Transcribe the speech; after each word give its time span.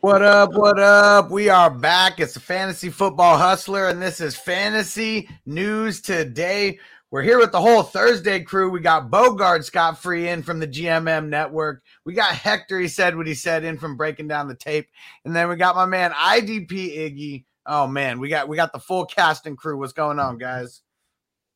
What 0.00 0.22
up? 0.22 0.54
What 0.54 0.78
up? 0.78 1.30
We 1.30 1.50
are 1.50 1.68
back. 1.68 2.20
It's 2.20 2.32
the 2.32 2.40
Fantasy 2.40 2.88
Football 2.88 3.36
Hustler, 3.36 3.88
and 3.88 4.00
this 4.00 4.18
is 4.18 4.34
Fantasy 4.34 5.28
News 5.44 6.00
Today. 6.00 6.78
We're 7.10 7.20
here 7.20 7.38
with 7.38 7.52
the 7.52 7.60
whole 7.60 7.82
Thursday 7.82 8.40
crew. 8.40 8.70
We 8.70 8.80
got 8.80 9.10
Bogard 9.10 9.62
Scott 9.62 10.00
Free 10.00 10.28
in 10.28 10.42
from 10.42 10.58
the 10.58 10.66
GMM 10.66 11.28
network. 11.28 11.82
We 12.06 12.14
got 12.14 12.32
Hector, 12.32 12.80
he 12.80 12.88
said 12.88 13.14
what 13.14 13.26
he 13.26 13.34
said 13.34 13.62
in 13.62 13.76
from 13.76 13.98
breaking 13.98 14.26
down 14.26 14.48
the 14.48 14.54
tape. 14.54 14.88
And 15.26 15.36
then 15.36 15.50
we 15.50 15.56
got 15.56 15.76
my 15.76 15.84
man 15.84 16.12
IDP 16.12 16.70
Iggy. 16.70 17.44
Oh 17.66 17.86
man, 17.86 18.20
we 18.20 18.30
got 18.30 18.48
we 18.48 18.56
got 18.56 18.72
the 18.72 18.80
full 18.80 19.04
cast 19.04 19.44
and 19.44 19.58
crew. 19.58 19.76
What's 19.76 19.92
going 19.92 20.18
on, 20.18 20.38
guys? 20.38 20.80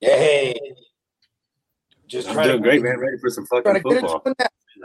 Hey. 0.02 0.54
Just 2.06 2.28
I'm 2.28 2.34
trying 2.34 2.48
doing 2.48 2.62
to, 2.62 2.68
great, 2.68 2.82
man. 2.82 2.98
Ready 2.98 3.16
for 3.16 3.30
some 3.30 3.46
fucking 3.46 3.62
Trying 3.62 3.82
to 3.82 3.88
get 3.88 4.00
football. 4.02 4.34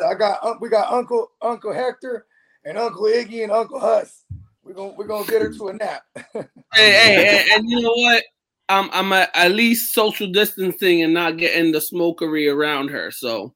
I 0.09 0.13
got 0.13 0.39
uh, 0.43 0.53
we 0.61 0.69
got 0.69 0.93
Uncle 0.93 1.31
Uncle 1.41 1.73
Hector 1.73 2.25
and 2.65 2.77
Uncle 2.77 3.03
Iggy 3.03 3.43
and 3.43 3.51
Uncle 3.51 3.79
Huss. 3.79 4.23
We're 4.63 4.73
gonna 4.73 4.93
we're 4.93 5.07
gonna 5.07 5.25
get 5.25 5.41
her 5.41 5.53
to 5.53 5.67
a 5.69 5.73
nap. 5.73 6.03
Hey, 6.73 6.91
hey, 6.91 7.39
and, 7.41 7.61
and 7.61 7.69
you 7.69 7.81
know 7.81 7.93
what? 7.95 8.23
I'm 8.69 8.89
I'm 8.91 9.11
at, 9.13 9.31
at 9.33 9.51
least 9.51 9.93
social 9.93 10.31
distancing 10.31 11.01
and 11.01 11.13
not 11.13 11.37
getting 11.37 11.71
the 11.71 11.81
smokery 11.81 12.47
around 12.47 12.89
her. 12.89 13.09
So, 13.09 13.55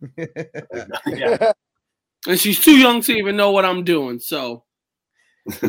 yeah. 0.16 1.52
and 2.28 2.38
she's 2.38 2.60
too 2.60 2.76
young 2.76 3.00
to 3.02 3.12
even 3.12 3.36
know 3.36 3.50
what 3.50 3.64
I'm 3.64 3.82
doing. 3.82 4.20
So, 4.20 4.62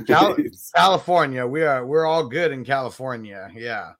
Cal- 0.05 0.37
California. 0.75 1.47
We 1.47 1.63
are 1.63 1.83
we're 1.85 2.05
all 2.05 2.27
good 2.27 2.51
in 2.51 2.63
California. 2.63 3.49
Yeah. 3.55 3.93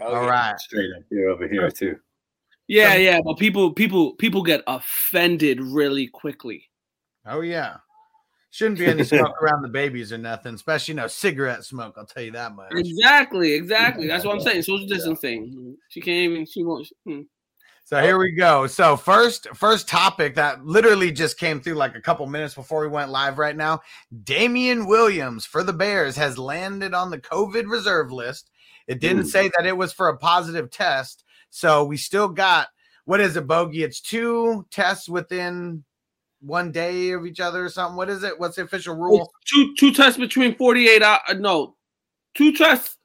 Oh, 0.00 0.06
All 0.06 0.24
yeah. 0.24 0.28
right. 0.28 0.58
Straight 0.58 0.90
up 0.96 1.04
here 1.08 1.28
over 1.28 1.46
here 1.46 1.70
too. 1.70 1.96
yeah, 2.66 2.94
yeah, 2.96 3.20
but 3.24 3.38
people 3.38 3.72
people 3.72 4.14
people 4.14 4.42
get 4.42 4.64
offended 4.66 5.60
really 5.60 6.08
quickly. 6.08 6.68
Oh 7.24 7.42
yeah. 7.42 7.76
Shouldn't 8.52 8.78
be 8.80 8.86
any 8.86 9.02
smoke 9.02 9.32
around 9.42 9.62
the 9.62 9.68
babies 9.68 10.12
or 10.12 10.18
nothing, 10.18 10.54
especially 10.54 10.92
no 10.92 11.06
cigarette 11.06 11.64
smoke. 11.64 11.94
I'll 11.96 12.04
tell 12.04 12.22
you 12.22 12.32
that 12.32 12.54
much. 12.54 12.70
Exactly, 12.72 13.54
exactly. 13.54 14.06
That's 14.06 14.26
what 14.26 14.34
I'm 14.34 14.42
saying. 14.42 14.60
Social 14.60 14.86
distancing. 14.86 15.74
She 15.88 16.02
can't 16.02 16.30
even. 16.30 16.44
She 16.44 16.62
won't. 16.62 16.86
hmm. 17.06 17.22
So 17.84 18.02
here 18.02 18.18
we 18.18 18.32
go. 18.32 18.66
So 18.66 18.96
first, 18.98 19.48
first 19.54 19.88
topic 19.88 20.34
that 20.34 20.66
literally 20.66 21.10
just 21.10 21.38
came 21.38 21.62
through 21.62 21.74
like 21.74 21.96
a 21.96 22.00
couple 22.00 22.26
minutes 22.26 22.54
before 22.54 22.82
we 22.82 22.88
went 22.88 23.10
live 23.10 23.38
right 23.38 23.56
now. 23.56 23.80
Damien 24.22 24.86
Williams 24.86 25.46
for 25.46 25.64
the 25.64 25.72
Bears 25.72 26.14
has 26.16 26.36
landed 26.36 26.92
on 26.92 27.10
the 27.10 27.18
COVID 27.18 27.70
reserve 27.70 28.12
list. 28.12 28.50
It 28.86 29.00
didn't 29.00 29.26
say 29.26 29.50
that 29.56 29.66
it 29.66 29.76
was 29.76 29.94
for 29.94 30.08
a 30.08 30.16
positive 30.18 30.70
test. 30.70 31.24
So 31.48 31.84
we 31.84 31.96
still 31.96 32.28
got 32.28 32.68
what 33.06 33.20
is 33.20 33.36
it, 33.36 33.46
Bogey? 33.46 33.82
It's 33.82 34.00
two 34.00 34.66
tests 34.70 35.08
within 35.08 35.84
one 36.42 36.72
day 36.72 37.12
of 37.12 37.24
each 37.24 37.40
other 37.40 37.64
or 37.64 37.68
something. 37.68 37.96
What 37.96 38.10
is 38.10 38.22
it? 38.22 38.38
What's 38.38 38.56
the 38.56 38.62
official 38.62 38.96
rule? 38.96 39.32
Two 39.46 39.74
two 39.78 39.92
tests 39.92 40.18
between 40.18 40.54
48 40.56 41.02
hours. 41.02 41.20
No, 41.38 41.76
two 42.34 42.52
tests. 42.52 42.96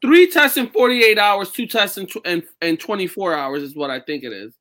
Three 0.00 0.28
tests 0.28 0.56
in 0.56 0.68
48 0.68 1.18
hours. 1.18 1.50
Two 1.52 1.66
tests 1.66 1.96
in, 1.96 2.06
tw- 2.06 2.26
in, 2.26 2.42
in 2.60 2.76
24 2.76 3.34
hours 3.34 3.62
is 3.62 3.76
what 3.76 3.88
I 3.88 4.00
think 4.00 4.24
it 4.24 4.32
is. 4.32 4.52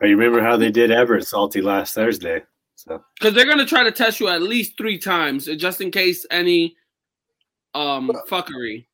But 0.00 0.08
you 0.08 0.16
remember 0.16 0.42
how 0.42 0.56
they 0.56 0.72
did 0.72 0.90
Everett 0.90 1.26
Salty 1.26 1.62
last 1.62 1.94
Thursday? 1.94 2.42
So 2.74 3.02
Because 3.14 3.34
they're 3.34 3.46
gonna 3.46 3.64
try 3.64 3.84
to 3.84 3.92
test 3.92 4.20
you 4.20 4.28
at 4.28 4.42
least 4.42 4.76
three 4.76 4.98
times, 4.98 5.48
uh, 5.48 5.54
just 5.54 5.80
in 5.80 5.90
case 5.90 6.26
any 6.30 6.76
um 7.74 8.10
fuckery. 8.28 8.86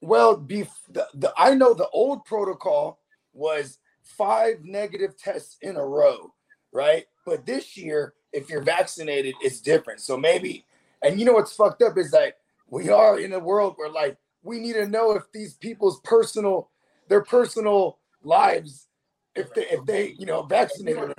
Well, 0.00 0.36
bef- 0.38 0.68
the, 0.90 1.06
the, 1.14 1.32
I 1.36 1.54
know 1.54 1.74
the 1.74 1.88
old 1.88 2.24
protocol 2.24 3.00
was 3.32 3.78
five 4.16 4.64
negative 4.64 5.16
tests 5.18 5.56
in 5.62 5.76
a 5.76 5.84
row, 5.84 6.32
right? 6.72 7.04
But 7.26 7.46
this 7.46 7.76
year, 7.76 8.14
if 8.32 8.48
you're 8.50 8.62
vaccinated, 8.62 9.34
it's 9.40 9.60
different. 9.60 10.00
So 10.00 10.16
maybe, 10.16 10.64
and 11.02 11.18
you 11.18 11.26
know 11.26 11.32
what's 11.32 11.54
fucked 11.54 11.82
up 11.82 11.96
is 11.98 12.10
that 12.12 12.38
we 12.68 12.90
are 12.90 13.18
in 13.18 13.32
a 13.32 13.38
world 13.38 13.74
where 13.76 13.90
like 13.90 14.16
we 14.42 14.58
need 14.58 14.74
to 14.74 14.86
know 14.86 15.12
if 15.12 15.24
these 15.32 15.54
people's 15.54 16.00
personal, 16.00 16.70
their 17.08 17.22
personal 17.22 17.98
lives, 18.22 18.88
if 19.34 19.52
they, 19.54 19.66
if 19.66 19.84
they, 19.84 20.14
you 20.18 20.26
know, 20.26 20.42
vaccinated. 20.42 21.12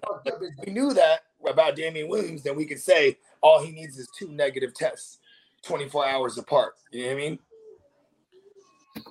we 0.66 0.72
knew 0.74 0.94
that 0.94 1.22
about 1.48 1.76
Damien 1.76 2.10
Williams, 2.10 2.44
then 2.44 2.56
we 2.56 2.66
could 2.66 2.80
say 2.80 3.18
all 3.42 3.64
he 3.64 3.72
needs 3.72 3.98
is 3.98 4.10
two 4.18 4.30
negative 4.30 4.74
tests, 4.74 5.20
24 5.64 6.08
hours 6.08 6.38
apart. 6.38 6.74
You 6.92 7.04
know 7.04 7.08
what 7.08 7.14
I 7.14 7.18
mean? 7.18 7.40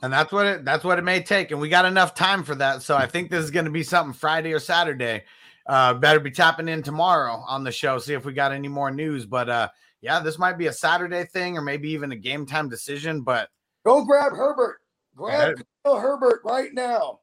And 0.03 0.12
that's 0.12 0.32
what 0.32 0.47
it 0.47 0.64
that's 0.64 0.84
what 0.84 0.98
it 0.98 1.04
may 1.04 1.22
take. 1.22 1.50
And 1.50 1.60
we 1.60 1.69
got 1.69 1.84
enough 1.84 2.14
time 2.14 2.42
for 2.44 2.54
that. 2.56 2.82
So 2.82 2.97
I 2.97 3.06
think 3.06 3.31
this 3.31 3.44
is 3.44 3.50
going 3.50 3.64
to 3.64 3.70
be 3.70 3.82
something 3.82 4.12
Friday 4.12 4.53
or 4.53 4.60
Saturday. 4.60 5.25
Uh 5.66 5.94
better 5.94 6.20
be 6.20 6.31
tapping 6.31 6.69
in 6.69 6.82
tomorrow 6.82 7.42
on 7.47 7.64
the 7.64 7.72
show, 7.72 7.98
see 7.98 8.14
if 8.14 8.25
we 8.25 8.32
got 8.32 8.53
any 8.53 8.69
more 8.69 8.91
news. 8.91 9.26
But 9.26 9.48
uh 9.48 9.69
yeah, 10.00 10.20
this 10.20 10.38
might 10.38 10.59
be 10.59 10.66
a 10.66 10.72
Saturday 10.72 11.25
thing 11.25 11.56
or 11.56 11.62
maybe 11.62 11.91
even 11.91 12.12
a 12.12 12.16
game 12.16 12.47
time 12.47 12.69
decision. 12.69 13.22
But 13.22 13.48
Go 13.84 14.04
grab 14.04 14.32
Herbert. 14.32 14.78
Grab 15.16 15.56
Yeah. 15.84 16.00
Herbert 16.00 16.41
right 16.44 16.72
now. 16.72 17.20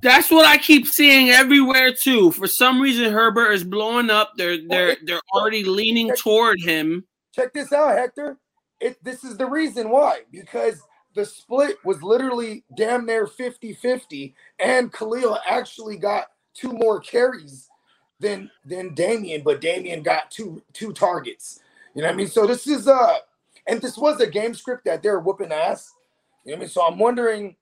That's 0.00 0.30
what 0.30 0.46
I 0.46 0.56
keep 0.56 0.86
seeing 0.86 1.28
everywhere 1.30 1.92
too. 1.92 2.30
For 2.32 2.46
some 2.46 2.80
reason, 2.80 3.12
Herbert 3.12 3.52
is 3.52 3.64
blowing 3.64 4.08
up. 4.08 4.32
They're 4.36 4.58
they're 4.66 4.96
they're 5.04 5.20
already 5.34 5.64
leaning 5.64 6.10
toward 6.16 6.60
him. 6.60 7.04
Check 7.34 7.52
this 7.52 7.72
out, 7.72 7.96
Hector. 7.96 8.38
It 8.80 9.02
this 9.04 9.24
is 9.24 9.36
the 9.36 9.46
reason 9.46 9.90
why. 9.90 10.20
Because 10.30 10.80
the 11.14 11.24
split 11.24 11.76
was 11.84 12.02
literally 12.02 12.64
damn 12.76 13.06
near 13.06 13.26
50-50, 13.26 14.34
and 14.58 14.92
Khalil 14.92 15.38
actually 15.48 15.96
got 15.96 16.26
two 16.54 16.72
more 16.72 17.00
carries 17.00 17.68
than 18.20 18.50
than 18.64 18.94
Damien, 18.94 19.42
but 19.44 19.60
Damien 19.60 20.02
got 20.02 20.30
two 20.30 20.62
two 20.72 20.92
targets. 20.92 21.60
You 21.94 22.02
know 22.02 22.08
what 22.08 22.14
I 22.14 22.16
mean? 22.16 22.28
So 22.28 22.46
this 22.46 22.66
is 22.66 22.88
uh 22.88 23.18
and 23.66 23.80
this 23.80 23.96
was 23.96 24.20
a 24.20 24.26
game 24.26 24.54
script 24.54 24.84
that 24.84 25.02
they're 25.02 25.20
whooping 25.20 25.52
ass. 25.52 25.92
You 26.44 26.52
know 26.52 26.56
what 26.56 26.58
I 26.58 26.60
mean? 26.60 26.68
So 26.68 26.86
I'm 26.86 26.98
wondering, 26.98 27.56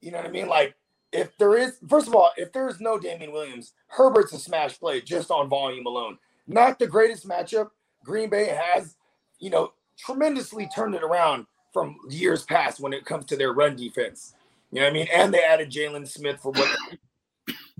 you 0.00 0.10
know 0.10 0.18
what 0.18 0.26
I 0.26 0.30
mean? 0.30 0.48
Like 0.48 0.74
if 1.12 1.36
there 1.38 1.56
is 1.56 1.78
first 1.88 2.08
of 2.08 2.14
all, 2.14 2.30
if 2.36 2.52
there's 2.52 2.80
no 2.80 2.98
Damien 2.98 3.32
Williams, 3.32 3.72
Herbert's 3.86 4.32
a 4.32 4.38
smash 4.38 4.78
play 4.78 5.00
just 5.00 5.30
on 5.30 5.48
volume 5.48 5.86
alone. 5.86 6.18
Not 6.46 6.78
the 6.78 6.86
greatest 6.86 7.28
matchup. 7.28 7.70
Green 8.04 8.28
Bay 8.28 8.46
has, 8.46 8.96
you 9.38 9.50
know, 9.50 9.72
tremendously 9.96 10.68
turned 10.74 10.94
it 10.94 11.04
around 11.04 11.46
from 11.72 11.96
years 12.08 12.44
past 12.44 12.80
when 12.80 12.92
it 12.92 13.04
comes 13.04 13.24
to 13.26 13.36
their 13.36 13.52
run 13.52 13.76
defense. 13.76 14.34
You 14.70 14.80
know 14.80 14.86
what 14.86 14.90
I 14.90 14.94
mean? 14.94 15.08
And 15.12 15.32
they 15.32 15.42
added 15.42 15.70
Jaylon 15.70 16.06
Smith 16.06 16.40
for 16.40 16.52
what 16.52 16.68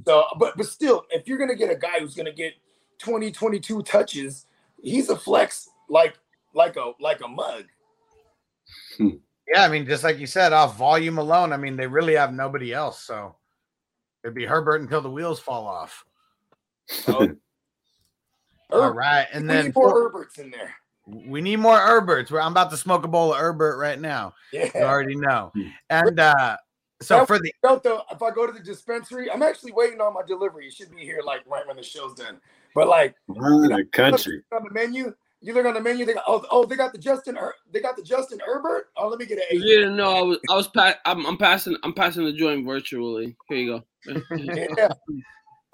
so 0.05 0.25
but 0.39 0.57
but 0.57 0.67
still, 0.67 1.05
if 1.11 1.29
you're 1.29 1.39
gonna 1.39 1.55
get 1.55 1.71
a 1.71 1.77
guy 1.77 2.01
who's 2.01 2.15
gonna 2.15 2.33
get 2.33 2.55
20, 2.99 3.31
22 3.31 3.83
touches, 3.83 4.47
he's 4.83 5.09
a 5.09 5.17
flex 5.17 5.69
like 5.89 6.19
like 6.55 6.77
a 6.77 6.93
like 7.01 7.21
a 7.23 7.29
mug. 7.29 7.65
yeah, 8.99 9.65
I 9.65 9.69
mean, 9.69 9.87
just 9.87 10.05
like 10.05 10.19
you 10.19 10.27
said, 10.27 10.53
off 10.53 10.77
volume 10.77 11.19
alone, 11.19 11.53
I 11.53 11.57
mean, 11.57 11.77
they 11.77 11.87
really 11.87 12.15
have 12.15 12.33
nobody 12.33 12.73
else. 12.73 13.03
So 13.03 13.37
it'd 14.25 14.35
be 14.35 14.45
Herbert 14.45 14.81
until 14.81 15.01
the 15.01 15.11
wheels 15.11 15.41
fall 15.41 15.67
off. 15.67 16.05
So, 16.87 17.37
All 18.71 18.91
right. 18.91 19.27
And 19.33 19.49
then 19.49 19.73
for- 19.73 20.11
Herberts 20.11 20.39
in 20.39 20.51
there. 20.51 20.75
We 21.07 21.41
need 21.41 21.57
more 21.57 21.79
Herberts. 21.79 22.31
We're, 22.31 22.41
I'm 22.41 22.53
about 22.53 22.71
to 22.71 22.77
smoke 22.77 23.05
a 23.05 23.09
bowl 23.09 23.33
of 23.33 23.39
Herbert 23.41 23.77
right 23.79 24.01
now. 24.01 24.35
Yeah. 24.53 24.71
You 24.75 24.83
already 24.83 25.17
know. 25.17 25.53
And 25.91 26.21
uh, 26.21 26.57
so 27.01 27.19
That 27.19 27.27
for 27.27 27.39
the 27.39 27.53
Felt 27.63 27.83
though, 27.83 28.03
if 28.11 28.23
I 28.23 28.31
go 28.31 28.47
to 28.47 28.53
the 28.53 28.61
dispensary, 28.61 29.31
I'm 29.31 29.43
actually 29.43 29.73
waiting 29.73 30.01
on 30.01 30.15
my 30.15 30.23
delivery. 30.27 30.67
It 30.69 30.75
should 30.75 30.95
be 30.95 31.03
here 31.03 31.21
like 31.25 31.41
right 31.47 31.67
when 31.67 31.77
the 31.77 31.83
show's 31.83 32.15
done. 32.15 32.39
But 32.75 32.89
like 32.89 33.15
What 33.27 33.73
a 33.73 33.85
country. 33.85 34.43
on 34.53 34.65
the 34.65 34.73
menu, 34.73 35.13
you 35.41 35.53
look 35.55 35.67
on 35.67 35.75
the 35.75 35.81
menu. 35.81 36.05
They 36.07 36.15
got 36.15 36.25
oh, 36.29 36.45
oh 36.51 36.65
they 36.65 36.77
got 36.77 36.93
the 36.93 36.99
Justin 36.99 37.37
they 37.73 37.81
got 37.81 37.97
the 37.97 38.03
Justin 38.03 38.39
Herbert. 38.45 38.91
Oh, 38.97 39.09
let 39.09 39.19
me 39.19 39.27
get 39.27 39.39
an 39.39 39.45
You 39.51 39.59
eight. 39.59 39.67
didn't 39.67 40.01
I 40.01 40.23
was 40.23 40.39
I 40.49 40.55
was 40.55 40.69
pa- 40.69 40.99
I'm, 41.05 41.27
I'm 41.27 41.37
passing 41.37 41.77
I'm 41.83 41.93
passing 41.93 42.25
the 42.25 42.33
joint 42.33 42.65
virtually. 42.65 43.37
Here 43.49 43.59
you 43.59 43.83
go. 44.07 44.23
Yeah. 44.37 44.89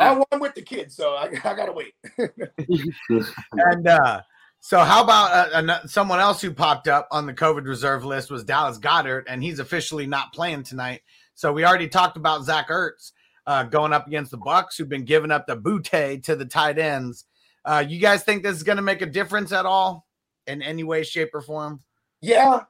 I'm 0.01 0.23
one 0.31 0.41
with 0.41 0.55
the 0.55 0.63
kids, 0.63 0.95
so 0.95 1.15
I, 1.15 1.25
I 1.45 1.55
gotta 1.55 1.73
wait. 1.73 1.93
and 3.53 3.89
uh, 3.89 4.23
so 4.61 4.81
how 4.81 5.03
about 5.03 5.53
uh, 5.53 5.87
someone 5.87 6.21
else 6.21 6.41
who 6.41 6.53
popped 6.53 6.89
up 6.89 7.09
on 7.11 7.27
the 7.27 7.35
COVID 7.35 7.67
reserve 7.67 8.05
list 8.05 8.31
was 8.31 8.45
Dallas 8.45 8.79
Goedert, 8.79 9.25
and 9.29 9.43
he's 9.43 9.59
officially 9.59 10.07
not 10.07 10.33
playing 10.33 10.63
tonight. 10.63 11.03
So 11.35 11.53
we 11.53 11.65
already 11.65 11.89
talked 11.89 12.17
about 12.17 12.45
Zach 12.45 12.69
Ertz 12.69 13.13
uh, 13.47 13.65
going 13.65 13.93
up 13.93 14.07
against 14.07 14.31
the 14.31 14.37
Bucks, 14.37 14.77
who've 14.77 14.89
been 14.89 15.05
giving 15.05 15.31
up 15.31 15.47
the 15.47 15.57
bootay 15.57 16.23
to 16.25 16.37
the 16.37 16.45
tight 16.45 16.79
ends. 16.79 17.25
Uh, 17.65 17.85
you 17.87 18.01
guys 18.01 18.25
think 18.25 18.43
this 18.43 18.57
is 18.57 18.63
going 18.63 18.77
to 18.77 18.83
make 18.83 19.03
a 19.03 19.07
difference 19.07 19.53
at 19.53 19.67
all 19.67 20.07
in 20.47 20.63
any 20.63 20.85
way, 20.85 21.03
shape, 21.03 21.31
or 21.35 21.43
form? 21.43 21.81
Yeah, 22.21 22.63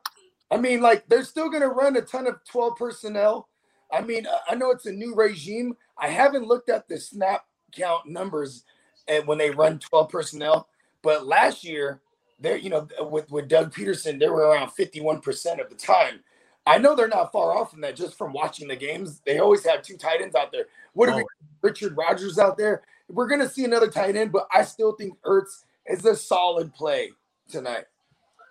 I 0.50 0.56
mean, 0.56 0.81
like 0.81 1.08
they're 1.08 1.25
still 1.25 1.49
gonna 1.50 1.69
run 1.69 1.96
a 1.96 2.02
ton 2.02 2.26
of 2.26 2.37
12 2.50 2.76
personnel. 2.76 3.49
I 3.93 4.02
mean, 4.02 4.26
I- 4.50 4.55
know 4.55 4.70
it's 4.70 4.87
a 4.87 4.93
new 4.93 5.14
regime. 5.14 5.76
I 5.96 6.08
haven't 6.08 6.46
looked 6.46 6.69
at 6.69 6.88
the 6.88 6.99
snap 6.99 7.46
count 7.73 8.06
numbers 8.06 8.64
and 9.06 9.26
when 9.26 9.38
they 9.38 9.50
run 9.50 9.79
12 9.79 10.08
personnel, 10.11 10.69
but 11.03 11.27
last 11.27 11.65
year, 11.65 12.00
they're 12.41 12.56
you 12.56 12.71
know 12.71 12.89
with 13.00 13.31
with 13.31 13.49
Doug 13.49 13.75
Pederson, 13.75 14.19
they 14.19 14.29
were 14.29 14.43
around 14.43 14.71
51% 14.71 15.61
of 15.61 15.69
the 15.69 15.75
time. 15.75 16.21
I 16.67 16.77
know 16.79 16.95
they're 16.95 17.09
not 17.09 17.33
far 17.33 17.56
off 17.56 17.71
from 17.71 17.81
that 17.81 17.97
just 17.97 18.19
from 18.19 18.33
watching 18.33 18.69
the 18.69 18.77
games. 18.77 19.23
They 19.25 19.39
always 19.39 19.65
have 19.65 19.83
two 19.83 19.97
tight 19.97 20.21
ends 20.21 20.35
out 20.35 20.53
there. 20.53 20.67
What 20.93 21.09
are 21.09 21.17
we, 21.17 21.25
Richard 21.62 21.97
Rodgers 21.97 22.39
out 22.39 22.59
there? 22.59 22.83
We're 23.09 23.27
gonna 23.27 23.49
see 23.49 23.65
another 23.65 23.89
tight 23.89 24.17
end, 24.17 24.33
but 24.33 24.47
I 24.53 24.65
still 24.65 24.93
think 24.93 25.19
Ertz 25.23 25.65
is 25.87 26.05
a 26.05 26.15
solid 26.15 26.75
play 26.75 27.11
tonight. 27.50 27.85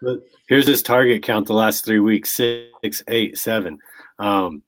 But 0.02 0.20
here's 0.48 0.68
his 0.68 0.82
target 0.82 1.24
count 1.24 1.48
the 1.48 1.54
last 1.54 1.86
three 1.86 2.00
weeks: 2.00 2.36
six, 2.36 3.04
eight, 3.08 3.38
seven. 3.38 3.80
Um, 4.20 4.64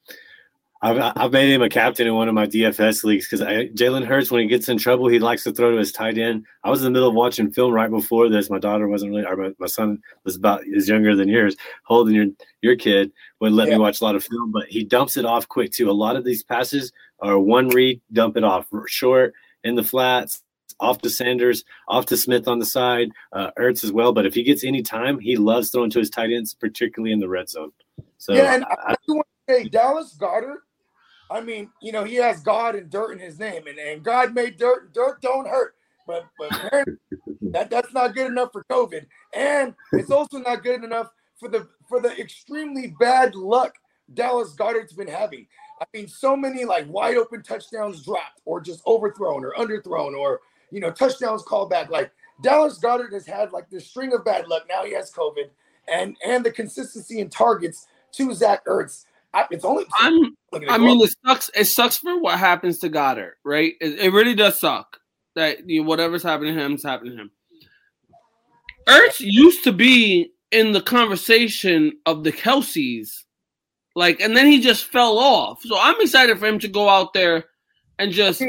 I've 0.81 1.11
I've 1.17 1.31
made 1.33 1.51
him 1.53 1.61
a 1.61 1.67
captain 1.67 2.07
in 2.07 2.15
one 2.15 2.29
of 2.29 2.33
my 2.33 2.47
DFS 2.47 3.03
leagues 3.03 3.27
because 3.27 3.41
Jalen 3.41 4.05
Hurts, 4.05 4.31
when 4.31 4.41
he 4.41 4.47
gets 4.47 4.69
in 4.69 4.77
trouble, 4.77 5.09
he 5.09 5.19
likes 5.19 5.43
to 5.43 5.51
throw 5.51 5.71
to 5.71 5.77
his 5.77 5.91
tight 5.91 6.17
end. 6.17 6.45
I 6.63 6.69
was 6.69 6.79
in 6.79 6.85
the 6.85 6.91
middle 6.91 7.09
of 7.09 7.15
watching 7.15 7.51
film 7.51 7.73
right 7.73 7.89
before 7.91 8.29
this. 8.29 8.49
My 8.49 8.59
daughter 8.59 8.87
wasn't 8.87 9.11
really, 9.11 9.25
or 9.25 9.35
my, 9.35 9.51
my 9.59 9.67
son 9.67 10.01
was 10.23 10.37
about 10.37 10.61
is 10.65 10.87
younger 10.87 11.15
than 11.17 11.27
yours. 11.27 11.57
Holding 11.83 12.15
your 12.15 12.27
your 12.61 12.77
kid 12.77 13.11
would 13.41 13.51
let 13.51 13.67
Yeah. 13.67 13.73
me 13.75 13.81
watch 13.81 13.99
a 13.99 14.05
lot 14.05 14.15
of 14.15 14.23
film, 14.23 14.51
but 14.53 14.67
he 14.69 14.85
dumps 14.85 15.17
it 15.17 15.25
off 15.25 15.49
quick 15.49 15.71
too. 15.73 15.89
A 15.89 15.91
lot 15.91 16.15
of 16.15 16.23
these 16.23 16.43
passes 16.43 16.93
are 17.19 17.37
one 17.37 17.67
read, 17.69 17.99
dump 18.13 18.37
it 18.37 18.45
off 18.45 18.65
short 18.87 19.33
in 19.65 19.75
the 19.75 19.83
flats, 19.83 20.41
off 20.79 20.99
to 21.01 21.09
Sanders, 21.09 21.65
off 21.89 22.05
to 22.05 22.15
Smith 22.15 22.47
on 22.47 22.57
the 22.59 22.65
side, 22.65 23.09
uh, 23.33 23.51
Ertz 23.59 23.83
as 23.83 23.91
well. 23.91 24.13
But 24.13 24.25
if 24.25 24.33
he 24.33 24.43
gets 24.43 24.63
any 24.63 24.81
time, 24.81 25.19
he 25.19 25.35
loves 25.35 25.71
throwing 25.71 25.89
to 25.89 25.99
his 25.99 26.09
tight 26.09 26.31
ends, 26.31 26.53
particularly 26.53 27.11
in 27.11 27.19
the 27.19 27.27
red 27.27 27.49
zone. 27.49 27.73
So 28.17 28.31
yeah, 28.33 28.55
and 28.55 28.63
I- 28.63 28.91
I, 28.91 28.95
do 29.05 29.15
want 29.15 29.27
to 29.49 29.53
say 29.55 29.63
Dallas 29.67 30.15
Goedert. 30.17 30.59
I 31.29 31.41
mean, 31.41 31.69
you 31.81 31.91
know, 31.91 32.03
he 32.03 32.15
has 32.15 32.41
God 32.41 32.75
and 32.75 32.89
dirt 32.89 33.11
in 33.11 33.19
his 33.19 33.37
name, 33.37 33.67
and, 33.67 33.77
and 33.77 34.03
God 34.03 34.33
made 34.33 34.57
dirt. 34.57 34.93
Dirt 34.93 35.21
don't 35.21 35.47
hurt, 35.47 35.75
but 36.07 36.25
but 36.37 36.49
that 37.51 37.69
that's 37.69 37.93
not 37.93 38.15
good 38.15 38.27
enough 38.27 38.51
for 38.51 38.63
COVID, 38.69 39.05
and 39.33 39.75
it's 39.93 40.11
also 40.11 40.39
not 40.39 40.63
good 40.63 40.83
enough 40.83 41.11
for 41.39 41.49
the 41.49 41.67
for 41.87 42.01
the 42.01 42.19
extremely 42.19 42.95
bad 42.99 43.35
luck 43.35 43.75
Dallas 44.13 44.55
Goedert's 44.55 44.93
been 44.93 45.07
having. 45.07 45.47
I 45.81 45.85
mean, 45.93 46.07
so 46.07 46.35
many 46.35 46.65
like 46.65 46.87
wide 46.89 47.17
open 47.17 47.41
touchdowns 47.43 48.03
dropped, 48.03 48.41
or 48.45 48.59
just 48.59 48.85
overthrown, 48.85 49.45
or 49.45 49.53
underthrown, 49.53 50.17
or 50.17 50.41
you 50.71 50.79
know, 50.79 50.91
touchdowns 50.91 51.43
called 51.43 51.69
back. 51.69 51.89
Like 51.89 52.11
Dallas 52.41 52.79
Goedert 52.79 53.13
has 53.13 53.25
had 53.25 53.51
like 53.51 53.69
this 53.69 53.87
string 53.87 54.13
of 54.13 54.25
bad 54.25 54.47
luck. 54.47 54.63
Now 54.67 54.83
he 54.83 54.93
has 54.93 55.11
COVID, 55.11 55.49
and 55.91 56.15
and 56.25 56.45
the 56.45 56.51
consistency 56.51 57.19
in 57.19 57.29
targets 57.29 57.87
to 58.13 58.33
Zach 58.33 58.65
Ertz. 58.65 59.05
I, 59.33 59.45
it's 59.51 59.65
only. 59.65 59.85
I'm 59.99 60.35
I 60.69 60.77
mean, 60.77 60.99
it 61.01 61.13
sucks. 61.25 61.49
It 61.55 61.65
sucks 61.65 61.97
for 61.97 62.19
what 62.19 62.39
happens 62.39 62.79
to 62.79 62.89
Goedert, 62.89 63.33
right? 63.45 63.73
It, 63.79 63.99
it 63.99 64.13
really 64.13 64.33
does 64.33 64.59
suck 64.59 64.99
that 65.35 65.69
you 65.69 65.81
know, 65.81 65.87
whatever's 65.87 66.23
happening 66.23 66.55
to 66.55 66.61
him 66.61 66.73
is 66.73 66.83
happening 66.83 67.15
to 67.15 67.23
him. 67.23 67.31
Ertz 68.87 69.19
used 69.19 69.63
to 69.65 69.71
be 69.71 70.31
in 70.51 70.71
the 70.71 70.81
conversation 70.81 71.93
of 72.07 72.23
the 72.23 72.31
Kelseys, 72.31 73.23
like, 73.95 74.19
and 74.19 74.35
then 74.35 74.47
he 74.47 74.59
just 74.59 74.85
fell 74.85 75.19
off. 75.19 75.61
So 75.61 75.77
I'm 75.79 75.99
excited 76.01 76.39
for 76.39 76.47
him 76.47 76.57
to 76.59 76.67
go 76.67 76.89
out 76.89 77.13
there 77.13 77.45
and 77.99 78.11
just 78.11 78.43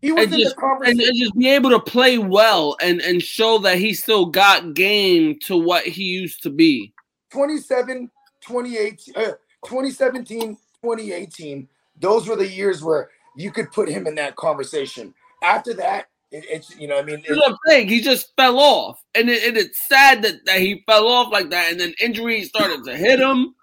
he 0.00 0.12
was 0.12 0.24
and 0.24 0.34
in 0.34 0.40
just, 0.40 0.56
the 0.56 0.60
conversation. 0.60 1.00
and, 1.00 1.08
and 1.08 1.18
just 1.18 1.34
be 1.38 1.48
able 1.48 1.70
to 1.70 1.80
play 1.80 2.18
well 2.18 2.76
and 2.82 3.00
and 3.00 3.22
show 3.22 3.58
that 3.58 3.78
he 3.78 3.94
still 3.94 4.26
got 4.26 4.74
game 4.74 5.38
to 5.44 5.56
what 5.56 5.84
he 5.84 6.02
used 6.02 6.42
to 6.42 6.50
be. 6.50 6.92
27, 7.30 8.10
2018, 8.42 9.14
uh, 9.16 9.32
2017, 9.64 10.56
2018, 10.82 11.68
those 12.00 12.28
were 12.28 12.36
the 12.36 12.48
years 12.48 12.82
where 12.82 13.10
you 13.36 13.50
could 13.50 13.70
put 13.72 13.88
him 13.88 14.06
in 14.06 14.14
that 14.16 14.36
conversation. 14.36 15.14
After 15.42 15.74
that, 15.74 16.06
it, 16.30 16.44
it's, 16.48 16.76
you 16.78 16.88
know, 16.88 16.98
I 16.98 17.02
mean, 17.02 17.22
That's 17.26 17.38
what 17.38 17.56
I'm. 17.70 17.88
He 17.88 18.00
just 18.00 18.34
fell 18.36 18.58
off, 18.58 19.02
and, 19.14 19.28
it, 19.28 19.44
and 19.44 19.56
it's 19.56 19.86
sad 19.88 20.22
that, 20.22 20.44
that 20.46 20.60
he 20.60 20.82
fell 20.86 21.06
off 21.06 21.32
like 21.32 21.50
that, 21.50 21.70
and 21.70 21.80
then 21.80 21.94
injuries 22.00 22.48
started 22.48 22.84
to 22.84 22.96
hit 22.96 23.20
him. 23.20 23.54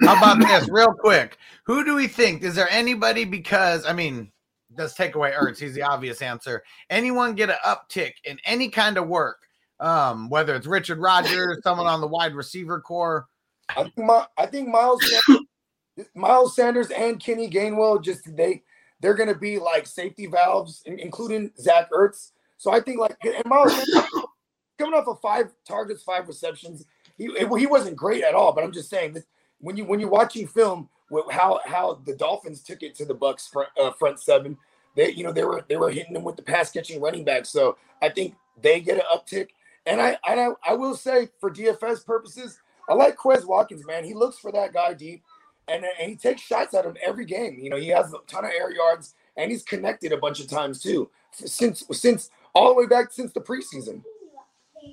How 0.00 0.16
about 0.16 0.38
this, 0.40 0.68
real 0.70 0.92
quick? 0.92 1.38
Who 1.64 1.84
do 1.84 1.94
we 1.94 2.08
think? 2.08 2.42
Is 2.42 2.54
there 2.54 2.68
anybody? 2.70 3.24
Because 3.24 3.86
I 3.86 3.92
mean, 3.92 4.32
let's 4.76 4.94
take 4.94 5.14
away 5.14 5.32
Ertz. 5.32 5.58
He's 5.58 5.74
the 5.74 5.82
obvious 5.82 6.22
answer. 6.22 6.62
Anyone 6.90 7.34
get 7.34 7.50
an 7.50 7.56
uptick 7.64 8.12
in 8.24 8.38
any 8.44 8.68
kind 8.68 8.98
of 8.98 9.08
work? 9.08 9.38
Um, 9.80 10.28
whether 10.28 10.54
it's 10.54 10.66
Richard 10.66 10.98
Rodgers, 10.98 11.58
someone 11.62 11.86
on 11.86 12.00
the 12.00 12.06
wide 12.06 12.34
receiver 12.34 12.80
corps. 12.80 13.26
I 13.70 13.84
think, 13.84 13.98
my, 13.98 14.26
I 14.36 14.46
think 14.46 14.68
Miles 14.68 15.02
Sanders, 15.02 15.46
Miles 16.14 16.56
Sanders 16.56 16.90
and 16.90 17.22
Kenny 17.22 17.48
Gainwell 17.48 18.02
just 18.02 18.34
they 18.36 18.62
they're 19.00 19.14
gonna 19.14 19.34
be 19.34 19.58
like 19.58 19.86
safety 19.86 20.26
valves, 20.26 20.82
including 20.86 21.52
Zach 21.58 21.90
Ertz. 21.90 22.32
So 22.56 22.72
I 22.72 22.80
think 22.80 22.98
like 22.98 23.16
and 23.24 23.44
Miles 23.46 23.74
Sanders 23.74 24.10
coming 24.78 24.94
off 24.94 25.08
of 25.08 25.20
five 25.20 25.52
targets, 25.66 26.02
five 26.02 26.28
receptions, 26.28 26.84
he 27.16 27.30
he 27.58 27.66
wasn't 27.66 27.96
great 27.96 28.24
at 28.24 28.34
all. 28.34 28.52
But 28.52 28.64
I'm 28.64 28.72
just 28.72 28.90
saying 28.90 29.14
that 29.14 29.24
when 29.58 29.76
you 29.76 29.84
when 29.84 30.00
you're 30.00 30.08
watching 30.08 30.46
film, 30.46 30.88
with 31.12 31.30
how 31.30 31.60
how 31.64 32.00
the 32.06 32.16
Dolphins 32.16 32.62
took 32.62 32.82
it 32.82 32.94
to 32.96 33.04
the 33.04 33.14
Bucks 33.14 33.46
front 33.46 33.68
uh, 33.80 33.92
front 33.92 34.18
seven, 34.18 34.56
they 34.96 35.10
you 35.12 35.22
know 35.22 35.32
they 35.32 35.44
were 35.44 35.62
they 35.68 35.76
were 35.76 35.90
hitting 35.90 36.14
them 36.14 36.24
with 36.24 36.36
the 36.36 36.42
pass 36.42 36.72
catching 36.72 37.00
running 37.00 37.24
back. 37.24 37.46
So 37.46 37.76
I 38.00 38.08
think 38.08 38.34
they 38.60 38.80
get 38.80 38.96
an 38.96 39.04
uptick. 39.14 39.48
And 39.84 40.00
I 40.00 40.16
and 40.26 40.40
I, 40.40 40.48
I 40.66 40.74
will 40.74 40.96
say 40.96 41.28
for 41.38 41.50
DFS 41.50 42.06
purposes, 42.06 42.58
I 42.88 42.94
like 42.94 43.16
Quez 43.16 43.44
Watkins, 43.44 43.86
man. 43.86 44.04
He 44.04 44.14
looks 44.14 44.38
for 44.38 44.52
that 44.52 44.72
guy 44.72 44.94
deep, 44.94 45.22
and, 45.68 45.84
and 46.00 46.10
he 46.10 46.16
takes 46.16 46.42
shots 46.42 46.74
at 46.74 46.84
him 46.84 46.96
every 47.04 47.24
game. 47.24 47.58
You 47.60 47.70
know, 47.70 47.76
he 47.76 47.88
has 47.88 48.12
a 48.12 48.18
ton 48.26 48.44
of 48.44 48.50
air 48.50 48.72
yards, 48.72 49.14
and 49.36 49.50
he's 49.50 49.62
connected 49.62 50.12
a 50.12 50.16
bunch 50.16 50.40
of 50.40 50.48
times 50.48 50.82
too. 50.82 51.10
Since 51.32 51.84
since 51.92 52.30
all 52.54 52.68
the 52.68 52.74
way 52.74 52.86
back 52.86 53.12
since 53.12 53.32
the 53.32 53.40
preseason. 53.40 54.02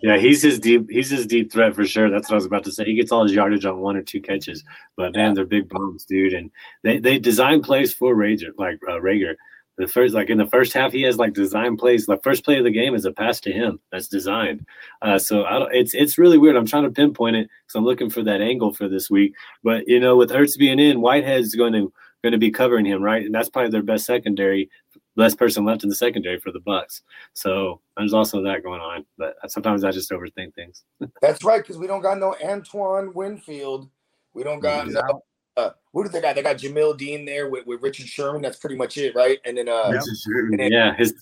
Yeah, 0.04 0.18
he's 0.18 0.42
his 0.42 0.60
deep. 0.60 0.90
He's 0.90 1.10
his 1.10 1.26
deep 1.26 1.52
threat 1.52 1.76
for 1.76 1.86
sure. 1.86 2.10
That's 2.10 2.30
what 2.30 2.36
I 2.36 2.38
was 2.38 2.46
about 2.46 2.64
to 2.66 2.72
say. 2.72 2.86
He 2.86 2.94
gets 2.94 3.12
all 3.12 3.24
his 3.24 3.34
yardage 3.34 3.66
on 3.66 3.80
one 3.80 3.98
or 3.98 4.04
two 4.04 4.22
catches, 4.22 4.64
but 4.96 5.16
man, 5.16 5.34
they're 5.34 5.46
big 5.46 5.68
bombs, 5.68 6.06
dude. 6.06 6.34
And 6.34 6.52
they 6.84 7.00
they 7.00 7.20
design 7.20 7.62
plays 7.62 7.94
for 7.94 8.16
Reagor, 8.16 8.52
like 8.58 8.80
uh, 8.88 9.00
Reagor. 9.00 9.36
The 9.80 9.88
first, 9.88 10.14
like 10.14 10.30
in 10.30 10.38
the 10.38 10.46
first 10.46 10.74
half, 10.74 10.92
he 10.92 11.04
has 11.04 11.18
like 11.18 11.34
design 11.34 11.78
plays. 11.78 12.06
The 12.06 12.18
first 12.18 12.44
play 12.44 12.58
of 12.58 12.66
the 12.66 12.70
game 12.70 12.94
is 12.96 13.06
a 13.06 13.14
pass 13.14 13.40
to 13.42 13.52
him 13.52 13.80
that's 13.94 14.10
designed. 14.10 14.66
Uh, 15.02 15.18
so 15.18 15.46
I 15.46 15.58
don't, 15.58 15.74
it's 15.74 15.94
it's 15.94 16.18
really 16.18 16.38
weird. 16.38 16.58
I'm 16.58 16.66
trying 16.66 16.84
to 16.84 16.92
pinpoint 16.92 17.38
it 17.38 17.50
because 17.64 17.76
I'm 17.76 17.86
looking 17.86 18.10
for 18.10 18.22
that 18.24 18.42
angle 18.42 18.74
for 18.74 18.90
this 18.90 19.10
week. 19.10 19.34
But 19.64 19.88
you 19.88 20.02
know, 20.02 20.18
with 20.18 20.32
Ertz 20.32 20.58
being 20.58 20.80
in, 20.80 21.00
Whitehead's 21.00 21.56
going 21.56 21.72
to 21.74 21.94
going 22.24 22.34
to 22.34 22.38
be 22.38 22.52
covering 22.52 22.86
him, 22.86 23.02
right? 23.02 23.26
And 23.26 23.34
that's 23.34 23.50
probably 23.50 23.72
their 23.72 23.82
best 23.82 24.06
secondary, 24.06 24.70
best 25.16 25.38
person 25.38 25.64
left 25.64 25.84
in 25.84 25.90
the 25.90 25.96
secondary 25.96 26.40
for 26.40 26.52
the 26.52 26.60
Bucks. 26.60 27.02
So 27.34 27.80
there's 27.96 28.14
also 28.14 28.44
that 28.44 28.64
going 28.64 28.82
on. 28.82 29.06
But 29.18 29.36
sometimes 29.48 29.84
I 29.84 29.92
just 29.92 30.12
overthink 30.12 30.54
things. 30.56 30.84
That's 31.22 31.44
right, 31.44 31.62
because 31.62 31.78
we 31.78 31.88
don't 31.88 32.02
got 32.02 32.20
no 32.20 32.36
Antoine 32.44 33.14
Winfield. 33.14 33.90
We 34.34 34.44
don't 34.44 34.60
got 34.60 34.88
Yeah. 34.88 35.02
no. 35.08 35.24
Uh, 35.58 35.72
who 35.92 36.04
did 36.04 36.12
they 36.14 36.22
got? 36.22 36.36
They 36.36 36.42
got 36.44 36.58
Jamel 36.58 36.98
Dean 36.98 37.26
there 37.26 37.50
with, 37.50 37.66
with 37.66 37.82
Richard 37.82 38.08
Sherman. 38.08 38.42
That's 38.42 38.58
pretty 38.58 38.76
much 38.78 38.98
it, 38.98 39.14
right? 39.16 39.40
And 39.46 39.58
then 39.58 39.68
uh, 39.68 39.92
and 39.92 40.60
then- 40.60 40.72
Yeah, 40.72 40.96
his 40.96 41.14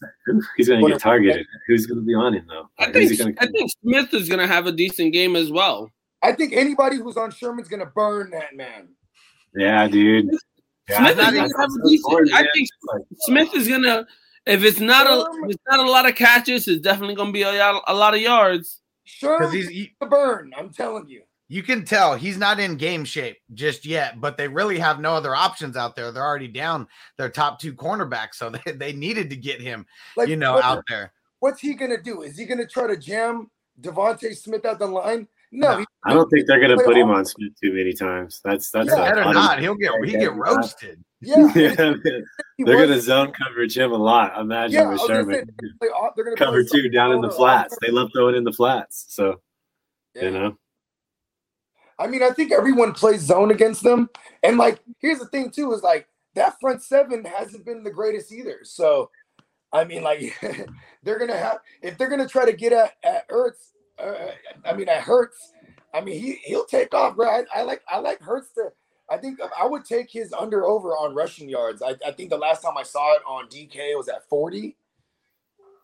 he's 0.57 0.67
going 0.67 0.83
to 0.83 0.89
get 0.91 0.99
targeted. 0.99 1.45
Who's 1.67 1.85
going 1.87 1.99
to 1.99 2.05
be 2.05 2.13
on 2.13 2.33
him 2.33 2.45
though? 2.47 2.69
I 2.77 2.91
think 2.91 3.17
gonna- 3.17 3.33
I 3.39 3.47
think 3.47 3.71
Smith 3.81 4.13
is 4.13 4.27
going 4.29 4.39
to 4.39 4.47
have 4.47 4.67
a 4.67 4.71
decent 4.71 5.13
game 5.13 5.35
as 5.35 5.51
well. 5.51 5.89
I 6.21 6.33
think 6.33 6.53
anybody 6.53 6.97
who's 6.97 7.15
on 7.17 7.31
Sherman's 7.31 7.67
gonna 7.67 7.85
burn 7.85 8.31
that 8.31 8.55
man. 8.55 8.89
yeah, 9.55 9.87
dude. 9.87 10.29
Yeah, 10.89 10.97
Smith 10.97 11.19
is 11.19 11.25
I- 11.25 11.31
gonna 11.31 11.57
have 11.57 11.69
a 11.69 11.85
I- 11.85 11.89
decent. 11.89 12.33
I 12.33 12.41
man. 12.41 12.47
think 12.53 12.69
Smith 13.19 13.49
is 13.55 13.67
going 13.67 13.83
to. 13.83 14.05
If 14.45 14.63
it's 14.63 14.79
not 14.79 15.07
a, 15.07 15.25
it's 15.49 15.61
not 15.69 15.79
a 15.85 15.89
lot 15.89 16.07
of 16.07 16.15
catches, 16.15 16.67
it's 16.67 16.81
definitely 16.81 17.15
going 17.15 17.29
to 17.29 17.33
be 17.33 17.41
a, 17.43 17.51
lot- 17.51 17.83
a 17.87 17.93
lot 17.93 18.13
of 18.13 18.21
yards. 18.21 18.81
Sure, 19.03 19.39
because 19.39 19.53
he's 19.53 19.67
he, 19.69 19.95
the 19.99 20.05
burn. 20.05 20.53
I'm 20.57 20.69
telling 20.71 21.07
you. 21.07 21.21
You 21.49 21.63
can 21.63 21.85
tell 21.85 22.15
he's 22.15 22.37
not 22.37 22.59
in 22.59 22.75
game 22.75 23.05
shape 23.05 23.37
just 23.53 23.85
yet, 23.85 24.19
but 24.19 24.37
they 24.37 24.47
really 24.47 24.77
have 24.79 24.99
no 24.99 25.13
other 25.13 25.33
options 25.33 25.77
out 25.77 25.95
there. 25.95 26.11
They're 26.11 26.25
already 26.25 26.49
down 26.49 26.87
their 27.17 27.29
top 27.29 27.59
two 27.59 27.73
cornerbacks, 27.73 28.35
so 28.35 28.49
they, 28.65 28.71
they 28.73 28.93
needed 28.93 29.29
to 29.29 29.35
get 29.35 29.61
him, 29.61 29.85
Like 30.15 30.27
you 30.27 30.35
know, 30.35 30.53
what- 30.53 30.63
out 30.63 30.83
there. 30.89 31.13
What's 31.39 31.61
he 31.61 31.75
gonna 31.75 32.01
do? 32.01 32.23
Is 32.23 32.35
he 32.37 32.45
gonna 32.45 32.65
try 32.65 32.87
to 32.87 32.97
jam 32.97 33.51
DeVonta 33.79 34.35
Smith 34.35 34.65
out 34.65 34.79
the 34.79 34.87
line? 34.87 35.27
No, 35.51 35.77
No. 35.77 35.85
I 36.03 36.13
don't 36.13 36.27
think 36.29 36.47
they're 36.47 36.59
going 36.59 36.71
to 36.71 36.75
Play 36.77 36.85
put 36.85 36.97
him 36.97 37.09
on 37.09 37.25
Smith 37.25 37.53
too 37.61 37.71
many 37.73 37.93
times. 37.93 38.41
That's 38.43 38.69
that's 38.69 38.89
Yeah, 38.89 38.95
a 38.95 39.15
Better 39.15 39.33
not. 39.33 39.59
He'll 39.59 39.75
get 39.75 39.91
he 40.03 40.11
get 40.11 40.33
roasted. 40.33 41.01
yeah, 41.21 41.51
Yeah, 41.55 41.73
they're 42.03 42.75
going 42.75 42.89
to 42.89 42.99
zone 42.99 43.31
coverage 43.31 43.77
him 43.77 43.91
a 43.91 43.97
lot. 43.97 44.37
Imagine 44.39 44.73
Yeah, 44.73 44.89
with 44.89 44.99
was 44.99 45.07
gonna 45.07 45.23
say, 45.23 45.31
Sherman 45.39 45.49
they're 46.15 46.25
gonna 46.25 46.35
cover 46.35 46.63
play 46.63 46.81
two 46.81 46.89
down 46.89 47.13
in 47.13 47.21
the 47.21 47.31
flats. 47.31 47.77
They 47.81 47.91
love 47.91 48.09
throwing 48.13 48.35
in 48.35 48.43
the 48.43 48.51
flats. 48.51 49.05
So 49.09 49.39
Yeah. 50.15 50.23
you 50.23 50.31
know, 50.31 50.57
I 51.99 52.07
mean, 52.07 52.21
I 52.21 52.29
think 52.29 52.51
everyone 52.51 52.93
plays 52.93 53.21
zone 53.21 53.51
against 53.51 53.83
them. 53.83 54.09
And 54.43 54.57
like, 54.57 54.79
here's 54.99 55.19
the 55.19 55.25
thing 55.25 55.49
too, 55.49 55.73
is 55.73 55.81
like 55.81 56.07
that 56.35 56.59
front 56.59 56.83
seven 56.83 57.25
hasn't 57.25 57.65
been 57.65 57.83
the 57.83 57.91
greatest 57.91 58.31
either. 58.31 58.59
So 58.63 59.09
I 59.73 59.83
mean, 59.83 60.03
like 60.03 60.37
they're 61.03 61.19
gonna 61.19 61.37
have 61.37 61.59
if 61.81 61.97
they're 61.97 62.09
gonna 62.09 62.27
try 62.27 62.45
to 62.45 62.53
get 62.53 62.73
at 62.73 62.93
at 63.03 63.27
Ertz, 63.29 63.71
uh, 63.99 64.31
I 64.65 64.73
mean 64.73 64.89
at 64.89 65.01
Hurts, 65.01 65.53
I 65.93 66.01
mean 66.01 66.19
he 66.19 66.39
he'll 66.43 66.65
take 66.65 66.93
off, 66.93 67.15
bro. 67.15 67.27
I, 67.27 67.43
I 67.53 67.61
like 67.63 67.81
I 67.89 67.99
like 67.99 68.21
Hurts 68.21 68.51
to 68.53 68.71
I 69.09 69.17
think 69.17 69.39
I 69.57 69.65
would 69.65 69.85
take 69.85 70.11
his 70.11 70.33
under 70.33 70.65
over 70.65 70.89
on 70.89 71.15
rushing 71.15 71.49
yards. 71.49 71.81
I, 71.81 71.95
I 72.05 72.11
think 72.11 72.29
the 72.29 72.37
last 72.37 72.61
time 72.61 72.77
I 72.77 72.83
saw 72.83 73.13
it 73.15 73.21
on 73.25 73.47
DK 73.47 73.95
was 73.95 74.09
at 74.09 74.27
40. 74.27 74.75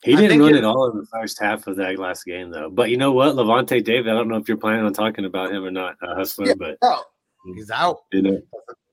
He 0.03 0.15
didn't 0.15 0.39
run 0.39 0.49
it- 0.55 0.57
it 0.57 0.63
all 0.63 0.89
in 0.91 0.97
the 0.97 1.05
first 1.05 1.39
half 1.41 1.67
of 1.67 1.75
that 1.77 1.97
last 1.97 2.25
game 2.25 2.49
though. 2.51 2.69
But 2.69 2.89
you 2.89 2.97
know 2.97 3.11
what, 3.11 3.35
Lavonte 3.35 3.83
David. 3.83 4.09
I 4.11 4.15
don't 4.15 4.27
know 4.27 4.37
if 4.37 4.47
you're 4.47 4.57
planning 4.57 4.85
on 4.85 4.93
talking 4.93 5.25
about 5.25 5.51
him 5.51 5.63
or 5.63 5.71
not, 5.71 5.95
uh, 6.01 6.15
Hustler. 6.15 6.47
Yeah. 6.47 6.53
But 6.57 6.77
No, 6.83 7.01
He's 7.55 7.71
out. 7.71 7.99
you 8.11 8.21
know, 8.21 8.41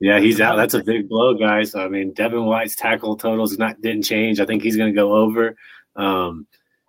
yeah, 0.00 0.18
he's 0.20 0.40
out. 0.40 0.56
That's 0.56 0.74
a 0.74 0.82
big 0.82 1.08
blow, 1.08 1.34
guys. 1.34 1.74
I 1.74 1.88
mean, 1.88 2.12
Devin 2.14 2.44
White's 2.46 2.74
tackle 2.76 3.16
totals 3.16 3.56
not 3.58 3.80
didn't 3.82 4.02
change. 4.02 4.40
I 4.40 4.46
think 4.46 4.62
he's 4.62 4.76
going 4.76 4.92
to 4.92 4.96
go 4.96 5.14
over. 5.14 5.56
Um, 5.96 6.46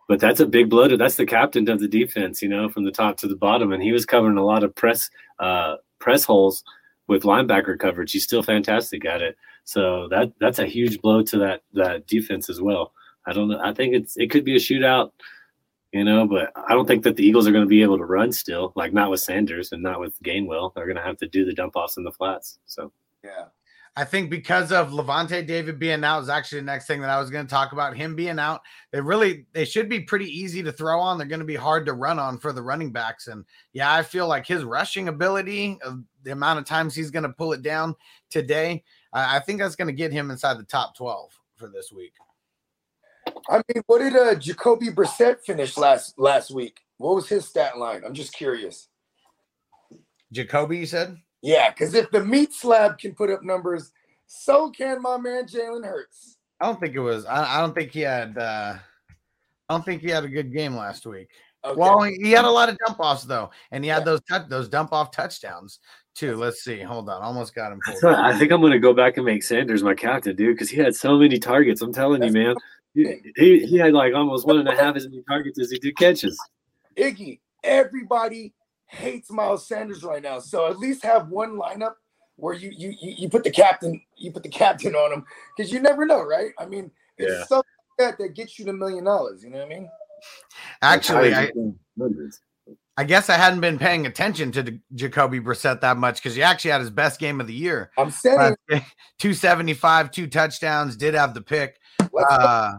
but 0.07 0.19
that's 0.19 0.39
a 0.39 0.45
big 0.45 0.69
blow. 0.69 0.87
To, 0.87 0.97
that's 0.97 1.15
the 1.15 1.25
captain 1.25 1.69
of 1.69 1.79
the 1.79 1.87
defense, 1.87 2.41
you 2.41 2.49
know, 2.49 2.67
from 2.69 2.83
the 2.83 2.91
top 2.91 3.17
to 3.17 3.27
the 3.27 3.35
bottom, 3.35 3.71
and 3.71 3.81
he 3.81 3.91
was 3.91 4.05
covering 4.05 4.37
a 4.37 4.45
lot 4.45 4.63
of 4.63 4.75
press 4.75 5.09
uh, 5.39 5.75
press 5.99 6.23
holes 6.23 6.63
with 7.07 7.23
linebacker 7.23 7.77
coverage. 7.79 8.11
He's 8.11 8.23
still 8.23 8.43
fantastic 8.43 9.05
at 9.05 9.21
it. 9.21 9.35
So 9.63 10.07
that 10.09 10.33
that's 10.39 10.59
a 10.59 10.65
huge 10.65 10.99
blow 11.01 11.21
to 11.23 11.37
that 11.39 11.61
that 11.73 12.07
defense 12.07 12.49
as 12.49 12.59
well. 12.61 12.91
I 13.25 13.33
don't 13.33 13.49
know. 13.49 13.59
I 13.63 13.73
think 13.73 13.93
it's 13.93 14.17
it 14.17 14.31
could 14.31 14.45
be 14.45 14.55
a 14.55 14.59
shootout, 14.59 15.11
you 15.91 16.03
know, 16.03 16.27
but 16.27 16.51
I 16.55 16.73
don't 16.73 16.87
think 16.87 17.03
that 17.03 17.15
the 17.15 17.25
Eagles 17.25 17.47
are 17.47 17.51
going 17.51 17.65
to 17.65 17.69
be 17.69 17.83
able 17.83 17.97
to 17.97 18.05
run 18.05 18.31
still, 18.31 18.73
like 18.75 18.93
not 18.93 19.11
with 19.11 19.19
Sanders 19.19 19.71
and 19.71 19.83
not 19.83 19.99
with 19.99 20.21
Gainwell. 20.23 20.73
They're 20.73 20.85
going 20.85 20.97
to 20.97 21.03
have 21.03 21.17
to 21.17 21.27
do 21.27 21.45
the 21.45 21.53
dump 21.53 21.75
offs 21.75 21.97
in 21.97 22.03
the 22.03 22.11
flats. 22.11 22.59
So 22.65 22.91
yeah. 23.23 23.45
I 23.97 24.05
think 24.05 24.29
because 24.29 24.71
of 24.71 24.91
Lavonte 24.91 25.45
David 25.45 25.77
being 25.77 26.05
out 26.05 26.23
is 26.23 26.29
actually 26.29 26.61
the 26.61 26.65
next 26.65 26.87
thing 26.87 27.01
that 27.01 27.09
I 27.09 27.19
was 27.19 27.29
going 27.29 27.45
to 27.45 27.49
talk 27.49 27.73
about. 27.73 27.97
Him 27.97 28.15
being 28.15 28.39
out, 28.39 28.61
they 28.91 29.01
really 29.01 29.45
they 29.51 29.65
should 29.65 29.89
be 29.89 29.99
pretty 29.99 30.27
easy 30.27 30.63
to 30.63 30.71
throw 30.71 30.97
on. 31.01 31.17
They're 31.17 31.27
going 31.27 31.41
to 31.41 31.45
be 31.45 31.57
hard 31.57 31.85
to 31.87 31.93
run 31.93 32.17
on 32.17 32.37
for 32.37 32.53
the 32.53 32.61
running 32.61 32.93
backs. 32.93 33.27
And 33.27 33.43
yeah, 33.73 33.93
I 33.93 34.01
feel 34.01 34.27
like 34.27 34.47
his 34.47 34.63
rushing 34.63 35.09
ability, 35.09 35.77
the 36.23 36.31
amount 36.31 36.59
of 36.59 36.65
times 36.65 36.95
he's 36.95 37.11
going 37.11 37.23
to 37.23 37.29
pull 37.29 37.51
it 37.51 37.63
down 37.63 37.95
today, 38.29 38.81
I 39.11 39.37
I 39.37 39.39
think 39.41 39.59
that's 39.59 39.75
going 39.75 39.89
to 39.89 39.93
get 39.93 40.13
him 40.13 40.31
inside 40.31 40.57
the 40.57 40.63
top 40.63 40.95
twelve 40.95 41.37
for 41.57 41.67
this 41.67 41.91
week. 41.91 42.13
I 43.49 43.61
mean, 43.73 43.83
what 43.87 43.99
did 43.99 44.15
uh 44.15 44.35
Jacoby 44.35 44.87
Brissett 44.89 45.41
finish 45.41 45.77
last 45.77 46.17
last 46.17 46.51
week? 46.51 46.79
What 46.97 47.15
was 47.15 47.27
his 47.27 47.47
stat 47.47 47.77
line? 47.77 48.03
I'm 48.05 48.13
just 48.13 48.33
curious. 48.33 48.87
Jacoby, 50.31 50.77
you 50.77 50.85
said. 50.85 51.17
Yeah, 51.41 51.71
because 51.71 51.93
if 51.93 52.11
the 52.11 52.23
meat 52.23 52.53
slab 52.53 52.97
can 52.99 53.13
put 53.15 53.29
up 53.29 53.43
numbers, 53.43 53.91
so 54.27 54.69
can 54.69 55.01
my 55.01 55.17
man 55.17 55.45
Jalen 55.45 55.83
Hurts. 55.85 56.37
I 56.59 56.65
don't 56.67 56.79
think 56.79 56.95
it 56.95 56.99
was. 56.99 57.25
I, 57.25 57.57
I 57.57 57.61
don't 57.61 57.73
think 57.73 57.91
he 57.91 58.01
had. 58.01 58.37
uh 58.37 58.75
I 59.69 59.73
don't 59.73 59.85
think 59.85 60.01
he 60.01 60.09
had 60.09 60.23
a 60.25 60.29
good 60.29 60.53
game 60.53 60.75
last 60.75 61.05
week. 61.05 61.29
Okay. 61.63 61.79
Well, 61.79 62.01
he 62.03 62.15
he 62.21 62.31
had 62.31 62.45
a 62.45 62.49
lot 62.49 62.69
of 62.69 62.77
dump 62.85 62.99
offs 62.99 63.23
though, 63.23 63.49
and 63.71 63.83
he 63.83 63.89
had 63.89 63.99
Yeah. 63.99 64.05
those 64.05 64.21
tou- 64.29 64.47
those 64.49 64.67
dump 64.69 64.93
off 64.93 65.11
touchdowns 65.11 65.79
too. 66.15 66.35
Let's 66.35 66.63
see. 66.63 66.81
Hold 66.81 67.09
on, 67.09 67.21
almost 67.21 67.55
got 67.55 67.71
him. 67.71 67.79
That's 67.87 68.01
pulled. 68.01 68.15
I 68.15 68.37
think 68.37 68.51
I'm 68.51 68.61
going 68.61 68.73
to 68.73 68.79
go 68.79 68.93
back 68.93 69.17
and 69.17 69.25
make 69.25 69.43
Sanders 69.43 69.81
my 69.83 69.93
captain, 69.93 70.35
dude, 70.35 70.55
because 70.55 70.69
he 70.69 70.77
had 70.77 70.95
so 70.95 71.17
many 71.17 71.39
targets. 71.39 71.81
I'm 71.81 71.93
telling 71.93 72.21
you, 72.23 72.31
man. 72.31 72.55
He, 72.93 73.21
he, 73.35 73.65
he 73.65 73.77
had 73.77 73.93
like 73.93 74.13
almost 74.13 74.45
one 74.45 74.59
and 74.59 74.67
a 74.67 74.75
half 74.75 74.95
as 74.95 75.07
many 75.07 75.23
targets 75.27 75.59
as 75.59 75.71
he 75.71 75.79
did 75.79 75.97
catches. 75.97 76.37
Iggy, 76.97 77.39
everybody 77.63 78.53
hates 78.87 79.31
Miles 79.31 79.65
Sanders 79.65 80.03
right 80.03 80.21
now. 80.21 80.39
So 80.39 80.67
at 80.67 80.77
least 80.77 81.03
have 81.03 81.29
one 81.29 81.57
lineup 81.57 81.93
where 82.35 82.53
you 82.53 82.71
you 82.75 82.93
you, 83.01 83.15
you 83.19 83.29
put 83.29 83.43
the 83.43 83.51
captain 83.51 84.01
you 84.17 84.31
put 84.31 84.43
the 84.43 84.49
captain 84.49 84.95
on 84.95 85.13
him 85.13 85.25
because 85.55 85.71
you 85.71 85.79
never 85.79 86.05
know, 86.05 86.21
right? 86.21 86.51
I 86.59 86.65
mean, 86.65 86.91
it's 87.17 87.31
Yeah. 87.31 87.45
something 87.45 87.71
like 87.99 88.17
that 88.17 88.23
that 88.23 88.35
gets 88.35 88.59
you 88.59 88.65
the 88.65 88.73
million 88.73 89.05
dollars. 89.05 89.43
You 89.43 89.51
know 89.51 89.59
what 89.59 89.67
I 89.67 89.69
mean? 89.69 89.89
Actually, 90.81 91.33
I, 91.33 91.51
I 92.97 93.03
guess 93.03 93.29
I 93.29 93.35
hadn't 93.35 93.61
been 93.61 93.79
paying 93.79 94.05
attention 94.05 94.51
to 94.51 94.63
the 94.63 94.79
Jacoby 94.93 95.39
Brissett 95.39 95.81
that 95.81 95.97
much 95.97 96.15
because 96.15 96.35
he 96.35 96.43
actually 96.43 96.71
had 96.71 96.81
his 96.81 96.89
best 96.89 97.19
game 97.19 97.41
of 97.41 97.47
the 97.47 97.53
year. 97.53 97.91
I'm 97.97 98.11
saying, 98.11 98.55
275, 98.69 100.11
two 100.11 100.27
touchdowns, 100.27 100.95
did 100.95 101.13
have 101.13 101.33
the 101.33 101.41
pick. 101.41 101.79
Let's 102.11 102.29
go. 102.29 102.43
Uh, 102.43 102.73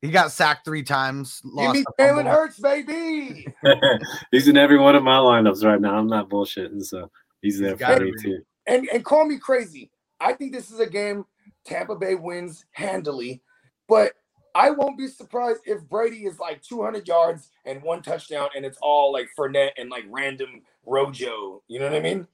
he 0.00 0.10
got 0.10 0.32
sacked 0.32 0.64
three 0.64 0.82
times. 0.82 1.40
give 1.42 1.52
Lost 1.54 1.74
me 1.74 1.84
a 1.98 2.02
Jalen. 2.02 2.28
Hurts, 2.28 2.58
baby. 2.58 3.46
he's 4.32 4.48
in 4.48 4.56
every 4.56 4.78
one 4.78 4.96
of 4.96 5.04
my 5.04 5.16
lineups 5.16 5.64
right 5.64 5.80
now. 5.80 5.96
I'm 5.96 6.08
not 6.08 6.28
bullshitting, 6.28 6.82
so 6.84 7.10
he's 7.40 7.60
there 7.60 7.76
gotta 7.76 7.98
for 7.98 8.04
me 8.04 8.12
too. 8.20 8.38
and 8.66 8.88
and 8.88 9.04
call 9.04 9.24
me 9.24 9.38
crazy. 9.38 9.90
I 10.20 10.32
think 10.32 10.52
this 10.52 10.70
is 10.70 10.80
a 10.80 10.88
game 10.88 11.24
Tampa 11.64 11.94
Bay 11.94 12.16
wins 12.16 12.64
handily, 12.72 13.42
but 13.88 14.12
I 14.54 14.70
won't 14.70 14.98
be 14.98 15.06
surprised 15.06 15.60
if 15.64 15.88
Brady 15.88 16.26
is 16.26 16.38
like 16.38 16.62
200 16.62 17.06
yards 17.06 17.50
and 17.64 17.82
one 17.82 18.02
touchdown, 18.02 18.48
and 18.56 18.64
it's 18.64 18.78
all 18.82 19.12
like 19.12 19.28
Fournette 19.38 19.70
and 19.78 19.88
like 19.88 20.04
random 20.08 20.62
Rojo. 20.84 21.62
You 21.68 21.78
know 21.78 21.86
what 21.86 21.96
I 21.96 22.00
mean? 22.00 22.26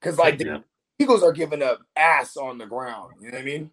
Because 0.00 0.18
like 0.18 0.38
the 0.38 0.64
Eagles 0.98 1.22
are 1.22 1.32
giving 1.32 1.62
up 1.62 1.80
ass 1.96 2.36
on 2.36 2.56
the 2.56 2.66
ground. 2.66 3.12
You 3.20 3.30
know 3.30 3.36
what 3.36 3.42
I 3.42 3.44
mean? 3.44 3.70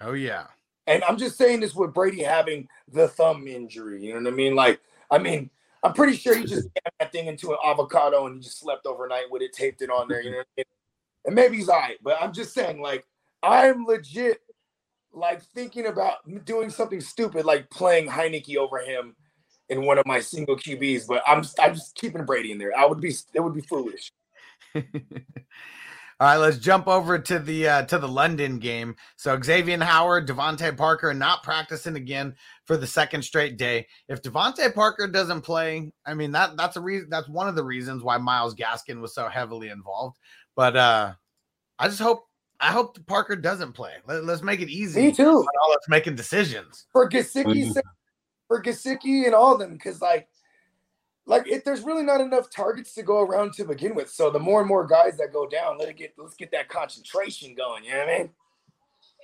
Oh 0.00 0.12
yeah. 0.12 0.46
And 0.90 1.04
I'm 1.04 1.16
just 1.16 1.38
saying 1.38 1.60
this 1.60 1.74
with 1.74 1.94
Brady 1.94 2.22
having 2.22 2.68
the 2.90 3.06
thumb 3.06 3.46
injury. 3.46 4.04
You 4.04 4.14
know 4.14 4.20
what 4.20 4.32
I 4.32 4.36
mean? 4.36 4.56
Like, 4.56 4.80
I 5.08 5.18
mean, 5.18 5.48
I'm 5.84 5.92
pretty 5.92 6.16
sure 6.16 6.34
he 6.34 6.42
just 6.42 6.62
jammed 6.62 6.94
that 6.98 7.12
thing 7.12 7.26
into 7.28 7.52
an 7.52 7.58
avocado 7.64 8.26
and 8.26 8.36
he 8.36 8.42
just 8.42 8.58
slept 8.58 8.86
overnight 8.86 9.30
with 9.30 9.40
it 9.40 9.52
taped 9.52 9.82
it 9.82 9.90
on 9.90 10.08
there. 10.08 10.20
You 10.20 10.32
know 10.32 10.36
what 10.38 10.46
I 10.58 10.58
mean? 10.58 10.64
And 11.26 11.34
maybe 11.36 11.58
he's 11.58 11.68
all 11.68 11.78
right, 11.78 11.98
but 12.02 12.20
I'm 12.20 12.32
just 12.32 12.52
saying, 12.52 12.80
like, 12.80 13.04
I'm 13.42 13.86
legit 13.86 14.40
like 15.12 15.42
thinking 15.42 15.86
about 15.86 16.18
doing 16.44 16.70
something 16.70 17.00
stupid, 17.00 17.44
like 17.44 17.70
playing 17.70 18.08
Heinicke 18.08 18.56
over 18.56 18.78
him 18.78 19.14
in 19.68 19.84
one 19.84 19.98
of 19.98 20.06
my 20.06 20.20
single 20.20 20.56
QBs. 20.56 21.06
But 21.06 21.22
I'm 21.26 21.44
I'm 21.60 21.74
just 21.74 21.94
keeping 21.94 22.24
Brady 22.24 22.52
in 22.52 22.58
there. 22.58 22.76
I 22.76 22.84
would 22.84 23.00
be 23.00 23.14
it 23.32 23.40
would 23.40 23.54
be 23.54 23.60
foolish. 23.60 24.12
All 26.20 26.26
right, 26.26 26.36
let's 26.36 26.58
jump 26.58 26.86
over 26.86 27.18
to 27.18 27.38
the 27.38 27.66
uh, 27.66 27.82
to 27.86 27.98
the 27.98 28.06
London 28.06 28.58
game. 28.58 28.94
So 29.16 29.40
Xavier 29.40 29.82
Howard, 29.82 30.28
DeVante 30.28 30.76
Parker 30.76 31.14
not 31.14 31.42
practicing 31.42 31.96
again 31.96 32.34
for 32.66 32.76
the 32.76 32.86
second 32.86 33.22
straight 33.22 33.56
day. 33.56 33.86
If 34.06 34.20
DeVante 34.20 34.74
Parker 34.74 35.08
doesn't 35.08 35.40
play, 35.40 35.90
I 36.04 36.12
mean 36.12 36.30
that 36.32 36.58
that's 36.58 36.76
a 36.76 36.80
reason. 36.82 37.08
That's 37.08 37.28
one 37.28 37.48
of 37.48 37.56
the 37.56 37.64
reasons 37.64 38.02
why 38.02 38.18
Myles 38.18 38.54
Gaskin 38.54 39.00
was 39.00 39.14
so 39.14 39.28
heavily 39.28 39.70
involved. 39.70 40.18
But 40.54 40.76
uh 40.76 41.14
I 41.78 41.88
just 41.88 42.02
hope 42.02 42.26
I 42.60 42.66
hope 42.72 42.98
Parker 43.06 43.36
doesn't 43.36 43.72
play. 43.72 43.92
Let, 44.06 44.28
us 44.28 44.42
make 44.42 44.60
it 44.60 44.68
easy. 44.68 45.00
Me 45.00 45.12
too. 45.12 45.24
on 45.24 45.46
all 45.62 45.72
us 45.72 45.88
making 45.88 46.16
decisions. 46.16 46.86
for 46.92 47.08
Gesicki, 47.08 47.74
for 48.46 48.62
Gesicki 48.62 49.24
and 49.24 49.34
all 49.34 49.54
of 49.54 49.60
them, 49.60 49.72
because 49.72 50.02
like, 50.02 50.28
like 51.30 51.46
if 51.46 51.64
there's 51.64 51.82
really 51.82 52.02
not 52.02 52.20
enough 52.20 52.50
targets 52.50 52.92
to 52.94 53.04
go 53.04 53.20
around 53.20 53.52
to 53.54 53.64
begin 53.64 53.94
with. 53.94 54.10
So 54.10 54.30
the 54.30 54.40
more 54.40 54.58
and 54.58 54.68
more 54.68 54.84
guys 54.84 55.16
that 55.18 55.32
go 55.32 55.48
down, 55.48 55.78
let 55.78 55.88
it 55.88 55.96
get 55.96 56.12
let's 56.18 56.34
get 56.34 56.50
that 56.50 56.68
concentration 56.68 57.54
going. 57.54 57.84
You 57.84 57.92
know 57.92 57.98
what 57.98 58.08
I 58.08 58.18
mean? 58.18 58.30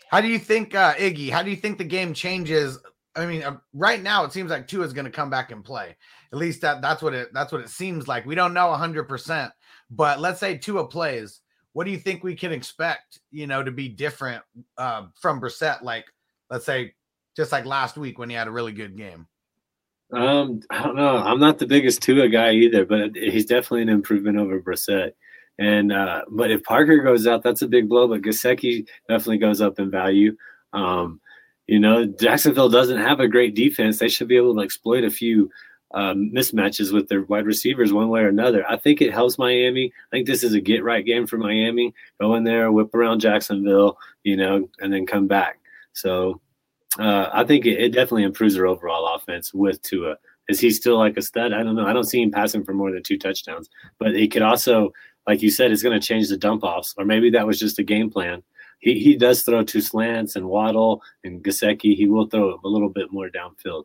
How 0.08 0.20
do 0.20 0.28
you 0.28 0.38
think, 0.38 0.72
uh, 0.72 0.94
Iggy? 0.94 1.30
How 1.30 1.42
do 1.42 1.50
you 1.50 1.56
think 1.56 1.78
the 1.78 1.84
game 1.84 2.14
changes? 2.14 2.78
I 3.16 3.26
mean, 3.26 3.42
uh, 3.42 3.56
right 3.74 4.00
now 4.00 4.22
it 4.22 4.32
seems 4.32 4.52
like 4.52 4.68
Tua 4.68 4.84
is 4.84 4.92
going 4.92 5.04
to 5.04 5.10
come 5.10 5.30
back 5.30 5.50
and 5.50 5.64
play. 5.64 5.96
At 6.32 6.38
least 6.38 6.60
that 6.60 6.80
that's 6.80 7.02
what 7.02 7.12
it 7.12 7.34
that's 7.34 7.50
what 7.50 7.60
it 7.60 7.70
seems 7.70 8.06
like. 8.06 8.24
We 8.24 8.36
don't 8.36 8.54
know 8.54 8.72
hundred 8.72 9.08
percent, 9.08 9.52
but 9.90 10.20
let's 10.20 10.38
say 10.38 10.56
Tua 10.56 10.86
plays. 10.86 11.40
What 11.72 11.84
do 11.84 11.90
you 11.90 11.98
think 11.98 12.22
we 12.22 12.36
can 12.36 12.52
expect? 12.52 13.18
You 13.32 13.48
know, 13.48 13.64
to 13.64 13.72
be 13.72 13.88
different 13.88 14.44
uh, 14.78 15.06
from 15.20 15.40
Brissett? 15.40 15.82
Like, 15.82 16.06
let's 16.50 16.64
say, 16.64 16.94
just 17.36 17.50
like 17.50 17.66
last 17.66 17.96
week 17.96 18.18
when 18.18 18.30
he 18.30 18.36
had 18.36 18.46
a 18.46 18.52
really 18.52 18.72
good 18.72 18.96
game. 18.96 19.26
Um, 20.12 20.60
I 20.70 20.82
don't 20.82 20.96
know. 20.96 21.16
I'm 21.16 21.40
not 21.40 21.58
the 21.58 21.66
biggest 21.66 22.02
Tua 22.02 22.28
guy 22.28 22.52
either, 22.52 22.84
but 22.84 23.16
he's 23.16 23.46
definitely 23.46 23.82
an 23.82 23.88
improvement 23.88 24.38
over 24.38 24.60
Brissett. 24.60 25.12
And 25.58 25.92
uh, 25.92 26.22
but 26.30 26.50
if 26.50 26.62
Parker 26.62 26.98
goes 26.98 27.26
out, 27.26 27.42
that's 27.42 27.62
a 27.62 27.68
big 27.68 27.88
blow. 27.88 28.06
But 28.08 28.22
Gesicki 28.22 28.86
definitely 29.08 29.38
goes 29.38 29.60
up 29.60 29.78
in 29.78 29.90
value. 29.90 30.36
Um, 30.72 31.20
you 31.66 31.80
know, 31.80 32.06
Jacksonville 32.06 32.68
doesn't 32.68 32.98
have 32.98 33.20
a 33.20 33.28
great 33.28 33.54
defense. 33.54 33.98
They 33.98 34.08
should 34.08 34.28
be 34.28 34.36
able 34.36 34.54
to 34.54 34.62
exploit 34.62 35.02
a 35.02 35.10
few 35.10 35.50
um, 35.94 36.30
mismatches 36.32 36.92
with 36.92 37.08
their 37.08 37.22
wide 37.22 37.46
receivers 37.46 37.92
one 37.92 38.08
way 38.08 38.20
or 38.20 38.28
another. 38.28 38.68
I 38.70 38.76
think 38.76 39.00
it 39.00 39.12
helps 39.12 39.38
Miami. 39.38 39.92
I 40.12 40.16
think 40.16 40.26
this 40.26 40.44
is 40.44 40.52
a 40.52 40.60
get 40.60 40.84
right 40.84 41.04
game 41.04 41.26
for 41.26 41.38
Miami. 41.38 41.94
Go 42.20 42.34
in 42.34 42.44
there, 42.44 42.70
whip 42.70 42.94
around 42.94 43.20
Jacksonville, 43.20 43.98
you 44.22 44.36
know, 44.36 44.68
and 44.78 44.92
then 44.92 45.06
come 45.06 45.26
back. 45.26 45.58
So 45.92 46.40
uh, 46.98 47.30
I 47.32 47.44
think 47.44 47.66
it, 47.66 47.80
it, 47.80 47.92
definitely 47.92 48.24
improves 48.24 48.54
their 48.54 48.66
overall 48.66 49.14
offense 49.14 49.52
with 49.52 49.82
Tua. 49.82 50.16
Is 50.48 50.60
he 50.60 50.70
still 50.70 50.98
like 50.98 51.16
a 51.16 51.22
stud? 51.22 51.52
I 51.52 51.62
don't 51.62 51.76
know. 51.76 51.86
I 51.86 51.92
don't 51.92 52.04
see 52.04 52.22
him 52.22 52.30
passing 52.30 52.64
for 52.64 52.72
more 52.72 52.92
than 52.92 53.02
two 53.02 53.18
touchdowns, 53.18 53.68
but 53.98 54.14
he 54.14 54.28
could 54.28 54.42
also, 54.42 54.92
like 55.26 55.42
you 55.42 55.50
said, 55.50 55.72
it's 55.72 55.82
going 55.82 55.98
to 55.98 56.06
change 56.06 56.28
the 56.28 56.36
dump 56.36 56.62
offs, 56.62 56.94
or 56.96 57.04
maybe 57.04 57.30
that 57.30 57.46
was 57.46 57.58
just 57.58 57.78
a 57.78 57.82
game 57.82 58.10
plan. 58.10 58.42
He, 58.78 58.98
he 59.00 59.16
does 59.16 59.42
throw 59.42 59.64
two 59.64 59.80
slants 59.80 60.36
and 60.36 60.48
Waddle 60.48 61.02
and 61.24 61.42
Gesicki. 61.42 61.96
He 61.96 62.06
will 62.06 62.28
throw 62.28 62.60
a 62.62 62.68
little 62.68 62.90
bit 62.90 63.12
more 63.12 63.28
downfield. 63.28 63.84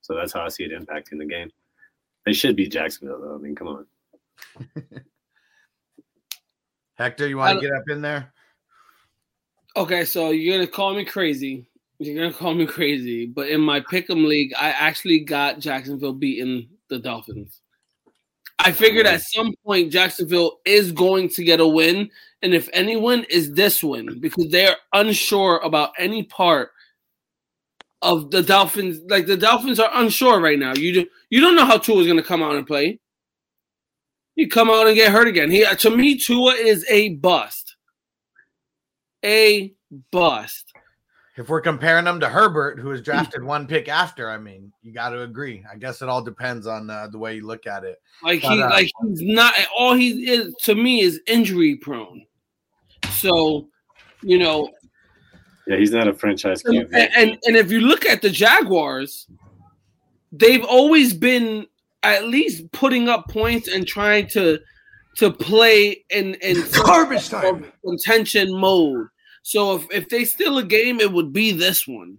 So 0.00 0.14
that's 0.14 0.32
how 0.32 0.44
I 0.44 0.48
see 0.48 0.64
it 0.64 0.72
impacting 0.72 1.18
the 1.18 1.26
game. 1.26 1.50
They 2.24 2.32
should 2.32 2.56
be 2.56 2.66
Jacksonville, 2.66 3.20
though. 3.20 3.34
I 3.34 3.38
mean, 3.38 3.54
come 3.54 3.68
on. 3.68 3.86
Hector, 6.94 7.28
you 7.28 7.36
want 7.36 7.60
to 7.60 7.66
get 7.66 7.76
up 7.76 7.84
in 7.88 8.00
there? 8.00 8.32
Okay, 9.76 10.06
so 10.06 10.30
you're 10.30 10.56
gonna 10.56 10.66
call 10.66 10.94
me 10.94 11.04
crazy. 11.04 11.68
You're 11.98 12.16
gonna 12.16 12.32
call 12.32 12.54
me 12.54 12.66
crazy, 12.66 13.26
but 13.26 13.48
in 13.48 13.60
my 13.60 13.80
pick'em 13.80 14.26
league, 14.26 14.52
I 14.58 14.70
actually 14.70 15.20
got 15.20 15.60
Jacksonville 15.60 16.12
beating 16.12 16.68
the 16.88 16.98
Dolphins. 16.98 17.60
I 18.58 18.72
figured 18.72 19.06
at 19.06 19.22
some 19.22 19.54
point 19.64 19.92
Jacksonville 19.92 20.60
is 20.64 20.92
going 20.92 21.28
to 21.30 21.44
get 21.44 21.60
a 21.60 21.66
win, 21.66 22.10
and 22.42 22.54
if 22.54 22.68
any 22.72 22.96
win 22.96 23.24
is 23.30 23.54
this 23.54 23.82
win 23.82 24.18
because 24.20 24.50
they 24.50 24.66
are 24.66 24.76
unsure 24.92 25.58
about 25.58 25.92
any 25.98 26.22
part 26.22 26.70
of 28.02 28.30
the 28.30 28.42
Dolphins. 28.42 29.00
Like 29.08 29.26
the 29.26 29.36
Dolphins 29.36 29.80
are 29.80 29.90
unsure 29.94 30.40
right 30.40 30.58
now. 30.58 30.74
You 30.74 30.92
do, 30.92 31.06
you 31.30 31.40
don't 31.40 31.56
know 31.56 31.64
how 31.64 31.78
Tua 31.78 32.00
is 32.00 32.06
going 32.06 32.18
to 32.18 32.22
come 32.22 32.42
out 32.42 32.56
and 32.56 32.66
play. 32.66 33.00
He 34.34 34.46
come 34.46 34.70
out 34.70 34.86
and 34.86 34.94
get 34.94 35.12
hurt 35.12 35.28
again. 35.28 35.50
He 35.50 35.64
to 35.64 35.90
me 35.90 36.18
Tua 36.18 36.52
is 36.54 36.84
a 36.88 37.14
bust. 37.14 37.76
A 39.24 39.74
bust. 40.12 40.72
If 41.38 41.50
we're 41.50 41.60
comparing 41.60 42.06
him 42.06 42.18
to 42.20 42.28
Herbert, 42.28 42.78
who 42.78 42.88
was 42.88 43.02
drafted 43.02 43.44
one 43.44 43.66
pick 43.66 43.88
after, 43.88 44.30
I 44.30 44.38
mean, 44.38 44.72
you 44.82 44.92
got 44.92 45.10
to 45.10 45.22
agree. 45.22 45.64
I 45.70 45.76
guess 45.76 46.00
it 46.00 46.08
all 46.08 46.22
depends 46.22 46.66
on 46.66 46.88
uh, 46.88 47.08
the 47.08 47.18
way 47.18 47.36
you 47.36 47.46
look 47.46 47.66
at 47.66 47.84
it. 47.84 48.00
Like 48.22 48.40
but, 48.40 48.52
he, 48.52 48.62
uh, 48.62 48.70
like 48.70 48.90
he's 49.02 49.20
not. 49.22 49.54
All 49.76 49.94
he 49.94 50.30
is 50.30 50.54
to 50.64 50.74
me 50.74 51.00
is 51.00 51.20
injury 51.26 51.76
prone. 51.76 52.24
So, 53.10 53.68
you 54.22 54.38
know, 54.38 54.70
yeah, 55.66 55.76
he's 55.76 55.90
not 55.90 56.06
a 56.08 56.14
franchise 56.14 56.62
QB. 56.62 56.88
And, 56.92 57.10
and, 57.16 57.38
and 57.44 57.56
if 57.56 57.70
you 57.70 57.80
look 57.80 58.06
at 58.06 58.22
the 58.22 58.30
Jaguars, 58.30 59.26
they've 60.32 60.64
always 60.64 61.12
been 61.12 61.66
at 62.02 62.24
least 62.28 62.70
putting 62.72 63.08
up 63.08 63.28
points 63.28 63.68
and 63.68 63.86
trying 63.86 64.28
to 64.28 64.60
to 65.16 65.32
play 65.32 66.04
in 66.10 66.34
in 66.34 66.62
garbage 66.84 67.28
time 67.28 67.72
contention 67.84 68.58
mode. 68.58 69.08
So 69.46 69.76
if 69.76 69.86
if 69.92 70.08
they 70.08 70.24
steal 70.24 70.58
a 70.58 70.64
game, 70.64 70.98
it 70.98 71.12
would 71.12 71.32
be 71.32 71.52
this 71.52 71.86
one. 71.86 72.18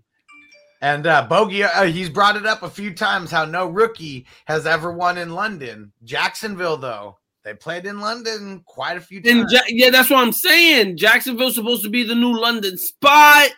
And 0.81 1.05
uh, 1.05 1.27
Bogey, 1.27 1.61
uh, 1.61 1.83
he's 1.83 2.09
brought 2.09 2.37
it 2.37 2.45
up 2.45 2.63
a 2.63 2.69
few 2.69 2.93
times 2.93 3.29
how 3.29 3.43
no 3.43 3.67
rookie 3.67 4.25
has 4.45 4.65
ever 4.65 4.93
won 4.93 5.17
in 5.17 5.31
London. 5.31 5.91
Jacksonville, 6.05 6.77
though, 6.77 7.17
they 7.43 7.53
played 7.53 7.85
in 7.85 7.99
London 7.99 8.63
quite 8.65 8.95
a 8.95 9.01
few 9.01 9.21
times. 9.21 9.51
Ja- 9.51 9.59
yeah, 9.67 9.89
that's 9.89 10.09
what 10.09 10.19
I'm 10.19 10.31
saying. 10.31 10.95
Jacksonville's 10.95 11.55
supposed 11.55 11.83
to 11.83 11.89
be 11.89 12.03
the 12.03 12.15
new 12.15 12.39
London 12.39 12.77
spot. 12.77 13.49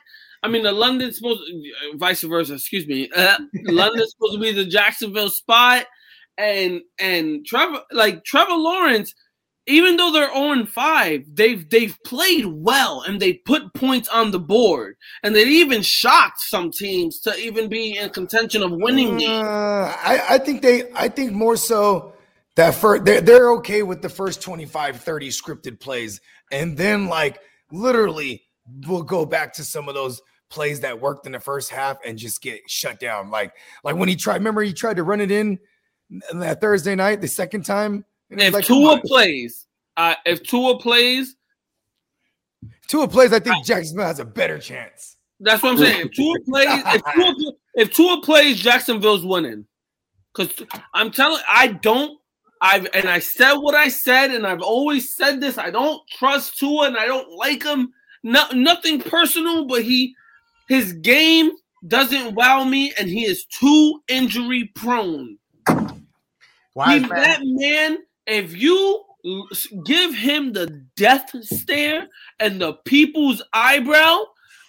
I 0.42 0.48
mean, 0.48 0.64
the 0.64 0.72
London's 0.72 1.18
supposed, 1.18 1.42
to, 1.42 1.98
vice 1.98 2.24
versa. 2.24 2.56
Excuse 2.56 2.88
me. 2.88 3.08
Uh, 3.16 3.38
London's 3.66 4.14
supposed 4.14 4.34
to 4.34 4.40
be 4.40 4.52
the 4.52 4.66
Jacksonville 4.66 5.30
spot, 5.30 5.86
and 6.40 6.82
and 6.98 7.46
Trevor, 7.46 7.82
like 7.92 8.24
Trevor 8.24 8.56
Lawrence, 8.56 9.14
even 9.70 9.98
though 9.98 10.12
they're 10.12 10.34
on 10.34 10.66
five, 10.66 11.24
they've 11.34 11.70
they've 11.70 11.98
played 12.04 12.46
well 12.46 13.02
and 13.02 13.20
they 13.20 13.34
put 13.34 13.74
points 13.74 14.10
on 14.10 14.32
the 14.32 14.40
board, 14.40 14.98
and 15.24 15.36
they 15.36 15.44
even 15.44 15.82
shocked 15.82 16.42
some 16.42 16.72
teams 16.72 17.20
to 17.22 17.36
even 17.38 17.70
be 17.70 17.98
in 17.98 18.10
contention 18.10 18.64
of 18.64 18.72
winning. 18.72 19.24
Uh, 19.24 19.96
I, 20.04 20.22
I 20.32 20.38
think 20.40 20.62
they, 20.62 20.92
I 20.94 21.08
think 21.08 21.32
more 21.32 21.56
so 21.56 22.14
that 22.56 22.76
first 22.76 23.06
they're, 23.06 23.22
they're 23.22 23.52
okay 23.52 23.84
with 23.84 24.02
the 24.02 24.10
first 24.10 24.42
25 24.42 25.00
30 25.00 25.30
scripted 25.30 25.80
plays. 25.80 26.20
And 26.52 26.78
then 26.78 27.08
like 27.08 27.40
literally 27.72 28.44
we'll 28.88 29.04
go 29.04 29.26
back 29.26 29.54
to 29.54 29.64
some 29.64 29.88
of 29.88 29.96
those 29.96 30.22
plays 30.50 30.80
that 30.82 31.00
worked 31.00 31.26
in 31.26 31.32
the 31.32 31.40
first 31.40 31.70
half 31.70 31.98
and 32.06 32.18
just 32.18 32.42
get 32.42 32.62
shut 32.68 33.00
down. 33.00 33.30
Like 33.30 33.54
like 33.84 33.96
when 33.96 34.10
he 34.10 34.16
tried 34.16 34.36
remember 34.36 34.62
he 34.62 34.74
tried 34.74 34.98
to 34.98 35.04
run 35.04 35.22
it 35.22 35.32
in 35.32 35.60
that 36.34 36.60
thursday 36.60 36.96
night 36.96 37.22
the 37.22 37.28
second 37.28 37.64
time 37.64 38.04
if 38.30 38.54
like, 38.54 38.66
Tua 38.66 39.02
plays 39.02 39.68
uh, 39.98 40.16
if 40.26 40.44
Tua 40.44 40.80
plays 40.80 41.36
Tua 42.88 43.08
plays 43.08 43.34
I 43.34 43.40
think 43.40 43.58
I, 43.58 43.62
Jacksonville 43.64 44.06
has 44.06 44.20
a 44.20 44.26
better 44.26 44.60
chance 44.60 45.18
that's 45.40 45.64
what 45.64 45.72
I'm 45.74 45.78
saying 45.78 46.08
if 46.08 46.12
Tua 46.14 46.36
plays 46.46 46.68
if 46.70 47.02
Tua, 47.14 47.54
if 47.76 47.94
Tua 47.94 48.22
plays 48.22 48.60
Jacksonville's 48.60 49.26
winning 49.26 49.66
because 50.34 50.64
I'm 50.94 51.12
telling 51.12 51.42
I 51.50 51.68
don't 51.68 52.20
I've 52.62 52.88
and 52.94 53.08
I 53.08 53.20
said 53.20 53.54
what 53.54 53.76
I 53.76 53.88
said, 53.88 54.32
and 54.32 54.46
I've 54.46 54.62
always 54.62 55.16
said 55.16 55.40
this. 55.40 55.58
I 55.58 55.70
don't 55.70 56.02
trust 56.10 56.60
Tua, 56.60 56.88
and 56.88 56.98
I 56.98 57.06
don't 57.06 57.32
like 57.32 57.64
him. 57.64 57.94
No, 58.24 58.44
nothing 58.54 59.00
personal, 59.00 59.66
but 59.66 59.84
he 59.84 60.16
his 60.68 60.94
game 60.94 61.52
doesn't 61.88 62.36
wow 62.36 62.64
me, 62.66 62.94
and 63.00 63.08
he 63.08 63.26
is 63.26 63.46
too 63.46 64.02
injury 64.10 64.72
prone. 64.76 65.38
Why 66.74 67.00
he, 67.00 67.06
that 67.08 67.40
man? 67.44 68.00
If 68.30 68.56
you 68.56 69.04
give 69.86 70.16
him 70.16 70.54
the 70.54 70.68
death 70.96 71.30
stare 71.44 72.08
and 72.40 72.62
the 72.62 72.74
people's 72.86 73.42
eyebrow, 73.54 74.24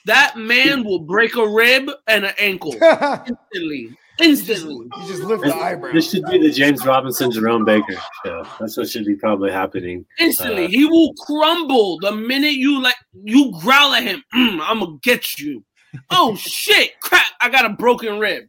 that 0.06 0.36
man 0.36 0.84
will 0.84 1.00
break 1.00 1.36
a 1.36 1.46
rib 1.46 1.90
and 2.06 2.24
an 2.24 2.34
ankle 2.38 2.72
instantly. 2.82 3.96
Instantly. 4.18 4.86
You 4.98 5.06
just 5.06 5.22
lift 5.22 5.44
the 5.44 5.54
eyebrow. 5.54 5.92
This 5.92 6.10
should 6.10 6.24
be 6.26 6.38
the 6.38 6.50
James 6.50 6.84
Robinson, 6.84 7.30
Jerome 7.30 7.64
Baker 7.64 7.96
show. 8.24 8.44
That's 8.58 8.76
what 8.76 8.88
should 8.88 9.06
be 9.06 9.14
probably 9.14 9.50
happening. 9.50 10.04
Instantly. 10.18 10.66
Uh, 10.66 10.68
he 10.68 10.84
will 10.84 11.14
crumble 11.14 11.98
the 12.00 12.12
minute 12.12 12.52
you 12.52 12.82
like 12.82 12.96
you 13.24 13.50
growl 13.62 13.94
at 13.94 14.02
him. 14.02 14.22
Mm, 14.34 14.60
I'm 14.62 14.80
gonna 14.80 14.98
get 15.02 15.38
you. 15.38 15.64
Oh 16.10 16.36
shit! 16.36 17.00
Crap! 17.00 17.24
I 17.40 17.48
got 17.48 17.64
a 17.64 17.70
broken 17.70 18.18
rib. 18.18 18.44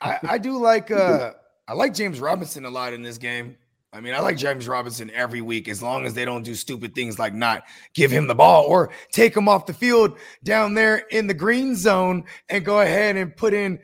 I, 0.00 0.18
I 0.22 0.38
do 0.38 0.58
like 0.58 0.90
uh 0.90 1.32
I 1.68 1.74
like 1.74 1.94
James 1.94 2.18
Robinson 2.18 2.64
a 2.64 2.70
lot 2.70 2.92
in 2.92 3.02
this 3.02 3.18
game. 3.18 3.56
I 3.92 4.00
mean, 4.00 4.14
I 4.14 4.20
like 4.20 4.36
James 4.36 4.68
Robinson 4.68 5.10
every 5.14 5.40
week 5.40 5.66
as 5.66 5.82
long 5.82 6.04
as 6.04 6.12
they 6.12 6.24
don't 6.24 6.42
do 6.42 6.54
stupid 6.54 6.94
things 6.94 7.18
like 7.18 7.32
not 7.32 7.64
give 7.94 8.10
him 8.10 8.26
the 8.26 8.34
ball 8.34 8.64
or 8.64 8.90
take 9.12 9.34
him 9.34 9.48
off 9.48 9.64
the 9.64 9.72
field 9.72 10.18
down 10.44 10.74
there 10.74 10.98
in 11.10 11.26
the 11.26 11.34
green 11.34 11.74
zone 11.74 12.24
and 12.50 12.64
go 12.64 12.80
ahead 12.80 13.16
and 13.16 13.34
put 13.34 13.54
in 13.54 13.78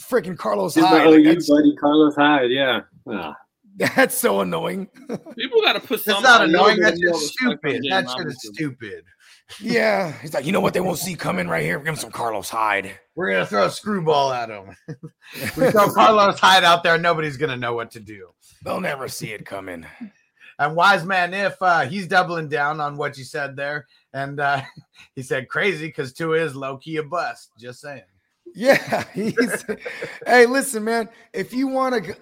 freaking 0.00 0.36
Carlos 0.36 0.74
Hyde. 0.74 1.06
Oh, 1.06 1.10
like, 1.10 1.20
you 1.20 1.54
buddy, 1.54 1.76
Carlos 1.76 2.16
Hyde. 2.16 2.50
Yeah. 2.50 2.80
Oh. 3.06 3.34
That's 3.76 4.16
so 4.16 4.40
annoying. 4.40 4.88
People 5.36 5.60
got 5.62 5.74
to 5.74 5.80
put. 5.80 6.00
Something. 6.00 6.22
That's 6.22 6.38
not 6.38 6.48
annoying. 6.48 6.80
That's 6.80 6.98
just 6.98 7.34
stupid. 7.34 7.84
That 7.90 8.10
shit 8.10 8.26
is 8.26 8.40
stupid. 8.40 9.04
Yeah, 9.60 10.12
he's 10.20 10.34
like, 10.34 10.44
you 10.44 10.52
know 10.52 10.60
what 10.60 10.74
they 10.74 10.80
won't 10.80 10.98
see 10.98 11.14
coming 11.14 11.48
right 11.48 11.62
here. 11.62 11.78
Give 11.78 11.88
him 11.88 11.96
some 11.96 12.10
Carlos 12.10 12.50
Hyde. 12.50 12.98
We're 13.14 13.32
gonna 13.32 13.46
throw 13.46 13.66
a 13.66 13.70
screwball 13.70 14.32
at 14.32 14.50
him. 14.50 14.76
we 15.56 15.70
throw 15.70 15.90
Carlos 15.92 16.38
Hyde 16.38 16.64
out 16.64 16.82
there. 16.82 16.98
Nobody's 16.98 17.36
gonna 17.36 17.56
know 17.56 17.74
what 17.74 17.90
to 17.92 18.00
do. 18.00 18.28
They'll 18.64 18.80
never 18.80 19.08
see 19.08 19.32
it 19.32 19.46
coming. 19.46 19.86
And 20.58 20.74
wise 20.74 21.04
man, 21.04 21.32
if 21.34 21.56
uh, 21.60 21.82
he's 21.82 22.08
doubling 22.08 22.48
down 22.48 22.80
on 22.80 22.96
what 22.96 23.16
you 23.18 23.24
said 23.24 23.56
there, 23.56 23.86
and 24.12 24.40
uh, 24.40 24.62
he 25.14 25.22
said 25.22 25.48
crazy 25.48 25.86
because 25.86 26.12
two 26.12 26.34
is 26.34 26.56
low 26.56 26.78
key 26.78 26.96
a 26.96 27.02
bust. 27.02 27.50
Just 27.58 27.80
saying. 27.80 28.02
Yeah. 28.54 29.04
hey, 30.26 30.46
listen, 30.46 30.84
man. 30.84 31.08
If 31.32 31.52
you 31.52 31.68
want 31.68 32.04
to 32.04 32.16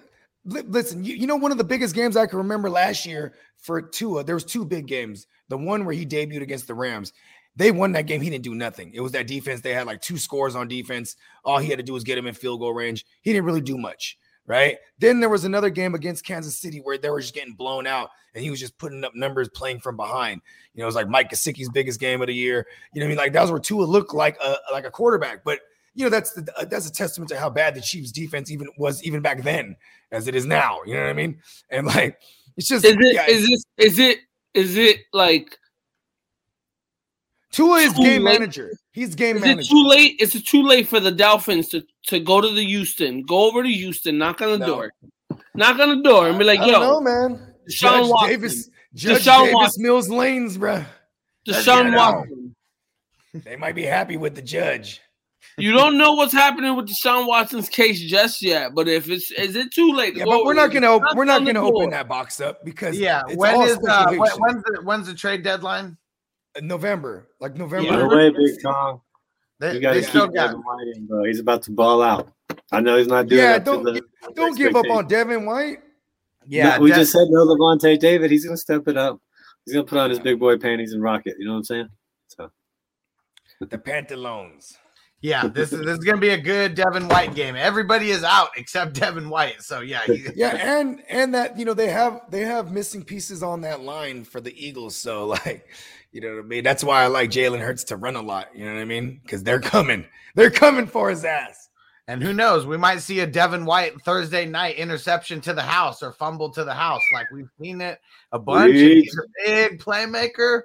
listen, 0.45 1.03
you, 1.03 1.15
you 1.15 1.27
know 1.27 1.37
one 1.37 1.51
of 1.51 1.57
the 1.57 1.63
biggest 1.63 1.95
games 1.95 2.17
I 2.17 2.27
can 2.27 2.37
remember 2.37 2.69
last 2.69 3.05
year 3.05 3.33
for 3.57 3.81
Tua. 3.81 4.23
There 4.23 4.35
was 4.35 4.43
two 4.43 4.65
big 4.65 4.85
games. 4.87 5.27
The 5.49 5.57
one 5.57 5.85
where 5.85 5.95
he 5.95 6.05
debuted 6.05 6.41
against 6.41 6.67
the 6.67 6.73
Rams. 6.73 7.13
They 7.55 7.71
won 7.71 7.93
that 7.93 8.05
game. 8.05 8.21
He 8.21 8.29
didn't 8.29 8.43
do 8.43 8.55
nothing. 8.55 8.91
It 8.93 8.99
was 8.99 9.13
that 9.13 9.27
defense. 9.27 9.61
They 9.61 9.73
had 9.73 9.87
like 9.87 10.01
two 10.01 10.17
scores 10.17 10.55
on 10.55 10.67
defense. 10.67 11.15
All 11.45 11.57
he 11.57 11.69
had 11.69 11.77
to 11.77 11.83
do 11.83 11.93
was 11.93 12.03
get 12.03 12.17
him 12.17 12.27
in 12.27 12.33
field 12.33 12.59
goal 12.59 12.73
range. 12.73 13.05
He 13.21 13.31
didn't 13.31 13.45
really 13.45 13.61
do 13.61 13.77
much 13.77 14.17
right? 14.47 14.77
Then 14.99 15.19
there 15.19 15.29
was 15.29 15.43
another 15.43 15.71
game 15.71 15.95
against 15.95 16.23
Kansas 16.23 16.59
City 16.59 16.77
where 16.77 16.99
they 16.99 17.09
were 17.09 17.19
just 17.19 17.33
getting 17.33 17.53
blown 17.53 17.87
out 17.87 18.09
and 18.35 18.43
he 18.43 18.51
was 18.51 18.59
just 18.59 18.77
putting 18.77 19.03
up 19.03 19.15
numbers 19.15 19.49
playing 19.49 19.79
from 19.79 19.97
behind. 19.97 20.39
You 20.75 20.79
know, 20.79 20.85
it 20.85 20.85
was 20.85 20.95
like 20.95 21.09
Mike 21.09 21.31
Gesicki's 21.31 21.69
biggest 21.69 21.99
game 21.99 22.21
of 22.21 22.27
the 22.27 22.35
year. 22.35 22.67
You 22.93 22.99
know 22.99 23.07
I 23.07 23.09
mean? 23.09 23.17
Like 23.17 23.33
that 23.33 23.41
was 23.41 23.49
where 23.49 23.59
Tua 23.59 23.85
looked 23.85 24.13
like 24.13 24.37
a 24.39 24.57
like 24.71 24.85
a 24.85 24.91
quarterback, 24.91 25.43
but– 25.43 25.61
you 25.95 26.03
know 26.03 26.09
that's 26.09 26.33
the, 26.33 26.67
that's 26.69 26.87
a 26.87 26.91
testament 26.91 27.29
to 27.29 27.39
how 27.39 27.49
bad 27.49 27.73
the 27.73 27.81
Chiefs 27.81 28.11
defense 28.11 28.51
even 28.51 28.67
was 28.77 29.01
even 29.03 29.21
back 29.21 29.41
then 29.43 29.75
as 30.11 30.27
it 30.27 30.35
is 30.35 30.45
now. 30.45 30.81
You 30.85 30.95
know 30.95 31.01
what 31.01 31.09
I 31.09 31.13
mean? 31.13 31.39
And 31.69 31.87
like 31.87 32.19
it's 32.57 32.67
just 32.67 32.85
is 32.85 32.93
it 32.93 33.13
yeah, 33.13 33.25
is 33.27 33.47
this 33.47 33.65
is 33.77 33.99
it 33.99 34.19
is 34.55 34.77
it 34.77 35.01
like 35.13 35.57
Tua 37.51 37.77
is 37.79 37.93
game 37.93 38.23
late? 38.23 38.39
manager. 38.39 38.71
He's 38.91 39.15
game 39.15 39.37
Is 39.37 39.43
it 39.43 39.65
too 39.67 39.85
late? 39.87 40.17
Is 40.19 40.35
it 40.35 40.45
too 40.45 40.63
late 40.63 40.87
for 40.87 40.99
the 40.99 41.11
Dolphins 41.11 41.69
to, 41.69 41.83
to 42.07 42.19
go 42.19 42.41
to 42.41 42.49
the 42.49 42.63
Houston, 42.65 43.23
go 43.23 43.45
over 43.47 43.63
to 43.63 43.69
Houston, 43.69 44.17
knock 44.17 44.41
on 44.41 44.51
the 44.51 44.57
No. 44.57 44.65
door, 44.67 44.93
knock 45.53 45.79
on 45.79 45.89
the 45.97 46.03
door, 46.03 46.27
and 46.29 46.37
be 46.39 46.45
like, 46.45 46.59
I 46.59 46.71
don't 46.71 46.81
know, 46.81 46.93
"Yo, 46.93 47.01
man. 47.01 47.53
Deshaun 47.69 47.79
Judge 47.79 48.09
Watson. 48.09 48.29
Davis, 48.29 48.69
Judge 48.93 49.21
Deshaun 49.25 49.39
Davis 49.39 49.53
Watson. 49.53 49.83
Mills 49.83 50.09
Lanes, 50.09 50.57
bruh. 50.57 50.85
Deshaun. 51.47 51.95
Watson." 51.95 52.55
They 53.33 53.55
might 53.57 53.75
be 53.75 53.83
happy 53.83 54.15
with 54.17 54.35
the 54.35 54.41
judge. 54.41 55.01
You 55.57 55.71
don't 55.71 55.97
know 55.97 56.13
what's 56.13 56.33
happening 56.33 56.75
with 56.75 56.87
Deshaun 56.89 57.27
Watson's 57.27 57.69
case 57.69 58.01
just 58.01 58.41
yet, 58.41 58.73
but 58.75 58.89
if 58.89 59.09
it's 59.09 59.31
is 59.31 59.55
it 59.55 59.71
too 59.71 59.93
late? 59.93 60.15
Yeah, 60.15 60.25
go 60.25 60.31
but 60.31 60.45
we're 60.45 60.53
not 60.53 60.71
gonna 60.71 60.87
op- 60.87 61.15
we're 61.15 61.23
not 61.25 61.45
gonna 61.45 61.61
open 61.61 61.83
door. 61.83 61.91
that 61.91 62.07
box 62.09 62.41
up 62.41 62.65
because 62.65 62.97
Yeah. 62.99 63.21
it's 63.27 63.37
When 63.37 63.55
uh, 63.55 64.07
when, 64.09 64.19
when's 64.19 64.63
the 64.63 64.81
when's 64.83 65.07
the 65.07 65.13
trade 65.13 65.43
deadline? 65.43 65.97
November, 66.61 67.29
like 67.39 67.55
November. 67.55 67.91
No 67.91 68.07
way, 68.07 68.29
Big 68.31 68.61
Tom. 68.61 69.01
They, 69.59 69.75
You 69.75 69.79
got 69.79 69.93
they 69.93 70.01
to 70.01 70.07
still 70.07 70.25
keep 70.27 70.35
got 70.35 70.47
Devin 70.47 70.61
White 70.61 70.87
in, 70.95 71.05
bro. 71.05 71.23
He's 71.23 71.39
about 71.39 71.63
to 71.63 71.71
ball 71.71 72.01
out. 72.01 72.31
I 72.71 72.81
know 72.81 72.97
he's 72.97 73.07
not 73.07 73.27
doing 73.27 73.41
Yeah, 73.41 73.57
don't 73.59 73.83
the 73.83 74.01
don't 74.35 74.57
give 74.57 74.75
up 74.75 74.85
on 74.89 75.05
expectations. 75.05 75.09
Devin 75.09 75.45
White. 75.45 75.77
yeah. 76.47 76.75
No, 76.77 76.81
we 76.83 76.89
Dev- 76.89 76.99
just 76.99 77.11
said 77.13 77.27
no 77.29 77.45
Lavonte 77.45 77.97
David. 77.99 78.29
He's 78.31 78.43
gonna 78.45 78.57
step 78.57 78.87
it 78.89 78.97
up. 78.97 79.21
He's 79.65 79.73
gonna 79.73 79.85
put 79.85 79.97
on 79.99 80.09
his 80.09 80.19
big 80.19 80.37
boy 80.39 80.57
panties 80.57 80.91
and 80.93 81.01
rock 81.01 81.21
it. 81.25 81.35
You 81.39 81.45
know 81.45 81.51
what 81.53 81.57
I'm 81.59 81.63
saying? 81.63 81.89
So 82.27 82.51
The 83.61 83.77
Pantalones. 83.77 84.77
Yeah. 85.21 85.47
This 85.53 85.73
is 85.73 85.79
this 85.81 85.97
is 85.97 86.03
gonna 86.03 86.19
be 86.19 86.29
a 86.29 86.37
good 86.37 86.75
Devin 86.75 87.07
White 87.07 87.35
game. 87.35 87.55
Everybody 87.55 88.11
is 88.11 88.23
out 88.23 88.49
except 88.57 88.93
Devin 88.99 89.29
White. 89.29 89.61
So 89.61 89.81
yeah, 89.81 90.01
he, 90.05 90.25
Yeah, 90.35 90.55
and 90.55 91.01
and 91.09 91.33
that 91.33 91.57
you 91.57 91.65
know 91.65 91.73
they 91.73 91.89
have 91.89 92.21
they 92.29 92.41
have 92.41 92.71
missing 92.71 93.03
pieces 93.03 93.43
on 93.43 93.61
that 93.61 93.81
line 93.81 94.23
for 94.23 94.41
the 94.41 94.53
Eagles. 94.55 94.95
So 94.95 95.25
like, 95.27 95.67
you 96.11 96.21
know 96.21 96.29
what 96.35 96.39
I 96.39 96.47
mean. 96.47 96.63
That's 96.63 96.83
why 96.83 97.03
I 97.03 97.07
like 97.07 97.29
Jalen 97.29 97.61
Hurts 97.61 97.83
to 97.85 97.97
run 97.97 98.15
a 98.15 98.21
lot. 98.21 98.55
You 98.55 98.65
know 98.65 98.73
what 98.73 98.81
I 98.81 98.85
mean? 98.85 99.19
Because 99.23 99.43
they're 99.43 99.61
coming. 99.61 100.05
They're 100.35 100.51
coming 100.51 100.87
for 100.87 101.09
his 101.09 101.25
ass. 101.25 101.69
And 102.07 102.21
who 102.21 102.33
knows? 102.33 102.67
We 102.67 102.77
might 102.77 102.99
see 102.99 103.21
a 103.21 103.27
Devin 103.27 103.65
White 103.65 103.99
Thursday 104.03 104.45
night 104.45 104.75
interception 104.75 105.41
to 105.41 105.53
the 105.53 105.63
house 105.63 106.03
or 106.03 106.11
fumble 106.11 106.51
to 106.51 106.63
the 106.63 106.73
house. 106.73 107.01
Like 107.11 107.31
we've 107.31 107.49
seen 107.59 107.81
it 107.81 107.99
a 108.31 108.37
bunch. 108.37 108.75
He's 108.75 109.17
a 109.17 109.43
big 109.43 109.79
playmaker. 109.79 110.63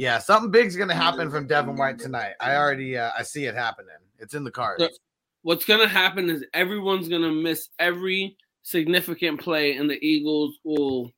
Yeah, 0.00 0.16
something 0.18 0.50
big's 0.50 0.76
gonna 0.76 0.94
happen 0.94 1.30
from 1.30 1.46
Devin 1.46 1.76
White 1.76 1.98
tonight. 1.98 2.32
I 2.40 2.56
already 2.56 2.96
uh, 2.96 3.10
I 3.18 3.22
see 3.22 3.44
it 3.44 3.54
happening. 3.54 3.90
It's 4.18 4.32
in 4.32 4.44
the 4.44 4.50
cards. 4.50 4.80
Yeah. 4.80 4.88
What's 5.42 5.66
gonna 5.66 5.86
happen 5.86 6.30
is 6.30 6.42
everyone's 6.54 7.06
gonna 7.06 7.30
miss 7.30 7.68
every 7.78 8.38
significant 8.62 9.42
play, 9.42 9.76
and 9.76 9.90
the 9.90 10.02
Eagles 10.02 10.58
will 10.64 11.12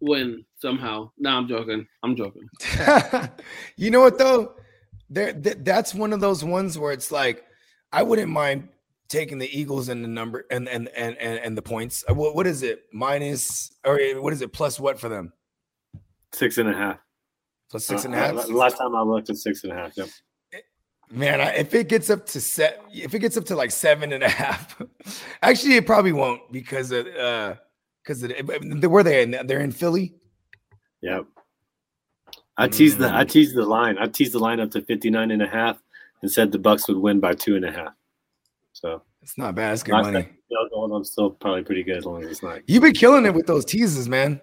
win 0.00 0.44
somehow. 0.58 1.12
No, 1.16 1.30
I'm 1.30 1.46
joking. 1.46 1.86
I'm 2.02 2.16
joking. 2.16 2.48
you 3.76 3.92
know 3.92 4.00
what 4.00 4.18
though? 4.18 4.56
There, 5.08 5.32
th- 5.32 5.58
that's 5.60 5.94
one 5.94 6.12
of 6.12 6.18
those 6.18 6.42
ones 6.42 6.76
where 6.76 6.90
it's 6.90 7.12
like, 7.12 7.44
I 7.92 8.02
wouldn't 8.02 8.32
mind 8.32 8.68
taking 9.08 9.38
the 9.38 9.56
Eagles 9.56 9.88
and 9.88 10.02
the 10.02 10.08
number 10.08 10.44
and 10.50 10.68
and 10.68 10.88
and 10.88 11.16
and, 11.18 11.38
and 11.38 11.56
the 11.56 11.62
points. 11.62 12.02
Uh, 12.10 12.14
What, 12.14 12.34
what 12.34 12.48
is 12.48 12.64
it? 12.64 12.86
Minus 12.92 13.72
or 13.84 13.96
what 14.16 14.32
is 14.32 14.42
it? 14.42 14.52
Plus 14.52 14.80
what 14.80 14.98
for 14.98 15.08
them? 15.08 15.32
six 16.32 16.58
and 16.58 16.68
a 16.68 16.74
half. 16.74 16.98
Plus 17.70 17.84
six 17.86 18.04
and 18.04 18.14
a 18.14 18.18
Uh, 18.18 18.20
half. 18.36 18.50
uh, 18.50 18.52
Last 18.54 18.78
time 18.78 18.94
I 18.94 19.02
looked 19.02 19.30
at 19.30 19.36
six 19.36 19.64
and 19.64 19.72
a 19.72 19.76
half. 19.76 19.96
Yep. 19.96 20.08
Man, 21.10 21.40
I, 21.40 21.50
if 21.56 21.74
it 21.74 21.88
gets 21.88 22.08
up 22.10 22.26
to 22.26 22.40
set, 22.40 22.82
if 22.92 23.14
it 23.14 23.18
gets 23.18 23.36
up 23.36 23.44
to 23.46 23.56
like 23.56 23.70
seven 23.70 24.12
and 24.12 24.22
a 24.22 24.28
half, 24.28 24.80
actually 25.42 25.76
it 25.76 25.86
probably 25.86 26.12
won't 26.12 26.50
because 26.50 26.90
of 26.92 27.06
uh 27.08 27.54
because 28.02 28.22
of 28.22 28.30
the, 28.30 28.88
where 28.88 29.02
they 29.02 29.22
in? 29.22 29.46
They're 29.46 29.60
in 29.60 29.70
Philly. 29.72 30.14
Yep. 31.02 31.24
I 32.56 32.68
teased 32.68 32.98
the 32.98 33.06
Mm. 33.08 33.14
I 33.14 33.24
teased 33.24 33.54
the 33.54 33.64
line. 33.64 33.98
I 33.98 34.06
teased 34.06 34.32
the 34.32 34.38
line 34.38 34.60
up 34.60 34.70
to 34.72 34.80
59 34.82 35.30
and 35.30 35.42
a 35.42 35.46
half 35.46 35.82
and 36.22 36.30
said 36.30 36.52
the 36.52 36.58
Bucks 36.58 36.88
would 36.88 36.96
win 36.98 37.20
by 37.20 37.34
two 37.34 37.56
and 37.56 37.64
a 37.64 37.70
half. 37.72 37.92
So 38.72 39.02
It's 39.22 39.36
not 39.38 39.54
bad. 39.54 39.72
It's 39.74 39.82
good 39.82 39.92
not 39.92 40.04
money. 40.04 40.22
that- 40.22 40.30
you 40.48 40.56
know, 40.62 40.68
going 40.70 40.92
on 40.92 41.04
still 41.04 41.30
probably 41.30 41.62
pretty 41.64 41.82
good 41.82 41.96
as 41.96 42.04
long 42.06 42.22
as 42.22 42.30
it's 42.30 42.42
not. 42.42 42.60
You've 42.68 42.82
been 42.82 42.92
killing 42.94 43.24
it 43.26 43.34
with 43.34 43.46
those 43.46 43.64
teases, 43.64 44.08
man. 44.08 44.40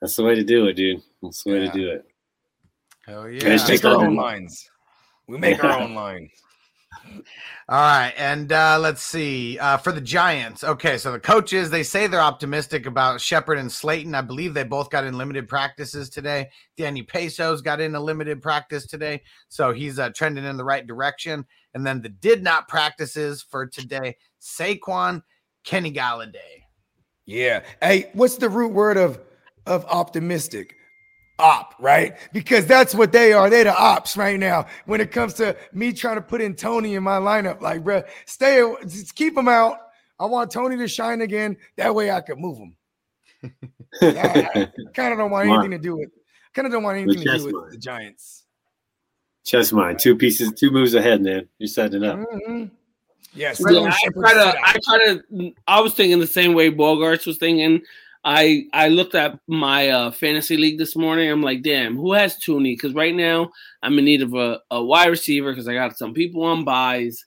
That's 0.00 0.16
the 0.16 0.24
way 0.24 0.34
to 0.34 0.44
do 0.44 0.66
it, 0.66 0.74
dude. 0.74 1.02
That's 1.22 1.42
the 1.44 1.52
way 1.52 1.64
Yeah. 1.64 1.70
to 1.72 1.78
do 1.78 1.90
it. 1.90 2.04
Hell 3.06 3.28
Yeah, 3.28 3.48
yeah. 3.48 3.54
it's 3.54 3.68
Make 3.68 3.84
our 3.84 3.96
own 4.04 4.14
lines. 4.16 4.68
We 5.26 5.38
make 5.38 5.62
our 5.62 5.80
own 5.80 5.94
lines. 5.94 6.30
All 7.68 7.78
right, 7.80 8.12
and 8.16 8.50
uh, 8.52 8.76
let's 8.80 9.02
see 9.02 9.58
uh, 9.60 9.76
for 9.76 9.92
the 9.92 10.00
Giants. 10.00 10.64
Okay, 10.64 10.98
so 10.98 11.12
the 11.12 11.20
coaches 11.20 11.70
they 11.70 11.84
say 11.84 12.06
they're 12.08 12.20
optimistic 12.20 12.84
about 12.86 13.20
Shepard 13.20 13.58
and 13.58 13.70
Slayton. 13.70 14.14
I 14.14 14.22
believe 14.22 14.54
they 14.54 14.64
both 14.64 14.90
got 14.90 15.04
in 15.04 15.16
limited 15.16 15.48
practices 15.48 16.10
today. 16.10 16.50
Danny 16.76 17.02
Pesos 17.02 17.60
got 17.62 17.80
in 17.80 17.94
a 17.94 18.00
limited 18.00 18.42
practice 18.42 18.86
today, 18.86 19.22
so 19.48 19.72
he's 19.72 19.98
uh, 20.00 20.10
trending 20.10 20.44
in 20.44 20.56
the 20.56 20.64
right 20.64 20.84
direction. 20.86 21.46
And 21.74 21.86
then 21.86 22.02
the 22.02 22.08
did 22.08 22.42
not 22.42 22.66
practices 22.68 23.40
for 23.48 23.66
today: 23.66 24.16
Saquon, 24.40 25.22
Kenny 25.64 25.92
Golladay. 25.92 26.64
Yeah. 27.24 27.62
Hey, 27.80 28.10
what's 28.14 28.36
the 28.36 28.48
root 28.48 28.72
word 28.72 28.96
of 28.96 29.20
of 29.66 29.84
optimistic? 29.86 30.76
Op, 31.38 31.74
right? 31.78 32.18
Because 32.32 32.66
that's 32.66 32.94
what 32.94 33.12
they 33.12 33.32
are. 33.32 33.48
They're 33.48 33.64
the 33.64 33.74
ops 33.74 34.16
right 34.16 34.38
now. 34.38 34.66
When 34.84 35.00
it 35.00 35.10
comes 35.10 35.32
to 35.34 35.56
me 35.72 35.92
trying 35.92 36.16
to 36.16 36.22
put 36.22 36.42
in 36.42 36.54
Toney 36.54 36.96
in 36.96 37.02
my 37.02 37.18
lineup, 37.18 37.62
like, 37.62 37.82
bro, 37.82 38.02
stay, 38.26 38.62
just 38.82 39.14
keep 39.14 39.36
him 39.36 39.48
out. 39.48 39.78
I 40.18 40.26
want 40.26 40.50
Toney 40.50 40.76
to 40.76 40.86
shine 40.86 41.22
again. 41.22 41.56
That 41.76 41.94
way 41.94 42.10
I 42.10 42.20
can 42.20 42.38
move 42.38 42.58
him. 42.58 42.76
I, 44.02 44.68
kind 44.92 45.12
of 45.12 45.18
don't 45.18 45.30
want 45.30 45.48
anything 45.48 45.70
to 45.70 45.78
do 45.78 45.96
with. 45.96 46.10
Kind 46.52 46.66
of 46.66 46.72
don't 46.72 46.82
want 46.82 46.98
anything 46.98 47.24
to 47.24 47.38
do 47.38 47.44
with 47.46 47.54
mind. 47.54 47.72
the 47.72 47.78
Giants. 47.78 48.44
Chess 49.46 49.72
mind, 49.72 49.98
two 49.98 50.16
pieces, 50.16 50.52
two 50.52 50.70
moves 50.70 50.92
ahead, 50.94 51.22
man. 51.22 51.48
You're 51.58 51.68
setting 51.68 52.02
it 52.02 52.08
up. 52.08 52.18
Mhm. 52.18 52.70
Yes. 53.32 53.62
Yeah, 53.66 53.80
I 53.80 54.08
try 54.12 54.34
to. 54.34 54.54
I 54.62 54.76
try 54.84 54.98
to. 55.06 55.52
I 55.66 55.80
was 55.80 55.94
thinking 55.94 56.18
the 56.18 56.26
same 56.26 56.52
way 56.52 56.70
Bogarts 56.70 57.26
was 57.26 57.38
thinking. 57.38 57.82
I 58.24 58.66
I 58.72 58.88
looked 58.88 59.14
at 59.14 59.38
my 59.46 59.88
uh, 59.88 60.10
fantasy 60.10 60.56
league 60.56 60.78
this 60.78 60.94
morning. 60.94 61.30
I'm 61.30 61.42
like, 61.42 61.62
damn, 61.62 61.96
who 61.96 62.12
has 62.12 62.38
Toney? 62.38 62.74
Because 62.74 62.94
right 62.94 63.14
now 63.14 63.50
I'm 63.82 63.98
in 63.98 64.04
need 64.04 64.22
of 64.22 64.34
a, 64.34 64.60
a 64.70 64.82
wide 64.82 65.08
receiver 65.08 65.52
because 65.52 65.68
I 65.68 65.74
got 65.74 65.96
some 65.96 66.12
people 66.12 66.42
on 66.44 66.64
buys, 66.64 67.24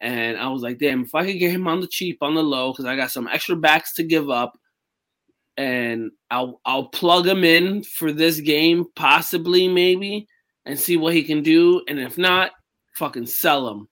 and 0.00 0.38
I 0.38 0.48
was 0.48 0.62
like, 0.62 0.78
damn, 0.78 1.02
if 1.02 1.14
I 1.14 1.26
could 1.26 1.40
get 1.40 1.50
him 1.50 1.66
on 1.66 1.80
the 1.80 1.88
cheap, 1.88 2.18
on 2.22 2.34
the 2.34 2.42
low, 2.42 2.72
because 2.72 2.84
I 2.84 2.94
got 2.94 3.10
some 3.10 3.26
extra 3.26 3.56
backs 3.56 3.94
to 3.94 4.04
give 4.04 4.30
up, 4.30 4.56
and 5.56 6.12
I'll 6.30 6.60
I'll 6.64 6.86
plug 6.86 7.26
him 7.26 7.42
in 7.42 7.82
for 7.82 8.12
this 8.12 8.38
game, 8.38 8.86
possibly 8.94 9.66
maybe, 9.66 10.28
and 10.64 10.78
see 10.78 10.96
what 10.96 11.14
he 11.14 11.24
can 11.24 11.42
do. 11.42 11.82
And 11.88 11.98
if 11.98 12.16
not, 12.16 12.52
fucking 12.94 13.26
sell 13.26 13.68
him. 13.68 13.88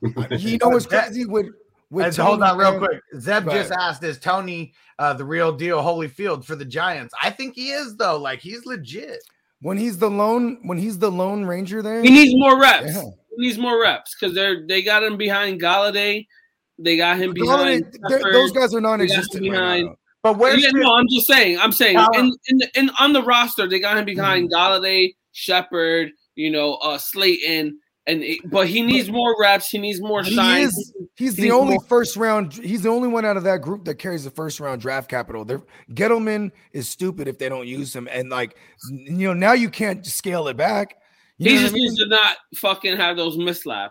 You 0.30 0.56
know 0.58 0.70
what's 0.70 0.86
crazy 0.86 1.26
with 1.26 1.48
with 1.90 2.06
And 2.06 2.16
hold 2.16 2.42
on, 2.42 2.58
real 2.58 2.78
quick. 2.78 3.00
Zeb 3.18 3.44
Go 3.46 3.52
just 3.52 3.72
asked, 3.72 4.02
"Is 4.02 4.18
Toney 4.18 4.74
uh, 4.98 5.12
the 5.14 5.24
real 5.24 5.52
deal, 5.56 5.78
Holyfield 5.82 6.44
for 6.44 6.54
the 6.56 6.64
Giants?" 6.64 7.14
I 7.22 7.30
think 7.30 7.54
he 7.54 7.70
is, 7.70 7.96
though. 7.96 8.18
Like 8.18 8.40
he's 8.40 8.66
legit. 8.66 9.18
when 9.62 9.76
he's 9.78 9.98
the 9.98 10.10
lone 10.10 10.58
when 10.62 10.78
he's 10.78 10.98
the 10.98 11.10
lone 11.10 11.44
ranger 11.44 11.82
there. 11.82 12.02
He 12.02 12.10
needs 12.10 12.32
more 12.36 12.60
reps. 12.60 12.94
Yeah. 12.94 13.02
He 13.36 13.46
needs 13.46 13.58
more 13.58 13.80
reps 13.80 14.14
because 14.18 14.34
they're 14.34 14.66
they 14.66 14.82
got 14.82 15.02
him 15.02 15.16
behind 15.16 15.60
Golladay. 15.60 16.26
They 16.78 16.96
got 16.96 17.16
him 17.18 17.32
behind. 17.32 17.84
Golladay, 17.84 18.32
those 18.32 18.52
guys 18.52 18.72
are 18.74 18.78
They 18.80 18.82
non-existent 18.82 19.42
right 19.44 19.50
behind. 19.50 19.86
now. 19.86 19.94
But 20.22 20.36
where's 20.38 20.62
Yeah, 20.62 20.70
no, 20.74 20.94
I'm 20.94 21.06
just 21.08 21.26
saying. 21.26 21.58
I'm 21.58 21.72
saying 21.72 21.96
Power- 21.96 22.08
in, 22.14 22.32
in 22.48 22.60
in 22.74 22.90
on 23.00 23.12
the 23.12 23.22
roster 23.22 23.66
they 23.68 23.80
got 23.80 23.96
him 23.98 24.04
behind 24.04 24.50
Mm-hmm. 24.50 24.54
Golladay, 24.84 25.14
Shepard, 25.32 26.10
you 26.34 26.50
know, 26.50 26.74
uh 26.74 26.98
Slayton, 26.98 27.78
and 28.08 28.22
it- 28.24 28.40
but 28.50 28.66
he 28.68 28.82
needs 28.82 29.08
more 29.10 29.36
reps. 29.40 29.68
He 29.68 29.78
needs 29.78 30.00
more 30.00 30.22
He 30.24 30.34
shine. 30.34 30.62
is. 30.62 30.94
He's 31.16 31.36
He 31.36 31.42
the 31.42 31.50
only 31.52 31.74
more- 31.74 31.84
first 31.84 32.16
round. 32.16 32.52
He's 32.54 32.82
the 32.82 32.88
only 32.88 33.06
one 33.08 33.24
out 33.24 33.36
of 33.36 33.44
that 33.44 33.60
group 33.60 33.84
that 33.84 33.96
carries 33.96 34.24
the 34.24 34.30
first 34.30 34.58
round 34.60 34.80
draft 34.80 35.08
capital. 35.10 35.44
They're, 35.44 35.62
Gettleman 35.92 36.50
is 36.72 36.88
stupid 36.88 37.28
if 37.28 37.38
they 37.38 37.48
don't 37.48 37.66
use 37.68 37.94
him, 37.94 38.08
and 38.10 38.30
like 38.30 38.56
you 38.90 39.28
know 39.28 39.34
now 39.34 39.52
you 39.52 39.70
can't 39.70 40.04
scale 40.04 40.48
it 40.48 40.56
back. 40.56 40.96
You 41.38 41.52
He 41.52 41.58
just 41.58 41.72
I 41.72 41.74
mean? 41.74 41.82
needs 41.84 41.98
to 42.00 42.08
not 42.08 42.36
fucking 42.56 42.96
have 42.96 43.16
those 43.16 43.36
mislap 43.36 43.90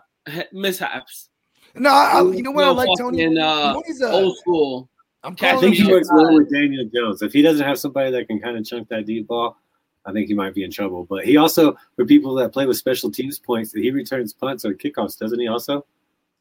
mishaps. 0.52 1.28
No, 1.74 1.90
I, 1.90 2.18
I- 2.20 2.32
you 2.34 2.42
know 2.42 2.50
what 2.50 2.64
I 2.64 2.68
No 2.68 2.72
like, 2.74 2.88
Toney. 2.98 3.22
fucking, 3.24 3.38
uh, 3.38 3.72
Toney's 3.74 4.00
a, 4.02 4.10
Old 4.10 4.36
school. 4.38 4.90
I'm 5.24 5.34
catch 5.34 5.56
I 5.56 5.60
think 5.60 5.74
he 5.76 5.84
works 5.90 6.08
well 6.12 6.32
with 6.34 6.50
Daniel 6.50 6.88
Jones. 6.94 7.22
If 7.22 7.32
he 7.32 7.42
doesn't 7.42 7.66
have 7.66 7.78
somebody 7.78 8.10
that 8.12 8.26
can 8.28 8.40
kind 8.40 8.56
of 8.56 8.64
chunk 8.64 8.88
that 8.88 9.04
deep 9.06 9.26
ball, 9.26 9.56
I 10.06 10.12
think 10.12 10.28
he 10.28 10.34
might 10.34 10.54
be 10.54 10.64
in 10.64 10.70
trouble. 10.70 11.04
But 11.04 11.24
he 11.26 11.36
also, 11.36 11.76
for 11.96 12.04
people 12.04 12.34
that 12.36 12.52
play 12.52 12.66
with 12.66 12.76
special 12.76 13.10
teams 13.10 13.38
points, 13.38 13.72
he 13.72 13.90
returns 13.90 14.32
punts 14.32 14.64
or 14.64 14.72
kickoffs, 14.74 15.18
doesn't 15.18 15.38
he? 15.38 15.48
Also, 15.48 15.74
one 15.74 15.82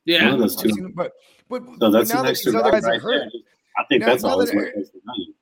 Yeah. 0.06 0.34
of 0.34 0.40
those 0.40 0.56
two. 0.56 0.70
seen 0.70 0.92
but 0.94 1.14
but, 1.50 1.64
So 1.66 1.76
but 1.80 1.90
that's 1.92 2.10
now 2.14 2.20
an 2.20 2.26
that 2.26 2.30
extra 2.32 2.52
these 2.52 2.62
other 2.62 2.72
value 2.72 2.82
guys 2.82 2.88
are 2.88 2.92
right 2.92 3.02
hurt, 3.02 3.32
there. 3.34 3.42
I 3.78 3.84
think 3.90 4.02
Now- 4.02 4.08
that's 4.08 4.24
now 4.24 4.30
all. 4.30 4.38
that 4.40 4.46
That's 4.46 4.56
what 4.56 4.62
they're- 4.66 4.74
makes 4.78 4.90
the 4.92 5.00
value. 5.06 5.34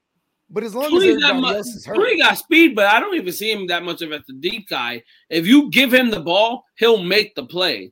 but 0.49 0.63
as 0.63 0.75
long 0.75 0.85
as 0.85 0.91
Toney's 0.91 1.17
not 1.17 1.29
everybody 1.31 1.41
much. 1.41 1.55
else 1.57 1.67
is 1.75 1.85
hurt, 1.85 1.95
Toney 1.95 2.17
got 2.17 2.37
speed, 2.37 2.75
but 2.75 2.85
I 2.87 2.99
don't 2.99 3.15
even 3.15 3.33
see 3.33 3.51
him 3.51 3.67
that 3.67 3.83
much 3.83 4.01
of 4.01 4.11
as 4.11 4.21
a 4.29 4.33
deep 4.33 4.67
guy. 4.69 5.03
If 5.29 5.45
you 5.47 5.69
give 5.69 5.93
him 5.93 6.09
the 6.11 6.19
ball, 6.19 6.65
he'll 6.77 7.01
make 7.03 7.35
the 7.35 7.45
play. 7.45 7.91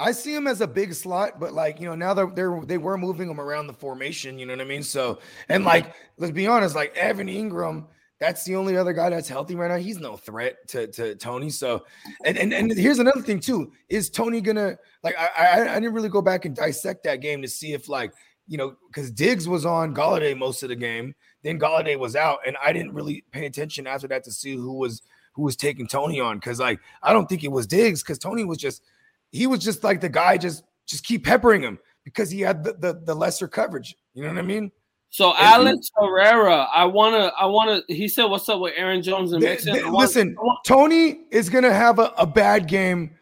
I 0.00 0.10
see 0.10 0.34
him 0.34 0.48
as 0.48 0.60
a 0.60 0.66
big 0.66 0.92
slot, 0.92 1.38
but 1.38 1.52
like 1.52 1.80
you 1.80 1.86
know, 1.86 1.94
now 1.94 2.14
they're 2.14 2.26
they're 2.34 2.60
they 2.66 2.78
were 2.78 2.98
moving 2.98 3.30
him 3.30 3.40
around 3.40 3.68
the 3.68 3.72
formation. 3.74 4.38
You 4.38 4.46
know 4.46 4.52
what 4.52 4.60
I 4.60 4.64
mean? 4.64 4.82
So 4.82 5.20
and 5.48 5.64
like 5.64 5.94
let's 6.18 6.32
be 6.32 6.46
honest, 6.48 6.74
like 6.74 6.96
Evan 6.96 7.28
Engram, 7.28 7.86
That's 8.20 8.44
the 8.44 8.56
only 8.56 8.76
other 8.76 8.92
guy 8.92 9.10
that's 9.10 9.28
healthy 9.28 9.54
right 9.54 9.68
now. 9.70 9.76
He's 9.76 9.98
no 9.98 10.16
threat 10.16 10.56
to, 10.68 10.86
to 10.86 11.14
Toney. 11.16 11.50
So, 11.50 11.84
and, 12.24 12.38
and 12.38 12.52
and 12.52 12.72
here's 12.72 13.00
another 13.00 13.20
thing 13.20 13.40
too: 13.40 13.72
is 13.88 14.08
Toney 14.08 14.40
gonna 14.40 14.76
like? 15.02 15.16
I, 15.18 15.30
I 15.36 15.60
I 15.76 15.80
didn't 15.80 15.94
really 15.94 16.08
go 16.08 16.22
back 16.22 16.44
and 16.44 16.54
dissect 16.54 17.02
that 17.04 17.20
game 17.20 17.42
to 17.42 17.48
see 17.48 17.72
if 17.72 17.88
like 17.88 18.12
you 18.46 18.56
know 18.56 18.76
because 18.86 19.10
Diggs 19.10 19.48
was 19.48 19.66
on 19.66 19.94
Golladay 19.94 20.38
most 20.38 20.62
of 20.62 20.68
the 20.68 20.76
game, 20.76 21.14
then 21.42 21.58
Golladay 21.58 21.98
was 21.98 22.14
out, 22.14 22.38
and 22.46 22.56
I 22.64 22.72
didn't 22.72 22.94
really 22.94 23.24
pay 23.32 23.46
attention 23.46 23.86
after 23.86 24.06
that 24.08 24.22
to 24.24 24.32
see 24.32 24.54
who 24.54 24.74
was 24.74 25.02
who 25.32 25.42
was 25.42 25.56
taking 25.56 25.88
Toney 25.88 26.20
on 26.20 26.38
because 26.38 26.60
like 26.60 26.78
I 27.02 27.12
don't 27.12 27.28
think 27.28 27.42
it 27.42 27.50
was 27.50 27.66
Diggs 27.66 28.02
because 28.02 28.18
Toney 28.18 28.44
was 28.44 28.58
just 28.58 28.82
he 29.32 29.48
was 29.48 29.58
just 29.58 29.82
like 29.82 30.00
the 30.00 30.08
guy 30.08 30.38
just 30.38 30.62
just 30.86 31.04
keep 31.04 31.24
peppering 31.24 31.62
him 31.62 31.78
because 32.04 32.30
he 32.30 32.40
had 32.40 32.62
the, 32.62 32.74
the, 32.74 33.00
the 33.04 33.14
lesser 33.14 33.48
coverage. 33.48 33.96
You 34.14 34.22
know 34.22 34.28
what 34.28 34.38
I 34.38 34.42
mean? 34.42 34.70
So 35.14 35.30
and 35.30 35.46
Alex 35.46 35.92
he, 35.96 36.04
Herrera, 36.04 36.68
I 36.74 36.86
wanna, 36.86 37.30
I 37.38 37.46
wanna. 37.46 37.82
He 37.86 38.08
said, 38.08 38.24
"What's 38.24 38.48
up 38.48 38.58
with 38.58 38.72
Aaron 38.76 39.00
Jones 39.00 39.32
and 39.32 39.44
Mixon?" 39.44 39.94
listen, 39.94 40.34
Toney 40.66 41.20
is 41.30 41.48
gonna 41.48 41.72
have 41.72 42.00
a, 42.00 42.12
a 42.18 42.26
bad 42.26 42.66
game, 42.66 43.14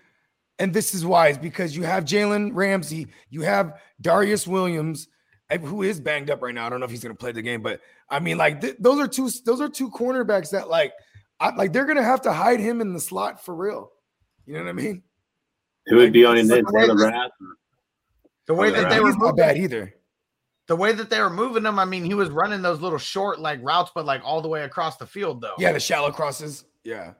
and 0.58 0.72
this 0.72 0.94
is 0.94 1.04
why. 1.04 1.28
Is 1.28 1.36
because 1.36 1.76
you 1.76 1.82
have 1.82 2.06
Jalen 2.06 2.52
Ramsey, 2.54 3.08
you 3.28 3.42
have 3.42 3.78
Darious 4.00 4.46
Williams, 4.46 5.08
eh, 5.50 5.58
who 5.58 5.82
is 5.82 6.00
banged 6.00 6.30
up 6.30 6.40
right 6.40 6.54
now. 6.54 6.64
I 6.64 6.70
don't 6.70 6.80
know 6.80 6.86
if 6.86 6.90
he's 6.90 7.02
gonna 7.02 7.14
play 7.14 7.32
the 7.32 7.42
game, 7.42 7.60
but 7.60 7.82
I 8.08 8.20
mean, 8.20 8.38
like 8.38 8.62
th- 8.62 8.76
those 8.78 8.98
are 8.98 9.06
two, 9.06 9.28
those 9.44 9.60
are 9.60 9.68
two 9.68 9.90
cornerbacks 9.90 10.48
that 10.52 10.70
like, 10.70 10.94
I, 11.40 11.54
like 11.54 11.74
they're 11.74 11.84
gonna 11.84 12.02
have 12.02 12.22
to 12.22 12.32
hide 12.32 12.58
him 12.58 12.80
in 12.80 12.94
the 12.94 13.00
slot 13.00 13.44
for 13.44 13.54
real. 13.54 13.92
You 14.46 14.54
know 14.54 14.60
what 14.60 14.70
I 14.70 14.72
mean? 14.72 15.02
Who 15.88 15.96
would 15.96 16.14
be 16.14 16.24
on 16.24 16.38
him 16.38 16.48
then? 16.48 16.64
Taylor 16.74 16.96
Rapp? 16.96 17.32
The 18.46 18.54
way 18.54 18.70
that 18.70 18.88
they 18.88 19.00
were 19.00 19.14
not 19.14 19.36
bad 19.36 19.58
either. 19.58 19.94
The 20.72 20.76
way 20.76 20.92
that 20.94 21.10
they 21.10 21.20
were 21.20 21.28
moving 21.28 21.66
him, 21.66 21.78
I 21.78 21.84
mean, 21.84 22.02
he 22.02 22.14
was 22.14 22.30
running 22.30 22.62
those 22.62 22.80
little 22.80 22.96
short 22.96 23.38
like 23.38 23.58
routes, 23.62 23.90
but 23.94 24.06
like 24.06 24.22
all 24.24 24.40
the 24.40 24.48
way 24.48 24.62
across 24.62 24.96
the 24.96 25.04
field, 25.04 25.42
though. 25.42 25.52
Yeah, 25.58 25.70
the 25.72 25.78
shallow 25.78 26.10
crosses. 26.10 26.64
Yeah. 26.82 27.12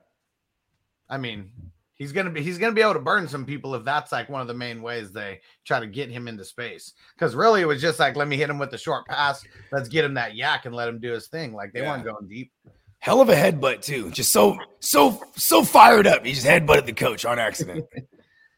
I 1.07 1.19
mean, 1.19 1.51
he's 1.93 2.11
gonna 2.11 2.31
be 2.31 2.41
he's 2.41 2.57
gonna 2.57 2.73
be 2.73 2.81
able 2.81 2.95
to 2.95 2.99
burn 2.99 3.27
some 3.27 3.45
people 3.45 3.75
if 3.75 3.85
that's 3.85 4.11
like 4.11 4.27
one 4.27 4.41
of 4.41 4.47
the 4.47 4.55
main 4.55 4.81
ways 4.81 5.11
they 5.11 5.39
try 5.65 5.79
to 5.79 5.85
get 5.85 6.09
him 6.09 6.27
into 6.27 6.43
space. 6.43 6.93
Because 7.13 7.35
really, 7.35 7.61
it 7.61 7.67
was 7.67 7.79
just 7.79 7.99
like 7.99 8.15
let 8.15 8.27
me 8.27 8.37
hit 8.37 8.49
him 8.49 8.57
with 8.57 8.71
the 8.71 8.77
short 8.79 9.05
pass, 9.05 9.45
let's 9.71 9.87
get 9.87 10.03
him 10.03 10.15
that 10.15 10.31
YAC 10.31 10.65
and 10.65 10.73
let 10.73 10.89
him 10.89 10.99
do 10.99 11.11
his 11.11 11.27
thing. 11.27 11.53
Like 11.53 11.73
they 11.73 11.81
yeah. 11.81 11.91
weren't 11.91 12.05
going 12.05 12.27
deep. 12.27 12.51
Hell 12.97 13.21
of 13.21 13.29
a 13.29 13.35
headbutt 13.35 13.83
too. 13.83 14.09
Just 14.09 14.31
so 14.31 14.57
so 14.79 15.21
so 15.35 15.63
fired 15.63 16.07
up. 16.07 16.25
He 16.25 16.33
just 16.33 16.47
headbutted 16.47 16.87
the 16.87 16.93
coach 16.93 17.23
on 17.23 17.37
accident. 17.37 17.85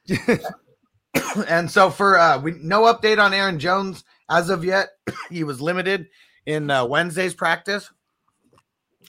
and 1.50 1.70
so 1.70 1.90
for 1.90 2.18
uh 2.18 2.40
we 2.40 2.52
no 2.62 2.84
update 2.84 3.22
on 3.22 3.34
Aaron 3.34 3.60
Jones 3.60 4.06
as 4.30 4.50
of 4.50 4.64
yet. 4.64 4.90
he 5.30 5.44
was 5.44 5.62
limited 5.62 6.08
in 6.46 6.70
uh, 6.70 6.86
Wednesday's 6.86 7.34
practice. 7.34 7.90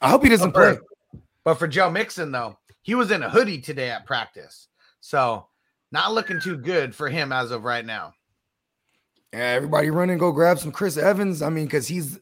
I 0.00 0.10
hope 0.10 0.22
he 0.22 0.28
doesn't 0.28 0.52
but 0.52 0.76
for, 0.76 0.80
play. 0.80 1.20
But 1.44 1.54
for 1.54 1.68
Joe 1.68 1.90
Mixon 1.90 2.32
though, 2.32 2.58
he 2.82 2.94
was 2.94 3.10
in 3.10 3.22
a 3.22 3.30
hoodie 3.30 3.60
today 3.60 3.90
at 3.90 4.06
practice. 4.06 4.68
So 5.00 5.46
not 5.92 6.12
looking 6.12 6.40
too 6.40 6.56
good 6.56 6.94
for 6.94 7.08
him 7.08 7.32
as 7.32 7.50
of 7.50 7.64
right 7.64 7.84
now. 7.84 8.14
Yeah, 9.32 9.40
everybody 9.40 9.90
run 9.90 10.10
and 10.10 10.20
go 10.20 10.32
grab 10.32 10.58
some 10.58 10.72
Chris 10.72 10.96
Evans. 10.96 11.42
I 11.42 11.50
mean, 11.50 11.66
because 11.66 11.86
he's 11.86 12.18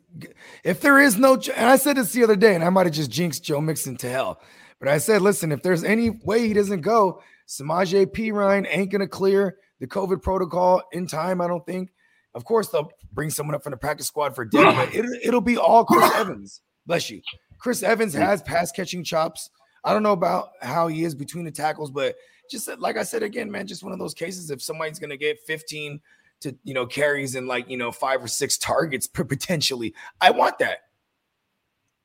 if 0.64 0.80
there 0.80 0.98
is 0.98 1.16
no, 1.16 1.34
and 1.34 1.66
I 1.66 1.76
said 1.76 1.96
this 1.96 2.12
the 2.12 2.24
other 2.24 2.36
day, 2.36 2.54
and 2.54 2.64
I 2.64 2.70
might 2.70 2.86
have 2.86 2.94
just 2.94 3.10
jinxed 3.10 3.44
Joe 3.44 3.60
Mixon 3.60 3.96
to 3.98 4.10
hell. 4.10 4.40
But 4.80 4.88
I 4.88 4.98
said, 4.98 5.22
listen, 5.22 5.52
if 5.52 5.62
there's 5.62 5.84
any 5.84 6.10
way 6.10 6.46
he 6.46 6.54
doesn't 6.54 6.80
go, 6.80 7.22
Samaje 7.48 8.06
Perine 8.06 8.66
ain't 8.68 8.90
gonna 8.90 9.06
clear 9.06 9.56
the 9.80 9.86
COVID 9.86 10.22
protocol 10.22 10.82
in 10.92 11.06
time. 11.06 11.40
I 11.40 11.46
don't 11.46 11.64
think. 11.64 11.90
Of 12.34 12.44
course, 12.44 12.68
they'll 12.68 12.90
bring 13.12 13.30
someone 13.30 13.54
up 13.54 13.62
from 13.62 13.70
the 13.70 13.76
practice 13.76 14.08
squad 14.08 14.34
for 14.34 14.44
dinner, 14.44 14.72
but 14.72 14.94
it, 14.94 15.04
it'll 15.22 15.40
be 15.40 15.56
all 15.56 15.84
Chris 15.84 16.12
Evans. 16.16 16.62
Bless 16.86 17.08
you. 17.10 17.22
Chris 17.58 17.82
Evans 17.82 18.12
has 18.14 18.42
pass 18.42 18.72
catching 18.72 19.04
chops. 19.04 19.50
I 19.84 19.92
don't 19.92 20.02
know 20.02 20.12
about 20.12 20.50
how 20.60 20.88
he 20.88 21.04
is 21.04 21.14
between 21.14 21.44
the 21.44 21.50
tackles, 21.50 21.90
but 21.90 22.16
just 22.50 22.68
like 22.78 22.96
I 22.96 23.02
said 23.02 23.22
again, 23.22 23.50
man, 23.50 23.66
just 23.66 23.82
one 23.82 23.92
of 23.92 23.98
those 23.98 24.14
cases. 24.14 24.50
If 24.50 24.62
somebody's 24.62 24.98
gonna 24.98 25.16
get 25.16 25.40
15 25.46 26.00
to 26.40 26.56
you 26.64 26.74
know 26.74 26.86
carries 26.86 27.36
and 27.36 27.46
like 27.46 27.68
you 27.70 27.76
know 27.76 27.92
five 27.92 28.22
or 28.22 28.28
six 28.28 28.58
targets 28.58 29.06
potentially, 29.06 29.94
I 30.20 30.30
want 30.30 30.58
that. 30.58 30.78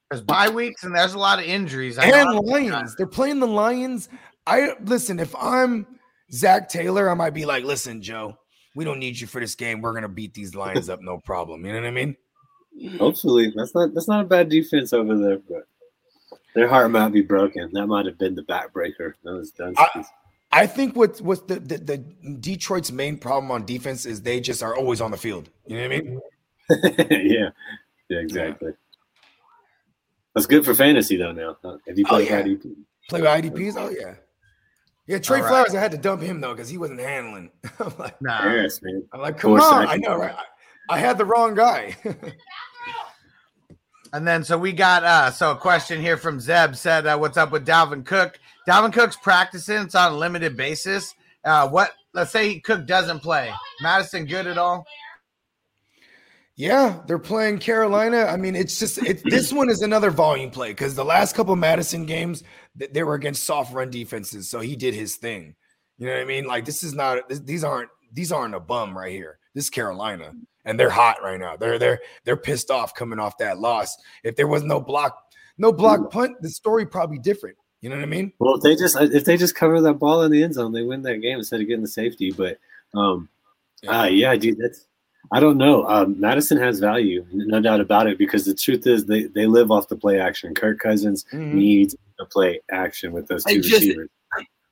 There's 0.10 0.24
bye 0.24 0.50
weeks 0.50 0.84
and 0.84 0.96
there's 0.96 1.14
a 1.14 1.20
lot 1.20 1.40
of 1.40 1.46
injuries. 1.46 1.98
I 1.98 2.06
and 2.06 2.40
Lions, 2.40 2.96
they're 2.96 3.06
playing 3.08 3.40
the 3.40 3.48
Lions. 3.48 4.10
I 4.48 4.74
listen. 4.84 5.20
If 5.20 5.36
I'm 5.36 5.86
Zac 6.32 6.70
Taylor, 6.70 7.10
I 7.10 7.14
might 7.14 7.34
be 7.34 7.46
like, 7.46 7.64
listen, 7.64 8.02
Joe, 8.02 8.38
we 8.80 8.86
don't 8.86 8.98
need 8.98 9.20
you 9.20 9.28
for 9.28 9.42
this 9.42 9.56
game. 9.56 9.82
We're 9.82 9.94
gonna 9.94 10.08
beat 10.08 10.34
these 10.34 10.56
Lions 10.56 10.88
up, 10.88 11.02
no 11.02 11.18
problem. 11.18 11.66
You 11.66 11.74
know 11.74 11.82
what 11.82 11.88
I 11.88 11.92
mean? 11.92 12.16
Hopefully, 12.98 13.52
that's 13.54 13.76
not 13.76 13.94
that's 13.94 14.08
not 14.08 14.22
a 14.22 14.24
bad 14.24 14.48
defense 14.48 14.94
over 14.94 15.18
there, 15.18 15.40
but 15.50 15.68
their 16.56 16.70
heart 16.70 16.90
might 16.90 17.10
be 17.10 17.20
broken. 17.20 17.70
That 17.74 17.88
might 17.88 18.06
have 18.06 18.18
been 18.18 18.36
the 18.36 18.44
backbreaker. 18.44 19.16
That 19.26 19.34
was 19.34 19.52
done. 19.52 19.74
I, 19.78 20.06
I 20.54 20.66
think 20.66 20.96
what 20.96 21.20
what 21.20 21.50
the, 21.50 21.60
the, 21.60 21.78
the 21.78 21.98
Detroit's 22.40 22.90
main 22.90 23.18
problem 23.18 23.52
on 23.52 23.66
defense 23.66 24.06
is 24.06 24.22
they 24.22 24.40
just 24.40 24.64
are 24.64 24.78
always 24.78 25.02
on 25.02 25.12
the 25.12 25.18
field. 25.18 25.50
You 25.68 25.76
know 25.76 25.90
what 25.90 25.92
I 25.92 26.02
mean? 26.02 26.22
yeah, 27.36 27.50
yeah, 28.08 28.18
exactly. 28.18 28.70
Yeah. 28.70 28.76
That's 30.36 30.48
good 30.48 30.64
for 30.64 30.74
fantasy 30.74 31.18
though. 31.18 31.34
Now, 31.34 31.58
if 31.86 31.98
you 31.98 32.06
oh, 32.06 32.12
play 32.12 32.30
oh, 32.30 32.38
yeah. 32.38 32.44
IDP, 32.44 32.76
play 33.10 33.22
with 33.22 33.30
IDPs, 33.30 33.74
oh 33.76 33.90
yeah. 33.90 34.14
Yeah, 35.10 35.18
Trey 35.18 35.42
right. 35.42 35.50
Flowers, 35.50 35.74
I 35.74 35.80
had 35.80 35.90
to 35.94 35.98
dump 35.98 36.22
him 36.22 36.40
though 36.40 36.54
because 36.54 36.70
he 36.70 36.78
wasn't 36.78 37.00
handling. 37.00 37.50
I'm 37.80 37.92
like, 37.98 38.22
nah. 38.22 38.54
Yes, 38.54 38.80
man. 38.84 39.04
I'm 39.12 39.22
like, 39.22 39.40
come 39.40 39.54
on. 39.54 39.88
I 39.88 39.96
know, 39.96 40.16
right? 40.16 40.36
I, 40.88 40.98
I 40.98 41.00
had 41.00 41.18
the 41.18 41.26
wrong 41.26 41.56
guy. 41.56 41.98
and 44.14 44.28
then 44.28 44.44
so 44.44 44.56
we 44.56 44.72
got 44.72 45.04
uh 45.04 45.32
so 45.32 45.54
a 45.54 45.56
question 45.56 46.00
here 46.00 46.16
from 46.16 46.40
Zeb 46.40 46.76
said, 46.76 47.08
uh, 47.08 47.18
what's 47.18 47.38
up 47.38 47.52
with 47.52 47.66
Dalvin 47.66 48.06
Cook? 48.06 48.40
Dalvin 48.68 48.94
Cook's 48.94 49.16
practicing, 49.16 49.78
it's 49.78 49.96
on 49.96 50.12
a 50.12 50.16
limited 50.16 50.56
basis. 50.56 51.16
Uh 51.44 51.68
what 51.68 51.90
let's 52.14 52.30
say 52.30 52.60
Cook 52.60 52.86
doesn't 52.86 53.22
play. 53.22 53.52
Mattison 53.82 54.28
good 54.28 54.46
at 54.46 54.60
all? 54.60 54.86
Yeah, 56.56 57.02
they're 57.08 57.18
playing 57.18 57.60
Carolina. 57.60 58.26
I 58.26 58.36
mean, 58.36 58.54
it's 58.54 58.78
just 58.78 58.98
it, 59.00 59.24
this 59.24 59.54
one 59.54 59.70
is 59.70 59.82
another 59.82 60.12
volume 60.12 60.52
play 60.52 60.72
because 60.72 60.94
the 60.94 61.06
last 61.06 61.34
couple 61.34 61.56
Mattison 61.56 62.06
games 62.06 62.44
they 62.76 63.04
were 63.04 63.16
against 63.16 63.44
soft 63.44 63.74
run 63.74 63.90
defenses, 63.90 64.50
so 64.50 64.60
he 64.60 64.76
did 64.76 64.94
his 64.94 65.16
thing. 65.16 65.56
You 65.98 66.08
know 66.08 66.14
what 66.14 66.22
I 66.22 66.26
mean? 66.26 66.46
Like 66.46 66.66
this 66.66 66.84
is 66.84 66.94
not 66.94 67.30
these 67.30 67.64
aren't 67.64 67.90
these 68.14 68.32
aren't 68.32 68.56
a 68.56 68.60
bum 68.60 68.98
right 68.98 69.12
here. 69.12 69.40
This 69.54 69.66
is 69.66 69.70
Carolina, 69.70 70.34
and 70.66 70.80
they're 70.80 70.90
hot 70.90 71.22
right 71.22 71.40
now. 71.40 71.58
They're 71.58 71.80
they're 71.80 72.00
they're 72.24 72.38
pissed 72.38 72.72
off 72.72 72.94
coming 72.96 73.20
off 73.20 73.38
that 73.40 73.60
loss. 73.60 73.98
If 74.24 74.36
there 74.36 74.48
was 74.48 74.64
no 74.64 74.80
block, 74.80 75.18
no 75.58 75.72
block 75.72 76.12
punt, 76.12 76.42
the 76.42 76.50
story 76.50 76.86
probably 76.86 77.20
different. 77.20 77.58
You 77.82 77.90
know 77.90 77.96
what 77.96 78.04
I 78.04 78.08
mean? 78.08 78.34
Well, 78.40 78.56
if 78.56 78.62
they 78.62 78.76
just 78.76 78.98
if 79.00 79.26
they 79.26 79.38
just 79.38 79.56
cover 79.56 79.82
that 79.82 79.96
ball 79.96 80.24
in 80.24 80.32
the 80.32 80.44
end 80.44 80.54
zone, 80.54 80.72
they 80.72 80.84
win 80.84 81.02
that 81.04 81.22
game 81.22 81.38
instead 81.38 81.62
of 81.62 81.68
getting 81.68 81.82
the 81.82 81.88
safety. 81.88 82.32
But 82.32 82.60
um, 82.94 83.30
yeah, 83.82 84.02
uh, 84.02 84.06
yeah 84.06 84.36
dude, 84.36 84.58
that's 84.58 84.86
I 85.32 85.40
don't 85.40 85.58
know. 85.58 85.86
Um, 85.86 86.20
Mattison 86.20 86.58
has 86.58 86.80
value, 86.80 87.26
no 87.32 87.60
doubt 87.62 87.82
about 87.82 88.08
it, 88.08 88.18
because 88.18 88.46
the 88.46 88.56
truth 88.56 88.88
is 88.88 89.06
they, 89.06 89.24
they 89.24 89.46
live 89.46 89.72
off 89.72 89.88
the 89.88 89.96
play 89.96 90.20
action. 90.20 90.56
Kirk 90.56 90.80
Cousins 90.80 91.26
mm-hmm. 91.32 91.56
needs 91.56 91.96
to 92.18 92.26
play 92.26 92.62
action 92.72 93.12
with 93.12 93.28
those 93.28 93.44
two 93.44 93.62
just, 93.62 93.74
receivers. 93.74 94.10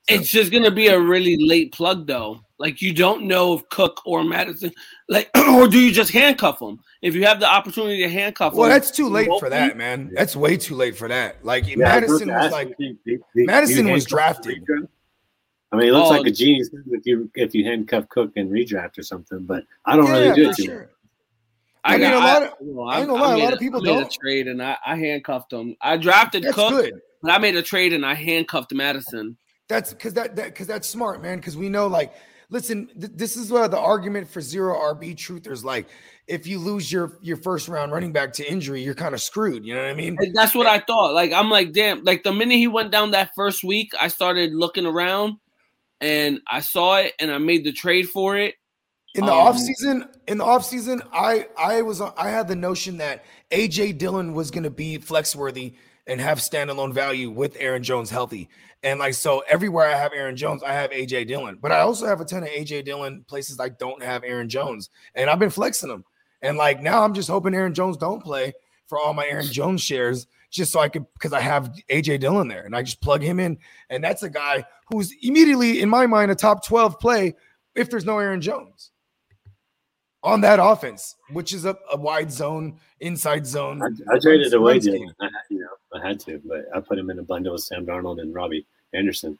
It's 0.08 0.30
just 0.30 0.50
gonna 0.50 0.70
be 0.70 0.88
a 0.88 0.98
really 0.98 1.36
late 1.36 1.72
plug 1.72 2.06
though. 2.06 2.40
Like 2.58 2.80
you 2.80 2.94
don't 2.94 3.24
know 3.24 3.58
if 3.58 3.68
Cook 3.68 4.00
or 4.06 4.24
Mattison, 4.24 4.72
like, 5.08 5.30
or 5.52 5.68
do 5.68 5.78
you 5.78 5.92
just 5.92 6.10
handcuff 6.10 6.58
them? 6.58 6.80
If 7.02 7.14
you 7.14 7.24
have 7.26 7.40
the 7.40 7.46
opportunity 7.46 8.02
to 8.02 8.08
handcuff 8.08 8.54
well, 8.54 8.68
them, 8.68 8.72
that's 8.72 8.90
too 8.90 9.08
late 9.08 9.28
for 9.38 9.50
that, 9.50 9.76
man. 9.76 10.10
That's 10.14 10.34
way 10.34 10.56
too 10.56 10.74
late 10.74 10.96
for 10.96 11.08
that. 11.08 11.44
Like 11.44 11.68
yeah, 11.68 11.76
Mattison 11.76 12.28
was 12.28 12.50
like, 12.50 12.74
Mattison 13.34 13.92
was 13.92 14.06
drafted. 14.06 14.64
I 15.70 15.76
mean, 15.76 15.88
it 15.88 15.92
looks 15.92 16.08
oh, 16.08 16.10
like 16.10 16.26
a 16.26 16.30
genius 16.30 16.70
if 16.90 17.04
you 17.04 17.30
if 17.34 17.54
you 17.54 17.64
handcuff 17.64 18.08
Cook 18.08 18.32
and 18.36 18.50
redraft 18.50 18.98
or 18.98 19.02
something, 19.02 19.44
but 19.44 19.64
I 19.84 19.96
don't 19.96 20.06
yeah, 20.06 20.12
really 20.12 20.34
do 20.34 20.50
it. 20.50 20.56
Sure. 20.56 20.90
I, 21.84 21.94
I 21.94 21.98
mean, 21.98 22.12
a 22.12 22.18
lot 22.18 22.42
of 22.42 22.48
I, 22.48 22.96
I 22.96 22.98
ain't 23.00 23.08
gonna 23.08 23.22
lie, 23.22 23.34
a 23.34 23.38
lot 23.38 23.52
of 23.52 23.58
people 23.58 23.80
I 23.80 23.84
made 23.84 24.00
don't. 24.00 24.14
a 24.14 24.18
trade 24.18 24.48
and 24.48 24.62
I, 24.62 24.76
I 24.84 24.96
handcuffed 24.96 25.50
them. 25.50 25.76
I 25.80 25.96
drafted 25.96 26.42
That's 26.42 26.54
Cook, 26.54 26.70
good. 26.70 27.00
but 27.22 27.32
I 27.32 27.38
made 27.38 27.56
a 27.56 27.62
trade 27.62 27.92
and 27.92 28.04
I 28.04 28.14
handcuffed 28.14 28.72
Mattison. 28.72 29.36
That's 29.68 29.92
because 29.92 30.14
that 30.14 30.36
that 30.36 30.46
because 30.46 30.66
that's 30.66 30.88
smart, 30.88 31.22
man. 31.22 31.38
Because 31.38 31.56
we 31.56 31.68
know, 31.68 31.86
like, 31.86 32.14
listen, 32.48 32.88
th- 32.98 33.12
this 33.14 33.36
is 33.36 33.52
where 33.52 33.68
the 33.68 33.78
argument 33.78 34.28
for 34.28 34.40
zero 34.40 34.74
RB 34.74 35.14
truthers 35.14 35.64
like 35.64 35.88
if 36.28 36.46
you 36.46 36.58
lose 36.58 36.90
your 36.90 37.18
your 37.20 37.36
first 37.36 37.68
round 37.68 37.92
running 37.92 38.12
back 38.12 38.32
to 38.34 38.50
injury, 38.50 38.82
you're 38.82 38.94
kind 38.94 39.14
of 39.14 39.20
screwed. 39.20 39.64
You 39.64 39.74
know 39.74 39.82
what 39.82 39.90
I 39.90 39.94
mean? 39.94 40.16
And 40.18 40.34
that's 40.34 40.54
what 40.54 40.66
I 40.66 40.78
thought. 40.80 41.14
Like, 41.14 41.32
I'm 41.32 41.50
like, 41.50 41.72
damn. 41.72 42.04
Like 42.04 42.22
the 42.22 42.32
minute 42.32 42.56
he 42.56 42.68
went 42.68 42.90
down 42.90 43.10
that 43.12 43.30
first 43.34 43.64
week, 43.64 43.92
I 44.00 44.08
started 44.08 44.54
looking 44.54 44.86
around 44.86 45.38
and 46.00 46.40
I 46.50 46.60
saw 46.60 46.96
it 46.96 47.14
and 47.18 47.30
I 47.30 47.38
made 47.38 47.64
the 47.64 47.72
trade 47.72 48.08
for 48.08 48.36
it. 48.36 48.54
In 49.14 49.24
the 49.24 49.32
um, 49.32 49.54
offseason, 49.54 50.08
in 50.28 50.38
the 50.38 50.44
offseason, 50.44 51.00
I 51.12 51.46
I 51.58 51.82
was 51.82 52.00
I 52.00 52.28
had 52.28 52.46
the 52.46 52.56
notion 52.56 52.98
that 52.98 53.24
AJ 53.50 53.98
Dillon 53.98 54.34
was 54.34 54.50
gonna 54.50 54.70
be 54.70 54.98
flex 54.98 55.34
worthy 55.34 55.74
and 56.06 56.20
have 56.20 56.38
standalone 56.38 56.92
value 56.92 57.30
with 57.30 57.56
Aaron 57.58 57.82
Jones 57.82 58.10
healthy. 58.10 58.48
And 58.82 58.98
like 58.98 59.14
so 59.14 59.42
everywhere 59.48 59.86
I 59.86 59.96
have 59.96 60.12
Aaron 60.12 60.36
Jones, 60.36 60.62
I 60.62 60.72
have 60.72 60.90
AJ 60.90 61.26
Dillon. 61.26 61.58
But 61.60 61.72
I 61.72 61.80
also 61.80 62.06
have 62.06 62.20
a 62.20 62.24
ton 62.24 62.42
of 62.42 62.48
AJ 62.48 62.84
Dillon 62.84 63.24
places 63.28 63.58
I 63.58 63.70
don't 63.70 64.02
have 64.02 64.24
Aaron 64.24 64.48
Jones. 64.48 64.90
And 65.14 65.28
I've 65.28 65.38
been 65.38 65.50
flexing 65.50 65.88
them. 65.88 66.04
And 66.42 66.56
like 66.56 66.80
now 66.80 67.02
I'm 67.02 67.14
just 67.14 67.28
hoping 67.28 67.54
Aaron 67.54 67.74
Jones 67.74 67.96
don't 67.96 68.22
play 68.22 68.52
for 68.86 68.98
all 68.98 69.14
my 69.14 69.26
Aaron 69.26 69.46
Jones 69.46 69.82
shares 69.82 70.26
just 70.50 70.72
so 70.72 70.80
I 70.80 70.88
could 70.88 71.06
because 71.14 71.32
I 71.32 71.40
have 71.40 71.74
AJ 71.90 72.20
Dillon 72.20 72.48
there 72.48 72.64
and 72.64 72.74
I 72.74 72.82
just 72.82 73.00
plug 73.00 73.22
him 73.22 73.38
in. 73.40 73.58
And 73.90 74.02
that's 74.02 74.22
a 74.22 74.30
guy 74.30 74.64
who's 74.88 75.12
immediately, 75.22 75.80
in 75.80 75.88
my 75.88 76.06
mind, 76.06 76.30
a 76.30 76.34
top 76.34 76.66
12 76.66 76.98
play 76.98 77.34
if 77.74 77.90
there's 77.90 78.04
no 78.04 78.18
Aaron 78.18 78.40
Jones 78.40 78.90
on 80.22 80.40
that 80.40 80.58
offense, 80.60 81.16
which 81.32 81.52
is 81.52 81.64
a, 81.64 81.76
a 81.92 81.96
wide 81.96 82.32
zone, 82.32 82.78
inside 83.00 83.46
zone. 83.46 83.82
I, 83.82 84.14
I 84.14 84.18
traded 84.18 84.52
away 84.54 84.78
Dillon. 84.78 85.12
I, 85.20 85.28
you 85.50 85.60
know, 85.60 85.68
I 85.98 86.06
had 86.06 86.20
to, 86.20 86.40
but 86.44 86.64
I 86.74 86.80
put 86.80 86.98
him 86.98 87.10
in 87.10 87.18
a 87.18 87.22
bundle 87.22 87.52
with 87.52 87.62
Sam 87.62 87.86
Darnold 87.86 88.20
and 88.20 88.34
Robbie 88.34 88.66
Anderson. 88.94 89.38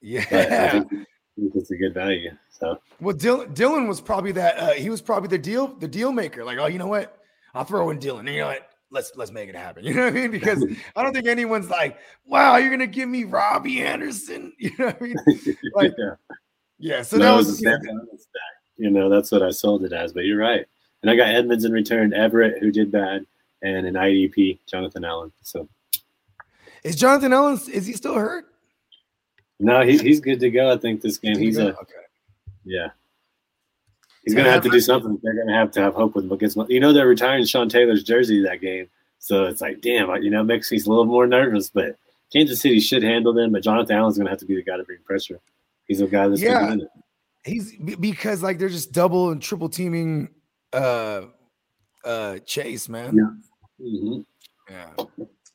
Yeah. 0.00 0.24
I 0.30 0.80
think, 0.80 1.06
it's 1.54 1.70
a 1.70 1.76
good 1.76 1.94
value. 1.94 2.30
So 2.50 2.78
Well, 3.00 3.16
Dillon, 3.16 3.54
Dillon 3.54 3.88
was 3.88 4.00
probably 4.00 4.32
that. 4.32 4.58
Uh, 4.58 4.72
he 4.72 4.90
was 4.90 5.00
probably 5.00 5.28
the 5.28 5.38
deal, 5.38 5.68
the 5.68 5.88
deal 5.88 6.12
maker. 6.12 6.44
Like, 6.44 6.58
oh, 6.58 6.66
you 6.66 6.78
know 6.78 6.86
what? 6.86 7.16
I'll 7.54 7.64
throw 7.64 7.88
in 7.90 7.98
Dillon. 7.98 8.26
And 8.26 8.34
you 8.34 8.42
know 8.42 8.48
what? 8.48 8.68
Let's 8.90 9.12
let's 9.16 9.30
make 9.30 9.48
it 9.48 9.56
happen. 9.56 9.84
You 9.90 9.94
know 9.94 10.04
what 10.04 10.14
I 10.14 10.16
mean? 10.16 10.30
Because 10.30 10.64
I 10.96 11.02
don't 11.02 11.12
think 11.12 11.26
anyone's 11.26 11.70
like, 11.70 11.98
wow, 12.24 12.56
you're 12.56 12.70
gonna 12.70 12.86
give 12.86 13.08
me 13.08 13.24
Robbie 13.24 13.82
Anderson. 13.82 14.52
You 14.58 14.70
know 14.78 14.86
what 14.86 14.96
I 15.00 15.04
mean? 15.04 15.16
Like, 15.74 15.92
yeah. 15.96 16.36
yeah. 16.78 17.02
So 17.02 17.16
No, 17.16 17.24
that 17.24 17.36
was, 17.36 17.46
was 17.46 17.60
a 17.60 17.62
you 17.62 17.70
know, 17.70 18.04
stack. 18.16 18.42
You 18.76 18.90
know, 18.90 19.08
that's 19.08 19.30
what 19.30 19.42
I 19.42 19.50
sold 19.50 19.84
it 19.84 19.92
as. 19.92 20.12
But 20.12 20.24
you're 20.24 20.38
right. 20.38 20.66
And 21.02 21.10
I 21.10 21.16
got 21.16 21.28
Edmonds 21.28 21.64
in 21.64 21.72
return, 21.72 22.12
Everett, 22.12 22.58
who 22.58 22.70
did 22.70 22.90
bad, 22.92 23.24
and 23.62 23.86
an 23.86 23.94
IDP, 23.94 24.58
Jonathan 24.66 25.04
Allen. 25.04 25.32
So 25.42 25.68
is 26.84 26.96
Jonathan 26.96 27.32
Allen 27.32 27.58
Is 27.72 27.86
he 27.86 27.92
still 27.92 28.14
hurt? 28.14 28.46
no, 29.58 29.82
he's 29.82 30.00
he's 30.00 30.20
good 30.20 30.40
to 30.40 30.50
go. 30.50 30.72
I 30.72 30.78
think 30.78 31.00
this 31.00 31.18
game. 31.18 31.34
To 31.34 31.40
He's 31.40 31.58
a 31.58 31.74
okay. 31.78 31.92
yeah. 32.64 32.88
He's 34.24 34.34
So 34.34 34.38
gonna 34.38 34.50
have 34.50 34.62
to 34.64 34.70
do 34.70 34.80
something. 34.80 35.18
They're 35.22 35.34
gonna 35.34 35.56
have 35.56 35.70
to 35.72 35.80
have 35.80 35.94
hope 35.94 36.14
with 36.14 36.24
him 36.24 36.32
against. 36.32 36.58
You 36.68 36.80
know, 36.80 36.92
they're 36.92 37.06
retiring 37.06 37.44
Sean 37.46 37.68
Taylor's 37.68 38.02
jersey 38.02 38.42
that 38.42 38.60
game, 38.60 38.88
so 39.18 39.44
it's 39.46 39.60
like, 39.60 39.80
damn, 39.80 40.10
you 40.22 40.30
know, 40.30 40.42
makes 40.42 40.70
me 40.70 40.78
a 40.78 40.88
little 40.88 41.06
more 41.06 41.26
nervous. 41.26 41.70
But 41.70 41.96
Kansas 42.32 42.60
City 42.60 42.80
should 42.80 43.02
handle 43.02 43.32
them. 43.32 43.52
But 43.52 43.62
Jonathan 43.62 43.96
Allen's 43.96 44.18
gonna 44.18 44.30
have 44.30 44.40
to 44.40 44.44
be 44.46 44.56
the 44.56 44.62
guy 44.62 44.76
to 44.76 44.84
bring 44.84 44.98
pressure. 45.04 45.40
He's 45.86 46.00
a 46.00 46.06
guy 46.06 46.28
that's 46.28 46.40
Yeah. 46.42 46.60
gonna 46.68 46.84
it. 46.84 46.90
He's 47.44 47.74
because 47.98 48.42
like 48.42 48.58
they're 48.58 48.68
just 48.68 48.92
double 48.92 49.30
and 49.30 49.40
triple 49.40 49.70
teaming 49.70 50.28
uh 50.74 51.22
uh 52.04 52.38
Chase, 52.40 52.88
man. 52.88 53.16
Yeah. 53.16 53.86
Mhm. 53.86 54.24
Yeah. 54.68 54.90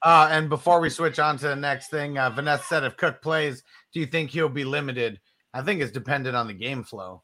Uh, 0.02 0.28
and 0.32 0.50
before 0.50 0.80
we 0.82 0.90
switch 0.90 1.20
on 1.20 1.38
to 1.38 1.48
the 1.48 1.56
next 1.56 1.90
thing, 1.90 2.18
uh, 2.18 2.30
Vanessa 2.30 2.64
said 2.64 2.84
if 2.84 2.98
Cook 2.98 3.22
plays, 3.22 3.64
do 3.94 4.00
you 4.00 4.06
think 4.06 4.30
he'll 4.30 4.50
be 4.50 4.66
limited? 4.66 5.20
I 5.54 5.62
think 5.62 5.82
it's 5.82 5.92
dependent 5.92 6.36
on 6.36 6.48
the 6.48 6.54
game 6.54 6.84
flow. 6.84 7.24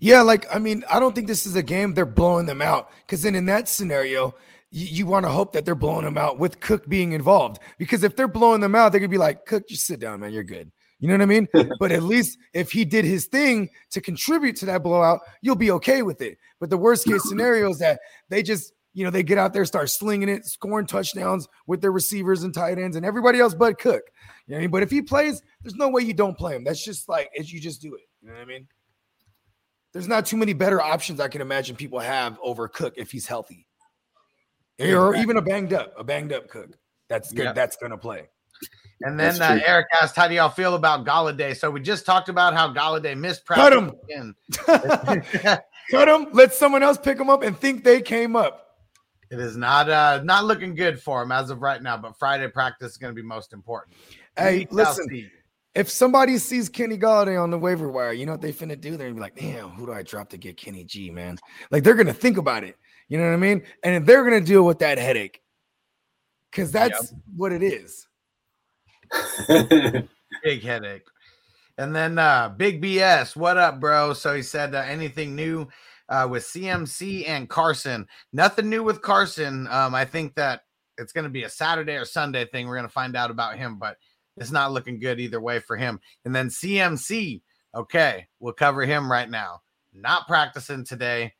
Yeah, 0.00 0.22
like 0.22 0.46
I 0.54 0.58
mean, 0.58 0.84
I 0.90 1.00
don't 1.00 1.14
think 1.14 1.26
this 1.26 1.46
is 1.46 1.56
a 1.56 1.62
game 1.62 1.94
they're 1.94 2.06
blowing 2.06 2.46
them 2.46 2.62
out 2.62 2.90
because 3.06 3.22
then 3.22 3.34
in 3.34 3.46
that 3.46 3.68
scenario, 3.68 4.34
you, 4.70 4.86
you 4.86 5.06
want 5.06 5.24
to 5.26 5.30
hope 5.30 5.52
that 5.52 5.64
they're 5.64 5.74
blowing 5.74 6.04
them 6.04 6.18
out 6.18 6.38
with 6.38 6.60
Cook 6.60 6.88
being 6.88 7.12
involved. 7.12 7.60
Because 7.78 8.04
if 8.04 8.16
they're 8.16 8.28
blowing 8.28 8.60
them 8.60 8.74
out, 8.74 8.92
they 8.92 9.00
could 9.00 9.10
be 9.10 9.18
like, 9.18 9.46
Cook, 9.46 9.68
just 9.68 9.86
sit 9.86 10.00
down, 10.00 10.20
man, 10.20 10.32
you're 10.32 10.44
good. 10.44 10.70
You 11.00 11.08
know 11.08 11.14
what 11.14 11.22
I 11.22 11.26
mean? 11.26 11.48
but 11.78 11.92
at 11.92 12.02
least 12.02 12.38
if 12.54 12.72
he 12.72 12.84
did 12.84 13.04
his 13.04 13.26
thing 13.26 13.70
to 13.90 14.00
contribute 14.00 14.56
to 14.56 14.66
that 14.66 14.82
blowout, 14.82 15.20
you'll 15.42 15.56
be 15.56 15.70
okay 15.72 16.02
with 16.02 16.20
it. 16.20 16.38
But 16.60 16.70
the 16.70 16.76
worst 16.76 17.06
case 17.06 17.28
scenario 17.28 17.70
is 17.70 17.78
that 17.78 18.00
they 18.28 18.42
just, 18.42 18.72
you 18.94 19.04
know, 19.04 19.10
they 19.10 19.22
get 19.22 19.38
out 19.38 19.52
there, 19.52 19.64
start 19.64 19.90
slinging 19.90 20.28
it, 20.28 20.44
scoring 20.44 20.86
touchdowns 20.86 21.46
with 21.66 21.80
their 21.80 21.92
receivers 21.92 22.42
and 22.42 22.52
tight 22.52 22.78
ends 22.78 22.96
and 22.96 23.06
everybody 23.06 23.38
else 23.38 23.54
but 23.54 23.78
Cook. 23.78 24.02
You 24.46 24.52
know 24.52 24.56
what 24.56 24.56
I 24.56 24.60
mean? 24.62 24.70
But 24.70 24.82
if 24.82 24.90
he 24.90 25.02
plays, 25.02 25.42
there's 25.62 25.76
no 25.76 25.88
way 25.88 26.02
you 26.02 26.14
don't 26.14 26.36
play 26.36 26.56
him. 26.56 26.64
That's 26.64 26.84
just 26.84 27.08
like, 27.08 27.30
as 27.38 27.52
you 27.52 27.60
just 27.60 27.80
do 27.80 27.94
it. 27.94 28.02
You 28.22 28.28
know 28.28 28.34
what 28.34 28.42
I 28.42 28.46
mean? 28.46 28.66
There's 29.92 30.08
not 30.08 30.26
too 30.26 30.36
many 30.36 30.52
better 30.52 30.80
options 30.80 31.20
I 31.20 31.28
can 31.28 31.40
imagine 31.40 31.76
people 31.76 31.98
have 31.98 32.38
over 32.42 32.68
Cook 32.68 32.94
if 32.96 33.10
he's 33.10 33.26
healthy, 33.26 33.66
or 34.80 35.16
even 35.16 35.36
a 35.36 35.42
banged 35.42 35.72
up, 35.72 35.94
a 35.98 36.04
banged 36.04 36.32
up 36.32 36.48
Cook. 36.48 36.76
That's 37.08 37.32
good. 37.32 37.44
Yeah. 37.44 37.52
That's 37.52 37.76
gonna 37.76 37.98
play. 37.98 38.28
And 39.02 39.18
then 39.18 39.40
uh. 39.40 39.60
Eric 39.64 39.86
asked, 40.02 40.16
"How 40.16 40.28
do 40.28 40.34
y'all 40.34 40.50
feel 40.50 40.74
about 40.74 41.06
Golladay?" 41.06 41.56
So 41.56 41.70
we 41.70 41.80
just 41.80 42.04
talked 42.04 42.28
about 42.28 42.54
how 42.54 42.72
Golladay 42.72 43.16
missed 43.16 43.44
practice. 43.46 43.64
Cut 43.64 43.72
him. 43.72 43.94
again. 44.04 44.34
Cut 45.90 46.08
him. 46.08 46.26
Let 46.32 46.52
someone 46.52 46.82
else 46.82 46.98
pick 46.98 47.18
him 47.18 47.30
up 47.30 47.42
and 47.42 47.56
think 47.56 47.84
they 47.84 48.02
came 48.02 48.36
up. 48.36 48.66
it 49.30 49.38
is 49.40 49.56
not 49.56 49.88
uh 49.88 50.20
not 50.24 50.44
looking 50.44 50.74
good 50.74 51.00
for 51.00 51.22
him 51.22 51.32
as 51.32 51.50
of 51.50 51.62
right 51.62 51.80
now. 51.82 51.96
But 51.96 52.18
Friday 52.18 52.48
practice 52.48 52.92
is 52.92 52.96
going 52.98 53.14
to 53.14 53.20
be 53.20 53.26
most 53.26 53.52
important. 53.52 53.96
Hey, 54.36 54.66
We 54.70 54.76
listen. 54.76 55.30
See. 55.74 55.80
If 55.80 55.90
somebody 55.90 56.38
sees 56.38 56.68
Kenny 56.68 56.98
Golladay 56.98 57.40
on 57.40 57.50
the 57.50 57.58
waiver 57.58 57.90
wire, 57.90 58.12
you 58.12 58.26
know 58.26 58.32
what 58.32 58.40
they 58.40 58.52
finna 58.52 58.80
do? 58.80 58.96
They're 58.96 59.08
gonna 59.08 59.14
be 59.14 59.20
like, 59.20 59.36
"Damn, 59.36 59.70
who 59.70 59.86
do 59.86 59.92
I 59.92 60.02
drop 60.02 60.28
to 60.30 60.36
get 60.36 60.56
Kenny 60.56 60.84
G, 60.84 61.10
man?" 61.10 61.38
Like 61.70 61.84
they're 61.84 61.94
gonna 61.94 62.12
think 62.12 62.36
about 62.36 62.64
it. 62.64 62.76
You 63.08 63.18
know 63.18 63.24
what 63.24 63.34
I 63.34 63.36
mean? 63.36 63.62
And 63.82 64.06
they're 64.06 64.24
gonna 64.24 64.40
deal 64.40 64.64
with 64.64 64.78
that 64.80 64.98
headache 64.98 65.40
because 66.50 66.72
that's 66.72 67.14
what 67.36 67.52
it 67.52 67.62
is. 67.62 68.06
big 70.44 70.62
headache. 70.62 71.04
And 71.78 71.94
then 71.94 72.18
uh 72.18 72.50
Big 72.50 72.82
BS, 72.82 73.36
what 73.36 73.56
up, 73.56 73.80
bro? 73.80 74.12
So 74.12 74.34
he 74.34 74.42
said 74.42 74.74
uh, 74.74 74.78
anything 74.78 75.36
new 75.36 75.68
uh 76.08 76.26
with 76.28 76.42
CMC 76.44 77.28
and 77.28 77.48
Carson. 77.48 78.06
Nothing 78.32 78.68
new 78.68 78.82
with 78.82 79.00
Carson. 79.00 79.66
Um, 79.68 79.94
I 79.94 80.04
think 80.04 80.34
that 80.34 80.62
it's 80.98 81.12
gonna 81.12 81.28
be 81.28 81.44
a 81.44 81.48
Saturday 81.50 81.94
or 81.94 82.04
Sunday 82.04 82.46
thing. 82.46 82.66
We're 82.66 82.76
gonna 82.76 82.88
find 82.88 83.16
out 83.16 83.30
about 83.30 83.56
him, 83.56 83.78
but 83.78 83.96
it's 84.40 84.50
not 84.50 84.72
looking 84.72 84.98
good 84.98 85.20
either 85.20 85.40
way 85.40 85.60
for 85.60 85.76
him. 85.76 86.00
And 86.24 86.34
then 86.34 86.48
CMC, 86.48 87.42
okay, 87.74 88.26
we'll 88.40 88.52
cover 88.52 88.84
him 88.84 89.10
right 89.10 89.28
now. 89.28 89.62
Not 89.92 90.26
practicing 90.26 90.84
today. 90.84 91.34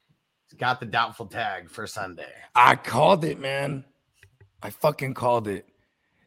He's 0.48 0.58
got 0.58 0.80
the 0.80 0.86
doubtful 0.86 1.26
tag 1.26 1.70
for 1.70 1.86
Sunday. 1.86 2.32
I 2.54 2.76
called 2.76 3.24
it, 3.24 3.38
man. 3.38 3.84
I 4.62 4.70
fucking 4.70 5.14
called 5.14 5.46
it. 5.46 5.66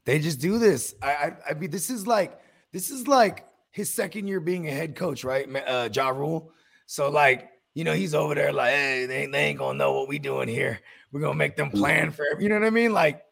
They 0.05 0.19
just 0.19 0.39
do 0.39 0.57
this. 0.57 0.95
I, 1.01 1.11
I, 1.11 1.33
I 1.49 1.53
mean, 1.53 1.71
this 1.71 1.89
is 1.89 2.07
like 2.07 2.39
this 2.71 2.89
is 2.89 3.07
like 3.07 3.45
his 3.71 3.93
second 3.93 4.27
year 4.27 4.39
being 4.39 4.67
a 4.67 4.71
head 4.71 4.95
coach, 4.95 5.23
right? 5.23 5.47
Uh, 5.67 5.89
ja 5.91 6.09
Rule. 6.09 6.51
So 6.85 7.09
like, 7.09 7.49
you 7.73 7.83
know, 7.83 7.93
he's 7.93 8.13
over 8.13 8.35
there 8.35 8.51
like, 8.51 8.73
hey, 8.73 9.05
they, 9.05 9.25
they 9.25 9.45
ain't 9.45 9.59
gonna 9.59 9.77
know 9.77 9.93
what 9.93 10.07
we 10.07 10.19
doing 10.19 10.47
here. 10.47 10.79
We're 11.11 11.21
gonna 11.21 11.35
make 11.35 11.55
them 11.55 11.71
plan 11.71 12.11
for. 12.11 12.25
You 12.39 12.49
know 12.49 12.55
what 12.55 12.67
I 12.67 12.71
mean? 12.71 12.93
Like, 12.93 13.23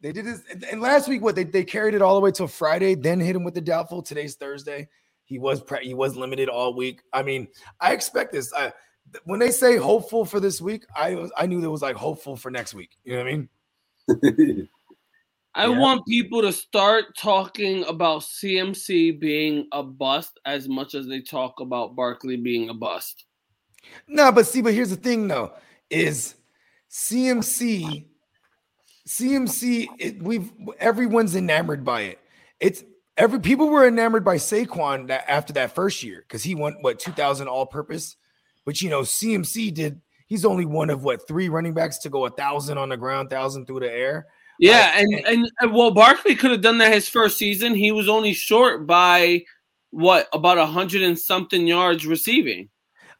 they 0.00 0.12
did 0.12 0.24
this. 0.26 0.42
And, 0.50 0.64
and 0.64 0.80
last 0.80 1.08
week, 1.08 1.22
what 1.22 1.34
they, 1.34 1.44
they 1.44 1.64
carried 1.64 1.94
it 1.94 2.02
all 2.02 2.14
the 2.14 2.20
way 2.20 2.30
till 2.30 2.46
Friday, 2.48 2.94
then 2.94 3.20
hit 3.20 3.36
him 3.36 3.44
with 3.44 3.54
the 3.54 3.60
doubtful. 3.60 4.02
Today's 4.02 4.34
Thursday. 4.34 4.88
He 5.24 5.38
was 5.38 5.62
pre- 5.62 5.84
he 5.86 5.94
was 5.94 6.16
limited 6.16 6.48
all 6.48 6.74
week. 6.74 7.02
I 7.12 7.22
mean, 7.22 7.48
I 7.80 7.92
expect 7.92 8.32
this. 8.32 8.52
I, 8.52 8.72
when 9.24 9.38
they 9.38 9.50
say 9.50 9.76
hopeful 9.76 10.24
for 10.24 10.40
this 10.40 10.60
week, 10.60 10.84
I 10.96 11.14
was 11.14 11.32
I 11.36 11.46
knew 11.46 11.60
there 11.60 11.70
was 11.70 11.82
like 11.82 11.96
hopeful 11.96 12.36
for 12.36 12.50
next 12.50 12.74
week. 12.74 12.96
You 13.04 13.12
know 13.14 13.24
what 13.24 13.28
I 13.28 14.46
mean? 14.56 14.68
I 15.54 15.66
Yeah. 15.66 15.78
want 15.78 16.06
people 16.06 16.42
to 16.42 16.52
start 16.52 17.16
talking 17.16 17.84
about 17.84 18.22
CMC 18.22 19.18
being 19.18 19.66
a 19.72 19.82
bust 19.82 20.38
as 20.44 20.68
much 20.68 20.94
as 20.94 21.06
they 21.06 21.20
talk 21.20 21.60
about 21.60 21.96
Barkley 21.96 22.36
being 22.36 22.68
a 22.68 22.74
bust. 22.74 23.24
No, 24.06 24.30
but 24.30 24.46
see, 24.46 24.62
but 24.62 24.74
here's 24.74 24.90
the 24.90 24.96
thing 24.96 25.26
though, 25.26 25.52
is 25.90 26.34
CMC, 26.90 28.06
CMC, 29.10 29.88
it, 29.98 30.22
we've 30.22 30.52
everyone's 30.78 31.34
enamored 31.34 31.84
by 31.84 32.02
it. 32.02 32.20
It's 32.60 32.84
every 33.16 33.40
people 33.40 33.68
were 33.68 33.84
enamored 33.84 34.24
by 34.24 34.36
Saquon 34.36 35.08
that 35.08 35.24
after 35.28 35.52
that 35.54 35.74
first 35.74 36.04
year 36.04 36.24
because 36.26 36.44
he 36.44 36.54
went 36.54 36.76
what 36.80 37.00
2000 37.00 37.48
all 37.48 37.66
purpose, 37.66 38.14
but 38.64 38.80
you 38.80 38.88
know, 38.88 39.00
CMC 39.00 39.74
did 39.74 40.00
he's 40.28 40.44
only 40.44 40.64
one 40.64 40.90
of 40.90 41.02
what 41.02 41.26
three 41.26 41.48
running 41.48 41.74
backs 41.74 41.98
to 41.98 42.08
go 42.08 42.24
a 42.24 42.30
thousand 42.30 42.78
on 42.78 42.90
the 42.90 42.96
ground, 42.96 43.30
thousand 43.30 43.66
through 43.66 43.80
the 43.80 43.92
air. 43.92 44.28
Yeah, 44.60 44.92
Like, 44.94 45.02
and, 45.02 45.26
and 45.26 45.52
and 45.58 45.74
well, 45.74 45.90
Barkley 45.90 46.36
could 46.36 46.52
have 46.52 46.60
done 46.60 46.78
that 46.78 46.92
his 46.92 47.08
first 47.08 47.36
season. 47.36 47.74
He 47.74 47.90
was 47.90 48.08
only 48.08 48.32
short 48.32 48.86
by 48.86 49.42
what 49.90 50.28
about 50.32 50.58
a 50.58 50.66
hundred 50.66 51.02
and 51.02 51.18
something 51.18 51.66
yards 51.66 52.06
receiving. 52.06 52.68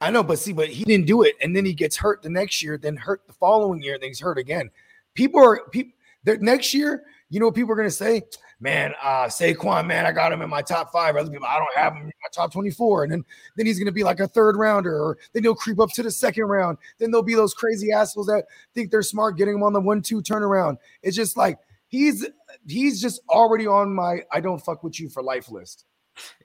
I 0.01 0.13
know, 0.13 0.23
but 0.23 0.39
see, 0.39 0.53
but 0.53 0.69
he 0.69 0.85
didn't 0.85 1.07
do 1.07 1.23
it, 1.23 1.35
and 1.43 1.55
then 1.57 1.65
he 1.65 1.75
gets 1.75 1.97
hurt 1.97 2.23
the 2.23 2.31
next 2.31 2.63
year, 2.63 2.79
then 2.79 2.97
hurt 2.97 3.27
the 3.27 3.33
following 3.33 3.83
year, 3.83 3.99
then 3.99 4.11
he's 4.11 4.21
hurt 4.21 4.39
again. 4.39 4.71
People 5.15 5.43
are 5.43 5.63
people 5.71 5.93
next 6.27 6.75
year. 6.75 7.05
You 7.29 7.41
know 7.41 7.47
what 7.47 7.55
people 7.55 7.73
are 7.73 7.77
gonna 7.77 7.91
say? 7.91 8.23
Man, 8.61 8.93
uh 9.03 9.25
Saquon, 9.25 9.87
man, 9.87 10.05
I 10.05 10.13
got 10.13 10.33
him 10.33 10.43
in 10.43 10.51
my 10.51 10.63
top 10.63 10.93
five. 10.93 11.17
Other 11.17 11.31
people, 11.31 11.47
I 11.47 11.57
don't 11.59 11.77
have 11.77 11.95
him 11.95 12.03
in 12.03 12.07
my 12.07 12.29
top 12.33 12.53
24. 12.53 13.05
And 13.05 13.13
then 13.13 13.25
then 13.57 13.67
he's 13.67 13.79
gonna 13.79 13.93
be 13.93 14.05
like 14.05 14.21
a 14.21 14.29
third 14.29 14.57
rounder, 14.57 14.95
or 14.95 15.19
then 15.33 15.43
he'll 15.43 15.55
creep 15.55 15.81
up 15.81 15.91
to 15.95 16.03
the 16.03 16.11
second 16.11 16.45
round. 16.45 16.79
Then 16.99 17.11
there'll 17.11 17.23
be 17.23 17.35
those 17.35 17.55
crazy 17.55 17.93
assholes 17.93 18.27
that 18.27 18.47
think 18.75 18.91
they're 18.91 19.03
smart, 19.03 19.37
getting 19.39 19.55
him 19.55 19.63
on 19.63 19.73
the 19.73 19.81
one-two 19.81 20.23
turnaround. 20.23 20.77
It's 21.03 21.17
just 21.17 21.37
like 21.37 21.59
he's 21.89 22.27
he's 22.67 23.01
just 23.01 23.21
already 23.29 23.67
on 23.67 23.95
my 23.95 24.23
I 24.33 24.41
don't 24.41 24.61
fuck 24.61 24.83
with 24.83 24.99
you 25.01 25.09
for 25.09 25.23
life 25.23 25.51
list. 25.51 25.85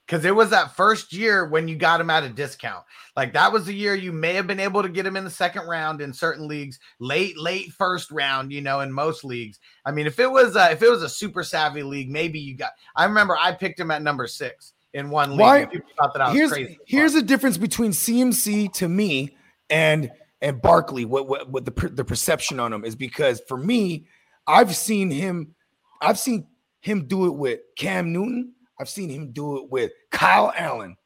Because 0.05 0.23
it 0.25 0.35
was 0.35 0.49
that 0.51 0.75
first 0.75 1.13
year 1.13 1.45
when 1.47 1.67
you 1.67 1.75
got 1.75 1.99
him 2.01 2.09
at 2.09 2.23
a 2.23 2.29
discount. 2.29 2.83
Like 3.15 3.33
that 3.33 3.51
was 3.51 3.65
the 3.65 3.73
year 3.73 3.95
you 3.95 4.11
may 4.11 4.33
have 4.33 4.47
been 4.47 4.59
able 4.59 4.81
to 4.83 4.89
get 4.89 5.05
him 5.05 5.15
in 5.15 5.23
the 5.23 5.29
second 5.29 5.67
round 5.67 6.01
in 6.01 6.13
certain 6.13 6.47
leagues, 6.47 6.79
late 6.99 7.37
late 7.37 7.71
first 7.71 8.11
round. 8.11 8.51
You 8.51 8.61
know, 8.61 8.81
in 8.81 8.91
most 8.91 9.23
leagues. 9.23 9.59
I 9.85 9.91
mean, 9.91 10.05
if 10.07 10.19
it 10.19 10.29
was 10.29 10.55
uh, 10.55 10.69
if 10.71 10.81
it 10.81 10.89
was 10.89 11.03
a 11.03 11.09
super 11.09 11.43
savvy 11.43 11.83
league, 11.83 12.09
maybe 12.09 12.39
you 12.39 12.55
got. 12.55 12.71
I 12.95 13.05
remember 13.05 13.37
I 13.39 13.53
picked 13.53 13.79
him 13.79 13.91
at 13.91 14.01
number 14.01 14.27
six 14.27 14.73
in 14.93 15.09
one 15.09 15.31
league. 15.31 15.39
Why- 15.39 15.65
People 15.65 15.89
thought 15.97 16.13
that 16.13 16.21
I 16.21 16.27
was 16.29 16.37
here's 16.37 16.51
crazy. 16.51 16.79
here's 16.85 17.13
the 17.13 17.21
difference 17.21 17.57
between 17.57 17.91
CMC 17.91 18.71
to 18.73 18.87
me 18.89 19.35
and 19.69 20.11
and 20.41 20.61
Barkley, 20.61 21.05
what 21.05 21.27
what, 21.27 21.49
what 21.49 21.65
the 21.65 21.71
per- 21.71 21.89
the 21.89 22.05
perception 22.05 22.59
on 22.59 22.71
him 22.71 22.85
is 22.85 22.95
because 22.95 23.41
for 23.47 23.57
me, 23.57 24.05
I've 24.45 24.75
seen 24.75 25.09
him, 25.09 25.55
I've 26.01 26.19
seen 26.19 26.47
him 26.81 27.07
do 27.07 27.25
it 27.25 27.31
with 27.35 27.61
Cam 27.77 28.13
Newton. 28.13 28.53
I've 28.79 28.89
seen 28.89 29.09
him 29.09 29.31
do 29.31 29.57
it 29.57 29.69
with 29.69 29.91
Kyle 30.11 30.53
Allen, 30.55 30.97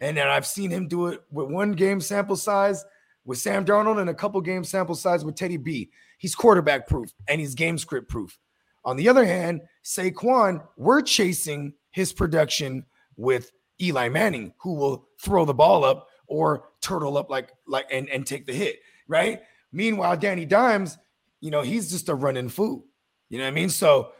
and 0.00 0.16
then 0.16 0.28
I've 0.28 0.46
seen 0.46 0.70
him 0.70 0.88
do 0.88 1.08
it 1.08 1.22
with 1.30 1.48
one 1.48 1.72
game 1.72 2.00
sample 2.00 2.36
size 2.36 2.84
with 3.24 3.38
Sam 3.38 3.64
Darnold 3.64 4.00
and 4.00 4.08
a 4.08 4.14
couple 4.14 4.40
game 4.40 4.64
sample 4.64 4.94
size 4.94 5.24
with 5.24 5.34
Teddy 5.34 5.56
B. 5.56 5.90
He's 6.18 6.34
quarterback 6.34 6.86
proof 6.86 7.12
and 7.28 7.40
he's 7.40 7.54
game 7.54 7.76
script 7.76 8.08
proof. 8.08 8.38
On 8.84 8.96
the 8.96 9.08
other 9.08 9.24
hand, 9.24 9.62
Saquon, 9.84 10.62
we're 10.76 11.02
chasing 11.02 11.74
his 11.90 12.12
production 12.12 12.86
with 13.16 13.50
Eli 13.82 14.08
Manning, 14.08 14.54
who 14.58 14.74
will 14.74 15.08
throw 15.20 15.44
the 15.44 15.52
ball 15.52 15.84
up 15.84 16.08
or 16.28 16.68
turtle 16.80 17.18
up 17.18 17.28
like 17.28 17.50
like 17.66 17.86
and, 17.90 18.08
and 18.08 18.26
take 18.26 18.46
the 18.46 18.52
hit, 18.52 18.78
right? 19.08 19.40
Meanwhile, 19.72 20.16
Danny 20.18 20.44
Dimes, 20.44 20.96
you 21.40 21.50
know, 21.50 21.62
he's 21.62 21.90
just 21.90 22.08
a 22.08 22.14
running 22.14 22.48
fool. 22.48 22.84
You 23.28 23.38
know 23.38 23.44
what 23.44 23.48
I 23.48 23.54
mean? 23.54 23.70
So 23.70 24.12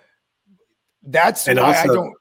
that's 1.02 1.46
And 1.46 1.60
why 1.60 1.80
I 1.82 1.86
don't 1.86 2.12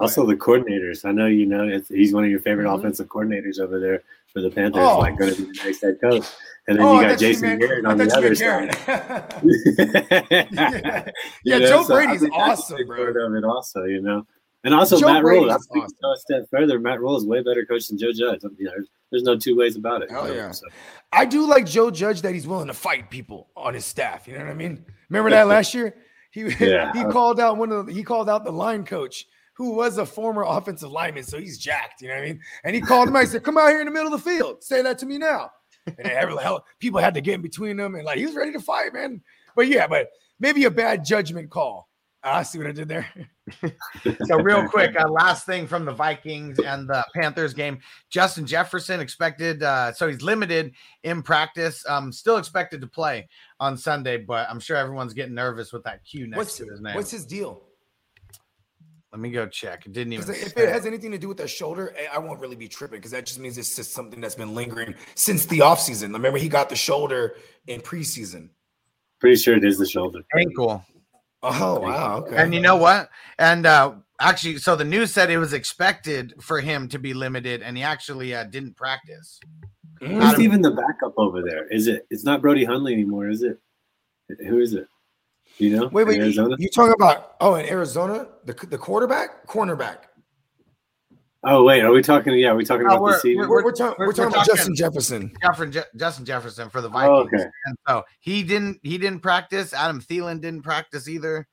Also, 0.00 0.26
the 0.26 0.34
coordinators. 0.36 1.04
I 1.04 1.12
know 1.12 1.26
you 1.26 1.46
know 1.46 1.68
it's, 1.68 1.88
he's 1.88 2.12
one 2.14 2.24
of 2.24 2.30
your 2.30 2.40
favorite 2.40 2.64
Mhm. 2.66 2.78
offensive 2.78 3.06
coordinators 3.08 3.58
over 3.60 3.78
there 3.78 4.02
for 4.32 4.40
the 4.40 4.50
Panthers. 4.50 4.82
Oh. 4.82 4.98
Like 4.98 5.18
going 5.18 5.34
to 5.34 5.42
be 5.42 5.52
the 5.52 5.64
next 5.64 5.82
head 5.82 5.98
coach, 6.00 6.24
and 6.68 6.78
then 6.78 6.84
Oh, 6.86 7.00
you 7.00 7.06
got 7.08 7.18
Jason 7.18 7.58
Garrett 7.58 7.84
on 7.84 7.98
the 7.98 8.12
other 8.16 8.34
side. 8.34 8.74
Yeah, 10.30 11.08
You 11.44 11.58
know, 11.60 11.66
Joe 11.68 11.82
so 11.82 11.94
Brady's 11.94 12.20
that's 12.22 12.32
awesome, 12.34 12.86
bro. 12.86 12.96
part 12.96 13.16
of 13.16 13.34
it 13.34 13.44
also, 13.44 13.84
you 13.84 14.00
know. 14.02 14.26
And 14.62 14.74
also 14.74 14.98
Joe 15.00 15.06
Matt 15.12 15.24
Rhule. 15.24 15.48
Thinking 15.72 15.88
go 16.02 16.12
a 16.12 16.16
step 16.18 16.42
further. 16.50 16.78
Matt 16.78 17.00
Rhule 17.00 17.16
is 17.16 17.24
way 17.24 17.42
better 17.42 17.64
coach 17.64 17.88
than 17.88 17.96
Joe 17.98 18.12
Judge. 18.12 18.42
You 18.58 18.66
know, 18.66 18.70
there's, 18.72 18.88
there's 19.10 19.22
no 19.22 19.36
two 19.36 19.56
ways 19.56 19.76
about 19.76 20.02
it. 20.02 20.10
Hell 20.10 20.28
you 20.28 20.34
know, 20.34 20.40
yeah. 20.40 20.50
so. 20.50 20.66
I 21.12 21.24
do 21.24 21.46
like 21.46 21.64
Joe 21.64 21.90
Judge 21.90 22.20
that 22.22 22.34
he's 22.34 22.46
willing 22.46 22.66
to 22.66 22.74
fight 22.74 23.08
people 23.10 23.48
on 23.56 23.72
his 23.72 23.86
staff. 23.86 24.28
You 24.28 24.34
know 24.34 24.44
what 24.44 24.50
I 24.50 24.54
mean? 24.54 24.84
Remember 25.08 25.30
that 25.30 25.46
last 25.46 25.72
year? 25.72 25.94
He 26.30 26.42
Yeah. 26.60 26.92
he 26.92 27.04
called 27.04 27.40
out 27.40 27.56
one 27.56 27.72
of 27.72 27.86
the, 27.86 27.92
he 27.92 28.02
called 28.02 28.28
out 28.28 28.44
the 28.44 28.52
line 28.52 28.84
coach 28.84 29.26
who 29.60 29.72
was 29.72 29.98
a 29.98 30.06
former 30.06 30.42
offensive 30.42 30.90
lineman, 30.90 31.22
so 31.22 31.38
he's 31.38 31.58
jacked. 31.58 32.00
You 32.00 32.08
know 32.08 32.14
what 32.14 32.22
I 32.22 32.26
mean? 32.28 32.40
And 32.64 32.74
he 32.74 32.80
called 32.80 33.08
him 33.08 33.16
I 33.16 33.26
said, 33.26 33.42
"Come 33.42 33.58
out 33.58 33.68
here 33.68 33.80
in 33.80 33.84
the 33.84 33.92
middle 33.92 34.10
of 34.10 34.24
the 34.24 34.30
field. 34.30 34.64
Say 34.64 34.80
that 34.80 34.96
to 35.00 35.06
me 35.06 35.18
now." 35.18 35.50
And 35.86 36.06
every 36.06 36.34
hell, 36.38 36.64
people 36.78 36.98
had 36.98 37.12
to 37.12 37.20
get 37.20 37.34
in 37.34 37.42
between 37.42 37.76
them, 37.76 37.94
and 37.94 38.02
like 38.02 38.16
he 38.16 38.24
was 38.24 38.34
ready 38.34 38.52
to 38.52 38.60
fight, 38.60 38.94
man. 38.94 39.20
But 39.54 39.68
yeah, 39.68 39.86
but 39.86 40.08
maybe 40.38 40.64
a 40.64 40.70
bad 40.70 41.04
judgment 41.04 41.50
call. 41.50 41.90
Ah, 42.24 42.38
I 42.38 42.42
see 42.42 42.56
what 42.56 42.68
I 42.68 42.72
did 42.72 42.88
there. 42.88 43.06
So 44.26 44.36
real 44.36 44.68
quick, 44.68 44.94
uh, 44.96 45.08
last 45.10 45.44
thing 45.44 45.66
from 45.66 45.84
the 45.84 45.92
Vikings 45.92 46.60
and 46.60 46.88
the 46.88 47.04
Panthers 47.14 47.52
game: 47.52 47.80
Justin 48.08 48.46
Jefferson 48.46 49.00
expected, 49.00 49.62
uh, 49.62 49.92
so 49.92 50.08
he's 50.08 50.22
limited 50.22 50.72
in 51.02 51.22
practice. 51.22 51.84
Um, 51.86 52.12
still 52.12 52.38
expected 52.38 52.80
to 52.80 52.86
play 52.86 53.28
on 53.58 53.76
Sunday, 53.76 54.16
but 54.16 54.48
I'm 54.48 54.60
sure 54.60 54.76
everyone's 54.78 55.12
getting 55.12 55.34
nervous 55.34 55.70
with 55.70 55.82
that 55.84 56.02
Q 56.04 56.28
next 56.28 56.38
What's 56.38 56.56
to 56.58 56.64
his 56.66 56.80
name. 56.80 56.94
what's 56.94 57.10
his 57.10 57.26
deal? 57.26 57.64
Let 59.12 59.20
me 59.20 59.30
go 59.30 59.46
check. 59.48 59.86
It 59.86 59.92
didn't 59.92 60.12
even. 60.12 60.26
Because 60.26 60.42
if 60.42 60.56
it 60.56 60.68
has 60.68 60.86
anything 60.86 61.10
to 61.10 61.18
do 61.18 61.26
with 61.26 61.38
the 61.38 61.48
shoulder, 61.48 61.94
eh, 61.98 62.06
I 62.12 62.18
won't 62.18 62.38
really 62.38 62.54
be 62.54 62.68
tripping 62.68 62.98
because 62.98 63.10
that 63.10 63.26
just 63.26 63.40
means 63.40 63.58
it's 63.58 63.74
just 63.74 63.92
something 63.92 64.20
that's 64.20 64.36
been 64.36 64.54
lingering 64.54 64.94
since 65.16 65.46
the 65.46 65.58
offseason. 65.58 66.12
Remember, 66.12 66.38
he 66.38 66.48
got 66.48 66.68
the 66.68 66.76
shoulder 66.76 67.34
in 67.66 67.80
preseason. 67.80 68.50
Pretty 69.18 69.36
sure 69.36 69.56
it 69.56 69.64
is 69.64 69.78
the 69.78 69.86
shoulder. 69.86 70.20
ankle. 70.38 70.84
Oh 71.42 71.80
wow, 71.80 72.18
okay. 72.18 72.36
And 72.36 72.54
you 72.54 72.60
know 72.60 72.76
what? 72.76 73.08
And 73.38 73.66
uh 73.66 73.94
actually, 74.20 74.58
so 74.58 74.76
the 74.76 74.84
news 74.84 75.12
said 75.12 75.30
it 75.30 75.38
was 75.38 75.54
expected 75.54 76.34
for 76.40 76.60
him 76.60 76.86
to 76.88 76.98
be 76.98 77.14
limited, 77.14 77.62
and 77.62 77.76
he 77.76 77.82
actually 77.82 78.34
uh, 78.34 78.44
didn't 78.44 78.76
practice. 78.76 79.40
Mm. 80.00 80.22
Who's 80.22 80.40
even 80.40 80.62
the 80.62 80.70
backup 80.70 81.14
over 81.16 81.42
there? 81.42 81.66
Is 81.68 81.88
it? 81.88 82.06
It's 82.10 82.24
not 82.24 82.42
Brody 82.42 82.64
Hundley 82.64 82.92
anymore, 82.92 83.28
is 83.28 83.42
it? 83.42 83.58
Who 84.46 84.60
is 84.60 84.74
it? 84.74 84.86
You 85.60 85.76
know? 85.76 85.86
wait, 85.88 86.04
wait, 86.06 86.14
In 86.14 86.20
you, 86.20 86.24
Arizona? 86.26 86.56
you 86.58 86.68
talking 86.70 86.94
about 86.94 87.34
oh 87.40 87.54
in 87.56 87.66
Arizona 87.66 88.26
the 88.44 88.54
the 88.66 88.78
quarterback, 88.78 89.46
cornerback? 89.46 89.98
Oh 91.42 91.64
wait, 91.64 91.82
are 91.82 91.90
we 91.90 92.02
talking? 92.02 92.34
Yeah, 92.34 92.50
are 92.50 92.54
we 92.56 92.64
talking 92.64 92.86
No, 92.86 92.94
about 92.94 92.98
the 92.98 93.02
we're- 93.02 93.18
season? 93.20 93.48
We're, 93.48 93.64
we're, 93.64 93.72
talking 93.72 93.96
we're- 93.98 94.08
we're 94.08 94.12
talking 94.12 94.24
we're 94.32 94.36
about 94.36 94.46
Justin 94.46 94.74
Jefferson. 94.74 95.32
Jefferson, 95.42 95.72
Je- 95.72 95.98
Justin 95.98 96.24
Jefferson 96.26 96.68
for 96.70 96.80
the 96.80 96.88
Oh, 96.88 96.92
Vikings, 97.24 97.42
okay. 97.42 97.50
and 97.66 97.76
so 97.88 98.04
he 98.20 98.42
didn't 98.42 98.78
he 98.82 98.98
didn't 98.98 99.20
practice. 99.20 99.72
Adam 99.72 100.00
Thielen 100.02 100.40
didn't 100.40 100.62
practice 100.62 101.08
either. 101.08 101.46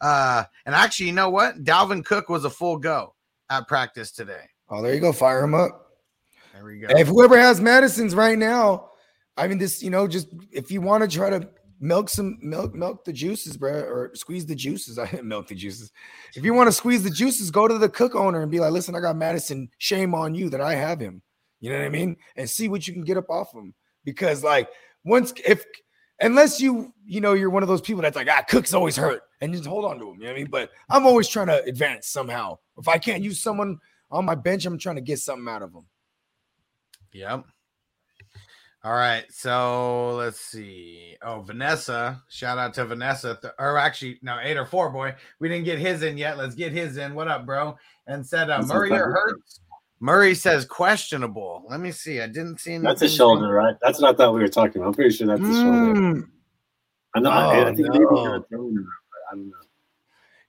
Uh, 0.00 0.44
and 0.66 0.74
actually, 0.74 1.06
you 1.06 1.12
know 1.12 1.30
what? 1.30 1.62
Dalvin 1.64 2.04
Cook 2.04 2.28
was 2.28 2.44
a 2.44 2.50
full 2.50 2.78
go 2.78 3.14
at 3.50 3.66
practice 3.68 4.10
today. 4.12 4.44
Oh, 4.68 4.82
there 4.82 4.94
you 4.94 5.00
go, 5.00 5.12
fire 5.12 5.42
him 5.42 5.54
up. 5.54 5.86
There 6.54 6.64
we 6.64 6.78
go. 6.78 6.88
If 6.90 7.08
whoever 7.08 7.38
has 7.38 7.60
Mattison's 7.60 8.14
right 8.14 8.38
now, 8.38 8.90
I 9.36 9.48
mean, 9.48 9.58
this 9.58 9.82
you 9.82 9.88
know, 9.90 10.06
just 10.06 10.28
if 10.52 10.70
you 10.70 10.80
want 10.82 11.02
to 11.02 11.16
try 11.16 11.30
to 11.30 11.48
milk 11.80 12.10
some 12.10 12.38
milk, 12.42 12.74
milk 12.74 13.04
the 13.04 13.12
juices, 13.12 13.56
bro, 13.56 13.72
or 13.72 14.14
squeeze 14.14 14.46
the 14.46 14.54
juices. 14.54 14.98
I 14.98 15.06
didn't 15.06 15.28
milk 15.28 15.48
the 15.48 15.54
juices. 15.54 15.90
If 16.34 16.44
you 16.44 16.54
want 16.54 16.68
to 16.68 16.72
squeeze 16.72 17.02
the 17.02 17.10
juices, 17.10 17.50
go 17.50 17.66
to 17.66 17.78
the 17.78 17.88
cook 17.88 18.14
owner 18.14 18.42
and 18.42 18.50
be 18.50 18.60
like, 18.60 18.72
listen, 18.72 18.94
I 18.94 19.00
got 19.00 19.16
Mattison. 19.16 19.70
Shame 19.78 20.14
on 20.14 20.34
you 20.34 20.50
that 20.50 20.60
I 20.60 20.74
have 20.74 21.00
him. 21.00 21.22
You 21.60 21.70
know 21.70 21.78
what 21.78 21.86
I 21.86 21.90
mean? 21.90 22.16
And 22.36 22.48
see 22.48 22.68
what 22.68 22.86
you 22.86 22.94
can 22.94 23.04
get 23.04 23.16
up 23.16 23.28
off 23.28 23.52
him. 23.52 23.74
Because 24.04 24.44
like 24.44 24.68
once 25.04 25.32
if 25.44 25.64
unless 26.20 26.60
you 26.60 26.92
you 27.04 27.20
know 27.20 27.32
you're 27.32 27.50
one 27.50 27.62
of 27.62 27.68
those 27.68 27.80
people 27.80 28.02
that's 28.02 28.16
like 28.16 28.28
ah 28.30 28.42
Cook's 28.48 28.74
always 28.74 28.96
hurt 28.96 29.22
and 29.40 29.52
just 29.52 29.66
hold 29.66 29.84
on 29.84 29.98
to 29.98 30.10
him. 30.10 30.14
You 30.14 30.20
know 30.20 30.26
what 30.26 30.36
I 30.36 30.38
mean? 30.38 30.50
But 30.50 30.70
I'm 30.88 31.06
always 31.06 31.28
trying 31.28 31.48
to 31.48 31.62
advance 31.64 32.08
somehow. 32.08 32.58
If 32.78 32.88
I 32.88 32.98
can't 32.98 33.22
use 33.22 33.42
someone 33.42 33.78
on 34.10 34.24
my 34.24 34.34
bench, 34.34 34.64
I'm 34.64 34.78
trying 34.78 34.96
to 34.96 35.02
get 35.02 35.18
something 35.18 35.48
out 35.48 35.62
of 35.62 35.72
them. 35.72 35.86
Yep. 37.12 37.44
All 38.82 38.94
right. 38.94 39.24
So 39.30 40.16
let's 40.16 40.40
see. 40.40 41.16
Oh, 41.22 41.40
Vanessa. 41.42 42.22
Shout 42.30 42.56
out 42.56 42.72
to 42.74 42.86
Vanessa. 42.86 43.38
Th- 43.40 43.52
or 43.58 43.76
actually, 43.76 44.18
no, 44.22 44.38
eight 44.42 44.56
or 44.56 44.64
four, 44.64 44.88
boy. 44.90 45.14
We 45.38 45.48
didn't 45.48 45.64
get 45.66 45.78
his 45.78 46.02
in 46.02 46.16
yet. 46.16 46.38
Let's 46.38 46.54
get 46.54 46.72
his 46.72 46.96
in. 46.96 47.14
What 47.14 47.28
up, 47.28 47.44
bro? 47.44 47.76
And 48.06 48.26
said 48.26 48.48
uh, 48.48 48.58
That's 48.58 48.68
Murray 48.72 48.90
or 48.92 49.10
okay. 49.10 49.32
Hurts. 49.32 49.60
Murray 50.00 50.34
says 50.34 50.64
questionable. 50.64 51.62
Let 51.68 51.80
me 51.80 51.92
see. 51.92 52.22
I 52.22 52.26
didn't 52.26 52.58
see 52.58 52.70
anything. 52.72 52.84
That's 52.84 53.02
a 53.02 53.08
shoulder, 53.08 53.52
right? 53.52 53.76
That's 53.82 54.00
what 54.00 54.14
I 54.14 54.16
thought 54.16 54.32
we 54.32 54.40
were 54.40 54.48
talking 54.48 54.80
about. 54.80 54.88
I'm 54.88 54.94
pretty 54.94 55.14
sure 55.14 55.26
that's 55.26 55.42
a 55.42 55.44
shoulder. 55.44 56.00
Mm. 56.00 56.28
I 57.14 57.20
know. 57.20 57.30
I, 57.30 57.42
I 57.42 57.60
Oh, 57.60 57.64
think 57.76 57.88
maybe 57.90 58.04
no. 58.04 58.24
they're 58.24 58.40
throwing 58.48 58.86
I 59.30 59.34
don't 59.34 59.48
know. 59.48 59.54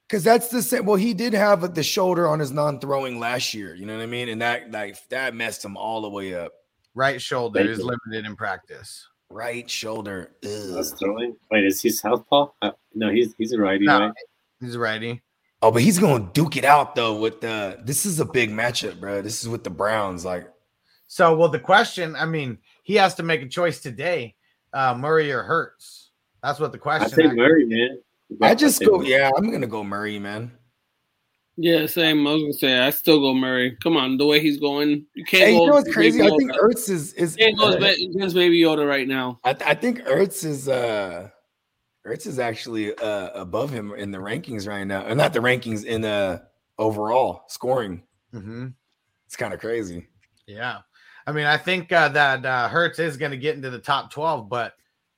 Because 0.07 0.23
that's 0.23 0.47
the 0.47 0.61
same. 0.61 0.85
Well, 0.85 0.95
he 0.95 1.13
did 1.13 1.33
have 1.33 1.75
the 1.75 1.83
shoulder 1.83 2.27
on 2.29 2.39
his 2.39 2.51
non-throwing 2.51 3.19
last 3.19 3.53
year. 3.53 3.75
You 3.75 3.85
know 3.85 3.95
what 3.95 4.03
I 4.03 4.07
mean? 4.07 4.29
And 4.29 4.41
that 4.41 4.71
like 4.71 4.97
that 5.09 5.35
messed 5.35 5.65
him 5.65 5.75
all 5.75 6.01
the 6.01 6.09
way 6.09 6.33
up. 6.33 6.53
Right 6.93 7.21
shoulder 7.21 7.59
Thank 7.59 7.69
is 7.71 7.79
you. 7.79 7.85
limited 7.85 8.25
in 8.29 8.35
practice. 8.35 9.07
Right 9.29 9.69
shoulder. 9.69 10.31
That's 10.41 10.91
Ugh. 10.91 10.99
throwing. 10.99 11.35
Wait, 11.49 11.63
is 11.65 11.81
he 11.81 11.89
southpaw? 11.89 12.49
Uh, 12.61 12.71
no, 12.93 13.09
he's 13.09 13.33
he's 13.37 13.53
a 13.53 13.57
righty, 13.59 13.85
No. 13.85 13.99
right? 13.99 14.13
He's 14.59 14.75
a 14.75 14.79
righty. 14.79 15.21
Oh, 15.61 15.71
but 15.71 15.81
he's 15.83 15.99
gonna 15.99 16.29
duke 16.33 16.57
it 16.57 16.65
out 16.65 16.95
though. 16.95 17.15
With 17.15 17.39
the 17.39 17.79
this 17.83 18.05
is 18.05 18.19
a 18.19 18.25
big 18.25 18.49
matchup, 18.51 18.99
bro. 18.99 19.21
This 19.21 19.41
is 19.41 19.47
with 19.47 19.63
the 19.63 19.69
Browns. 19.69 20.25
Like, 20.25 20.49
So, 21.07 21.35
well, 21.37 21.49
the 21.49 21.59
question. 21.59 22.15
I 22.15 22.25
mean, 22.25 22.57
he 22.83 22.95
has 22.95 23.15
to 23.15 23.23
make 23.23 23.41
a 23.41 23.47
choice 23.47 23.79
today. 23.79 24.35
Uh, 24.73 24.95
Murray 24.95 25.31
or 25.31 25.43
Hurts. 25.43 26.11
That's 26.43 26.59
what 26.59 26.71
the 26.73 26.77
question. 26.77 27.05
I 27.05 27.09
question. 27.13 27.29
say 27.31 27.35
Murray, 27.35 27.65
man. 27.65 27.99
I 28.41 28.55
just 28.55 28.77
say 28.79 28.85
go. 28.85 28.97
Murray. 28.97 29.09
Yeah, 29.11 29.29
I'm 29.37 29.49
gonna 29.51 29.67
go 29.67 29.83
Murray, 29.83 30.19
man. 30.19 30.51
Yeah, 31.63 31.85
same. 31.85 32.25
I 32.25 32.33
was 32.33 32.41
gonna 32.41 32.53
say 32.53 32.79
I 32.79 32.89
still 32.89 33.19
go 33.19 33.35
Murray. 33.35 33.77
Come 33.83 33.95
on, 33.95 34.17
the 34.17 34.25
way 34.25 34.39
he's 34.39 34.59
going, 34.59 35.05
you 35.13 35.23
can't 35.23 35.43
Hey, 35.43 35.51
go. 35.57 35.61
you 35.61 35.67
know 35.67 35.73
what's 35.75 35.93
crazy? 35.93 36.21
I 36.21 36.29
think 36.29 36.51
Yoda. 36.51 36.59
Ertz 36.59 36.89
is 36.89 37.13
is. 37.13 37.35
can't 37.35 37.55
go 37.57 37.67
against 37.69 38.35
Baby 38.35 38.59
Yoda 38.61 38.87
right 38.87 39.07
now. 39.07 39.39
I, 39.43 39.51
I 39.65 39.75
think 39.75 39.99
Ertz 40.05 40.43
is 40.43 40.67
uh 40.67 41.29
Ertz 42.07 42.25
is 42.25 42.39
actually 42.39 42.95
uh 42.95 43.29
above 43.39 43.69
him 43.69 43.93
in 43.93 44.09
the 44.09 44.17
rankings 44.17 44.67
right 44.67 44.83
now. 44.85 45.05
Or 45.05 45.13
not 45.13 45.33
the 45.33 45.39
rankings 45.39 45.85
in 45.85 46.03
uh 46.03 46.39
overall 46.79 47.43
scoring. 47.47 48.01
hmm 48.31 48.69
It's 49.27 49.35
kind 49.35 49.53
of 49.53 49.59
crazy. 49.59 50.07
Yeah. 50.47 50.79
I 51.27 51.31
mean, 51.31 51.45
I 51.45 51.57
think 51.57 51.91
uh, 51.91 52.09
that 52.09 52.43
uh, 52.43 52.67
Hurts 52.67 52.97
is 52.97 53.15
going 53.15 53.29
to 53.29 53.37
get 53.37 53.55
into 53.55 53.69
the 53.69 53.77
top 53.77 54.11
12, 54.11 54.49
but 54.49 54.73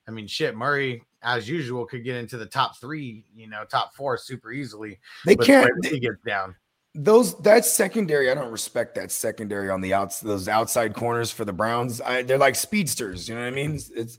I 0.06 0.10
mean, 0.10 0.26
shit, 0.26 0.54
Murray, 0.54 1.02
as 1.24 1.48
usual, 1.48 1.86
could 1.86 2.04
get 2.04 2.16
into 2.16 2.36
the 2.36 2.46
top 2.46 2.78
three, 2.78 3.24
you 3.34 3.48
know, 3.48 3.64
top 3.64 3.94
four 3.94 4.16
super 4.18 4.52
easily. 4.52 5.00
They 5.24 5.36
can't 5.36 5.70
he 5.86 5.98
gets 5.98 6.22
down. 6.26 6.54
those 6.94 7.36
that's 7.38 7.70
secondary. 7.70 8.30
I 8.30 8.34
don't 8.34 8.52
respect 8.52 8.94
that 8.94 9.10
secondary 9.10 9.68
on 9.70 9.80
the 9.80 9.94
outs 9.94 10.20
those 10.20 10.48
outside 10.48 10.94
corners 10.94 11.30
for 11.30 11.44
the 11.44 11.52
Browns. 11.52 12.00
I, 12.00 12.22
they're 12.22 12.38
like 12.38 12.54
speedsters. 12.54 13.28
You 13.28 13.34
know 13.34 13.40
what 13.40 13.48
I 13.48 13.50
mean? 13.50 13.74
It's, 13.74 13.90
it's 13.90 14.18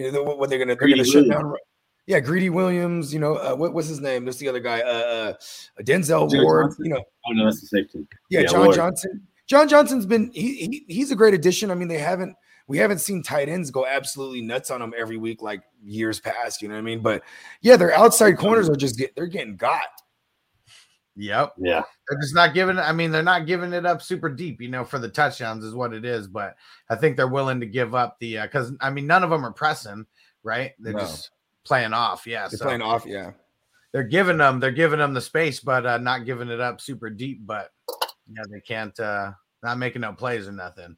You 0.00 0.12
know 0.12 0.22
what 0.22 0.48
they're 0.48 0.58
gonna 0.58 0.76
they're 0.76 0.88
gonna 0.88 1.04
shut 1.04 1.28
down. 1.28 1.54
Yeah, 2.06 2.20
Greedy 2.20 2.50
Williams. 2.50 3.12
You 3.12 3.20
know 3.20 3.36
uh, 3.36 3.54
what, 3.54 3.74
what's 3.74 3.88
his 3.88 4.00
name? 4.00 4.24
There's 4.24 4.38
the 4.38 4.48
other 4.48 4.60
guy, 4.60 4.80
uh, 4.80 4.84
uh, 4.84 5.32
Denzel 5.82 6.30
John 6.30 6.42
Ward. 6.42 6.66
Johnson. 6.66 6.84
You 6.86 6.90
know, 6.92 7.04
Oh 7.28 7.32
no, 7.32 7.44
that's 7.44 7.60
the 7.60 7.66
safety. 7.66 8.06
yeah, 8.30 8.44
John 8.44 8.64
Ward. 8.64 8.76
Johnson. 8.76 9.26
John 9.46 9.68
Johnson's 9.68 10.06
been 10.06 10.30
he, 10.32 10.54
he 10.54 10.84
he's 10.88 11.10
a 11.10 11.16
great 11.16 11.34
addition. 11.34 11.70
I 11.70 11.74
mean, 11.74 11.88
they 11.88 11.98
haven't 11.98 12.34
we 12.66 12.78
haven't 12.78 13.00
seen 13.00 13.22
tight 13.22 13.48
ends 13.48 13.70
go 13.70 13.84
absolutely 13.84 14.40
nuts 14.40 14.70
on 14.70 14.80
them 14.80 14.94
every 14.96 15.16
week 15.16 15.42
like 15.42 15.62
years 15.82 16.20
past. 16.20 16.62
You 16.62 16.68
know 16.68 16.74
what 16.74 16.80
I 16.80 16.82
mean? 16.82 17.00
But 17.00 17.22
yeah, 17.60 17.76
their 17.76 17.92
outside 17.92 18.38
corners 18.38 18.68
are 18.70 18.76
just 18.76 18.96
get 18.96 19.14
they're 19.16 19.26
getting 19.26 19.56
got. 19.56 19.82
Yep. 21.16 21.54
Yeah. 21.58 21.82
They're 22.08 22.20
just 22.20 22.34
not 22.34 22.54
giving. 22.54 22.78
I 22.78 22.92
mean, 22.92 23.10
they're 23.10 23.22
not 23.22 23.46
giving 23.46 23.72
it 23.72 23.84
up 23.84 24.00
super 24.02 24.28
deep, 24.28 24.60
you 24.60 24.68
know, 24.68 24.84
for 24.84 24.98
the 24.98 25.08
touchdowns 25.08 25.64
is 25.64 25.74
what 25.74 25.92
it 25.92 26.04
is. 26.04 26.26
But 26.26 26.56
I 26.88 26.96
think 26.96 27.16
they're 27.16 27.28
willing 27.28 27.60
to 27.60 27.66
give 27.66 27.94
up 27.94 28.18
the 28.20 28.38
because 28.42 28.72
I 28.80 28.90
mean, 28.90 29.06
none 29.06 29.24
of 29.24 29.30
them 29.30 29.44
are 29.44 29.52
pressing, 29.52 30.06
right? 30.42 30.72
They're 30.78 30.92
No. 30.94 31.00
just 31.00 31.30
playing 31.64 31.92
off. 31.92 32.26
Yeah, 32.26 32.48
They're 32.48 32.58
so 32.58 32.64
playing 32.66 32.82
off. 32.82 33.04
Yeah, 33.06 33.32
they're 33.92 34.04
giving 34.04 34.38
them 34.38 34.60
they're 34.60 34.70
giving 34.70 34.98
them 35.00 35.12
the 35.14 35.20
space, 35.20 35.60
but 35.60 35.84
uh, 35.84 35.98
not 35.98 36.24
giving 36.24 36.48
it 36.48 36.60
up 36.60 36.80
super 36.80 37.10
deep. 37.10 37.44
But 37.44 37.70
yeah, 38.32 38.42
they 38.50 38.60
can't 38.60 38.98
uh 38.98 39.32
not 39.62 39.78
making 39.78 40.02
no 40.02 40.12
plays 40.12 40.48
or 40.48 40.52
nothing. 40.52 40.96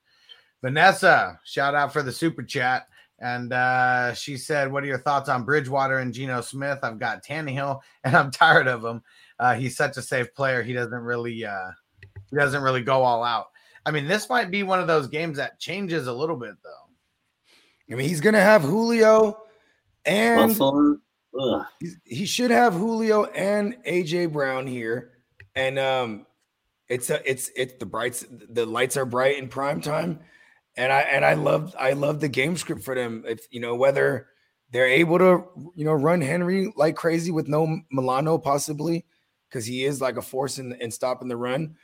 Vanessa, 0.62 1.40
shout 1.44 1.74
out 1.74 1.92
for 1.92 2.02
the 2.02 2.12
super 2.12 2.42
chat. 2.42 2.86
And 3.18 3.52
uh, 3.52 4.14
she 4.14 4.36
said, 4.36 4.70
What 4.70 4.82
are 4.82 4.88
your 4.88 4.98
thoughts 4.98 5.28
on 5.28 5.44
Bridgewater 5.44 5.98
and 5.98 6.12
Geno 6.12 6.40
Smith? 6.40 6.80
I've 6.82 6.98
got 6.98 7.24
Tannehill 7.24 7.80
and 8.04 8.16
I'm 8.16 8.30
tired 8.30 8.68
of 8.68 8.84
him. 8.84 9.02
Uh, 9.42 9.54
he's 9.54 9.76
such 9.76 9.96
a 9.96 10.02
safe 10.02 10.32
player. 10.36 10.62
He 10.62 10.72
doesn't 10.72 10.92
really 11.02 11.44
uh, 11.44 11.70
he 12.30 12.36
doesn't 12.36 12.62
really 12.62 12.82
go 12.82 13.02
all 13.02 13.24
out. 13.24 13.46
I 13.84 13.90
mean, 13.90 14.06
this 14.06 14.28
might 14.28 14.52
be 14.52 14.62
one 14.62 14.78
of 14.78 14.86
those 14.86 15.08
games 15.08 15.36
that 15.38 15.58
changes 15.58 16.06
a 16.06 16.12
little 16.12 16.36
bit 16.36 16.54
though. 16.62 17.92
I 17.92 17.96
mean 17.96 18.08
he's 18.08 18.20
gonna 18.20 18.40
have 18.40 18.62
Julio 18.62 19.42
and 20.04 20.48
Buffalo. 20.50 20.96
Ugh. 21.40 21.66
he's- 21.80 21.96
he 22.04 22.24
should 22.24 22.52
have 22.52 22.74
Julio 22.74 23.24
and 23.24 23.76
AJ 23.84 24.32
Brown 24.32 24.64
here, 24.68 25.10
and 25.56 25.76
um, 25.76 26.24
it's 26.88 27.10
a, 27.10 27.28
it's 27.28 27.50
it's 27.56 27.74
the 27.80 27.86
brights 27.86 28.24
the 28.30 28.64
lights 28.64 28.96
are 28.96 29.04
bright 29.04 29.38
in 29.38 29.48
prime 29.48 29.80
time, 29.80 30.20
and 30.76 30.92
I 30.92 31.00
and 31.00 31.24
I 31.24 31.34
love 31.34 31.74
I 31.76 31.94
love 31.94 32.20
the 32.20 32.28
game 32.28 32.56
script 32.56 32.84
for 32.84 32.94
them. 32.94 33.24
If 33.26 33.48
you 33.50 33.58
know 33.58 33.74
whether 33.74 34.28
they're 34.70 34.86
able 34.86 35.18
to 35.18 35.44
you 35.74 35.84
know 35.84 35.94
run 35.94 36.20
Henry 36.20 36.72
like 36.76 36.94
crazy 36.94 37.32
with 37.32 37.48
no 37.48 37.80
Milano 37.90 38.38
possibly 38.38 39.04
because 39.52 39.66
he 39.66 39.84
is 39.84 40.00
like 40.00 40.16
a 40.16 40.22
force 40.22 40.58
in, 40.58 40.72
in 40.80 40.90
stopping 40.90 41.28
the 41.28 41.36
run. 41.36 41.76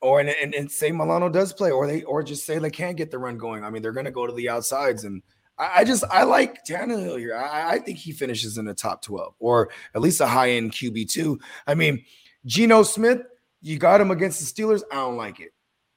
Or 0.00 0.18
and, 0.18 0.28
and, 0.28 0.52
and 0.52 0.68
say 0.68 0.90
Milano 0.90 1.28
does 1.28 1.52
play, 1.52 1.70
or 1.70 1.86
they 1.86 2.02
or 2.02 2.24
just 2.24 2.44
say 2.44 2.58
they 2.58 2.70
can't 2.70 2.96
get 2.96 3.12
the 3.12 3.20
run 3.20 3.38
going. 3.38 3.62
I 3.62 3.70
mean, 3.70 3.82
they're 3.82 3.92
gonna 3.92 4.10
go 4.10 4.26
to 4.26 4.32
the 4.32 4.48
outsides, 4.48 5.04
and 5.04 5.22
I, 5.58 5.80
I 5.80 5.84
just 5.84 6.02
I 6.10 6.24
like 6.24 6.64
Tannehill 6.64 7.20
here. 7.20 7.36
I, 7.36 7.74
I 7.74 7.78
think 7.78 7.98
he 7.98 8.10
finishes 8.10 8.58
in 8.58 8.64
the 8.64 8.74
top 8.74 9.02
12 9.02 9.34
or 9.38 9.70
at 9.94 10.00
least 10.00 10.20
a 10.20 10.26
high 10.26 10.50
end 10.50 10.72
QB 10.72 11.08
two. 11.08 11.38
I 11.68 11.74
mean, 11.74 12.04
Geno 12.46 12.82
Smith, 12.82 13.20
you 13.60 13.78
got 13.78 14.00
him 14.00 14.10
against 14.10 14.40
the 14.40 14.62
Steelers. 14.62 14.82
I 14.90 14.96
don't 14.96 15.16
like 15.16 15.38
it. 15.38 15.52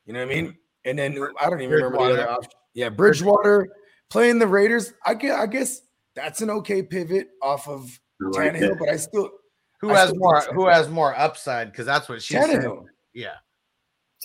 You 0.05 0.13
know 0.13 0.23
what 0.23 0.31
I 0.31 0.41
mean? 0.41 0.57
And 0.85 0.99
then 0.99 1.17
I 1.39 1.49
don't 1.49 1.61
even 1.61 1.73
remember 1.73 1.97
the 1.97 2.03
other 2.03 2.29
option. 2.29 2.51
Yeah, 2.75 2.89
Bridgewater 2.89 3.69
playing 4.11 4.37
the 4.37 4.45
Raiders. 4.47 4.93
I 5.03 5.15
guess 5.15 5.39
I 5.39 5.47
guess 5.47 5.81
that's 6.13 6.41
an 6.41 6.51
okay 6.51 6.83
pivot 6.83 7.29
off 7.41 7.67
of 7.67 7.99
like 8.19 8.53
Tannehill, 8.53 8.77
but 8.77 8.89
I 8.89 8.97
still 8.97 9.31
Who 9.81 9.91
I 9.91 9.99
has 9.99 10.13
more 10.15 10.41
who 10.53 10.67
has 10.67 10.89
more 10.89 11.17
upside? 11.17 11.71
Because 11.71 11.85
that's 11.85 12.09
what 12.09 12.21
she 12.21 12.35
said. 12.35 12.65
Yeah. 13.13 13.35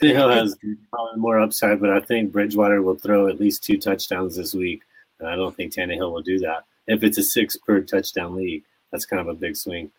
Tannehill 0.02 0.34
has 0.34 0.56
probably 0.90 1.20
more 1.20 1.38
upside, 1.38 1.80
but 1.80 1.90
I 1.90 2.00
think 2.00 2.32
Bridgewater 2.32 2.80
will 2.82 2.94
throw 2.94 3.28
at 3.28 3.38
least 3.38 3.62
two 3.62 3.76
touchdowns 3.76 4.36
this 4.36 4.54
week. 4.54 4.82
And 5.18 5.28
I 5.28 5.36
don't 5.36 5.54
think 5.54 5.74
Tannehill 5.74 6.12
will 6.12 6.22
do 6.22 6.38
that. 6.38 6.64
If 6.86 7.02
it's 7.02 7.18
a 7.18 7.22
six 7.22 7.56
per 7.56 7.80
touchdown 7.80 8.34
league, 8.34 8.64
that's 8.90 9.04
kind 9.04 9.20
of 9.20 9.28
a 9.28 9.34
big 9.34 9.56
swing, 9.56 9.90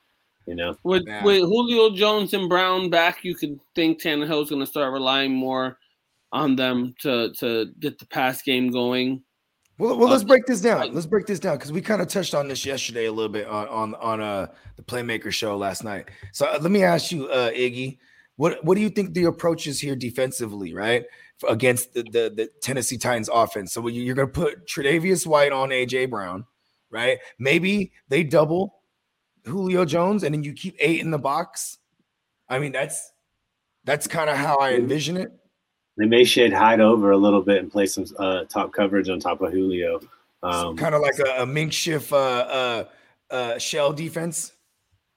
you 0.48 0.56
know. 0.56 0.76
With 0.84 1.04
Yeah. 1.08 1.24
with 1.24 1.42
Julio 1.42 1.96
Jones 1.96 2.34
and 2.34 2.50
Brown 2.50 2.90
back, 2.90 3.24
you 3.24 3.36
could 3.36 3.60
think 3.76 4.02
Tannehill's 4.02 4.50
going 4.50 4.62
to 4.62 4.66
start 4.66 4.92
relying 4.92 5.34
more 5.34 5.78
on 6.32 6.56
them 6.56 6.96
to 7.02 7.32
to 7.34 7.72
get 7.80 8.00
the 8.00 8.06
pass 8.08 8.42
game 8.42 8.72
going. 8.72 9.24
Well, 9.82 9.98
well, 9.98 10.10
let's 10.10 10.22
Uh, 10.22 10.28
break 10.28 10.46
this 10.46 10.62
down. 10.62 10.94
Let's 10.94 11.08
break 11.08 11.26
this 11.26 11.40
down 11.40 11.58
because 11.58 11.72
we 11.72 11.82
kind 11.82 12.04
of 12.04 12.08
touched 12.08 12.36
on 12.36 12.48
this 12.48 12.68
yesterday 12.68 13.06
a 13.06 13.12
little 13.12 13.32
bit 13.32 13.48
on 13.48 13.68
on 13.68 13.96
on 13.96 14.22
uh 14.22 14.46
the 14.76 14.84
Playmaker 14.84 15.32
show 15.32 15.58
last 15.58 15.84
night. 15.84 16.10
So 16.34 16.46
uh, 16.46 16.60
let 16.62 16.70
me 16.70 16.84
ask 16.84 17.12
you, 17.12 17.28
uh, 17.30 17.50
Iggy, 17.50 17.98
what 18.36 18.64
what 18.64 18.76
do 18.76 18.82
you 18.82 18.92
think 18.92 19.16
the 19.16 19.24
approach 19.24 19.66
is 19.66 19.80
here 19.82 19.96
defensively, 19.96 20.76
right, 20.76 21.06
against 21.50 21.96
the 21.96 22.04
the, 22.04 22.32
the 22.36 22.52
Tennessee 22.62 23.00
Titans 23.00 23.28
offense? 23.34 23.74
So 23.74 23.88
you- 23.88 24.04
you're 24.04 24.14
going 24.14 24.28
to 24.28 24.32
put 24.32 24.68
Tre'Davious 24.68 25.26
White 25.26 25.52
on 25.52 25.70
AJ 25.72 26.12
Brown, 26.12 26.46
right? 26.92 27.18
Maybe 27.40 27.92
they 28.08 28.22
double 28.24 28.84
Julio 29.48 29.84
Jones 29.84 30.22
and 30.24 30.36
then 30.36 30.44
you 30.44 30.54
keep 30.54 30.76
eight 30.80 31.00
in 31.00 31.10
the 31.10 31.18
box. 31.18 31.80
I 32.48 32.60
mean, 32.60 32.72
that's 32.72 33.12
that's 33.86 34.06
kind 34.06 34.30
of 34.30 34.38
how 34.38 34.58
I 34.58 34.74
envision 34.76 35.18
it. 35.18 35.32
They 35.98 36.06
may 36.06 36.24
shade 36.24 36.54
hide 36.54 36.80
over 36.80 37.12
a 37.12 37.18
little 37.18 37.42
bit 37.42 37.60
and 37.60 37.72
play 37.72 37.86
some 37.86 38.06
uh, 38.18 38.46
top 38.46 38.72
coverage 38.72 39.10
on 39.10 39.20
top 39.20 39.42
of 39.42 39.52
Julio. 39.52 40.02
Um, 40.44 40.76
kind 40.76 40.96
of 40.96 41.02
like 41.02 41.20
a, 41.20 41.44
a 41.44 41.46
makeshift 41.46 42.12
uh, 42.12 42.16
uh, 42.16 42.84
uh, 43.30 43.58
shell 43.60 43.94
defense. 43.94 44.54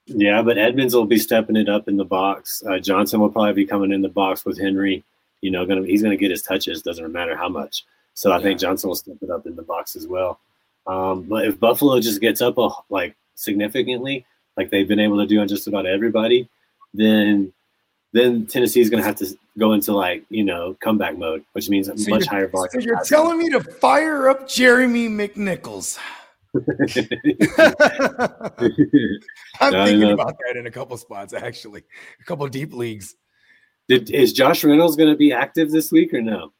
Yeah, 0.07 0.41
but 0.43 0.57
Edmonds 0.57 0.93
will 0.93 1.05
be 1.05 1.17
stepping 1.17 1.55
it 1.55 1.67
up 1.67 1.87
in 1.87 1.97
the 1.97 2.05
box. 2.05 2.61
Uh, 2.67 2.77
Johnson 2.77 3.19
will 3.19 3.31
probably 3.31 3.53
be 3.53 3.65
coming 3.65 3.91
in 3.91 4.01
the 4.01 4.09
box 4.09 4.45
with 4.45 4.59
Henry. 4.59 5.03
You 5.41 5.51
know, 5.51 5.65
gonna 5.65 5.85
he's 5.85 6.03
gonna 6.03 6.15
get 6.15 6.31
his 6.31 6.43
touches. 6.43 6.81
Doesn't 6.81 7.11
matter 7.11 7.35
how 7.35 7.49
much. 7.49 7.85
So 8.13 8.31
I 8.31 8.41
think 8.41 8.59
Johnson 8.59 8.89
will 8.89 8.95
step 8.95 9.17
it 9.21 9.29
up 9.29 9.45
in 9.45 9.55
the 9.55 9.63
box 9.63 9.95
as 9.95 10.07
well. 10.07 10.39
Um, 10.87 11.23
but 11.23 11.45
if 11.45 11.59
Buffalo 11.59 11.99
just 11.99 12.21
gets 12.21 12.41
up 12.41 12.57
a, 12.57 12.69
like 12.89 13.15
significantly, 13.33 14.25
like 14.57 14.69
they've 14.69 14.87
been 14.87 14.99
able 14.99 15.17
to 15.17 15.25
do 15.25 15.39
on 15.41 15.47
just 15.47 15.67
about 15.67 15.85
everybody, 15.85 16.47
then 16.93 17.51
then 18.15 18.45
Tennessee 18.45 18.79
is 18.79 18.89
gonna 18.89 19.03
have 19.03 19.17
to 19.17 19.37
go 19.57 19.73
into 19.73 19.93
like 19.93 20.23
you 20.29 20.45
know 20.45 20.75
comeback 20.79 21.17
mode, 21.17 21.43
which 21.51 21.67
means 21.69 21.89
a 21.89 21.97
So 21.97 22.09
much 22.11 22.25
higher 22.25 22.47
volume. 22.47 22.69
So 22.71 22.79
you're 22.79 23.03
telling 23.03 23.37
me 23.37 23.49
to 23.49 23.59
fire 23.59 24.29
up 24.29 24.47
Jeremy 24.47 25.09
McNichols. 25.09 25.99
I'm 29.59 29.73
No, 29.73 29.85
thinking 29.85 30.11
about 30.11 30.37
that 30.47 30.55
in 30.55 30.65
a 30.65 30.71
couple 30.71 30.95
spots, 30.95 31.33
actually, 31.33 31.83
a 32.21 32.23
couple 32.23 32.47
deep 32.47 32.73
leagues. 32.73 33.15
Did, 33.89 34.09
is 34.09 34.31
Josh 34.31 34.63
Reynolds 34.63 34.95
going 34.95 35.09
to 35.09 35.17
be 35.17 35.33
active 35.33 35.69
this 35.69 35.91
week 35.91 36.13
or 36.13 36.21
no? 36.21 36.53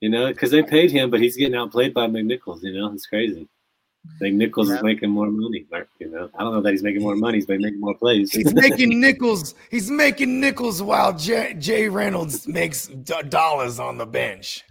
You 0.00 0.08
know, 0.08 0.26
because 0.26 0.50
they 0.50 0.64
paid 0.64 0.90
him, 0.90 1.10
but 1.10 1.20
he's 1.20 1.36
getting 1.36 1.54
outplayed 1.54 1.94
by 1.94 2.08
McNichols. 2.08 2.62
You 2.62 2.72
know, 2.74 2.92
it's 2.92 3.06
crazy. 3.06 3.48
McNichols 4.20 4.68
Yeah. 4.68 4.76
is 4.76 4.82
making 4.82 5.10
more 5.10 5.30
money. 5.30 5.64
Mark, 5.70 5.88
You 6.00 6.10
know, 6.10 6.28
I 6.36 6.42
don't 6.42 6.52
know 6.54 6.60
that 6.60 6.70
he's 6.72 6.82
making 6.82 7.02
more 7.02 7.14
money, 7.16 7.40
but 7.40 7.54
he's 7.54 7.62
making 7.64 7.80
more 7.80 7.94
plays. 7.94 8.32
He's 8.32 8.52
making 8.52 9.00
nickels. 9.00 9.54
He's 9.70 9.90
making 9.90 10.40
nickels 10.40 10.82
while 10.82 11.16
Jay, 11.16 11.54
Jay 11.58 11.88
Reynolds 11.88 12.46
makes 12.48 12.86
d- 12.88 13.14
dollars 13.28 13.78
on 13.78 13.98
the 13.98 14.06
bench. 14.06 14.64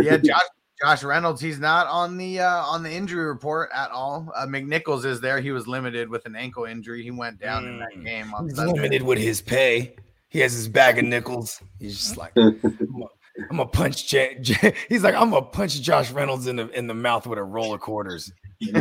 Yeah, 0.00 0.16
Josh 0.16 0.40
Josh 0.82 1.02
Reynolds, 1.04 1.40
he's 1.40 1.58
not 1.58 1.86
on 1.86 2.18
the 2.18 2.40
uh, 2.40 2.62
on 2.64 2.82
the 2.82 2.92
injury 2.92 3.24
report 3.24 3.70
at 3.72 3.90
all. 3.92 4.30
Uh, 4.36 4.46
McNichols 4.46 5.04
is 5.06 5.20
there. 5.22 5.40
He 5.40 5.50
was 5.52 5.66
limited 5.66 6.08
with 6.08 6.26
an 6.26 6.36
ankle 6.36 6.64
injury. 6.64 7.02
He 7.02 7.10
went 7.10 7.40
down 7.40 7.66
in 7.66 7.78
that 7.78 7.94
Mm. 7.96 8.04
game 8.04 8.34
on 8.34 8.48
He's 8.48 8.56
Sunday. 8.56 8.72
limited 8.74 9.02
with 9.02 9.18
his 9.18 9.40
pay. 9.40 9.94
He 10.28 10.40
has 10.40 10.52
his 10.52 10.68
bag 10.68 10.98
of 10.98 11.04
nickels. 11.04 11.62
He's 11.78 11.96
just 11.96 12.16
like, 12.18 12.34
I'm 13.50 13.56
gonna- 13.56 13.66
punch. 13.66 14.06
Jay, 14.08 14.38
Jay. 14.40 14.74
He's 14.88 15.02
like, 15.02 15.14
I'm 15.14 15.30
gonna 15.30 15.46
punch 15.46 15.80
Josh 15.80 16.10
Reynolds 16.10 16.46
in 16.46 16.56
the 16.56 16.68
in 16.70 16.86
the 16.86 16.94
mouth 16.94 17.26
with 17.26 17.38
a 17.38 17.44
roll 17.44 17.74
of 17.74 17.80
quarters. 17.80 18.32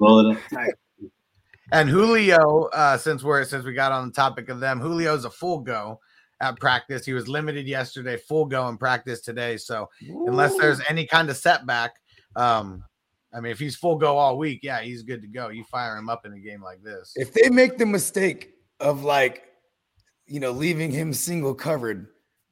Roll 0.00 0.20
it 0.30 0.36
up 0.36 0.42
tight. 0.52 0.74
And 1.72 1.88
Julio, 1.88 2.64
uh, 2.72 2.96
since 2.96 3.22
we're 3.22 3.44
since 3.44 3.64
we 3.64 3.72
got 3.74 3.92
on 3.92 4.08
the 4.08 4.12
topic 4.14 4.48
of 4.48 4.60
them, 4.60 4.80
Julio's 4.80 5.24
a 5.24 5.30
full 5.30 5.60
go 5.60 6.00
at 6.40 6.58
practice. 6.58 7.04
He 7.04 7.12
was 7.12 7.28
limited 7.28 7.66
yesterday, 7.66 8.16
full 8.16 8.46
go 8.46 8.68
in 8.68 8.78
practice 8.78 9.20
today. 9.20 9.56
So 9.56 9.88
unless 10.26 10.56
there's 10.56 10.80
any 10.88 11.06
kind 11.06 11.28
of 11.30 11.36
setback, 11.36 11.92
um, 12.36 12.84
I 13.34 13.40
mean, 13.40 13.52
if 13.52 13.58
he's 13.58 13.76
full 13.76 13.96
go 13.96 14.16
all 14.16 14.38
week, 14.38 14.60
yeah, 14.62 14.80
he's 14.80 15.02
good 15.02 15.20
to 15.22 15.28
go. 15.28 15.48
You 15.48 15.64
fire 15.64 15.96
him 15.96 16.08
up 16.08 16.24
in 16.24 16.32
a 16.32 16.38
game 16.38 16.62
like 16.62 16.82
this. 16.82 17.12
if 17.16 17.32
they 17.34 17.50
make 17.50 17.76
the 17.76 17.86
mistake 17.86 18.50
of 18.80 19.04
like, 19.04 19.44
you 20.26 20.40
know, 20.40 20.52
leaving 20.52 20.90
him 20.90 21.12
single 21.12 21.54
covered, 21.54 22.06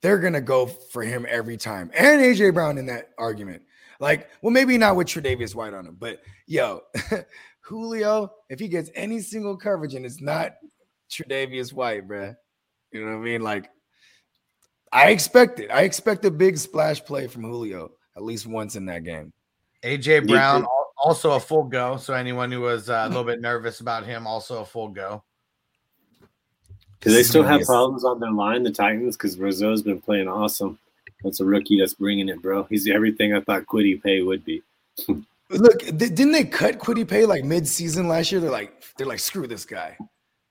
they're 0.07 0.19
gonna 0.19 0.41
go 0.41 0.67
for 0.67 1.03
him 1.03 1.27
every 1.29 1.57
time. 1.57 1.91
And 1.93 2.23
AJ 2.23 2.55
Brown 2.55 2.79
in 2.79 2.87
that 2.87 3.11
argument. 3.19 3.63
Like, 3.99 4.31
well, 4.41 4.53
maybe 4.53 4.79
not 4.79 4.95
with 4.95 5.09
Tre'Davious 5.09 5.53
White 5.53 5.75
on 5.75 5.85
him, 5.85 5.97
but 5.99 6.21
yo, 6.47 6.83
Julio, 7.61 8.31
if 8.49 8.61
he 8.61 8.69
gets 8.69 8.89
any 8.95 9.19
single 9.19 9.57
coverage 9.57 9.95
and 9.95 10.07
it's 10.07 10.21
not 10.21 10.53
Tre'Davious 11.11 11.73
White, 11.73 12.07
bruh, 12.07 12.37
you 12.93 13.05
know 13.05 13.17
what 13.17 13.17
I 13.17 13.25
mean? 13.25 13.41
Like, 13.41 13.69
I 14.93 15.09
expect 15.09 15.59
it. 15.59 15.73
I 15.73 15.81
expect 15.83 16.25
a 16.25 16.31
big 16.31 16.57
splash 16.57 17.05
play 17.05 17.27
from 17.27 17.43
Julio 17.43 17.91
at 18.17 18.23
least 18.23 18.47
once 18.47 18.77
in 18.77 18.87
that 18.87 19.03
game. 19.03 19.33
AJ 19.83 20.29
Brown 20.29 20.65
also 21.03 21.33
a 21.33 21.41
full 21.41 21.65
go. 21.65 21.97
So 21.97 22.15
anyone 22.15 22.53
who 22.53 22.61
was 22.61 22.89
uh, 22.89 23.03
a 23.07 23.09
little 23.09 23.25
bit 23.25 23.41
nervous 23.41 23.81
about 23.81 24.07
him, 24.07 24.25
also 24.25 24.61
a 24.61 24.65
full 24.65 24.89
go. 24.89 25.25
Do 27.01 27.11
they 27.13 27.23
still 27.23 27.43
have 27.43 27.63
problems 27.63 28.05
on 28.05 28.21
their 28.21 28.31
line, 28.33 28.63
the 28.63 28.71
Titans? 28.71 29.17
Because 29.17 29.39
Rousseau's 29.39 29.83
been 29.83 30.01
playing 30.01 30.29
awesome. 30.29 30.79
That's 31.23 31.41
a 31.41 31.45
rookie 31.45 31.79
that's 31.79 31.95
bringing 31.95 32.29
it, 32.29 32.43
bro. 32.43 32.65
He's 32.65 32.89
everything 32.89 33.35
I 33.35 33.41
thought 33.41 33.67
Kwity 33.67 34.03
Paye 34.03 34.23
would 34.23 34.45
be. 34.45 34.63
Look, 35.51 35.81
th- 35.81 35.97
didn't 35.99 36.33
they 36.33 36.45
cut 36.45 36.79
Kwity 36.79 37.07
Paye 37.07 37.25
like 37.27 37.45
mid-season 37.45 38.09
last 38.09 38.33
year? 38.33 38.41
They're 38.41 38.51
like, 38.51 38.83
they're 38.97 39.07
like, 39.07 39.21
screw 39.21 39.47
this 39.47 39.65
guy. 39.65 39.97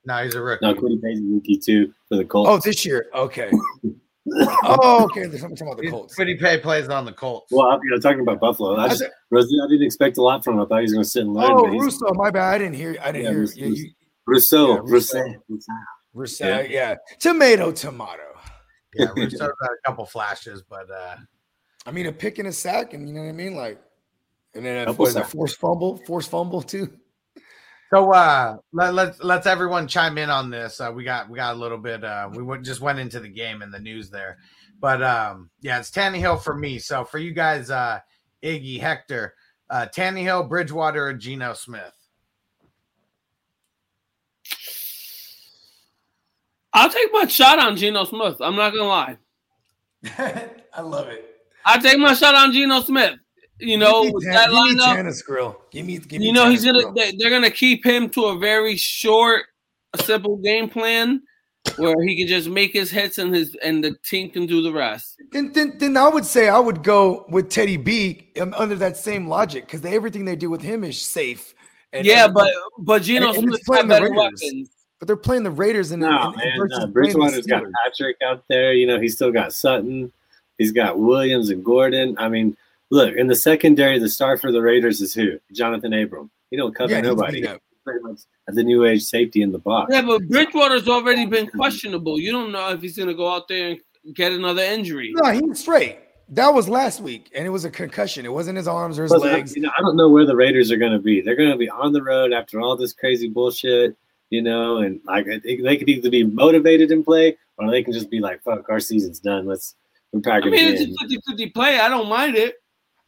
No, 0.06 0.22
he's 0.24 0.34
a 0.34 0.40
rookie. 0.40 0.64
No, 0.64 0.74
Kwity 0.74 1.02
Paye's 1.02 1.20
a 1.20 1.24
rookie 1.24 1.58
too 1.58 1.92
for 2.08 2.16
the 2.16 2.24
Colts. 2.24 2.48
Oh, 2.50 2.58
this 2.58 2.86
year. 2.86 3.06
Okay. 3.14 3.50
oh, 4.64 5.04
okay. 5.04 5.26
There's 5.26 5.40
something 5.40 5.66
about 5.66 5.78
the 5.78 5.90
Colts. 5.90 6.18
Kwity 6.18 6.38
Paye 6.40 6.58
plays 6.58 6.88
on 6.88 7.04
the 7.04 7.12
Colts. 7.12 7.50
Well, 7.52 7.66
I'm 7.66 7.80
you 7.84 7.90
know, 7.90 7.98
talking 7.98 8.20
about 8.20 8.40
Buffalo. 8.40 8.76
I, 8.76 8.88
just, 8.88 9.00
said- 9.00 9.10
Rosie, 9.30 9.56
I 9.62 9.68
didn't 9.68 9.84
expect 9.86 10.16
a 10.18 10.22
lot 10.22 10.42
from 10.44 10.54
him. 10.54 10.60
I 10.60 10.66
thought 10.66 10.78
he 10.78 10.82
was 10.82 10.92
going 10.92 11.04
to 11.04 11.08
sit 11.10 11.22
and 11.22 11.34
learn. 11.34 11.50
Oh, 11.52 11.62
but 11.64 11.70
Russo. 11.72 12.12
My 12.14 12.30
bad. 12.30 12.54
I 12.54 12.58
didn't 12.58 12.74
hear. 12.76 12.96
I 13.02 13.12
didn't 13.12 13.24
Yeah, 13.24 13.30
hear. 13.30 13.40
Russo- 13.40 13.60
Yeah, 13.60 13.66
you, 13.66 13.90
Rousseau, 14.26 14.68
Yeah, 14.74 14.80
Rousseau. 14.84 15.34
Rousseau. 15.48 15.72
Russo. 16.16 16.46
Yeah. 16.46 16.62
Yeah. 16.62 16.94
Tomato, 17.20 17.70
tomato. 17.72 18.22
Yeah, 18.94 19.08
Rousseau's 19.16 19.40
had 19.40 19.48
a 19.50 19.86
couple 19.86 20.06
flashes, 20.06 20.62
but 20.62 20.90
uh, 20.90 21.16
I 21.84 21.90
mean, 21.90 22.06
a 22.06 22.12
pick 22.12 22.38
and 22.38 22.48
a 22.48 22.52
sack, 22.52 22.94
and 22.94 23.06
you 23.06 23.14
know 23.14 23.22
what 23.22 23.28
I 23.28 23.32
mean, 23.32 23.54
like, 23.54 23.80
and 24.54 24.64
then 24.64 24.82
a, 24.82 24.86
Couple 24.86 25.02
what 25.02 25.08
is 25.08 25.14
that, 25.14 25.20
sacks. 25.24 25.34
forced 25.34 25.58
fumble, 25.58 25.98
forced 26.06 26.30
fumble 26.30 26.62
too. 26.62 26.90
So 27.92 28.12
uh 28.12 28.56
let, 28.72 28.94
let's 28.94 29.22
let's 29.22 29.46
everyone 29.46 29.86
chime 29.86 30.18
in 30.18 30.28
on 30.28 30.50
this. 30.50 30.80
Uh, 30.80 30.90
we 30.92 31.04
got 31.04 31.30
we 31.30 31.36
got 31.36 31.54
a 31.54 31.58
little 31.58 31.78
bit 31.78 32.02
uh 32.02 32.28
we 32.32 32.42
went, 32.42 32.64
just 32.64 32.80
went 32.80 32.98
into 32.98 33.20
the 33.20 33.28
game 33.28 33.62
and 33.62 33.72
the 33.72 33.78
news 33.78 34.10
there. 34.10 34.38
But 34.80 35.02
um 35.04 35.50
yeah, 35.60 35.78
it's 35.78 35.92
Tannehill 35.92 36.42
for 36.42 36.56
me. 36.56 36.80
So 36.80 37.04
for 37.04 37.18
you 37.18 37.32
guys, 37.32 37.70
uh 37.70 38.00
Iggy, 38.42 38.80
Hector, 38.80 39.34
uh 39.70 39.86
Tannehill, 39.94 40.48
Bridgewater, 40.48 41.06
or 41.06 41.12
Geno 41.12 41.52
Smith. 41.52 41.94
I'll 46.76 46.90
take 46.90 47.10
my 47.12 47.26
shot 47.26 47.58
on 47.58 47.76
Geno 47.76 48.04
Smith. 48.04 48.36
I'm 48.40 48.54
not 48.54 48.70
gonna 48.72 48.84
lie. 48.84 49.16
I 50.74 50.80
love 50.82 51.08
it. 51.08 51.24
I 51.64 51.78
take 51.78 51.98
my 51.98 52.12
shot 52.12 52.34
on 52.34 52.52
Geno 52.52 52.82
Smith. 52.82 53.14
You 53.58 53.78
know 53.78 54.04
give 54.04 54.14
me, 54.14 54.24
Tan- 54.24 54.32
that 54.34 54.50
give 54.50 54.54
me 54.54 54.74
lineup. 54.74 54.94
Tannis 54.94 55.22
Grill. 55.22 55.58
Give 55.70 55.86
me, 55.86 55.98
give 55.98 56.20
me 56.20 56.26
You 56.26 56.32
know 56.34 56.50
he's 56.50 56.64
gonna. 56.64 56.82
Grill. 56.82 56.92
They, 56.92 57.12
they're 57.18 57.30
gonna 57.30 57.50
keep 57.50 57.84
him 57.84 58.10
to 58.10 58.26
a 58.26 58.38
very 58.38 58.76
short, 58.76 59.44
simple 60.02 60.36
game 60.36 60.68
plan 60.68 61.22
where 61.78 62.00
he 62.04 62.14
can 62.16 62.28
just 62.28 62.48
make 62.48 62.74
his 62.74 62.90
hits 62.90 63.16
and 63.16 63.34
his 63.34 63.56
and 63.64 63.82
the 63.82 63.96
team 64.04 64.30
can 64.30 64.44
do 64.44 64.60
the 64.60 64.72
rest. 64.72 65.20
Then, 65.32 65.52
then, 65.52 65.78
then 65.78 65.96
I 65.96 66.08
would 66.08 66.26
say 66.26 66.50
I 66.50 66.58
would 66.58 66.82
go 66.84 67.24
with 67.30 67.48
Teddy 67.48 67.78
B 67.78 68.28
um, 68.38 68.54
under 68.56 68.74
that 68.76 68.98
same 68.98 69.26
logic 69.26 69.66
because 69.66 69.82
everything 69.84 70.26
they 70.26 70.36
do 70.36 70.50
with 70.50 70.60
him 70.60 70.84
is 70.84 71.00
safe. 71.00 71.54
And- 71.94 72.06
yeah, 72.06 72.26
and- 72.26 72.34
but 72.34 72.52
but 72.78 73.02
Geno 73.02 73.32
Smith 73.32 73.62
playing 73.64 73.88
the 73.88 73.94
better 73.94 74.12
weapons. 74.12 74.68
But 74.98 75.08
they're 75.08 75.16
playing 75.16 75.42
the 75.42 75.50
Raiders 75.50 75.90
and, 75.90 76.00
No, 76.02 76.08
and, 76.08 76.40
and 76.42 76.58
man. 76.58 76.68
No. 76.80 76.86
Bridgewater's 76.86 77.46
got 77.46 77.64
Patrick 77.84 78.16
out 78.24 78.44
there. 78.48 78.72
You 78.72 78.86
know, 78.86 78.98
he's 79.00 79.14
still 79.14 79.30
got 79.30 79.52
Sutton. 79.52 80.10
He's 80.58 80.72
got 80.72 80.98
Williams 80.98 81.50
and 81.50 81.62
Gordon. 81.64 82.16
I 82.18 82.28
mean, 82.30 82.56
look, 82.90 83.14
in 83.14 83.26
the 83.26 83.34
secondary, 83.34 83.98
the 83.98 84.08
star 84.08 84.38
for 84.38 84.50
the 84.50 84.62
Raiders 84.62 85.00
is 85.02 85.12
who? 85.12 85.38
Jonathan 85.52 85.92
Abram. 85.92 86.30
He 86.50 86.56
don't 86.56 86.74
cover 86.74 86.92
Yeah, 86.92 87.02
nobody. 87.02 87.40
beat 87.42 87.48
up. 87.48 87.60
Pretty 87.84 88.00
much 88.02 88.20
the 88.48 88.64
new 88.64 88.84
age 88.84 89.02
safety 89.02 89.42
in 89.42 89.52
the 89.52 89.58
box. 89.58 89.92
Yeah, 89.94 90.02
but 90.02 90.26
Bridgewater's 90.28 90.88
already 90.88 91.24
been 91.26 91.46
questionable. 91.48 92.18
You 92.18 92.32
don't 92.32 92.50
know 92.50 92.70
if 92.70 92.80
he's 92.80 92.98
gonna 92.98 93.14
go 93.14 93.32
out 93.32 93.46
there 93.48 93.70
and 93.70 93.80
get 94.14 94.32
another 94.32 94.62
injury. 94.62 95.12
No, 95.14 95.30
he's 95.30 95.60
straight. 95.60 95.98
That 96.30 96.52
was 96.52 96.68
last 96.68 97.00
week, 97.00 97.30
and 97.32 97.46
it 97.46 97.50
was 97.50 97.64
a 97.64 97.70
concussion. 97.70 98.24
It 98.26 98.32
wasn't 98.32 98.56
his 98.56 98.66
arms 98.66 98.98
or 98.98 99.04
his 99.04 99.12
Plus, 99.12 99.22
legs. 99.22 99.54
You 99.54 99.62
know, 99.62 99.70
I 99.78 99.80
don't 99.82 99.96
know 99.96 100.08
where 100.08 100.26
the 100.26 100.34
Raiders 100.34 100.72
are 100.72 100.76
going 100.76 100.90
to 100.90 100.98
be. 100.98 101.20
They're 101.20 101.36
going 101.36 101.50
to 101.52 101.56
be 101.56 101.70
on 101.70 101.92
the 101.92 102.02
road 102.02 102.32
after 102.32 102.60
all 102.60 102.76
this 102.76 102.92
crazy 102.92 103.28
bullshit, 103.28 103.96
you 104.30 104.42
know, 104.42 104.78
and 104.78 105.00
like 105.04 105.26
I 105.28 105.38
think 105.40 105.62
they 105.62 105.76
could 105.76 105.88
either 105.88 106.10
be 106.10 106.24
motivated 106.24 106.90
and 106.90 107.04
play, 107.04 107.36
or 107.58 107.70
they 107.70 107.82
can 107.82 107.92
just 107.92 108.10
be 108.10 108.20
like, 108.20 108.42
"Fuck, 108.42 108.68
our 108.68 108.80
season's 108.80 109.20
done. 109.20 109.46
Let's 109.46 109.74
we're 110.12 110.20
packing. 110.20 110.48
I 110.48 110.56
mean, 110.56 110.74
it's 110.74 110.82
a 110.82 110.94
50 111.00 111.18
50 111.28 111.50
play. 111.50 111.78
I 111.78 111.88
don't 111.88 112.08
mind 112.08 112.36
it. 112.36 112.56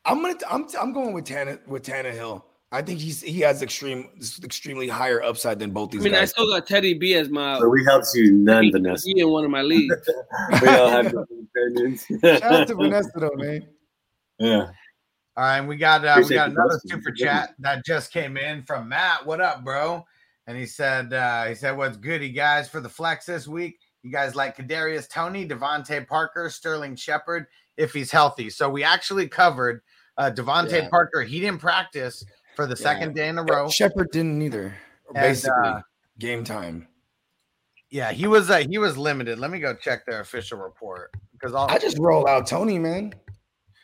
I'm 0.04 0.22
gonna. 0.22 0.38
I'm. 0.48 0.66
I'm 0.80 0.92
going 0.92 1.12
with 1.12 1.24
Tana 1.24 1.58
With 1.66 1.84
Tannehill. 1.84 2.42
I 2.70 2.82
think 2.82 3.00
he's 3.00 3.22
he 3.22 3.40
has 3.40 3.62
extreme, 3.62 4.10
extremely 4.44 4.88
higher 4.88 5.22
upside 5.22 5.58
than 5.58 5.70
both 5.70 5.90
these. 5.90 6.02
I 6.02 6.04
these 6.04 6.12
mean, 6.12 6.20
I 6.20 6.26
still 6.26 6.46
got 6.48 6.66
Teddy 6.66 6.94
B 6.94 7.14
as 7.14 7.30
my 7.30 7.58
So 7.58 7.68
we 7.68 7.82
helped 7.84 8.08
you 8.14 8.32
none, 8.32 8.70
Vanessa. 8.70 9.08
he 9.08 9.20
in 9.20 9.30
one 9.30 9.44
of 9.44 9.50
my 9.50 9.62
leagues. 9.62 9.94
We 10.62 10.68
all 10.68 10.90
have 10.90 11.04
different 11.06 11.48
opinions. 11.56 12.06
Shout 12.22 12.42
out 12.42 12.68
to 12.68 12.74
Vanessa 12.74 13.10
though, 13.16 13.30
man. 13.36 13.66
Yeah. 14.38 14.70
All 15.36 15.44
right, 15.44 15.58
and 15.58 15.68
we 15.68 15.76
got 15.76 16.04
uh, 16.04 16.16
we 16.22 16.34
got 16.34 16.50
another 16.50 16.78
questions. 16.80 16.92
super 16.92 17.10
chat 17.12 17.54
that 17.60 17.86
just 17.86 18.12
came 18.12 18.36
in 18.36 18.62
from 18.64 18.88
Matt. 18.88 19.24
What 19.24 19.40
up, 19.40 19.64
bro? 19.64 20.04
And 20.48 20.56
he 20.56 20.64
said 20.66 21.12
uh 21.12 21.44
he 21.44 21.54
said 21.54 21.76
what's 21.76 21.98
good, 21.98 22.22
you 22.22 22.30
guys 22.30 22.68
for 22.68 22.80
the 22.80 22.88
flex 22.88 23.26
this 23.26 23.46
week. 23.46 23.78
You 24.02 24.10
guys 24.10 24.34
like 24.34 24.56
Kadarius 24.56 25.06
Toney, 25.08 25.46
DeVante 25.46 26.06
Parker, 26.08 26.48
Sterling 26.48 26.96
Shepard 26.96 27.46
if 27.76 27.92
he's 27.92 28.10
healthy. 28.10 28.48
So 28.48 28.68
we 28.70 28.82
actually 28.82 29.28
covered 29.28 29.82
uh 30.16 30.30
DeVante 30.34 30.72
Yeah. 30.72 30.88
Parker. 30.88 31.22
He 31.22 31.38
didn't 31.38 31.60
practice 31.60 32.24
for 32.56 32.66
the 32.66 32.74
second 32.74 33.14
day 33.14 33.28
in 33.28 33.36
a 33.38 33.44
row. 33.44 33.68
Shepard 33.68 34.08
didn't 34.10 34.40
either. 34.42 34.74
And, 35.08 35.14
Basically, 35.14 35.68
uh, 35.68 35.80
game 36.18 36.44
time. 36.44 36.88
Yeah, 37.90 38.10
he 38.12 38.26
was 38.26 38.50
uh, 38.50 38.64
he 38.68 38.78
was 38.78 38.96
limited. 38.98 39.38
Let 39.38 39.50
me 39.50 39.60
go 39.60 39.74
check 39.74 40.06
their 40.06 40.20
official 40.20 40.58
report 40.58 41.10
because 41.32 41.54
I'll, 41.54 41.66
I 41.68 41.78
just 41.78 41.98
roll 41.98 42.26
out 42.26 42.46
Toney, 42.46 42.78
man. 42.78 43.12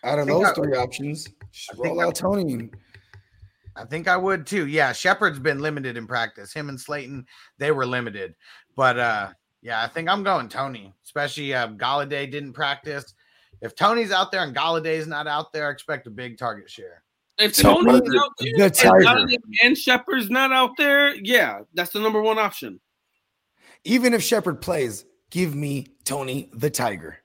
Out 0.03 0.19
of 0.19 0.27
those 0.27 0.47
I- 0.47 0.55
three 0.55 0.77
options, 0.77 1.29
just 1.53 1.71
I 1.73 1.75
think 1.75 1.87
roll 1.87 2.01
out 2.01 2.15
Toney. 2.15 2.71
I 3.77 3.85
think 3.85 4.09
I 4.09 4.17
would 4.17 4.47
too. 4.47 4.67
Yeah, 4.67 4.93
Shepard's 4.93 5.39
been 5.39 5.59
limited 5.59 5.97
in 5.97 6.07
practice. 6.07 6.53
Him 6.53 6.69
and 6.69 6.81
Slayton, 6.81 7.27
they 7.59 7.73
were 7.73 7.87
limited. 7.87 8.35
But 8.77 8.99
uh 8.99 9.31
yeah, 9.63 9.83
I 9.83 9.89
think 9.89 10.09
I'm 10.09 10.23
going 10.23 10.49
Toney. 10.49 10.93
Especially 11.05 11.55
uh 11.55 11.69
Golladay 11.69 12.31
didn't 12.31 12.53
practice. 12.53 13.15
If 13.61 13.75
Toney's 13.75 14.13
out 14.13 14.31
there 14.31 14.43
and 14.43 14.55
Golladay's 14.55 15.07
not 15.07 15.27
out 15.27 15.53
there, 15.53 15.69
I 15.69 15.71
expect 15.73 16.07
a 16.07 16.11
big 16.11 16.39
target 16.39 16.71
share. 16.71 17.03
If 17.39 17.57
Toney's 17.57 18.01
the- 18.03 18.21
out 18.23 18.33
there 18.39 18.65
and 18.65 18.75
Tiger. 18.75 19.27
And 19.63 19.77
Shepard's 19.77 20.31
not 20.31 20.53
out 20.53 20.77
there, 20.77 21.15
yeah, 21.17 21.61
that's 21.73 21.93
the 21.93 22.01
number 22.01 22.23
one 22.23 22.39
option. 22.39 22.81
Even 23.85 24.15
if 24.15 24.23
Shepard 24.23 24.61
plays, 24.61 25.05
give 25.31 25.55
me 25.55 25.89
Tony 26.05 26.49
the 26.53 26.71
Tiger. 26.71 27.19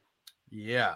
Yeah. 0.49 0.95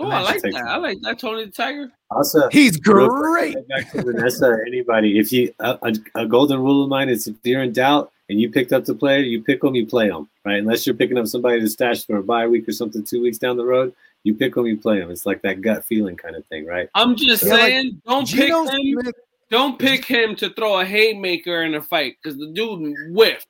Oh, 0.00 0.10
I 0.10 0.20
like 0.22 0.42
take 0.42 0.54
that. 0.54 0.64
I 0.64 0.76
like 0.76 0.98
that 1.02 1.18
Tony 1.18 1.44
the 1.44 1.50
Tiger. 1.50 1.90
Also, 2.10 2.48
He's 2.50 2.76
great. 2.78 3.56
Back 3.68 3.92
to 3.92 4.02
Vanessa 4.02 4.46
or 4.46 4.64
anybody. 4.64 5.18
If 5.18 5.32
you 5.32 5.52
a, 5.60 5.78
a, 5.82 6.22
a 6.22 6.26
golden 6.26 6.60
rule 6.60 6.82
of 6.82 6.88
mine 6.88 7.08
is 7.08 7.26
if 7.26 7.36
you're 7.44 7.62
in 7.62 7.72
doubt 7.72 8.10
and 8.28 8.40
you 8.40 8.50
picked 8.50 8.72
up 8.72 8.84
the 8.84 8.94
player, 8.94 9.18
you 9.20 9.42
pick 9.42 9.60
them, 9.60 9.74
you 9.74 9.86
play 9.86 10.08
them, 10.08 10.28
right? 10.44 10.58
Unless 10.58 10.86
you're 10.86 10.94
picking 10.94 11.18
up 11.18 11.26
somebody 11.26 11.60
to 11.60 11.68
stash 11.68 12.06
for 12.06 12.16
a 12.16 12.22
bye 12.22 12.46
week 12.46 12.68
or 12.68 12.72
something 12.72 13.04
two 13.04 13.20
weeks 13.22 13.38
down 13.38 13.56
the 13.56 13.64
road, 13.64 13.94
you 14.24 14.34
pick 14.34 14.54
them, 14.54 14.66
you 14.66 14.76
play 14.76 14.98
them. 15.00 15.10
It's 15.10 15.26
like 15.26 15.42
that 15.42 15.60
gut 15.60 15.84
feeling 15.84 16.16
kind 16.16 16.36
of 16.36 16.46
thing, 16.46 16.66
right? 16.66 16.88
I'm 16.94 17.16
just 17.16 17.42
Yeah, 17.44 17.52
like, 17.52 17.60
saying, 17.60 18.02
don't 18.06 18.28
pick 18.28 18.50
him. 18.50 18.66
Smith, 18.66 19.14
Don't 19.50 19.78
pick 19.78 20.04
him 20.04 20.36
to 20.36 20.50
throw 20.50 20.80
a 20.80 20.84
haymaker 20.84 21.62
in 21.62 21.74
a 21.74 21.82
fight 21.82 22.16
because 22.22 22.38
the 22.38 22.48
dude 22.48 22.94
whiffed, 23.10 23.48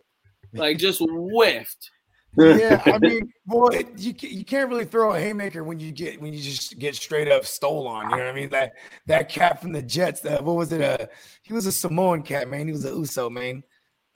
like 0.54 0.78
just 0.78 1.00
whiffed. 1.00 1.90
Yeah, 2.36 2.80
I 2.86 2.98
mean, 3.00 3.32
boy, 3.46 3.84
you 3.96 4.14
you 4.20 4.44
can't 4.44 4.68
really 4.68 4.84
throw 4.84 5.12
a 5.12 5.20
haymaker 5.20 5.64
when 5.64 5.80
you 5.80 5.90
get 5.92 6.20
when 6.20 6.32
you 6.32 6.40
just 6.40 6.78
get 6.78 6.94
straight 6.94 7.28
up 7.28 7.44
stole 7.44 7.88
on. 7.88 8.04
You 8.10 8.16
know 8.16 8.24
what 8.24 8.26
I 8.26 8.32
mean? 8.32 8.50
That 8.50 8.72
that 9.06 9.28
cat 9.28 9.60
from 9.60 9.72
the 9.72 9.82
Jets. 9.82 10.20
That 10.20 10.44
what 10.44 10.56
was 10.56 10.72
it? 10.72 10.80
Uh, 10.80 11.06
he 11.42 11.52
was 11.52 11.66
a 11.66 11.72
Samoan 11.72 12.22
cat, 12.22 12.48
man. 12.48 12.66
He 12.66 12.72
was 12.72 12.84
a 12.84 12.90
Uso, 12.90 13.28
man. 13.30 13.62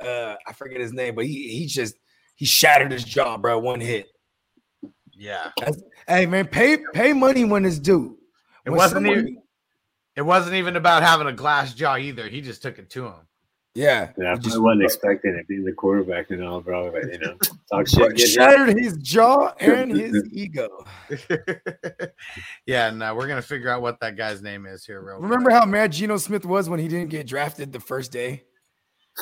Uh, 0.01 0.35
I 0.47 0.53
forget 0.53 0.81
his 0.81 0.93
name, 0.93 1.15
but 1.15 1.27
he 1.27 1.49
he 1.49 1.67
just 1.67 1.97
he 2.37 2.47
shattered 2.47 2.93
his 2.93 3.05
jaw, 3.05 3.37
bro. 3.37 3.59
One 3.59 3.81
hit. 3.81 4.07
Yeah. 5.12 5.51
That's- 5.59 5.81
hey, 6.09 6.27
man, 6.27 6.47
pay 6.47 6.79
pay 6.93 7.12
money 7.12 7.45
when 7.45 7.65
it's 7.65 7.79
due. 7.79 8.19
It 8.67 8.71
wasn't 8.71 9.07
someone- 9.07 9.19
even 9.19 9.43
it 10.17 10.23
wasn't 10.23 10.55
even 10.55 10.77
about 10.77 11.03
having 11.03 11.27
a 11.27 11.33
glass 11.33 11.75
jaw 11.75 11.97
either. 11.97 12.29
He 12.29 12.41
just 12.41 12.62
took 12.62 12.79
it 12.79 12.91
to 12.91 13.07
him. 13.07 13.15
Yeah, 13.75 14.11
Yeah, 14.16 14.33
I 14.33 14.37
just 14.37 14.61
wasn't 14.61 14.85
expecting 14.85 15.35
it 15.35 15.49
being 15.49 15.64
the 15.64 15.72
quarterback 15.72 16.31
and 16.31 16.45
all, 16.45 16.61
bro. 16.61 16.93
But, 16.93 17.12
you 17.12 17.18
know, 17.18 17.37
talk 17.72 17.89
shit. 17.89 18.16
Get 18.16 18.20
hit. 18.20 18.31
shattered 18.31 18.79
his 18.79 18.97
jaw 18.99 19.53
and 19.59 19.91
his 19.97 20.22
ego. 20.33 20.68
yeah, 22.66 22.89
and 22.89 23.01
we're 23.16 23.27
gonna 23.27 23.43
figure 23.43 23.68
out 23.68 23.83
what 23.83 23.99
that 23.99 24.16
guy's 24.16 24.43
name 24.43 24.64
is 24.64 24.87
here 24.87 25.03
real 25.03 25.16
quick. 25.16 25.29
Remember 25.29 25.51
how 25.51 25.64
mad 25.64 25.91
Geno 25.91 26.18
Smith 26.18 26.45
was 26.45 26.68
when 26.68 26.79
he 26.79 26.87
didn't 26.87 27.11
get 27.11 27.27
drafted 27.27 27.72
the 27.72 27.81
first 27.81 28.12
day? 28.12 28.45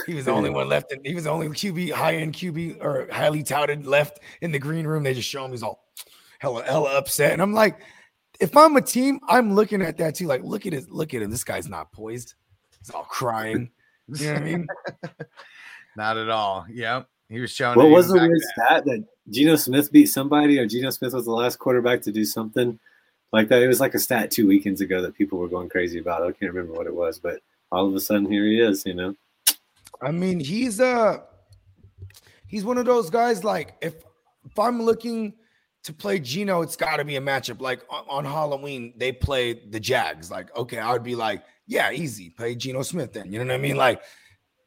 He 0.06 0.14
was 0.14 0.26
the 0.26 0.32
only 0.32 0.50
one 0.50 0.68
left. 0.68 0.92
In, 0.92 1.00
he 1.04 1.14
was 1.14 1.24
the 1.24 1.30
only 1.30 1.48
QB, 1.48 1.92
high 1.92 2.16
end 2.16 2.34
QB 2.34 2.82
or 2.82 3.08
highly 3.10 3.42
touted 3.42 3.86
left 3.86 4.20
in 4.42 4.52
the 4.52 4.58
green 4.58 4.86
room. 4.86 5.02
They 5.02 5.14
just 5.14 5.28
show 5.28 5.44
him 5.44 5.50
he's 5.50 5.62
all 5.62 5.84
hella, 6.38 6.62
hella 6.64 6.98
upset. 6.98 7.32
And 7.32 7.40
I'm 7.40 7.52
like, 7.52 7.80
if 8.40 8.56
I'm 8.56 8.76
a 8.76 8.82
team, 8.82 9.20
I'm 9.28 9.54
looking 9.54 9.80
at 9.80 9.96
that 9.98 10.14
too. 10.14 10.26
Like, 10.26 10.42
look 10.42 10.66
at 10.66 10.74
it, 10.74 10.90
look 10.90 11.14
at 11.14 11.22
him. 11.22 11.30
This 11.30 11.44
guy's 11.44 11.68
not 11.68 11.92
poised. 11.92 12.34
He's 12.78 12.90
all 12.90 13.04
crying. 13.04 13.70
You 14.20 14.26
know 14.26 14.32
what 14.32 14.42
I 14.42 14.44
mean? 14.44 14.66
Not 15.96 16.16
at 16.16 16.28
all. 16.28 16.66
Yep. 16.70 17.08
He 17.28 17.40
was 17.40 17.50
showing. 17.50 17.76
What 17.76 17.86
it 17.86 17.90
was 17.90 18.08
the 18.08 18.14
weird 18.14 18.30
then. 18.30 18.66
stat 18.66 18.84
that 18.84 19.04
Geno 19.30 19.56
Smith 19.56 19.90
beat 19.90 20.06
somebody, 20.06 20.58
or 20.58 20.66
Geno 20.66 20.90
Smith 20.90 21.14
was 21.14 21.24
the 21.24 21.32
last 21.32 21.58
quarterback 21.58 22.02
to 22.02 22.12
do 22.12 22.24
something 22.24 22.78
like 23.32 23.48
that? 23.48 23.62
It 23.62 23.68
was 23.68 23.80
like 23.80 23.94
a 23.94 23.98
stat 23.98 24.30
two 24.30 24.46
weekends 24.46 24.80
ago 24.80 25.00
that 25.00 25.14
people 25.14 25.38
were 25.38 25.48
going 25.48 25.68
crazy 25.68 25.98
about. 25.98 26.22
I 26.22 26.32
can't 26.32 26.52
remember 26.52 26.74
what 26.74 26.86
it 26.86 26.94
was, 26.94 27.18
but 27.18 27.40
all 27.70 27.88
of 27.88 27.94
a 27.94 28.00
sudden 28.00 28.30
here 28.30 28.44
he 28.44 28.60
is. 28.60 28.84
You 28.84 28.94
know, 28.94 29.16
I 30.02 30.10
mean, 30.10 30.40
he's 30.40 30.80
uh 30.80 31.20
he's 32.46 32.64
one 32.64 32.76
of 32.76 32.84
those 32.84 33.08
guys. 33.08 33.44
Like, 33.44 33.76
if 33.80 33.94
if 34.44 34.58
I'm 34.58 34.82
looking 34.82 35.32
to 35.84 35.92
play 35.92 36.18
Geno, 36.18 36.62
it's 36.62 36.76
got 36.76 36.96
to 36.96 37.04
be 37.04 37.16
a 37.16 37.20
matchup. 37.20 37.60
Like 37.60 37.82
on, 37.88 38.04
on 38.08 38.24
Halloween, 38.24 38.92
they 38.96 39.10
play 39.10 39.54
the 39.54 39.80
Jags. 39.80 40.30
Like, 40.30 40.54
okay, 40.56 40.78
I 40.78 40.92
would 40.92 41.02
be 41.02 41.14
like, 41.14 41.42
yeah, 41.66 41.90
easy, 41.90 42.30
play 42.30 42.54
Geno 42.54 42.82
Smith. 42.82 43.12
Then 43.12 43.32
you 43.32 43.38
know 43.38 43.46
what 43.46 43.54
I 43.54 43.58
mean? 43.58 43.76
Like, 43.76 44.02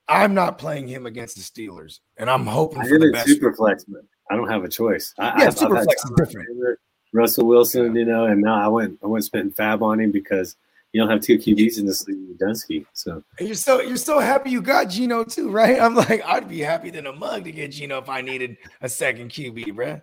I'm 0.08 0.34
not 0.34 0.58
playing 0.58 0.88
him 0.88 1.06
against 1.06 1.36
the 1.36 1.42
Steelers, 1.42 2.00
and 2.18 2.30
I'm 2.30 2.46
hoping 2.46 2.82
I 2.82 2.88
for 2.88 3.00
the 3.00 3.12
best. 3.12 3.28
super 3.28 3.54
flex, 3.54 3.84
but 3.86 4.02
I 4.30 4.36
don't 4.36 4.48
have 4.50 4.64
a 4.64 4.70
choice. 4.70 5.14
I, 5.18 5.26
Yeah, 5.26 5.34
I've- 5.34 5.46
I've 5.48 5.58
super 5.58 5.84
flex 5.84 6.04
is 6.04 6.12
different. 6.18 6.80
Russell 7.14 7.46
Wilson, 7.48 7.96
you 7.96 8.04
know, 8.06 8.26
and 8.26 8.42
now 8.42 8.56
I 8.56 8.68
went 8.68 9.00
I 9.04 9.08
went 9.08 9.24
spending 9.24 9.54
FAAB 9.54 9.82
on 9.82 10.00
him 10.02 10.12
because 10.12 10.58
you 10.92 11.00
don't 11.02 11.10
have 11.10 11.22
two 11.22 11.38
QBs 11.38 11.78
in 11.80 11.86
this 11.86 12.06
league 12.08 12.38
Dunsky. 12.38 12.86
So 12.94 13.24
And 13.40 13.48
you're 13.48 13.56
so 13.56 13.80
you're 13.82 13.96
so 13.98 14.20
happy 14.20 14.50
you 14.50 14.62
got 14.62 14.90
Geno 14.90 15.24
too, 15.24 15.50
right? 15.50 15.80
I'm 15.80 15.96
like, 15.96 16.24
I'd 16.26 16.50
be 16.50 16.60
happy 16.60 16.90
than 16.90 17.06
a 17.08 17.14
mug 17.14 17.46
to 17.46 17.52
get 17.54 17.72
Geno 17.72 18.00
if 18.00 18.10
I 18.10 18.20
needed 18.22 18.58
a 18.82 18.90
second 18.90 19.30
QB, 19.32 19.68
bruh. 19.68 20.02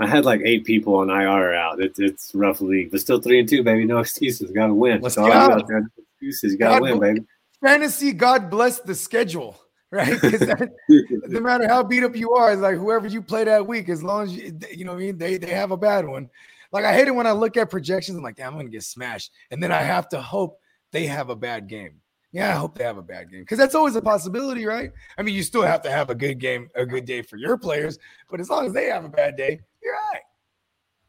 I 0.00 0.06
had 0.06 0.24
like 0.24 0.40
eight 0.44 0.64
people 0.64 0.94
on 0.96 1.10
IR 1.10 1.54
out. 1.54 1.80
It, 1.80 1.94
it's 1.98 2.34
rough 2.34 2.60
league, 2.60 2.90
but 2.90 3.00
still 3.00 3.20
three 3.20 3.40
and 3.40 3.48
two, 3.48 3.62
baby. 3.62 3.84
No 3.84 3.98
excuses. 3.98 4.50
Got 4.50 4.68
to 4.68 4.74
win. 4.74 5.00
Let's 5.00 5.16
That's 5.16 5.26
all 5.26 5.32
I 5.32 5.46
go. 5.48 5.54
out 5.54 5.68
there. 5.68 5.80
No 5.80 5.86
excuses. 6.14 6.56
Got 6.56 6.76
to 6.76 6.82
win, 6.82 7.00
baby. 7.00 7.20
Fantasy, 7.62 8.12
God 8.12 8.50
bless 8.50 8.80
the 8.80 8.94
schedule, 8.94 9.58
right? 9.90 10.20
that- 10.20 10.72
no 11.28 11.40
matter 11.40 11.66
how 11.66 11.82
beat 11.82 12.04
up 12.04 12.14
you 12.16 12.32
are, 12.32 12.52
it's 12.52 12.60
like 12.62 12.76
whoever 12.76 13.06
you 13.06 13.22
play 13.22 13.44
that 13.44 13.66
week, 13.66 13.88
as 13.88 14.02
long 14.02 14.24
as 14.24 14.36
you, 14.36 14.58
you 14.74 14.84
know, 14.84 14.92
what 14.92 14.98
I 14.98 15.06
mean, 15.06 15.18
they 15.18 15.36
they 15.38 15.50
have 15.50 15.70
a 15.70 15.76
bad 15.76 16.06
one. 16.06 16.30
Like 16.72 16.84
I 16.84 16.94
hate 16.94 17.08
it 17.08 17.14
when 17.14 17.26
I 17.26 17.32
look 17.32 17.56
at 17.56 17.70
projections. 17.70 18.16
I'm 18.16 18.22
like, 18.24 18.36
damn, 18.36 18.52
I'm 18.52 18.58
gonna 18.58 18.68
get 18.68 18.82
smashed, 18.82 19.32
and 19.50 19.62
then 19.62 19.72
I 19.72 19.82
have 19.82 20.08
to 20.10 20.20
hope 20.20 20.58
they 20.92 21.06
have 21.06 21.30
a 21.30 21.36
bad 21.36 21.68
game. 21.68 22.00
Yeah, 22.36 22.50
I 22.50 22.58
hope 22.58 22.76
they 22.76 22.84
have 22.84 22.98
a 22.98 23.02
bad 23.02 23.30
game 23.30 23.40
because 23.40 23.56
that's 23.56 23.74
always 23.74 23.96
a 23.96 24.02
possibility, 24.02 24.66
right? 24.66 24.92
I 25.16 25.22
mean, 25.22 25.34
you 25.34 25.42
still 25.42 25.62
have 25.62 25.80
to 25.80 25.90
have 25.90 26.10
a 26.10 26.14
good 26.14 26.38
game, 26.38 26.68
a 26.74 26.84
good 26.84 27.06
day 27.06 27.22
for 27.22 27.38
your 27.38 27.56
players, 27.56 27.98
but 28.30 28.40
as 28.40 28.50
long 28.50 28.66
as 28.66 28.74
they 28.74 28.90
have 28.90 29.06
a 29.06 29.08
bad 29.08 29.38
day, 29.38 29.58
you're 29.82 29.94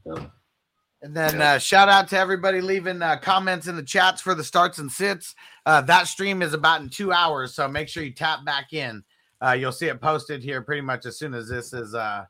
all 0.05 0.15
right. 0.15 0.30
And 1.01 1.13
then 1.13 1.41
uh, 1.41 1.57
shout 1.57 1.89
out 1.89 2.07
to 2.09 2.17
everybody 2.17 2.61
leaving 2.61 3.01
uh, 3.01 3.17
comments 3.17 3.67
in 3.67 3.75
the 3.75 3.84
chats 3.84 4.21
for 4.21 4.36
the 4.36 4.43
starts 4.43 4.78
and 4.78 4.89
sits. 4.89 5.36
Uh, 5.65 5.82
that 5.82 6.07
stream 6.07 6.41
is 6.41 6.53
about 6.53 6.80
in 6.80 6.88
two 6.88 7.11
hours, 7.11 7.53
so 7.53 7.67
make 7.67 7.89
sure 7.89 8.03
you 8.03 8.13
tap 8.13 8.45
back 8.45 8.71
in. 8.71 9.03
Uh, 9.45 9.51
you'll 9.51 9.73
see 9.73 9.88
it 9.88 9.99
posted 9.99 10.41
here 10.41 10.61
pretty 10.61 10.82
much 10.82 11.05
as 11.05 11.19
soon 11.19 11.34
as 11.34 11.49
this 11.49 11.73
is 11.73 11.93
uh, 11.93 12.23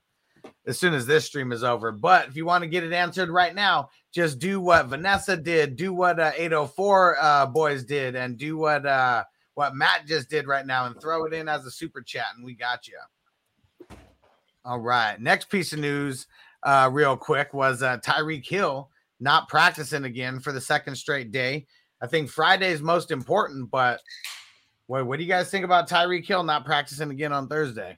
as 0.66 0.80
soon 0.80 0.93
as 0.93 1.06
this 1.06 1.26
stream 1.26 1.52
is 1.52 1.64
over. 1.64 1.91
But 1.91 2.28
if 2.28 2.36
you 2.36 2.45
want 2.45 2.64
to 2.64 2.70
get 2.70 2.84
it 2.84 2.93
answered 2.93 3.30
right 3.30 3.56
now, 3.56 3.89
just 4.14 4.39
do 4.39 4.60
what 4.60 4.88
Vanessa 4.88 5.38
did, 5.38 5.76
do 5.76 5.93
what 5.93 6.20
uh, 6.20 6.32
804 6.36 7.18
uh, 7.20 7.45
boys 7.48 7.84
did, 7.84 8.16
and 8.16 8.38
do 8.38 8.58
what 8.58 8.86
uh, 8.86 9.24
what 9.54 9.76
Matt 9.76 10.06
just 10.06 10.30
did 10.30 10.48
right 10.48 10.66
now, 10.66 10.86
and 10.86 11.00
throw 11.00 11.26
it 11.26 11.34
in 11.34 11.48
as 11.48 11.66
a 11.66 11.72
super 11.72 12.02
chat, 12.02 12.28
and 12.36 12.45
we 12.45 12.54
got 12.54 12.88
you. 12.88 12.98
All 14.66 14.80
right. 14.80 15.20
Next 15.20 15.50
piece 15.50 15.72
of 15.72 15.80
news, 15.80 16.28
uh, 16.64 16.89
real 16.91 17.16
quick, 17.16 17.54
was 17.54 17.82
uh, 17.82 17.98
Tyreek 18.00 18.45
Hill 18.45 18.89
not 19.20 19.48
practicing 19.48 20.04
again 20.04 20.39
for 20.39 20.52
the 20.52 20.62
second 20.62 20.95
straight 20.95 21.32
day. 21.32 21.66
I 22.02 22.08
think 22.08 22.30
Friday 22.30 22.72
is 22.72 22.82
most 22.82 23.10
important, 23.10 23.72
but 23.72 24.02
wait, 24.88 25.04
what 25.04 25.18
do 25.18 25.24
you 25.24 25.30
guys 25.30 25.50
think 25.50 25.66
about 25.66 25.89
Tyreek 25.89 26.26
Hill 26.26 26.43
not 26.43 26.66
practicing 26.66 27.10
again 27.10 27.34
on 27.34 27.48
Thursday? 27.48 27.98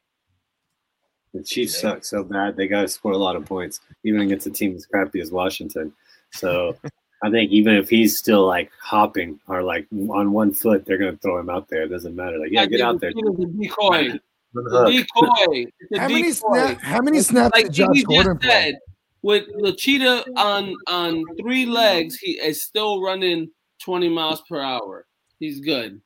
The 1.34 1.44
Chiefs 1.44 1.80
suck 1.80 2.04
so 2.04 2.24
bad 2.24 2.56
they 2.58 2.68
got 2.68 2.82
to 2.82 2.88
score 2.88 3.12
a 3.12 3.18
lot 3.18 3.36
of 3.36 3.46
points, 3.46 3.82
even 4.04 4.22
against 4.22 4.48
a 4.48 4.52
team 4.52 4.76
as 4.76 4.86
crappy 4.86 5.22
as 5.22 5.32
Washington. 5.32 5.94
So 6.32 6.76
I 7.24 7.30
think 7.30 7.52
even 7.52 7.76
if 7.76 7.90
he's 7.90 8.18
still 8.18 8.48
like 8.48 8.72
hopping 8.82 9.40
or 9.48 9.62
like 9.62 9.86
on 9.92 10.32
one 10.32 10.54
foot, 10.54 10.86
they're 10.86 10.98
going 10.98 11.12
to 11.14 11.18
throw 11.20 11.40
him 11.40 11.50
out 11.50 11.68
there. 11.70 11.84
It 11.84 11.90
doesn't 11.90 12.16
matter. 12.16 12.40
Like, 12.40 12.52
yeah, 12.52 12.62
I 12.62 12.66
get 12.66 12.82
out 12.82 13.00
there. 13.00 13.12
it's 13.16 13.40
a 13.44 13.46
decoy. 13.46 14.20
The 14.52 14.64
The 14.64 15.04
decoy. 15.06 15.66
The 15.92 16.00
How 16.00 16.08
many 16.08 16.24
decoy. 16.24 16.32
snap- 16.32 16.82
how 16.82 17.02
many 17.02 17.20
snaps 17.20 17.52
like 17.54 17.66
did 17.66 17.74
Josh 17.74 17.90
he 17.94 18.04
Gordon 18.04 18.34
just 18.38 18.42
play? 18.42 18.50
said, 18.72 18.76
with 19.22 19.46
the 19.62 19.74
cheetah 19.74 20.26
on 20.38 20.74
on 20.88 21.24
three 21.40 21.68
legs, 21.68 22.18
he 22.18 22.32
is 22.40 22.64
still 22.64 23.00
running 23.00 23.52
20 23.84 24.10
miles 24.10 24.42
per 24.50 24.60
hour. 24.60 25.06
He's 25.40 25.60
good. 25.60 26.02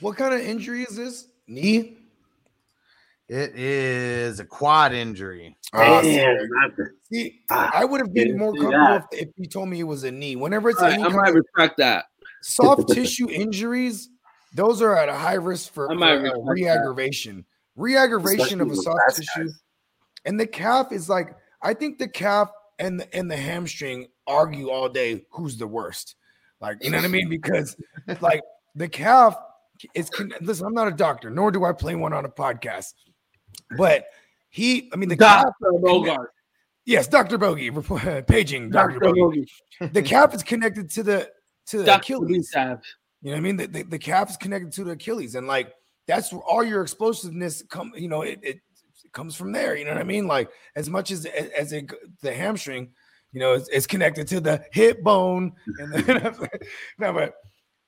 What 0.00 0.16
kind 0.16 0.34
of 0.34 0.40
injury 0.40 0.82
is 0.82 0.96
this? 0.96 1.28
Knee? 1.46 1.96
It 3.28 3.56
is 3.56 4.38
a 4.38 4.44
quad 4.44 4.92
injury. 4.92 5.56
Damn, 5.72 6.04
see, 6.04 6.16
not 6.50 6.76
the- 6.76 6.90
see, 7.10 7.40
Ah, 7.50 7.70
I 7.74 7.84
would 7.84 8.00
have 8.00 8.14
been 8.14 8.38
more 8.38 8.52
comfortable 8.54 9.08
if, 9.12 9.28
if 9.28 9.28
you 9.36 9.46
told 9.46 9.68
me 9.68 9.80
it 9.80 9.84
was 9.84 10.04
a 10.04 10.10
knee. 10.12 10.36
Whenever 10.36 10.70
it's 10.70 10.80
I, 10.80 10.92
any 10.92 11.02
I 11.02 11.06
kind 11.06 11.16
might 11.16 11.28
of 11.30 11.34
respect 11.34 11.76
that. 11.78 12.04
soft 12.42 12.88
tissue 12.90 13.28
injuries, 13.28 14.10
those 14.54 14.80
are 14.80 14.96
at 14.96 15.08
a 15.08 15.14
high 15.14 15.34
risk 15.34 15.72
for, 15.72 15.90
I 15.90 15.94
for, 15.94 15.98
might 15.98 16.12
uh, 16.12 16.20
respect 16.20 16.36
that. 16.44 16.50
re-aggravation. 16.52 17.44
Re-aggravation 17.74 18.60
of 18.60 18.70
a 18.70 18.76
soft 18.76 19.16
tissue. 19.16 19.26
guys. 19.44 19.60
And 20.24 20.38
the 20.38 20.46
calf 20.46 20.92
is 20.92 21.08
like, 21.08 21.36
I 21.62 21.74
think 21.74 21.98
the 21.98 22.08
calf 22.08 22.50
and 22.78 23.00
the, 23.00 23.12
and 23.16 23.28
the 23.30 23.36
hamstring 23.36 24.06
argue 24.28 24.70
all 24.70 24.88
day 24.88 25.24
who's 25.30 25.56
the 25.56 25.66
worst. 25.66 26.14
Like, 26.60 26.82
you 26.82 26.90
know 26.90 26.98
what 26.98 27.04
I 27.04 27.08
mean? 27.08 27.28
Because 27.28 27.76
like 28.20 28.42
the 28.76 28.88
calf 28.88 29.36
is 29.94 30.10
listen, 30.40 30.66
I'm 30.66 30.74
not 30.74 30.88
a 30.88 30.92
doctor, 30.92 31.28
nor 31.28 31.50
do 31.50 31.64
I 31.64 31.72
play 31.72 31.94
one 31.96 32.12
on 32.12 32.24
a 32.24 32.28
podcast. 32.30 32.94
But 33.76 34.06
he, 34.50 34.90
I 34.92 34.96
mean, 34.96 35.08
the 35.08 35.16
Dr. 35.16 35.52
Bogart. 35.60 36.32
yes, 36.84 37.08
Dr. 37.08 37.38
Bogey, 37.38 37.70
paging 38.26 38.70
Dr. 38.70 38.98
Dr. 38.98 39.14
Bogey. 39.14 39.46
The 39.80 40.02
calf 40.02 40.34
is 40.34 40.42
connected 40.42 40.90
to 40.90 41.02
the 41.02 41.30
to 41.66 41.78
the 41.78 41.84
Dr. 41.84 42.16
Achilles. 42.16 42.52
You 43.22 43.32
know 43.32 43.32
what 43.32 43.36
I 43.38 43.40
mean? 43.40 43.56
The, 43.56 43.66
the, 43.66 43.82
the 43.82 43.98
calf 43.98 44.30
is 44.30 44.36
connected 44.36 44.72
to 44.72 44.84
the 44.84 44.92
Achilles, 44.92 45.34
and 45.34 45.46
like 45.46 45.74
that's 46.06 46.32
where 46.32 46.42
all 46.42 46.62
your 46.62 46.82
explosiveness 46.82 47.62
come. 47.68 47.92
You 47.96 48.08
know, 48.08 48.22
it, 48.22 48.38
it, 48.42 48.60
it 49.04 49.12
comes 49.12 49.34
from 49.34 49.52
there. 49.52 49.76
You 49.76 49.84
know 49.84 49.92
what 49.92 50.00
I 50.00 50.04
mean? 50.04 50.26
Like 50.26 50.50
as 50.76 50.88
much 50.88 51.10
as 51.10 51.26
as 51.26 51.72
it, 51.72 51.90
the 52.22 52.32
hamstring, 52.32 52.90
you 53.32 53.40
know, 53.40 53.54
it's, 53.54 53.68
it's 53.68 53.86
connected 53.86 54.28
to 54.28 54.40
the 54.40 54.64
hip 54.72 55.02
bone. 55.02 55.52
And 55.78 55.92
the, 55.92 56.48
no, 56.98 57.12
but 57.12 57.34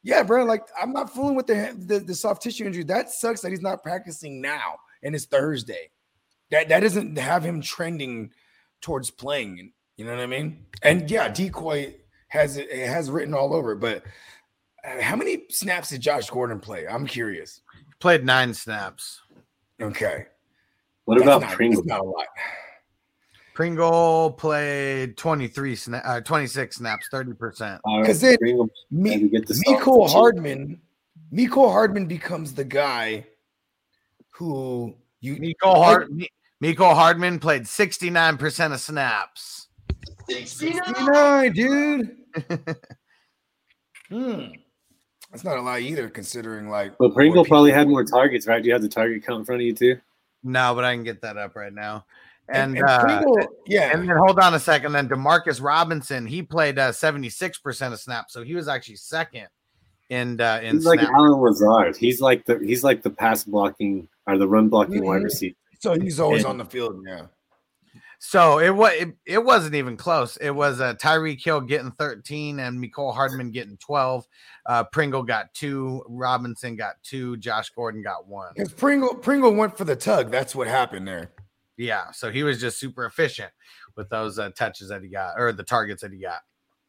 yeah, 0.03 0.23
bro. 0.23 0.45
Like 0.45 0.63
I'm 0.81 0.93
not 0.93 1.13
fooling 1.15 1.37
with 1.37 1.47
the, 1.47 1.75
the 1.79 2.01
the 2.01 2.15
soft 2.15 2.43
tissue 2.43 2.67
injury. 2.67 2.85
That 2.85 3.11
sucks 3.11 3.41
that 3.43 3.51
he's 3.51 3.63
not 3.63 3.83
practicing 3.83 4.41
now, 4.41 4.75
and 5.03 5.15
it's 5.15 5.25
Thursday. 5.27 5.91
That 6.51 6.69
that 6.69 6.81
doesn't 6.81 7.17
have 7.19 7.45
him 7.45 7.61
trending 7.61 8.33
towards 8.81 9.11
playing. 9.11 9.73
You 9.97 10.05
know 10.05 10.13
what 10.13 10.21
I 10.21 10.27
mean? 10.27 10.65
And 10.83 11.11
yeah, 11.11 11.29
decoy 11.29 11.95
has 12.29 12.57
it, 12.57 12.69
it 12.71 12.89
has 12.89 13.11
written 13.11 13.35
all 13.35 13.55
over, 13.55 13.75
but. 13.75 14.05
Uh, 14.85 15.03
How 15.03 15.17
many 15.17 15.43
snaps 15.51 15.89
did 15.89 16.01
Josh 16.01 16.31
Gordon 16.31 16.61
play? 16.61 16.87
I'm 16.87 17.05
curious. 17.05 17.63
Played 17.99 18.25
nine 18.25 18.55
snaps. 18.55 19.21
Okay. 19.83 20.27
What 21.05 21.17
That's 21.19 21.27
about 21.27 21.41
not- 21.43 21.51
Pringle? 21.51 21.83
Not 21.85 21.99
a 21.99 22.05
lot. 22.05 22.27
Pringle 23.55 24.31
played 24.33 25.17
23 25.17 25.75
sna- 25.75 26.03
uh, 26.05 26.21
26 26.21 26.77
snaps, 26.77 27.09
30%. 27.13 27.81
All 27.85 27.97
right, 27.97 28.03
Because 28.03 28.21
then 28.21 28.37
Pringle, 28.39 28.67
Me, 28.93 29.11
maybe 29.17 29.29
get 29.31 29.49
the 29.49 29.55
Mecole 29.67 30.09
Hardman, 30.09 30.81
Mecole 31.33 31.73
Hardman 31.73 32.07
becomes 32.07 32.55
the 32.55 32.65
guy 32.65 33.27
who 34.39 34.95
you 35.21 35.35
Mecole, 35.37 35.75
Hard- 35.75 36.11
Mecole 36.63 36.95
Hardman 36.95 37.41
played 37.41 37.63
69% 37.65 38.73
of 38.73 38.81
snaps. 38.81 39.67
69, 40.29 41.53
dude. 41.53 42.17
hmm. 44.09 44.45
That's 45.31 45.45
not 45.45 45.59
a 45.59 45.61
lot 45.61 45.81
either, 45.81 46.09
considering 46.09 46.71
like 46.71 46.97
But 46.99 47.15
Pringle 47.15 47.45
probably 47.45 47.73
had 47.73 47.89
more 47.89 48.05
targets, 48.05 48.47
right? 48.47 48.63
Do 48.63 48.69
you 48.69 48.73
have 48.73 48.83
the 48.83 48.89
target 48.89 49.27
count 49.27 49.41
in 49.41 49.45
front 49.45 49.61
of 49.61 49.67
you 49.67 49.75
too? 49.75 49.97
No, 50.45 50.75
but 50.75 50.85
I 50.85 50.95
can 50.95 51.05
get 51.05 51.21
that 51.23 51.37
up 51.37 51.57
right 51.57 51.73
now. 51.73 52.07
and, 52.49 52.79
And, 52.79 52.89
and 52.89 52.89
uh, 52.89 53.47
yeah, 53.67 53.91
and 53.93 54.09
then 54.09 54.17
hold 54.17 54.39
on 54.39 54.55
a 54.55 54.61
second. 54.61 54.93
Then 54.93 55.09
Demarcus 55.09 55.61
Robinson, 55.63 56.27
he 56.27 56.43
played 56.43 56.79
uh, 56.79 56.93
76% 56.93 57.93
of 57.93 58.01
snaps, 58.01 58.33
so 58.33 58.43
he 58.45 58.55
was 58.55 58.69
actually 58.69 58.97
second 58.97 59.49
in 60.11 60.41
uh, 60.41 60.61
in 60.63 60.77
He's 60.77 60.85
like 60.87 61.01
snaps. 61.01 61.15
Allen 61.17 61.41
Lazard. 61.41 61.97
He's 61.97 62.21
like 62.21 62.45
the 62.47 62.59
he's 62.59 62.83
like 62.85 63.03
the 63.03 63.11
pass 63.11 63.45
blocking 63.45 64.09
or 64.27 64.39
the 64.39 64.49
run 64.49 64.69
blocking 64.69 65.05
wide 65.05 65.21
Mhm. 65.21 65.25
receiver. 65.25 65.57
so 65.81 65.99
he's 65.99 66.19
always 66.21 66.43
and- 66.45 66.51
on 66.51 66.59
the 66.59 66.65
field. 66.65 67.03
Yeah, 67.07 67.27
So 68.21 68.59
it 68.59 68.71
was 68.75 68.93
it, 68.95 69.17
it 69.27 69.45
wasn't 69.45 69.75
even 69.77 69.97
close. 69.97 70.37
It 70.39 70.51
was 70.51 70.81
uh, 70.81 70.95
Tyreek 70.95 71.43
Hill 71.45 71.61
getting 71.61 71.93
13 71.93 72.59
and 72.59 72.83
Mecole 72.83 73.15
Hardman 73.15 73.51
getting 73.53 73.77
12. 73.77 74.27
Uh, 74.67 74.85
Pringle 74.85 75.23
got 75.23 75.55
two, 75.55 76.03
Robinson 76.09 76.75
got 76.77 76.95
two, 77.03 77.37
Josh 77.37 77.71
Gordon 77.71 78.03
got 78.03 78.27
one. 78.27 78.53
because 78.57 78.73
Pringle 78.73 79.15
Pringle 79.15 79.55
went 79.55 79.77
for 79.79 79.85
the 79.85 79.97
tug. 79.97 80.31
That's 80.31 80.55
what 80.55 80.67
happened 80.67 81.07
there. 81.07 81.31
Yeah, 81.77 82.11
so 82.11 82.31
he 82.33 82.43
was 82.43 82.61
just 82.61 82.81
super 82.81 83.05
efficient 83.07 83.53
with 83.97 84.09
those 84.09 84.39
uh, 84.39 84.51
touches 84.51 84.89
that 84.89 85.03
he 85.03 85.09
got 85.09 85.39
or 85.39 85.53
the 85.53 85.63
targets 85.63 86.03
that 86.03 86.13
he 86.13 86.19
got. 86.19 86.41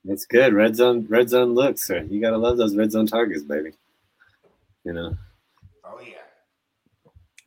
That's 0.05 0.25
good. 0.25 0.53
Red 0.53 0.75
zone, 0.75 1.05
red 1.09 1.29
zone 1.29 1.53
looks, 1.53 1.85
sir. 1.85 2.03
You 2.09 2.21
gotta 2.21 2.37
love 2.37 2.57
those 2.57 2.75
red 2.75 2.91
zone 2.91 3.07
targets, 3.07 3.43
baby. 3.43 3.71
You 4.83 4.93
know. 4.93 5.15
Oh 5.83 5.99
yeah. 6.01 6.15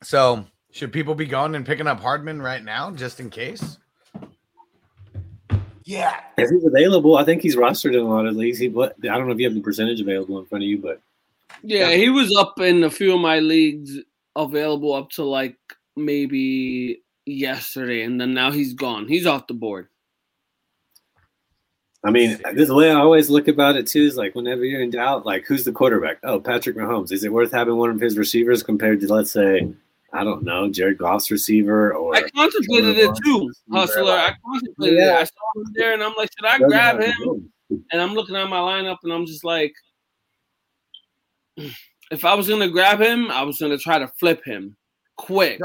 So 0.03 0.45
should 0.71 0.93
people 0.93 1.15
be 1.15 1.27
going 1.27 1.55
and 1.55 1.67
picking 1.67 1.87
up 1.87 2.01
Hardman 2.01 2.41
right 2.41 2.63
now, 2.63 2.91
just 2.91 3.21
in 3.21 3.31
case? 3.31 3.79
Yeah. 5.85 6.21
If 6.39 6.51
he's 6.51 6.65
available, 6.65 7.17
I 7.17 7.25
think 7.25 7.43
he's 7.43 7.57
rostered 7.57 7.95
in 7.95 8.01
a 8.01 8.09
lot 8.09 8.27
of 8.27 8.37
leagues. 8.37 8.59
He, 8.59 8.69
what, 8.69 8.95
I 9.03 9.09
don't 9.09 9.27
know 9.27 9.33
if 9.33 9.39
you 9.39 9.47
have 9.47 9.55
the 9.55 9.61
percentage 9.61 10.01
available 10.01 10.39
in 10.39 10.47
front 10.47 10.65
of 10.65 10.69
you, 10.69 10.79
but 10.79 11.01
Yeah, 11.63 11.93
he 11.93 12.09
was 12.09 12.35
up 12.37 12.61
in 12.61 12.85
a 12.85 12.91
few 12.91 13.15
of 13.15 13.21
my 13.21 13.41
leagues 13.41 13.99
available 14.37 14.95
up 14.95 15.11
to 15.11 15.25
like 15.25 15.57
maybe 15.97 17.03
yesterday, 17.27 18.03
and 18.03 18.21
then 18.21 18.35
now 18.35 18.51
he's 18.51 18.75
gone. 18.75 19.09
He's 19.09 19.27
off 19.27 19.47
the 19.47 19.55
board. 19.55 19.89
I 22.05 22.11
mean, 22.11 22.41
this 22.55 22.69
the 22.69 22.75
way 22.75 22.91
I 22.91 22.97
always 22.97 23.31
look 23.31 23.47
about 23.47 23.77
it 23.77 23.87
too 23.87 24.03
is 24.03 24.17
like 24.17 24.35
whenever 24.35 24.65
you're 24.65 24.83
in 24.83 24.91
doubt, 24.91 25.25
like 25.25 25.45
who's 25.47 25.65
the 25.65 25.73
quarterback? 25.73 26.19
Oh, 26.25 26.41
Patrick 26.41 26.77
Mahomes. 26.77 27.13
Is 27.13 27.23
it 27.23 27.33
worth 27.33 27.53
having 27.53 27.77
one 27.77 27.91
of 27.91 28.01
his 28.01 28.19
receivers 28.19 28.63
compared 28.63 29.01
to 29.01 29.13
let's 29.13 29.31
say, 29.31 29.73
I 30.13 30.25
don't 30.25 30.43
know, 30.43 30.69
Jared 30.69 30.99
Goff's 30.99 31.31
receiver 31.31 31.95
or 31.95 32.17
I 32.17 32.29
contemplated 32.31 32.99
it 32.99 33.11
too, 33.25 33.53
Hustler. 33.71 34.13
I 34.13 34.35
contemplated 34.45 34.99
it. 34.99 35.13
I 35.13 35.25
saw 35.25 35.53
him 35.55 35.65
there, 35.75 35.93
and 35.93 36.03
I'm 36.03 36.15
like, 36.17 36.31
should 36.37 36.47
I 36.47 36.59
grab 36.59 37.01
him? 37.01 37.53
And 37.93 38.03
I'm 38.03 38.15
looking 38.15 38.37
at 38.37 38.49
my 38.49 38.59
lineup, 38.59 38.99
and 39.05 39.13
I'm 39.13 39.25
just 39.25 39.45
like, 39.45 39.73
if 42.11 42.25
I 42.25 42.35
was 42.35 42.49
gonna 42.49 42.69
grab 42.69 43.01
him, 43.01 43.31
I 43.31 43.43
was 43.43 43.61
gonna 43.61 43.79
try 43.79 44.01
to 44.01 44.09
flip 44.19 44.45
him 44.45 44.77
quick. 45.17 45.61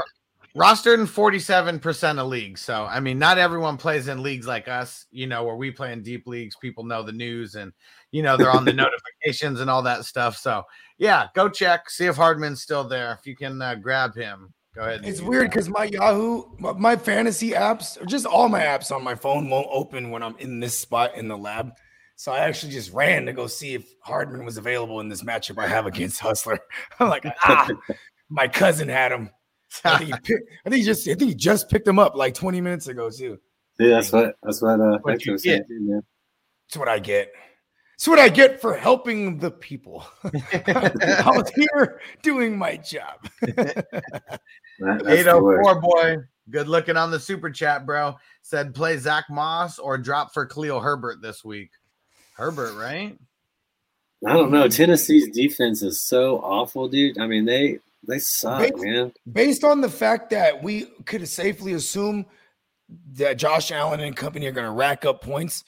Rostered 0.56 0.98
in 0.98 1.06
47% 1.06 2.18
of 2.18 2.26
leagues. 2.26 2.60
So, 2.60 2.84
I 2.84 3.00
mean, 3.00 3.18
not 3.18 3.38
everyone 3.38 3.76
plays 3.76 4.08
in 4.08 4.22
leagues 4.22 4.46
like 4.46 4.66
us, 4.66 5.06
you 5.10 5.26
know, 5.26 5.44
where 5.44 5.56
we 5.56 5.70
play 5.70 5.92
in 5.92 6.02
deep 6.02 6.26
leagues. 6.26 6.56
People 6.56 6.84
know 6.84 7.02
the 7.02 7.12
news 7.12 7.54
and, 7.54 7.72
you 8.10 8.22
know, 8.22 8.36
they're 8.36 8.50
on 8.50 8.64
the 8.64 8.72
notifications 8.74 9.60
and 9.60 9.70
all 9.70 9.82
that 9.82 10.04
stuff. 10.04 10.36
So, 10.36 10.64
yeah, 10.96 11.28
go 11.34 11.48
check, 11.48 11.90
see 11.90 12.06
if 12.06 12.16
Hardman's 12.16 12.62
still 12.62 12.84
there. 12.84 13.12
If 13.12 13.26
you 13.26 13.36
can 13.36 13.60
uh, 13.62 13.76
grab 13.76 14.14
him, 14.14 14.52
go 14.74 14.82
ahead. 14.82 15.02
It's 15.04 15.20
weird 15.20 15.50
because 15.50 15.68
my 15.68 15.84
Yahoo, 15.84 16.44
my, 16.58 16.72
my 16.72 16.96
fantasy 16.96 17.50
apps, 17.50 18.00
or 18.00 18.06
just 18.06 18.26
all 18.26 18.48
my 18.48 18.62
apps 18.62 18.90
on 18.90 19.04
my 19.04 19.14
phone 19.14 19.48
won't 19.48 19.68
open 19.70 20.10
when 20.10 20.22
I'm 20.22 20.36
in 20.38 20.60
this 20.60 20.76
spot 20.76 21.14
in 21.14 21.28
the 21.28 21.36
lab. 21.36 21.72
So 22.16 22.32
I 22.32 22.40
actually 22.40 22.72
just 22.72 22.92
ran 22.92 23.26
to 23.26 23.32
go 23.32 23.46
see 23.46 23.74
if 23.74 23.94
Hardman 24.00 24.44
was 24.44 24.56
available 24.56 24.98
in 24.98 25.08
this 25.08 25.22
matchup 25.22 25.62
I 25.62 25.68
have 25.68 25.86
against 25.86 26.18
Hustler. 26.18 26.58
I'm 26.98 27.08
like, 27.08 27.24
ah, 27.44 27.68
my 28.28 28.48
cousin 28.48 28.88
had 28.88 29.12
him. 29.12 29.30
I 29.84 29.98
think, 29.98 30.14
he 30.14 30.20
picked, 30.20 30.50
I 30.64 30.70
think 30.70 30.80
he 30.80 30.84
just 30.84 31.06
I 31.08 31.14
think 31.14 31.28
he 31.30 31.34
just 31.34 31.68
picked 31.68 31.86
him 31.86 31.98
up 31.98 32.14
like 32.14 32.34
20 32.34 32.60
minutes 32.60 32.88
ago 32.88 33.10
too. 33.10 33.38
Yeah, 33.78 33.90
that's 33.90 34.12
what 34.12 34.36
that's 34.42 34.62
what 34.62 34.80
uh 34.80 34.98
What'd 35.02 35.24
you 35.24 35.38
get? 35.38 35.68
too. 35.68 36.02
That's 36.66 36.78
what 36.78 36.88
I 36.88 36.98
get. 36.98 37.32
That's 37.96 38.08
what 38.08 38.18
I 38.18 38.28
get 38.28 38.60
for 38.60 38.74
helping 38.74 39.38
the 39.38 39.50
people. 39.50 40.06
I 40.24 41.32
was 41.34 41.50
here 41.54 42.00
doing 42.22 42.56
my 42.56 42.76
job. 42.76 43.28
That- 44.80 45.08
804 45.08 45.80
boy, 45.80 46.16
good 46.50 46.68
looking 46.68 46.96
on 46.96 47.10
the 47.10 47.18
super 47.18 47.50
chat, 47.50 47.84
bro. 47.84 48.14
Said 48.42 48.76
play 48.76 48.96
Zach 48.96 49.24
Moss 49.28 49.80
or 49.80 49.98
drop 49.98 50.32
for 50.32 50.46
Cleo 50.46 50.78
Herbert 50.78 51.20
this 51.20 51.44
week. 51.44 51.70
Herbert, 52.36 52.78
right? 52.78 53.18
I 54.24 54.32
don't 54.32 54.52
know. 54.52 54.68
Tennessee's 54.68 55.28
defense 55.30 55.82
is 55.82 56.00
so 56.00 56.38
awful, 56.38 56.88
dude. 56.88 57.18
I 57.18 57.26
mean, 57.26 57.44
they 57.44 57.80
they 58.08 58.18
suck, 58.18 58.60
Based- 58.60 58.76
man. 58.78 59.12
Based 59.30 59.62
on 59.64 59.80
the 59.80 59.88
fact 59.88 60.30
that 60.30 60.62
we 60.62 60.86
could 61.04 61.28
safely 61.28 61.74
assume 61.74 62.26
that 63.12 63.34
Josh 63.38 63.70
Allen 63.70 64.00
and 64.00 64.16
company 64.16 64.46
are 64.46 64.52
going 64.52 64.66
to 64.66 64.72
rack 64.72 65.04
up 65.04 65.22
points, 65.22 65.62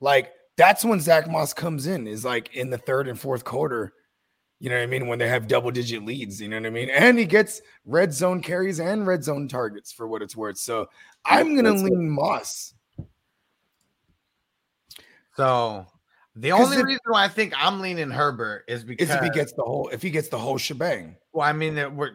like 0.00 0.30
that's 0.56 0.84
when 0.84 1.00
Zach 1.00 1.28
Moss 1.28 1.52
comes 1.52 1.86
in, 1.86 2.06
is 2.06 2.24
like 2.24 2.54
in 2.54 2.70
the 2.70 2.78
third 2.78 3.08
and 3.08 3.18
fourth 3.18 3.44
quarter. 3.44 3.92
You 4.58 4.70
know 4.70 4.76
what 4.76 4.82
I 4.84 4.86
mean? 4.86 5.06
When 5.06 5.18
they 5.18 5.28
have 5.28 5.48
double 5.48 5.70
digit 5.70 6.02
leads, 6.04 6.40
you 6.40 6.48
know 6.48 6.56
what 6.56 6.66
I 6.66 6.70
mean? 6.70 6.88
And 6.90 7.18
he 7.18 7.24
gets 7.26 7.60
red 7.84 8.12
zone 8.14 8.40
carries 8.40 8.80
and 8.80 9.06
red 9.06 9.22
zone 9.22 9.48
targets 9.48 9.92
for 9.92 10.06
what 10.08 10.22
it's 10.22 10.34
worth. 10.36 10.56
So 10.56 10.86
I'm 11.26 11.52
going 11.54 11.64
to 11.66 11.72
That's 11.72 11.82
it. 11.82 11.90
lean 11.92 12.08
Moss. 12.08 12.72
So 15.36 15.86
the 16.36 16.50
'Cause 16.50 16.66
only 16.66 16.76
if- 16.78 16.84
reason 16.84 17.00
why 17.06 17.24
I 17.24 17.28
think 17.28 17.52
I'm 17.56 17.80
leaning 17.80 18.10
Herbert 18.10 18.64
is 18.68 18.84
because 18.84 19.08
Is 19.08 19.14
if 19.16 19.22
he 19.22 19.30
gets 19.30 19.52
the 19.52 19.62
whole 19.62 19.88
if 19.88 20.02
he 20.02 20.10
gets 20.10 20.28
the 20.28 20.38
whole 20.38 20.58
shebang. 20.58 21.16
Well, 21.32 21.46
I 21.46 21.52
mean, 21.52 21.74
that 21.76 21.92
we're 21.94 22.12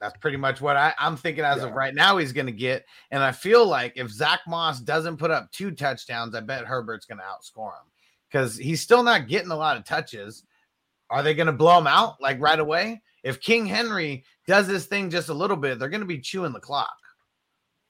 that's 0.00 0.16
pretty 0.18 0.36
much 0.36 0.60
what 0.60 0.76
I, 0.76 0.92
I'm 0.98 1.16
thinking 1.16 1.42
as 1.44 1.62
of 1.62 1.72
right 1.72 1.94
now 1.94 2.18
he's 2.18 2.32
going 2.32 2.46
to 2.46 2.52
get. 2.52 2.84
And 3.10 3.22
I 3.22 3.32
feel 3.32 3.66
like 3.66 3.94
if 3.96 4.10
Zach 4.10 4.40
Moss 4.46 4.78
doesn't 4.80 5.16
put 5.16 5.30
up 5.30 5.50
two 5.52 5.70
touchdowns, 5.70 6.34
I 6.34 6.40
bet 6.40 6.66
Herbert's 6.66 7.06
going 7.06 7.18
to 7.18 7.24
outscore 7.24 7.68
him 7.72 7.86
because 8.30 8.56
he's 8.58 8.82
still 8.82 9.02
not 9.02 9.26
getting 9.26 9.50
a 9.50 9.56
lot 9.56 9.76
of 9.78 9.84
touches. 9.84 10.44
Are 11.08 11.22
they 11.22 11.34
going 11.34 11.46
to 11.46 11.52
blow 11.52 11.78
him 11.78 11.86
out 11.86 12.20
like 12.20 12.40
right 12.40 12.58
away? 12.60 13.00
If 13.22 13.40
King 13.40 13.64
Henry 13.64 14.24
does 14.46 14.68
this 14.68 14.86
thing 14.86 15.08
just 15.08 15.30
a 15.30 15.34
little 15.34 15.56
bit, 15.56 15.78
they're 15.78 15.88
going 15.88 16.00
to 16.02 16.06
be 16.06 16.18
chewing 16.20 16.52
the 16.52 16.60
clock. 16.60 16.94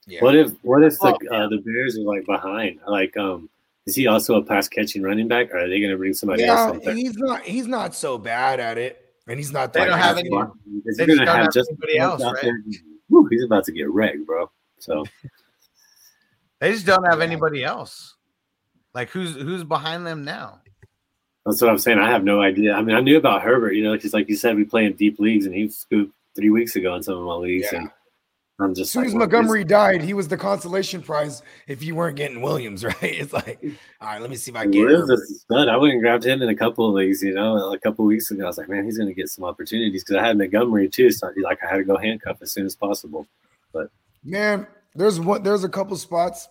Yeah. 0.07 0.22
What 0.22 0.37
if 0.37 0.53
what 0.62 0.85
if 0.85 0.97
the 1.01 1.09
uh, 1.33 1.49
the 1.49 1.59
Bears 1.59 1.99
are 1.99 2.03
like 2.03 2.24
behind? 2.24 2.79
Like, 2.87 3.16
um, 3.16 3.51
is 3.87 3.95
he 3.95 4.07
also 4.07 4.34
a 4.37 4.43
pass 4.43 4.68
catching 4.68 5.03
running 5.03 5.28
back? 5.28 5.53
Or 5.53 5.59
are 5.61 5.68
they 5.68 5.78
going 5.80 5.93
to 5.93 5.97
bring 5.97 6.12
somebody 6.14 6.43
Yeah, 6.43 6.66
else? 6.66 6.76
in 6.78 6.82
there? 6.84 6.95
he's 6.95 7.16
not 7.16 7.43
he's 7.43 7.66
not 7.66 7.95
so 7.95 8.18
bad 8.18 8.61
at 8.61 8.78
it. 8.78 9.03
And 9.28 9.39
he's 9.39 9.53
not 9.53 9.72
They 9.72 9.80
that 9.80 9.87
don't 9.87 9.99
have 9.99 10.18
any- 10.18 10.28
They 10.28 10.37
you're 10.37 10.82
just 10.87 10.99
gonna 10.99 11.16
don't 11.16 11.26
have 11.26 11.37
have 11.47 11.53
just 11.53 11.70
anybody 11.70 11.99
else, 11.99 12.22
right? 12.22 12.37
there. 12.43 12.62
Whew, 13.09 13.26
he's 13.30 13.43
about 13.45 13.64
to 13.64 13.72
get 13.72 13.91
wrecked, 13.91 14.24
bro. 14.26 14.51
So 14.78 15.05
They 16.61 16.72
just 16.72 16.87
don't 16.87 17.05
have 17.05 17.20
anybody 17.20 17.64
else. 17.64 18.14
Like 18.95 19.11
who's 19.11 19.34
who's 19.34 19.64
behind 19.64 20.07
them 20.07 20.24
now? 20.24 20.61
that's 21.45 21.61
what 21.61 21.70
I'm 21.70 21.78
saying. 21.78 21.99
I 21.99 22.11
have 22.11 22.24
no 22.24 22.41
idea. 22.41 22.72
I 22.74 22.82
mean, 22.82 22.97
I 22.97 23.01
knew 23.01 23.16
about 23.18 23.43
Herbert, 23.43 23.72
you 23.74 23.84
know, 23.84 23.93
because 23.93 24.12
like 24.12 24.28
you 24.28 24.37
said, 24.37 24.57
we 24.57 24.64
play 24.64 24.84
in 24.84 24.95
deep 24.95 25.20
leagues, 25.20 25.47
and 25.47 25.55
he 25.55 25.68
scooped 25.68 26.12
three 26.34 26.51
weeks 26.51 26.74
ago 26.74 26.95
in 26.97 27.03
some 27.05 27.16
of 27.18 27.24
my 27.24 27.34
leagues, 27.34 27.68
Yeah. 27.72 27.80
and 27.82 27.91
I'm 28.59 28.74
just 28.74 28.88
As 28.88 28.92
soon 28.92 29.02
like, 29.02 29.09
as 29.09 29.14
Montgomery 29.14 29.64
died, 29.64 30.00
he 30.02 30.14
was 30.14 30.28
the 30.28 30.36
consolation 30.36 31.02
prize 31.02 31.42
if 31.66 31.82
you 31.82 31.94
weren't 31.94 32.16
getting 32.16 32.40
Williams, 32.40 32.84
right? 32.84 32.96
It's 33.02 33.32
like, 33.32 33.62
all 34.00 34.09
right, 34.09 34.20
let 34.20 34.30
me 34.30 34.36
see 34.36 34.50
if 34.50 34.57
I 34.57 34.66
get 34.66 34.90
is 34.90 35.00
Herbert. 35.00 35.26
stud. 35.26 35.68
I 35.68 35.76
went 35.76 35.92
and 35.92 36.02
grabbed 36.02 36.24
him 36.24 36.40
in 36.40 36.48
a 36.48 36.54
couple 36.54 36.88
of 36.88 36.94
leagues, 36.94 37.22
you 37.22 37.34
know, 37.34 37.72
a 37.72 37.78
couple 37.78 38.04
of 38.04 38.09
weeks 38.09 38.30
ago. 38.30 38.44
I 38.44 38.46
was 38.46 38.57
like, 38.57 38.68
man, 38.68 38.84
he's 38.84 38.96
going 38.96 39.09
to 39.09 39.14
get 39.14 39.28
some 39.28 39.44
opportunities 39.44 40.02
because 40.02 40.16
I 40.16 40.26
had 40.26 40.38
Montgomery 40.38 40.88
too. 40.88 41.11
So 41.11 41.30
like, 41.42 41.59
I 41.62 41.68
had 41.68 41.76
to 41.78 41.84
go 41.84 41.98
handcuff 41.98 42.38
as 42.40 42.52
soon 42.52 42.64
as 42.64 42.74
possible. 42.74 43.26
But 43.72 43.90
Man, 44.24 44.66
there's 44.94 45.20
one 45.20 45.42
there's 45.42 45.64
a 45.64 45.68
couple 45.68 45.96
spots. 45.96 46.48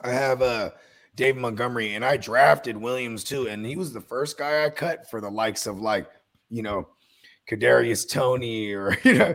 I 0.00 0.10
have 0.10 0.42
uh 0.42 0.70
Dave 1.16 1.36
Montgomery 1.36 1.94
and 1.94 2.04
I 2.04 2.16
drafted 2.16 2.76
Williams 2.76 3.24
too, 3.24 3.48
and 3.48 3.64
he 3.64 3.76
was 3.76 3.92
the 3.92 4.00
first 4.00 4.38
guy 4.38 4.64
I 4.64 4.70
cut 4.70 5.10
for 5.10 5.20
the 5.20 5.30
likes 5.30 5.66
of 5.66 5.80
like, 5.80 6.10
you 6.50 6.62
know, 6.62 6.88
Kadarius 7.50 8.08
Toney 8.08 8.72
or 8.72 8.98
you 9.04 9.14
know, 9.14 9.34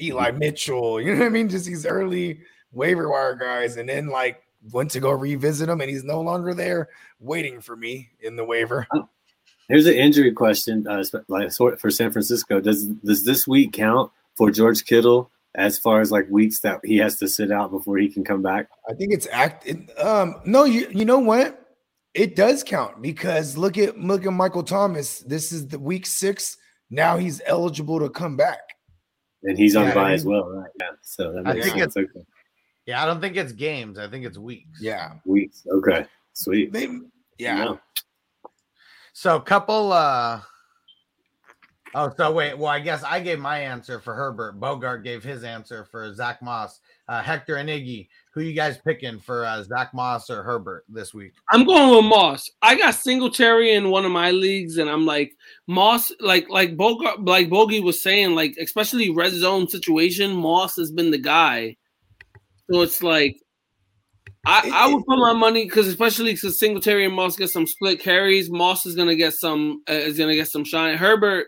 Eli 0.00 0.30
Mitchell, 0.32 1.00
you 1.00 1.12
know 1.12 1.20
what 1.20 1.26
I 1.26 1.30
mean? 1.30 1.48
Just 1.48 1.66
these 1.66 1.86
early 1.86 2.40
waiver 2.72 3.08
wire 3.10 3.34
guys, 3.34 3.76
and 3.76 3.88
then 3.88 4.08
like 4.08 4.42
went 4.72 4.90
to 4.92 5.00
go 5.00 5.10
revisit 5.10 5.68
him, 5.68 5.80
and 5.80 5.90
he's 5.90 6.04
no 6.04 6.20
longer 6.20 6.54
there 6.54 6.88
waiting 7.20 7.60
for 7.60 7.76
me 7.76 8.10
in 8.20 8.36
the 8.36 8.44
waiver. 8.44 8.86
here's 9.68 9.86
an 9.86 9.94
injury 9.94 10.32
question, 10.32 10.86
uh, 10.86 11.02
like 11.28 11.52
for 11.52 11.90
San 11.90 12.10
Francisco. 12.10 12.60
Does 12.60 12.86
does 12.86 13.24
this 13.24 13.46
week 13.46 13.72
count 13.72 14.10
for 14.34 14.50
George 14.50 14.84
Kittle 14.84 15.30
as 15.54 15.78
far 15.78 16.00
as 16.00 16.10
like 16.12 16.28
weeks 16.28 16.60
that 16.60 16.80
he 16.84 16.98
has 16.98 17.18
to 17.18 17.28
sit 17.28 17.50
out 17.50 17.70
before 17.70 17.98
he 17.98 18.08
can 18.08 18.24
come 18.24 18.42
back? 18.42 18.68
I 18.88 18.94
think 18.94 19.12
it's 19.12 19.26
act. 19.30 19.66
It, 19.66 19.98
um, 19.98 20.36
no, 20.44 20.64
you 20.64 20.88
you 20.90 21.04
know 21.04 21.18
what? 21.18 21.62
It 22.14 22.34
does 22.34 22.62
count 22.62 23.02
because 23.02 23.56
look 23.56 23.76
at 23.76 23.98
look 23.98 24.24
at 24.26 24.32
Michael 24.32 24.62
Thomas. 24.62 25.20
This 25.20 25.52
is 25.52 25.68
the 25.68 25.78
week 25.78 26.06
six. 26.06 26.56
Now 26.90 27.16
he's 27.16 27.42
eligible 27.46 27.98
to 28.00 28.08
come 28.08 28.36
back. 28.36 28.60
And 29.46 29.56
he's 29.56 29.76
on 29.76 29.84
Yeah, 29.86 29.94
bye 29.94 30.12
as 30.12 30.24
well, 30.24 30.50
right? 30.50 30.70
Yeah. 30.78 30.90
So 31.02 31.32
that 31.32 31.46
I 31.46 31.54
makes 31.54 31.66
think 31.66 31.78
sense. 31.78 31.96
Okay. 31.96 32.26
Yeah, 32.84 33.02
I 33.02 33.06
don't 33.06 33.20
think 33.20 33.36
it's 33.36 33.52
games. 33.52 33.98
I 33.98 34.08
think 34.08 34.26
it's 34.26 34.38
weeks. 34.38 34.80
Yeah, 34.80 35.14
Weeks. 35.24 35.66
Okay. 35.70 36.04
Sweet. 36.32 36.72
they. 36.72 36.88
Yeah, 37.38 37.64
Yeah. 37.64 37.76
So 39.12 39.40
couple 39.40 39.92
uh 39.92 40.40
Oh, 41.98 42.12
so 42.14 42.30
wait. 42.30 42.58
Well, 42.58 42.68
I 42.68 42.78
guess 42.78 43.02
I 43.02 43.20
gave 43.20 43.38
my 43.38 43.58
answer 43.58 43.98
for 43.98 44.14
Herbert. 44.14 44.60
Bogart 44.60 45.02
gave 45.02 45.24
his 45.24 45.44
answer 45.44 45.86
for 45.86 46.12
Zach 46.12 46.42
Moss. 46.42 46.80
Uh, 47.08 47.22
Hector 47.22 47.56
and 47.56 47.70
Iggy, 47.70 48.08
who 48.34 48.42
you 48.42 48.52
guys 48.52 48.76
picking 48.76 49.18
for 49.18 49.46
uh, 49.46 49.62
Zach 49.62 49.94
Moss 49.94 50.28
or 50.28 50.42
Herbert 50.42 50.84
this 50.90 51.14
week? 51.14 51.32
I'm 51.50 51.64
going 51.64 51.96
with 51.96 52.04
Moss. 52.04 52.50
I 52.60 52.76
got 52.76 52.96
Singletary 52.96 53.72
in 53.72 53.88
one 53.88 54.04
of 54.04 54.12
my 54.12 54.30
leagues, 54.30 54.76
and 54.76 54.90
I'm 54.90 55.06
like 55.06 55.32
Moss, 55.68 56.12
like 56.20 56.50
like 56.50 56.76
Bogart, 56.76 57.24
like 57.24 57.48
Bogey 57.48 57.80
was 57.80 58.02
saying, 58.02 58.34
like 58.34 58.56
especially 58.60 59.08
red 59.08 59.32
zone 59.32 59.66
situation, 59.66 60.32
Moss 60.32 60.76
has 60.76 60.92
been 60.92 61.10
the 61.10 61.18
guy. 61.18 61.78
So 62.70 62.82
it's 62.82 63.02
like 63.02 63.38
I, 64.44 64.70
I 64.72 64.92
would 64.92 65.06
put 65.06 65.18
my 65.18 65.32
money 65.32 65.64
because 65.64 65.86
especially 65.86 66.34
because 66.34 66.58
Singletary 66.58 67.06
and 67.06 67.14
Moss 67.14 67.36
get 67.36 67.48
some 67.48 67.66
split 67.66 68.00
carries, 68.00 68.50
Moss 68.50 68.84
is 68.84 68.94
gonna 68.94 69.16
get 69.16 69.32
some 69.32 69.82
uh, 69.88 69.94
is 69.94 70.18
gonna 70.18 70.34
get 70.34 70.48
some 70.48 70.64
shine. 70.64 70.98
Herbert, 70.98 71.46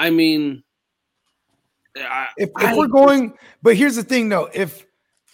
I 0.00 0.10
mean, 0.10 0.62
I, 1.96 2.28
if, 2.38 2.48
if 2.48 2.54
I- 2.56 2.76
we're 2.76 2.88
going, 2.88 3.34
but 3.62 3.76
here's 3.76 3.96
the 3.96 4.02
thing 4.02 4.28
though. 4.28 4.48
If 4.54 4.86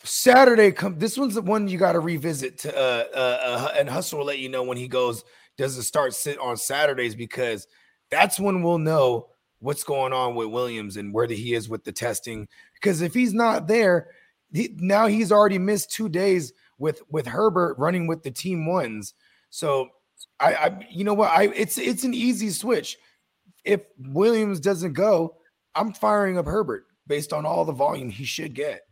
Saturday 0.03 0.73
come. 0.73 0.99
This 0.99 1.19
one's 1.19 1.35
the 1.35 1.43
one 1.43 1.69
you 1.69 1.79
got 1.79 1.93
to 1.93 2.01
revisit. 2.01 2.59
To 2.59 2.77
uh, 2.77 3.05
uh, 3.14 3.39
uh, 3.43 3.75
and 3.79 3.89
Hustle 3.89 4.19
will 4.19 4.27
let 4.27 4.39
you 4.39 4.49
know 4.49 4.62
when 4.62 4.77
he 4.77 4.89
goes. 4.89 5.25
Does 5.57 5.77
it 5.79 5.85
start 5.85 6.14
sit 6.14 6.39
on 6.39 6.57
Saturdays 6.57 7.14
because 7.14 7.67
that's 8.11 8.39
when 8.39 8.62
we'll 8.62 8.79
know 8.79 9.29
what's 9.61 9.85
going 9.85 10.12
on 10.12 10.35
with 10.35 10.49
Williams 10.49 10.97
and 10.97 11.12
where 11.12 11.27
he 11.27 11.55
is 11.55 11.69
with 11.69 11.85
the 11.85 11.93
testing. 11.93 12.47
Because 12.75 13.01
if 13.01 13.14
he's 13.14 13.33
not 13.33 13.67
there, 13.67 14.09
he, 14.53 14.75
now 14.77 15.07
he's 15.07 15.33
already 15.33 15.59
missed 15.59 15.91
two 15.91 16.09
days 16.09 16.53
with 16.79 17.03
with 17.11 17.27
Herbert 17.27 17.79
running 17.79 18.07
with 18.07 18.23
the 18.23 18.31
team 18.31 18.67
ones. 18.67 19.14
So 19.51 19.89
I, 20.39 20.55
I 20.55 20.87
you 20.91 21.05
know 21.05 21.14
what 21.14 21.31
I 21.31 21.45
it's 21.55 21.79
it's 21.79 22.05
an 22.05 22.14
easy 22.14 22.51
switch. 22.51 22.97
If 23.67 23.83
Williams 23.99 24.61
doesn't 24.61 24.93
go, 24.95 25.37
I'm 25.75 25.93
firing 25.93 26.39
up 26.39 26.47
Herbert 26.47 26.87
based 27.07 27.33
on 27.33 27.45
all 27.45 27.64
the 27.64 27.73
volume 27.73 28.11
he 28.11 28.25
should 28.25 28.55
get. 28.55 28.83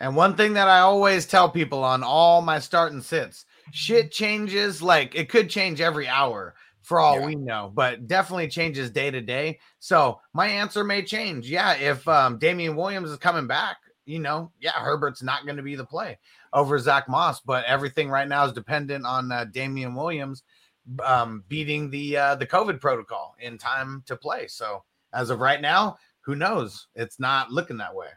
And 0.00 0.14
one 0.14 0.36
thing 0.36 0.52
that 0.54 0.68
I 0.68 0.80
always 0.80 1.26
tell 1.26 1.48
people 1.48 1.82
on 1.82 2.02
all 2.02 2.42
my 2.42 2.58
start 2.58 2.92
and 2.92 3.02
sits, 3.02 3.46
shit 3.72 4.12
changes 4.12 4.82
like 4.82 5.14
it 5.14 5.28
could 5.28 5.48
change 5.48 5.80
every 5.80 6.06
hour 6.06 6.54
for 6.82 7.00
all 7.00 7.18
yeah. 7.18 7.26
we 7.26 7.34
know, 7.34 7.72
but 7.74 8.06
definitely 8.06 8.48
changes 8.48 8.90
day 8.90 9.10
to 9.10 9.20
day. 9.20 9.58
So 9.78 10.20
my 10.34 10.46
answer 10.46 10.84
may 10.84 11.02
change. 11.02 11.50
Yeah, 11.50 11.74
if 11.74 12.06
um, 12.06 12.38
Damien 12.38 12.76
Williams 12.76 13.10
is 13.10 13.18
coming 13.18 13.46
back, 13.46 13.78
you 14.04 14.20
know, 14.20 14.52
yeah, 14.60 14.72
Herbert's 14.72 15.22
not 15.22 15.44
going 15.44 15.56
to 15.56 15.62
be 15.62 15.74
the 15.74 15.84
play 15.84 16.18
over 16.52 16.78
Zach 16.78 17.08
Moss, 17.08 17.40
but 17.40 17.64
everything 17.64 18.08
right 18.08 18.28
now 18.28 18.44
is 18.44 18.52
dependent 18.52 19.04
on 19.04 19.32
uh, 19.32 19.46
Damien 19.46 19.94
Williams 19.94 20.42
um, 21.04 21.44
beating 21.48 21.90
the 21.90 22.16
uh, 22.16 22.34
the 22.36 22.46
COVID 22.46 22.80
protocol 22.80 23.34
in 23.40 23.58
time 23.58 24.02
to 24.06 24.16
play. 24.16 24.46
So 24.46 24.84
as 25.12 25.30
of 25.30 25.40
right 25.40 25.60
now, 25.60 25.98
who 26.20 26.34
knows? 26.34 26.86
It's 26.94 27.18
not 27.20 27.50
looking 27.50 27.76
that 27.78 27.94
way. 27.94 28.08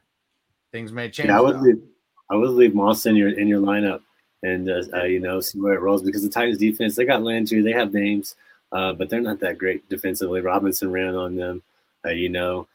Things 0.72 0.91
may 0.91 1.09
change. 1.09 1.30
Yeah, 1.30 1.38
I 1.38 1.41
would 1.41 1.61
leave, 1.61 1.82
I 2.30 2.36
would 2.36 2.51
leave 2.51 2.76
Moss 2.76 3.05
in 3.05 3.15
your 3.15 3.30
in 3.30 3.47
your 3.47 3.61
lineup 3.61 4.01
and 4.43 4.70
uh, 4.70 4.84
uh, 4.93 5.03
you 5.03 5.20
know 5.20 5.39
see 5.39 5.59
where 5.59 5.74
it 5.74 5.82
rolls 5.82 6.01
because 6.01 6.24
the 6.24 6.30
Titans 6.30 6.57
defense 6.57 6.95
they 6.95 7.05
got 7.05 7.24
Landry, 7.24 7.61
they 7.61 7.72
have 7.72 7.93
names, 7.93 8.36
uh, 8.72 8.93
but 8.93 9.09
they're 9.09 9.22
not 9.22 9.39
that 9.39 9.57
great 9.57 9.88
defensively. 9.89 10.41
Robinson 10.41 10.91
ran 10.91 11.15
on 11.15 11.36
them, 11.36 11.63
uh, 12.05 12.09
you 12.09 12.30
know 12.30 12.67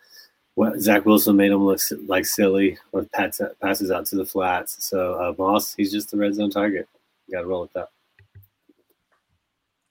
what 0.55 0.81
Zach 0.81 1.05
Wilson 1.05 1.37
made 1.37 1.51
him 1.51 1.65
look 1.65 1.81
like 2.07 2.27
silly 2.27 2.79
or 2.93 3.05
passes 3.05 3.91
out 3.91 4.07
to 4.07 4.17
the 4.17 4.25
flats. 4.25 4.85
So 4.85 5.15
uh, 5.15 5.35
Moss, 5.37 5.75
he's 5.75 5.93
just 5.93 6.11
the 6.11 6.17
red 6.17 6.35
zone 6.35 6.51
target. 6.51 6.89
You 7.27 7.35
got 7.35 7.43
to 7.43 7.47
roll 7.47 7.63
with 7.63 7.73
that. 7.73 7.89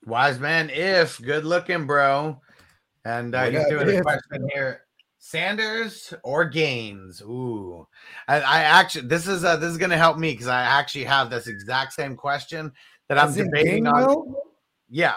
Wise 0.05 0.39
man, 0.39 0.69
if 0.69 1.21
good 1.21 1.45
looking, 1.45 1.85
bro. 1.85 2.39
And 3.05 3.35
uh, 3.35 3.49
he's 3.49 3.67
doing 3.67 3.97
a 3.97 4.01
question 4.01 4.49
here: 4.53 4.81
Sanders 5.19 6.13
or 6.23 6.45
Gaines? 6.45 7.21
Ooh, 7.21 7.87
I, 8.27 8.41
I 8.41 8.59
actually 8.63 9.07
this 9.07 9.27
is 9.27 9.43
uh, 9.43 9.57
this 9.57 9.71
is 9.71 9.77
gonna 9.77 9.97
help 9.97 10.17
me 10.17 10.31
because 10.31 10.47
I 10.47 10.61
actually 10.61 11.05
have 11.05 11.29
this 11.29 11.47
exact 11.47 11.93
same 11.93 12.15
question 12.15 12.71
that 13.09 13.17
I'm 13.17 13.33
debating 13.33 13.87
on. 13.87 14.35
Yeah. 14.89 15.15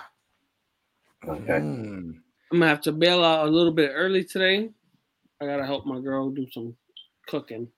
Okay. 1.27 1.61
Mm. 1.61 2.15
I'm 2.53 2.61
gonna 2.61 2.69
have 2.69 2.81
to 2.83 2.93
bail 2.93 3.25
out 3.25 3.47
a 3.47 3.51
little 3.51 3.73
bit 3.73 3.91
early 3.95 4.25
today 4.25 4.71
I 5.41 5.47
gotta 5.47 5.67
help 5.67 5.87
my 5.87 6.01
girl 6.01 6.31
do 6.31 6.47
some 6.51 6.75
cooking. 7.27 7.69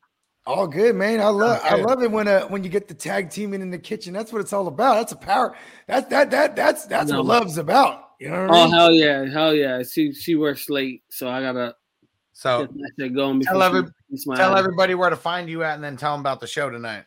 All 0.48 0.66
good, 0.66 0.96
man. 0.96 1.20
I 1.20 1.28
love 1.28 1.60
I 1.62 1.74
love 1.74 2.02
it 2.02 2.10
when 2.10 2.26
uh 2.26 2.46
when 2.48 2.64
you 2.64 2.70
get 2.70 2.88
the 2.88 2.94
tag 2.94 3.28
teaming 3.28 3.60
in 3.60 3.70
the 3.70 3.78
kitchen. 3.78 4.14
That's 4.14 4.32
what 4.32 4.40
it's 4.40 4.54
all 4.54 4.66
about. 4.66 4.94
That's 4.94 5.12
a 5.12 5.16
power. 5.16 5.54
That's 5.86 6.08
that 6.08 6.30
that 6.30 6.56
that's 6.56 6.86
that's 6.86 7.10
no. 7.10 7.18
what 7.18 7.26
love's 7.26 7.58
about. 7.58 8.12
You 8.18 8.30
know. 8.30 8.48
oh 8.48 8.54
I 8.54 8.64
mean? 8.64 8.72
hell 8.72 8.92
yeah, 8.92 9.30
hell 9.30 9.54
yeah. 9.54 9.82
She 9.82 10.14
she 10.14 10.36
works 10.36 10.70
late, 10.70 11.02
so 11.10 11.28
I 11.28 11.42
gotta. 11.42 11.76
So 12.32 12.66
get 12.96 13.14
going 13.14 13.40
tell, 13.40 13.62
every, 13.62 13.82
tell 14.36 14.56
everybody 14.56 14.94
where 14.94 15.10
to 15.10 15.16
find 15.16 15.50
you 15.50 15.64
at, 15.64 15.74
and 15.74 15.84
then 15.84 15.98
tell 15.98 16.12
them 16.12 16.20
about 16.20 16.40
the 16.40 16.46
show 16.46 16.70
tonight. 16.70 17.04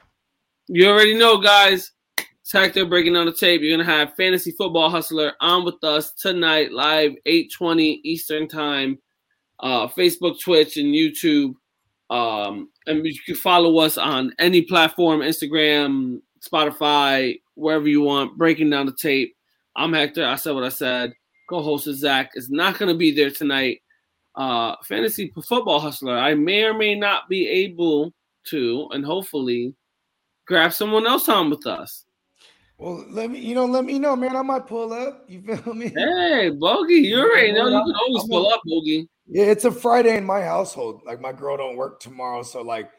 You 0.68 0.90
already 0.90 1.18
know, 1.18 1.38
guys. 1.38 1.94
It's 2.18 2.52
Hector 2.52 2.86
breaking 2.86 3.14
down 3.14 3.26
the 3.26 3.34
tape. 3.34 3.62
You're 3.62 3.76
gonna 3.76 3.90
have 3.90 4.14
Fantasy 4.14 4.52
Football 4.52 4.92
Hustler 4.92 5.34
on 5.42 5.66
with 5.66 5.84
us 5.84 6.12
tonight, 6.12 6.74
live 6.74 7.14
8:20 7.26 8.02
Eastern 8.04 8.48
Time 8.48 9.00
uh, 9.62 9.88
Facebook, 9.88 10.40
Twitch, 10.40 10.78
and 10.78 10.94
YouTube. 10.94 11.56
Um, 12.12 12.70
and 12.88 13.06
you 13.06 13.20
can 13.26 13.36
follow 13.36 13.78
us 13.80 13.98
on 13.98 14.34
any 14.40 14.62
platform 14.62 15.22
Instagram, 15.22 16.22
Spotify, 16.42 17.40
wherever 17.56 17.88
you 17.88 18.02
want. 18.02 18.38
Breaking 18.38 18.70
down 18.70 18.86
the 18.86 18.94
tape. 18.94 19.36
I'm 19.76 19.94
Hector. 19.94 20.26
I 20.26 20.36
said 20.36 20.56
what 20.56 20.64
I 20.64 20.70
said. 20.70 21.14
Co 21.50 21.62
host 21.62 21.88
is 21.88 22.00
Zach 22.00 22.32
is 22.36 22.50
not 22.50 22.78
going 22.78 22.92
to 22.92 22.98
be 22.98 23.12
there 23.12 23.32
tonight. 23.32 23.82
Uh, 24.36 24.76
Fantasy 24.86 25.32
Football 25.46 25.80
Hustler. 25.80 26.18
I 26.18 26.34
may 26.34 26.64
or 26.64 26.74
may 26.74 26.96
not 26.96 27.28
be 27.30 27.48
able 27.48 28.14
to, 28.46 28.88
and 28.92 29.06
hopefully, 29.06 29.76
grab 30.48 30.74
someone 30.74 31.06
else 31.06 31.30
on 31.30 31.50
with 31.50 31.68
us. 31.68 32.06
Well, 32.82 33.06
let 33.12 33.30
me, 33.30 33.38
you 33.38 33.54
know, 33.54 33.66
let 33.66 33.86
me 33.86 34.00
know, 34.00 34.16
man. 34.16 34.36
I 34.36 34.42
might 34.42 34.66
pull 34.66 34.92
up. 34.92 35.26
You 35.28 35.44
feel 35.44 35.76
me? 35.76 35.90
Hey, 35.96 36.50
Bogey, 36.50 36.96
you 36.96 37.20
already 37.20 37.52
know 37.52 37.68
you 37.68 37.84
can 37.86 37.94
always 37.94 38.28
pull 38.28 38.52
up, 38.52 38.60
Bogey. 38.66 39.08
Yeah, 39.28 39.44
it's 39.44 39.66
a 39.66 39.72
Friday 39.72 40.18
in 40.18 40.26
my 40.26 40.42
household. 40.42 41.04
Like 41.06 41.22
my 41.22 41.32
girl 41.32 41.58
don't 41.58 41.78
work 41.78 42.00
tomorrow, 42.00 42.42
so 42.42 42.64
like, 42.64 42.90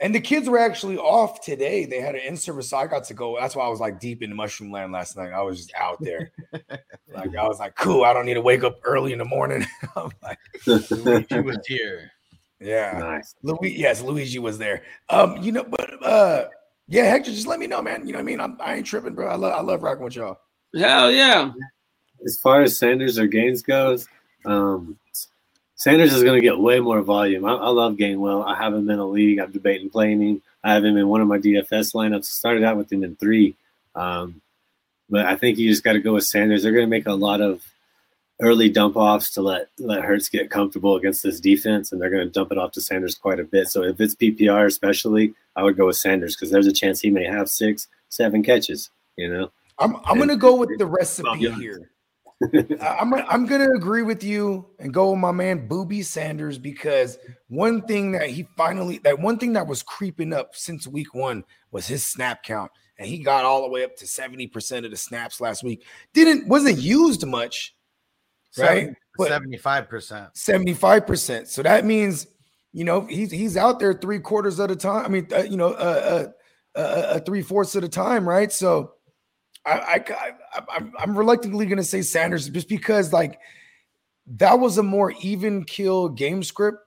and 0.00 0.14
the 0.14 0.20
kids 0.20 0.50
were 0.50 0.58
actually 0.58 0.98
off 0.98 1.40
today. 1.40 1.86
They 1.86 1.98
had 1.98 2.14
an 2.14 2.20
in 2.20 2.36
service, 2.36 2.68
so 2.68 2.76
I 2.76 2.86
got 2.86 3.04
to 3.04 3.14
go. 3.14 3.38
That's 3.40 3.56
why 3.56 3.64
I 3.64 3.70
was 3.70 3.80
like 3.80 3.98
deep 3.98 4.22
in 4.22 4.36
mushroom 4.36 4.70
land 4.70 4.92
last 4.92 5.16
night. 5.16 5.32
I 5.32 5.40
was 5.40 5.56
just 5.56 5.72
out 5.80 5.96
there. 6.02 6.30
like 6.52 7.34
I 7.34 7.48
was 7.48 7.58
like, 7.58 7.74
cool. 7.74 8.04
I 8.04 8.12
don't 8.12 8.26
need 8.26 8.34
to 8.34 8.42
wake 8.42 8.64
up 8.64 8.80
early 8.84 9.14
in 9.14 9.18
the 9.18 9.24
morning. 9.24 9.64
I'm 9.96 10.10
like, 10.22 10.38
Luigi 10.90 11.40
was 11.40 11.58
here. 11.66 12.12
Yeah, 12.60 12.98
nice. 12.98 13.34
Luigi, 13.42 13.80
yes, 13.80 14.02
Luigi 14.02 14.40
was 14.40 14.58
there. 14.58 14.82
Um, 15.08 15.38
you 15.38 15.52
know, 15.52 15.64
but 15.64 16.04
uh, 16.04 16.44
yeah, 16.92 17.04
Hector, 17.04 17.30
just 17.30 17.46
let 17.46 17.58
me 17.58 17.66
know, 17.66 17.80
man. 17.80 18.06
You 18.06 18.12
know 18.12 18.18
what 18.18 18.24
I 18.24 18.26
mean? 18.26 18.38
I'm, 18.38 18.58
I 18.60 18.74
ain't 18.74 18.86
tripping, 18.86 19.14
bro. 19.14 19.26
I 19.26 19.34
love, 19.34 19.54
I 19.54 19.62
love 19.62 19.82
rocking 19.82 20.04
with 20.04 20.14
y'all. 20.14 20.38
Hell 20.76 21.10
yeah. 21.10 21.50
As 22.22 22.38
far 22.38 22.60
as 22.60 22.76
Sanders 22.76 23.18
or 23.18 23.26
Gaines 23.26 23.62
goes, 23.62 24.06
um, 24.44 24.98
Sanders 25.74 26.12
is 26.12 26.22
going 26.22 26.38
to 26.38 26.46
get 26.46 26.58
way 26.58 26.80
more 26.80 27.00
volume. 27.00 27.46
I, 27.46 27.54
I, 27.54 27.68
love 27.68 27.94
Gainwell. 27.94 28.46
I 28.46 28.62
have 28.62 28.74
him 28.74 28.90
in 28.90 28.98
a 28.98 29.06
league. 29.06 29.38
I'm 29.38 29.50
debating 29.50 29.88
playing 29.88 30.20
him. 30.20 30.42
I 30.62 30.74
have 30.74 30.84
him 30.84 30.98
in 30.98 31.08
one 31.08 31.22
of 31.22 31.28
my 31.28 31.38
DFS 31.38 31.94
lineups. 31.94 32.26
Started 32.26 32.62
out 32.62 32.76
with 32.76 32.92
him 32.92 33.04
in 33.04 33.16
three. 33.16 33.56
Um, 33.94 34.42
but 35.08 35.24
I 35.24 35.36
think 35.36 35.56
you 35.56 35.70
just 35.70 35.84
got 35.84 35.94
to 35.94 36.00
go 36.00 36.12
with 36.12 36.26
Sanders. 36.26 36.62
They're 36.62 36.72
going 36.72 36.84
to 36.84 36.90
make 36.90 37.06
a 37.06 37.14
lot 37.14 37.40
of 37.40 37.64
early 38.42 38.68
dump 38.68 38.96
offs 38.96 39.30
to 39.30 39.40
let 39.40 39.68
let 39.78 40.04
Hurts 40.04 40.28
get 40.28 40.50
comfortable 40.50 40.96
against 40.96 41.22
this 41.22 41.40
defense, 41.40 41.92
and 41.92 42.00
they're 42.00 42.10
going 42.10 42.26
to 42.26 42.30
dump 42.30 42.52
it 42.52 42.58
off 42.58 42.72
to 42.72 42.80
Sanders 42.80 43.14
quite 43.14 43.40
a 43.40 43.44
bit. 43.44 43.68
So 43.68 43.82
if 43.82 44.00
it's 44.00 44.14
PPR, 44.14 44.66
especially, 44.66 45.34
I 45.56 45.62
would 45.62 45.76
go 45.76 45.86
with 45.86 45.96
Sanders 45.96 46.36
because 46.36 46.50
there's 46.50 46.66
a 46.66 46.72
chance 46.72 47.00
he 47.00 47.10
may 47.10 47.24
have 47.24 47.48
six, 47.48 47.88
seven 48.08 48.42
catches. 48.42 48.90
You 49.16 49.32
know, 49.32 49.52
I'm 49.78 49.96
I'm 50.04 50.16
going 50.16 50.28
to 50.28 50.36
go 50.36 50.56
with 50.56 50.76
the 50.78 50.86
recipe 50.86 51.50
here. 51.52 51.92
I'm 52.80 53.14
I'm 53.14 53.46
gonna 53.46 53.70
agree 53.76 54.02
with 54.02 54.24
you 54.24 54.66
and 54.80 54.92
go 54.92 55.10
with 55.10 55.20
my 55.20 55.30
man 55.30 55.68
Booby 55.68 56.02
Sanders 56.02 56.58
because 56.58 57.18
one 57.48 57.82
thing 57.82 58.12
that 58.12 58.30
he 58.30 58.48
finally 58.56 58.98
that 58.98 59.20
one 59.20 59.38
thing 59.38 59.52
that 59.52 59.66
was 59.66 59.82
creeping 59.82 60.32
up 60.32 60.56
since 60.56 60.88
week 60.88 61.14
one 61.14 61.44
was 61.70 61.86
his 61.86 62.04
snap 62.04 62.42
count, 62.42 62.72
and 62.98 63.06
he 63.06 63.18
got 63.18 63.44
all 63.44 63.62
the 63.62 63.68
way 63.68 63.84
up 63.84 63.94
to 63.96 64.06
70% 64.06 64.84
of 64.84 64.90
the 64.90 64.96
snaps 64.96 65.40
last 65.40 65.62
week. 65.62 65.84
Didn't 66.14 66.48
wasn't 66.48 66.78
used 66.78 67.24
much, 67.24 67.76
right? 68.58 68.94
75%. 69.18 70.34
75%. 70.34 71.46
So 71.46 71.62
that 71.62 71.84
means 71.84 72.26
you 72.72 72.84
know 72.84 73.02
he's 73.02 73.30
he's 73.30 73.56
out 73.56 73.78
there 73.78 73.92
three 73.92 74.18
quarters 74.18 74.58
of 74.58 74.68
the 74.68 74.76
time. 74.76 75.04
I 75.04 75.08
mean, 75.08 75.28
uh, 75.32 75.42
you 75.42 75.56
know, 75.56 75.72
uh, 75.72 76.28
uh, 76.74 76.78
uh, 76.78 77.20
three 77.20 77.42
fourths 77.42 77.76
of 77.76 77.84
a 77.84 77.88
time, 77.88 78.26
right? 78.26 78.50
So 78.50 78.94
I, 79.66 80.02
I, 80.10 80.32
I 80.68 80.80
I'm 80.98 81.16
reluctantly 81.16 81.66
going 81.66 81.78
to 81.78 81.84
say 81.84 82.02
Sanders 82.02 82.48
just 82.48 82.68
because 82.68 83.12
like 83.12 83.38
that 84.26 84.58
was 84.58 84.78
a 84.78 84.82
more 84.82 85.12
even 85.20 85.64
kill 85.64 86.08
game 86.08 86.42
script 86.42 86.78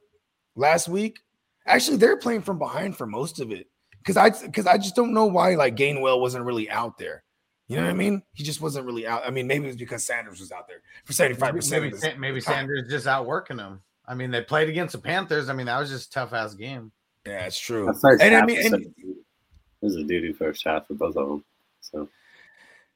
last 0.55 0.87
week. 0.87 1.19
Actually, 1.67 1.97
they're 1.97 2.17
playing 2.17 2.41
from 2.41 2.59
behind 2.59 2.97
for 2.97 3.05
most 3.05 3.39
of 3.39 3.51
it 3.51 3.67
because 3.99 4.17
I 4.17 4.29
because 4.29 4.67
I 4.67 4.77
just 4.77 4.95
don't 4.95 5.13
know 5.13 5.25
why 5.25 5.55
like 5.55 5.75
Gainwell 5.75 6.19
wasn't 6.19 6.45
really 6.45 6.69
out 6.69 6.97
there. 6.97 7.23
You 7.67 7.77
know 7.77 7.83
what 7.83 7.91
I 7.91 7.93
mean? 7.93 8.21
He 8.33 8.43
just 8.43 8.61
wasn't 8.61 8.85
really 8.85 9.07
out. 9.07 9.23
I 9.25 9.31
mean, 9.31 9.47
maybe 9.47 9.65
it 9.65 9.69
was 9.69 9.75
because 9.75 10.05
Sanders 10.05 10.39
was 10.39 10.51
out 10.51 10.67
there 10.67 10.81
for 11.03 11.13
75%. 11.13 11.71
Maybe, 11.71 11.95
maybe, 11.99 12.17
maybe 12.19 12.41
Sanders 12.41 12.89
just 12.89 13.07
outworking 13.07 13.57
him. 13.57 13.81
I 14.07 14.13
mean, 14.13 14.29
they 14.29 14.41
played 14.41 14.69
against 14.69 14.91
the 14.91 14.99
Panthers. 14.99 15.49
I 15.49 15.53
mean, 15.53 15.65
that 15.65 15.79
was 15.79 15.89
just 15.89 16.13
tough 16.13 16.31
ass 16.33 16.53
game. 16.53 16.91
Yeah, 17.25 17.45
it's 17.45 17.59
true. 17.59 17.91
And 18.21 18.35
I 18.35 18.45
mean, 18.45 18.65
and, 18.65 18.75
it 18.75 19.15
was 19.81 19.95
a 19.95 20.03
duty 20.03 20.31
first 20.31 20.63
half 20.63 20.87
for 20.87 20.93
both 20.93 21.17
of 21.17 21.27
them. 21.27 21.43
So 21.81 22.07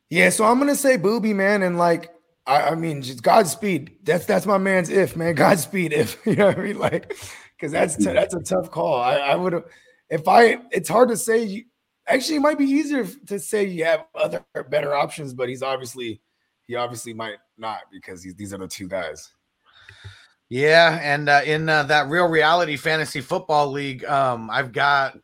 yeah, 0.09 0.29
so 0.29 0.45
I'm 0.45 0.59
gonna 0.59 0.75
say 0.75 0.97
Booby, 0.97 1.33
man, 1.33 1.63
and 1.63 1.77
like 1.77 2.13
I, 2.45 2.69
I 2.69 2.75
mean, 2.75 3.01
just 3.01 3.23
Godspeed. 3.23 3.97
That's 4.03 4.25
that's 4.25 4.45
my 4.45 4.57
man's 4.57 4.89
if, 4.89 5.15
man. 5.15 5.35
Godspeed 5.35 5.93
if 5.93 6.17
you 6.25 6.35
know 6.35 6.47
what 6.47 6.59
I 6.59 6.61
mean, 6.61 6.79
like, 6.79 7.15
because 7.55 7.71
that's 7.71 7.95
t- 7.95 8.05
mm-hmm. 8.05 8.15
that's 8.15 8.33
a 8.33 8.41
tough 8.41 8.71
call. 8.71 9.01
I, 9.01 9.17
I 9.17 9.35
would 9.35 9.63
if 10.09 10.27
I. 10.27 10.59
It's 10.71 10.89
hard 10.89 11.09
to 11.09 11.17
say. 11.17 11.43
You, 11.43 11.63
actually, 12.09 12.37
it 12.37 12.41
might 12.41 12.57
be 12.57 12.65
easier 12.65 13.05
to 13.27 13.39
say 13.39 13.65
you 13.65 13.85
have 13.85 14.05
other 14.15 14.43
better 14.69 14.95
options, 14.95 15.33
but 15.33 15.49
he's 15.49 15.63
obviously 15.63 16.21
he 16.67 16.75
obviously 16.75 17.13
might 17.13 17.37
not 17.57 17.81
because 17.91 18.23
he's, 18.23 18.35
these 18.35 18.53
are 18.53 18.57
the 18.57 18.67
two 18.67 18.87
guys. 18.87 19.31
Yeah, 20.49 20.99
and 21.01 21.29
uh, 21.29 21.41
in 21.45 21.69
uh, 21.69 21.83
that 21.83 22.07
real 22.09 22.27
reality 22.27 22.75
fantasy 22.75 23.21
football 23.21 23.71
league, 23.71 24.03
um, 24.05 24.49
I've 24.49 24.71
got 24.71 25.17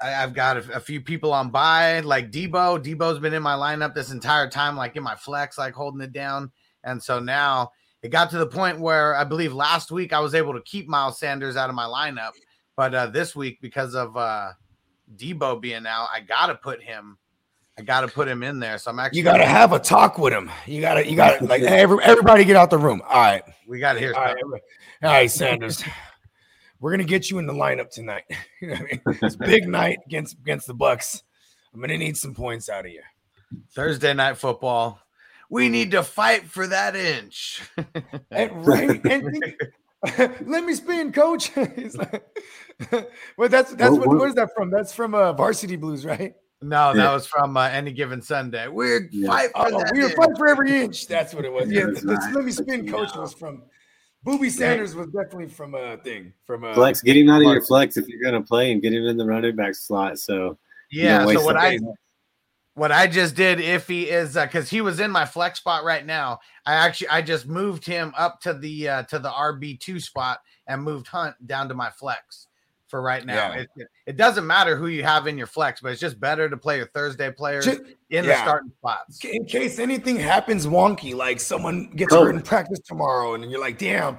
I, 0.00 0.14
I've 0.14 0.32
got 0.32 0.56
a, 0.56 0.76
a 0.76 0.80
few 0.80 1.00
people 1.00 1.32
on 1.32 1.50
by, 1.50 2.00
like 2.00 2.30
Debo. 2.30 2.82
Debo's 2.82 3.18
been 3.18 3.34
in 3.34 3.42
my 3.42 3.54
lineup 3.54 3.94
this 3.94 4.12
entire 4.12 4.48
time, 4.48 4.76
like 4.76 4.96
in 4.96 5.02
my 5.02 5.16
flex, 5.16 5.58
like 5.58 5.74
holding 5.74 6.00
it 6.00 6.12
down. 6.12 6.50
And 6.84 7.02
so 7.02 7.18
now 7.18 7.70
it 8.02 8.08
got 8.08 8.30
to 8.30 8.38
the 8.38 8.46
point 8.46 8.80
where 8.80 9.14
I 9.14 9.24
believe 9.24 9.52
last 9.52 9.90
week 9.90 10.12
I 10.12 10.20
was 10.20 10.34
able 10.34 10.54
to 10.54 10.62
keep 10.62 10.88
Miles 10.88 11.18
Sanders 11.18 11.56
out 11.56 11.68
of 11.68 11.74
my 11.74 11.84
lineup, 11.84 12.32
but 12.76 12.94
uh, 12.94 13.06
this 13.06 13.36
week 13.36 13.58
because 13.60 13.94
of 13.94 14.16
uh, 14.16 14.52
Debo 15.16 15.60
being 15.60 15.86
out, 15.86 16.08
I 16.14 16.20
got 16.20 16.46
to 16.46 16.54
put 16.54 16.82
him. 16.82 17.18
I 17.78 17.82
got 17.82 18.02
to 18.02 18.08
put 18.08 18.28
him 18.28 18.42
in 18.42 18.58
there. 18.60 18.78
So 18.78 18.90
I'm 18.90 18.98
actually 18.98 19.18
You 19.18 19.24
got 19.24 19.38
to 19.38 19.46
have 19.46 19.72
a 19.72 19.78
talk 19.78 20.18
with 20.18 20.32
him. 20.32 20.50
You 20.66 20.80
got 20.80 20.94
to, 20.94 21.08
you 21.08 21.16
got 21.16 21.38
to, 21.38 21.46
like, 21.46 21.62
every, 21.62 22.02
everybody 22.02 22.44
get 22.44 22.56
out 22.56 22.70
the 22.70 22.78
room. 22.78 23.00
All 23.08 23.16
right. 23.16 23.42
We 23.66 23.78
got 23.78 23.94
to 23.94 23.98
hear. 23.98 24.14
All 24.14 24.22
right, 24.22 24.36
all 24.44 24.60
right, 25.02 25.30
Sanders. 25.30 25.82
We're 26.80 26.92
gonna 26.92 27.04
get 27.04 27.30
you 27.30 27.38
in 27.38 27.46
the 27.46 27.52
lineup 27.52 27.90
tonight. 27.90 28.24
You 28.62 28.68
know 28.68 28.74
I 28.74 28.82
mean? 28.82 29.00
It's 29.22 29.36
big 29.36 29.68
night 29.68 29.98
against 30.06 30.38
against 30.38 30.66
the 30.66 30.74
Bucks. 30.74 31.22
I'm 31.72 31.80
gonna 31.80 31.98
need 31.98 32.16
some 32.16 32.34
points 32.34 32.68
out 32.68 32.86
of 32.86 32.92
you. 32.92 33.02
Thursday 33.74 34.14
night 34.14 34.38
football. 34.38 34.98
We 35.50 35.68
need 35.68 35.90
to 35.90 36.02
fight 36.02 36.44
for 36.44 36.66
that 36.66 36.96
inch. 36.96 37.62
And 38.30 38.66
right, 38.66 38.90
and 38.90 39.02
think- 39.42 39.56
let 40.46 40.64
me 40.64 40.74
spin, 40.74 41.12
coach. 41.12 41.48
He's 41.76 41.96
like, 41.96 42.24
well, 43.36 43.48
that's 43.48 43.72
that's 43.74 43.90
What- 43.92 44.00
what, 44.00 44.08
what- 44.08 44.18
what 44.20 44.28
is 44.30 44.34
that 44.36 44.50
from? 44.56 44.70
That's 44.70 44.92
from 44.94 45.14
uh, 45.14 45.32
Varsity 45.32 45.76
Blues, 45.76 46.04
right? 46.04 46.34
No, 46.62 46.92
that 46.92 47.02
Yeah. 47.02 47.14
was 47.14 47.26
from 47.26 47.56
uh, 47.56 47.68
any 47.68 47.90
given 47.92 48.20
Sunday. 48.20 48.68
We're 48.68 49.08
fight 49.26 49.50
for 49.52 49.72
Oh, 49.72 49.82
we 49.94 50.00
were 50.00 50.06
inch. 50.08 50.14
for 50.36 50.48
every 50.48 50.80
inch. 50.82 51.06
That's 51.06 51.32
what 51.34 51.44
it 51.46 51.52
was. 51.52 51.70
Yeah, 51.70 51.86
That's 51.86 52.00
the, 52.02 52.06
the 52.08 52.14
right. 52.16 52.34
let 52.34 52.44
me 52.44 52.52
spin, 52.52 52.86
coach 52.90 53.16
was 53.16 53.32
from. 53.34 53.62
Booby 54.22 54.50
Sanders 54.50 54.94
was 54.94 55.06
definitely 55.06 55.48
from 55.48 55.74
a 55.74 55.96
thing 55.96 56.34
from 56.46 56.64
a 56.64 56.74
Flex, 56.74 57.00
Getting 57.00 57.30
out 57.30 57.38
of 57.40 57.44
your 57.50 57.62
flex 57.62 57.96
if 57.96 58.06
you're 58.06 58.22
gonna 58.22 58.42
play 58.44 58.70
and 58.72 58.82
getting 58.82 59.02
in 59.06 59.16
the 59.16 59.24
running 59.24 59.56
back 59.56 59.74
slot. 59.74 60.18
So 60.18 60.58
Yeah. 60.90 61.24
don't 61.24 61.34
So 61.36 61.44
what 61.46 61.54
the- 61.54 61.60
I 61.60 61.78
what 62.74 62.92
I 62.92 63.06
just 63.06 63.34
did, 63.34 63.60
if 63.60 63.88
he 63.88 64.04
is 64.04 64.34
because 64.34 64.70
he 64.70 64.80
was 64.80 65.00
in 65.00 65.10
my 65.10 65.24
flex 65.24 65.58
spot 65.58 65.84
right 65.84 66.04
now, 66.04 66.40
I 66.64 66.74
actually 66.74 67.08
I 67.08 67.22
just 67.22 67.46
moved 67.46 67.84
him 67.84 68.12
up 68.16 68.40
to 68.42 68.54
the 68.54 68.88
uh, 68.88 69.02
to 69.04 69.18
the 69.18 69.30
RB 69.30 69.78
two 69.80 70.00
spot 70.00 70.40
and 70.66 70.82
moved 70.82 71.06
Hunt 71.08 71.34
down 71.46 71.68
to 71.68 71.74
my 71.74 71.90
flex 71.90 72.46
for 72.86 73.00
right 73.02 73.24
now. 73.24 73.52
Yeah. 73.52 73.64
It, 73.76 73.88
it 74.06 74.16
doesn't 74.16 74.46
matter 74.46 74.76
who 74.76 74.88
you 74.88 75.02
have 75.04 75.26
in 75.26 75.38
your 75.38 75.46
flex, 75.46 75.80
but 75.80 75.92
it's 75.92 76.00
just 76.00 76.20
better 76.20 76.48
to 76.48 76.56
play 76.56 76.76
your 76.76 76.88
Thursday 76.88 77.30
players 77.30 77.64
Ju- 77.64 77.84
in 78.10 78.26
the 78.26 78.36
starting 78.36 78.72
spots. 78.78 79.24
in 79.24 79.44
case 79.44 79.78
anything 79.78 80.16
happens 80.16 80.66
wonky, 80.66 81.14
like 81.14 81.40
someone 81.40 81.90
gets 81.90 82.12
hurt 82.12 82.34
in 82.34 82.42
practice 82.42 82.80
tomorrow, 82.80 83.34
and 83.34 83.50
you're 83.50 83.60
like, 83.60 83.78
damn, 83.78 84.18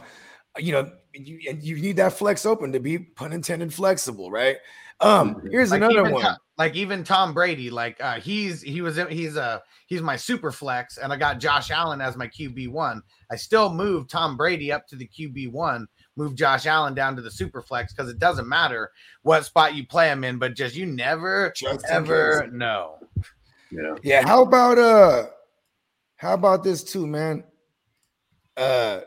you 0.57 0.71
know, 0.71 0.91
you, 1.13 1.39
and 1.49 1.61
you 1.61 1.77
need 1.77 1.97
that 1.97 2.13
flex 2.13 2.45
open 2.45 2.71
to 2.71 2.79
be 2.79 2.97
pun 2.97 3.33
intended 3.33 3.73
flexible, 3.73 4.31
right? 4.31 4.57
Um, 5.01 5.41
here's 5.51 5.71
Like 5.71 5.81
another 5.81 6.09
one. 6.11 6.21
Tom- 6.21 6.37
like 6.61 6.75
even 6.75 7.03
Tom 7.03 7.33
Brady, 7.33 7.71
like 7.71 7.99
uh, 7.99 8.19
he's 8.19 8.61
he 8.61 8.81
was 8.81 8.99
he's 9.09 9.35
a 9.35 9.63
he's 9.87 10.03
my 10.03 10.15
super 10.15 10.51
flex, 10.51 10.99
and 10.99 11.11
I 11.11 11.17
got 11.17 11.39
Josh 11.39 11.71
Allen 11.71 12.01
as 12.01 12.15
my 12.15 12.27
QB 12.27 12.69
one. 12.69 13.01
I 13.31 13.35
still 13.35 13.73
moved 13.73 14.11
Tom 14.11 14.37
Brady 14.37 14.71
up 14.71 14.85
to 14.89 14.95
the 14.95 15.07
QB 15.07 15.51
one, 15.51 15.87
moved 16.15 16.37
Josh 16.37 16.67
Allen 16.67 16.93
down 16.93 17.15
to 17.15 17.23
the 17.23 17.31
super 17.31 17.63
flex 17.63 17.95
because 17.95 18.11
it 18.11 18.19
doesn't 18.19 18.47
matter 18.47 18.91
what 19.23 19.43
spot 19.43 19.73
you 19.73 19.87
play 19.87 20.11
him 20.11 20.23
in, 20.23 20.37
but 20.37 20.55
just 20.55 20.75
you 20.75 20.85
never 20.85 21.51
Just 21.55 21.83
in 21.89 21.95
ever 21.95 22.47
know. 22.51 22.99
Yeah. 23.71 23.95
Yeah, 24.03 24.27
how 24.27 24.43
about 24.43 24.77
uh 24.77 25.29
how 26.17 26.35
about 26.35 26.63
this 26.63 26.83
too, 26.83 27.07
man? 27.07 27.43
Uh 28.55 28.99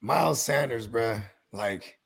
Miles 0.00 0.40
Sanders, 0.40 0.86
bruh. 0.86 1.20
Like 1.52 1.98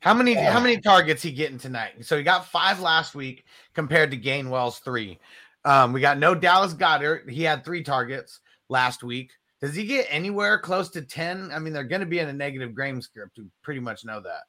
How 0.00 0.14
many 0.14 0.32
how 0.32 0.58
many 0.58 0.80
targets 0.80 1.22
he 1.22 1.32
getting 1.32 1.58
tonight? 1.58 2.06
So 2.06 2.16
he 2.16 2.22
got 2.22 2.46
five 2.46 2.80
last 2.80 3.14
week 3.14 3.44
compared 3.74 4.10
to 4.10 4.16
Gainwell's 4.16 4.78
three. 4.80 5.18
Um, 5.64 5.92
we 5.92 6.00
got 6.00 6.18
no 6.18 6.34
Dallas 6.34 6.74
Goedert. 6.74 7.28
He 7.28 7.42
had 7.42 7.64
three 7.64 7.82
targets 7.82 8.40
last 8.68 9.02
week. 9.02 9.32
Does 9.60 9.74
he 9.74 9.84
get 9.86 10.06
anywhere 10.08 10.58
close 10.58 10.88
to 10.90 11.02
10? 11.02 11.50
I 11.52 11.58
mean, 11.58 11.72
they're 11.72 11.82
going 11.84 12.00
to 12.00 12.06
be 12.06 12.20
in 12.20 12.28
a 12.28 12.32
negative 12.32 12.76
game 12.76 13.02
script. 13.02 13.38
We 13.38 13.44
pretty 13.62 13.80
much 13.80 14.04
know 14.04 14.20
that. 14.20 14.42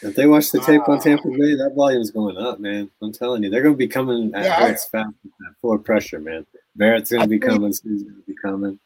If 0.00 0.16
they 0.16 0.26
watch 0.26 0.50
the 0.50 0.58
tape 0.58 0.88
on 0.88 1.00
Tampa 1.00 1.28
Bay, 1.28 1.54
that 1.54 1.74
volume's 1.76 2.10
going 2.10 2.36
up, 2.36 2.58
man. 2.58 2.90
I'm 3.02 3.12
telling 3.12 3.44
you, 3.44 3.50
they're 3.50 3.62
going 3.62 3.74
to 3.74 3.78
be 3.78 3.86
coming 3.86 4.32
at 4.34 4.44
Yeah, 4.44 4.56
I- 4.56 4.68
fast 4.70 4.90
with 4.92 5.32
that 5.40 5.54
floor 5.60 5.78
pressure, 5.78 6.18
man. 6.18 6.44
Barrett's 6.74 7.10
going 7.10 7.22
to 7.22 7.28
be 7.28 7.38
think- 7.38 7.52
coming. 7.52 7.72
Suh's 7.72 8.02
going 8.02 8.16
to 8.16 8.22
be 8.26 8.34
coming. 8.42 8.80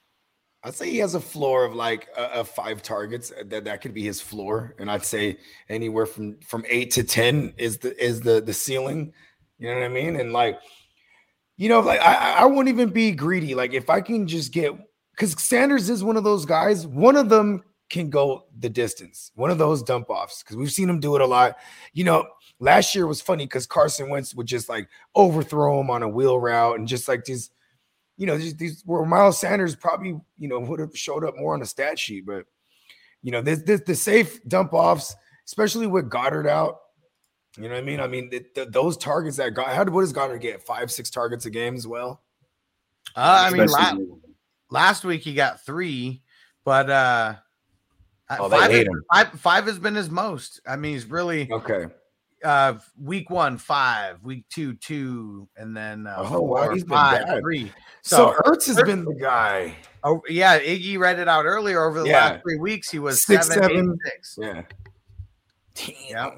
I'd 0.63 0.75
say 0.75 0.91
he 0.91 0.99
has 0.99 1.15
a 1.15 1.21
floor 1.21 1.65
of 1.65 1.75
like 1.77 2.09
uh, 2.19 2.23
uh, 2.23 2.45
five 2.45 2.83
targets. 2.83 3.33
That 3.47 3.65
that 3.67 3.81
could 3.83 3.95
be 3.95 4.03
his 4.03 4.21
floor, 4.21 4.75
and 4.81 4.91
I'd 4.91 5.05
say 5.05 5.39
anywhere 5.69 6.07
from 6.07 6.39
from 6.41 6.65
eight 6.69 6.91
to 6.93 7.05
ten 7.05 7.55
is 7.57 7.79
the 7.79 7.97
is 8.05 8.21
the 8.21 8.41
the 8.41 8.53
ceiling. 8.53 9.13
You 9.59 9.69
know 9.69 9.75
what 9.75 9.85
I 9.85 9.89
mean? 9.89 10.17
And 10.21 10.33
like, 10.33 10.59
you 11.57 11.69
know, 11.69 11.81
like 11.81 12.01
I 12.01 12.39
I 12.41 12.45
wouldn't 12.45 12.69
even 12.69 12.91
be 12.91 13.13
greedy. 13.13 13.55
Like 13.55 13.73
if 13.73 13.89
I 13.89 14.01
can 14.01 14.27
just 14.27 14.53
get 14.53 14.73
because 15.13 15.41
Sanders 15.41 15.89
is 15.89 16.05
one 16.05 16.17
of 16.17 16.25
those 16.25 16.45
guys. 16.45 16.87
One 16.87 17.17
of 17.17 17.29
them 17.29 17.63
can 17.89 18.11
go 18.11 18.47
the 18.59 18.69
distance. 18.69 19.31
One 19.35 19.51
of 19.51 19.59
those 19.59 19.83
dump 19.83 20.11
offs 20.11 20.43
because 20.43 20.57
we've 20.57 20.73
seen 20.73 20.91
him 20.91 21.01
do 21.01 21.15
it 21.17 21.23
a 21.23 21.27
lot. 21.27 21.57
You 21.93 22.05
know, 22.05 22.27
last 22.59 22.95
year 22.95 23.07
was 23.07 23.21
funny 23.21 23.45
because 23.47 23.67
Carson 23.67 24.11
Wentz 24.11 24.35
would 24.35 24.47
just 24.47 24.69
like 24.69 24.89
overthrow 25.15 25.81
him 25.81 25.91
on 25.91 26.03
a 26.03 26.09
wheel 26.09 26.39
route 26.39 26.79
and 26.79 26.89
just 26.89 27.09
like 27.09 27.25
these 27.25 27.51
you 28.17 28.27
know, 28.27 28.39
these, 28.39 28.55
these 28.57 28.83
Miles 28.87 29.39
Sanders 29.39 29.77
probably, 29.77 30.19
you 30.39 30.49
know, 30.49 30.59
would 30.59 30.81
have 30.81 30.97
showed 30.97 31.25
up 31.25 31.37
more 31.37 31.55
on 31.55 31.61
the 31.61 31.67
stat 31.67 31.99
sheet, 31.99 32.25
but 32.27 32.47
you 33.23 33.31
know, 33.31 33.43
this, 33.43 33.63
this 33.63 33.83
the 33.83 33.95
safe 33.95 34.43
dump 34.45 34.73
offs, 34.73 35.15
especially 35.47 35.87
with 35.87 36.09
Goedert 36.09 36.49
out. 36.49 36.79
You 37.57 37.65
know 37.65 37.75
what 37.75 37.79
I 37.79 37.83
mean? 37.83 38.01
I 38.01 38.07
mean, 38.07 38.31
the, 38.31 38.45
the- 38.55 38.67
those 38.67 38.97
targets 38.97 39.37
that 39.39 39.55
got, 39.55 39.69
how 39.69 39.85
did 39.85 39.93
what 39.95 40.03
does 40.03 40.13
Goedert 40.13 40.41
get? 40.41 40.63
Five, 40.63 40.91
six 40.91 41.11
targets 41.11 41.47
a 41.47 41.51
game 41.51 41.75
as 41.75 41.87
well. 41.87 42.23
Uh, 43.15 43.49
I 43.49 43.51
mean, 43.57 43.67
la- 43.67 43.97
last 44.71 45.05
week 45.05 45.23
he 45.23 45.33
got 45.35 45.65
three, 45.65 46.23
but 46.65 46.91
uh, 46.91 47.35
Oh, 48.39 48.49
they 48.49 48.59
five, 48.59 48.71
hate 48.71 48.79
has- 48.79 48.87
him. 48.89 49.03
five, 49.13 49.29
five 49.41 49.67
has 49.67 49.79
been 49.79 49.95
his 49.95 50.11
most. 50.11 50.61
I 50.67 50.77
mean, 50.77 50.93
he's 50.93 51.07
really 51.07 51.51
Okay. 51.51 51.87
uh 52.45 52.75
week 53.01 53.31
one 53.31 53.57
five 53.57 54.23
week 54.23 54.45
two 54.51 54.75
two 54.75 55.49
and 55.57 55.75
then 55.75 56.07
uh, 56.07 56.17
Oh, 56.19 56.41
wow, 56.43 56.65
four, 56.65 56.73
he's 56.75 56.83
been 56.85 56.91
five, 56.91 57.25
bad. 57.27 57.41
three 57.41 57.73
So, 58.03 58.35
Ertz 58.45 58.67
has 58.67 58.77
been 58.83 59.05
the 59.05 59.15
guy. 59.15 59.75
oh 60.05 60.21
yeah 60.29 60.59
iggy 60.59 60.99
read 60.99 61.19
it 61.19 61.29
out 61.29 61.47
earlier 61.47 61.83
over 61.85 62.01
the 62.03 62.09
Yeah. 62.09 62.27
last 62.33 62.43
three 62.43 62.59
weeks 62.59 62.91
he 62.91 62.99
was 62.99 63.25
Six, 63.25 63.47
seven, 63.49 63.71
eight, 63.71 63.75
seven. 63.77 63.99
six. 64.05 64.39
Yeah. 64.39 64.63
yeah 66.11 66.31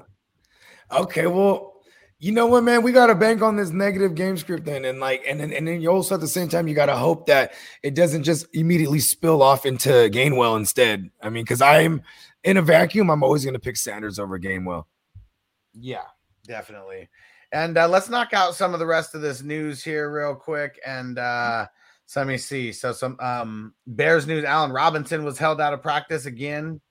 Okay, 0.91 1.27
well, 1.27 1.73
you 2.19 2.31
know 2.31 2.47
what, 2.47 2.63
man? 2.63 2.81
We 2.83 2.91
got 2.91 3.07
to 3.07 3.15
bank 3.15 3.41
on 3.41 3.55
this 3.55 3.69
negative 3.69 4.15
game 4.15 4.37
script 4.37 4.65
then, 4.65 4.85
and 4.85 4.99
like, 4.99 5.23
and 5.27 5.39
then 5.39 5.53
and 5.53 5.67
then 5.67 5.81
you 5.81 5.89
also 5.89 6.15
at 6.15 6.21
the 6.21 6.27
same 6.27 6.49
time 6.49 6.67
you 6.67 6.75
got 6.75 6.87
to 6.87 6.95
hope 6.97 7.27
that 7.27 7.53
it 7.83 7.95
doesn't 7.95 8.23
just 8.23 8.45
immediately 8.53 8.99
spill 8.99 9.41
off 9.41 9.65
into 9.65 9.89
Gainwell 9.89 10.57
instead. 10.57 11.09
I 11.21 11.29
mean, 11.29 11.43
because 11.43 11.61
I'm 11.61 12.01
in 12.43 12.57
a 12.57 12.61
vacuum, 12.61 13.09
I'm 13.09 13.23
always 13.23 13.43
going 13.43 13.53
to 13.53 13.59
pick 13.59 13.77
Sanders 13.77 14.19
over 14.19 14.39
Gainwell. 14.39 14.85
yeah 15.73 16.05
definitely 16.45 17.07
and 17.51 17.77
uh 17.77 17.87
let's 17.87 18.09
knock 18.09 18.33
out 18.33 18.55
some 18.55 18.73
of 18.73 18.79
the 18.79 18.85
rest 18.85 19.13
of 19.13 19.21
this 19.21 19.43
news 19.43 19.83
here 19.83 20.11
real 20.11 20.33
quick 20.35 20.79
and 20.85 21.19
uh 21.19 21.65
so 22.07 22.19
let 22.19 22.27
me 22.27 22.37
see 22.37 22.71
so 22.71 22.91
some 22.91 23.15
um 23.19 23.73
bears 23.85 24.25
news 24.25 24.43
allen 24.43 24.71
robinson 24.71 25.23
was 25.23 25.37
held 25.37 25.61
out 25.61 25.73
of 25.73 25.81
practice 25.81 26.25
again 26.25 26.81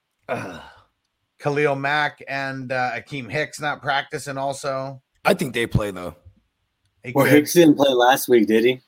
khalil 1.39 1.75
mack 1.77 2.23
and 2.29 2.73
uh 2.73 2.91
akiem 2.95 3.31
hicks 3.31 3.61
not 3.61 3.81
practicing 3.83 4.37
also 4.39 5.01
I 5.25 5.35
think 5.35 5.53
they 5.55 5.67
play 5.67 5.91
though. 5.91 6.15
He 7.05 7.13
Well, 7.13 7.25
could- 7.27 7.35
Hicks 7.35 7.53
didn't 7.53 7.77
play 7.77 7.91
last 7.93 8.29
week, 8.29 8.47
did 8.49 8.65
he? 8.65 8.81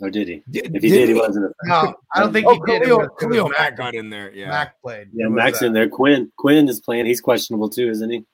Or 0.00 0.10
did 0.10 0.28
he? 0.28 0.42
Did- 0.50 0.74
if 0.76 0.82
he 0.82 0.88
did 0.90 0.98
did, 0.98 1.08
he 1.08 1.14
he? 1.14 1.20
wasn't. 1.20 1.46
A 1.46 1.68
no 1.68 1.94
i 2.14 2.20
don't 2.20 2.32
think 2.32 2.46
Oh, 2.46 2.54
he 2.54 2.58
did 2.72 2.82
Khalil, 2.82 2.98
was- 2.98 3.06
it 3.06 3.10
was 3.10 3.20
Khalil 3.20 3.48
Mack. 3.48 3.58
Mack 3.58 3.76
got 3.76 3.94
in 3.94 4.10
there. 4.10 4.32
Yeah. 4.34 4.48
Mack 4.48 4.80
played. 4.82 5.08
Yeah, 5.14 5.26
It 5.26 5.28
was, 5.30 5.36
Max 5.36 5.62
uh, 5.62 5.66
in 5.66 5.72
there. 5.72 5.88
Quinn 5.88 6.30
Quinn 6.36 6.68
is 6.68 6.80
playing. 6.80 7.06
He's 7.06 7.20
questionable 7.20 7.68
too, 7.70 7.88
isn't 7.88 8.10
he? 8.10 8.24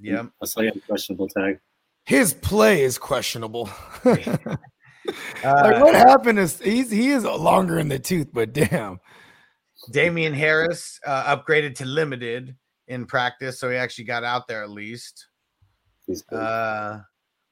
Yeah, 0.00 0.26
I 0.42 0.46
saw 0.46 0.60
you 0.60 0.66
have 0.66 0.76
a 0.76 0.80
questionable 0.80 1.28
tag. 1.28 1.60
His 2.04 2.34
play 2.34 2.82
is 2.82 2.98
questionable. 2.98 3.70
Uh, 5.44 5.60
like 5.64 5.82
what 5.82 5.94
happened 5.96 6.38
is 6.38 6.60
he's 6.60 6.88
he 6.90 7.10
is 7.10 7.24
longer 7.24 7.76
in 7.78 7.88
the 7.88 7.98
tooth, 7.98 8.28
but 8.32 8.52
damn. 8.52 9.00
Damien 9.90 10.32
Harris 10.32 11.00
uh, 11.04 11.36
upgraded 11.36 11.74
to 11.76 11.84
limited 11.84 12.54
in 12.88 13.06
practice, 13.06 13.58
so 13.58 13.70
he 13.70 13.76
actually 13.76 14.04
got 14.04 14.24
out 14.24 14.46
there 14.48 14.62
at 14.62 14.70
least. 14.70 15.26
Uh, 16.30 17.00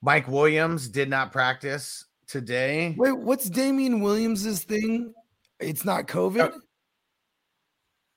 Mike 0.02 0.28
Williams 0.28 0.88
did 0.88 1.08
not 1.08 1.32
practice 1.32 2.04
today. 2.26 2.94
Wait, 2.98 3.12
what's 3.18 3.48
Damien 3.48 4.00
Williams's 4.00 4.64
thing? 4.64 5.12
It's 5.60 5.84
not 5.84 6.06
COVID. 6.08 6.52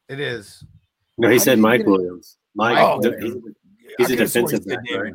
It 0.10 0.19
is. 0.19 0.64
no, 1.18 1.30
he 1.30 1.35
how 1.38 1.44
said 1.44 1.60
Mike? 1.60 1.85
Williams. 1.85 2.38
Mike, 2.56 2.77
Oh, 2.77 3.02
he's, 3.02 3.14
he's 3.22 3.31
a 3.34 3.38
could've 3.38 4.10
he 4.10 4.15
defensive 4.15 4.64
said 4.64 4.65
back, 4.65 4.98
right? 5.02 5.14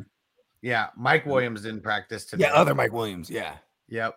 Yeah, 0.61 0.87
Mike 0.97 1.25
Williams 1.25 1.61
didn't 1.61 1.81
practice 1.83 2.25
today. 2.25 2.45
Yeah, 2.45 2.53
other 2.53 2.75
Mike 2.75 2.91
Williams. 2.91 3.29
Yeah. 3.29 3.55
Yep. 3.87 4.15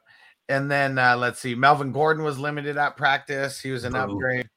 And 0.49 0.71
then 0.71 0.99
uh, 0.99 1.17
let's 1.17 1.39
see, 1.39 1.55
Melvin 1.55 1.93
Gordon 1.93 2.25
was 2.25 2.39
limited 2.39 2.77
at 2.77 2.97
practice. 2.97 3.61
He 3.61 3.71
was 3.71 3.85
an 3.85 3.95
Oh. 3.95 4.01
upgrade. 4.11 4.49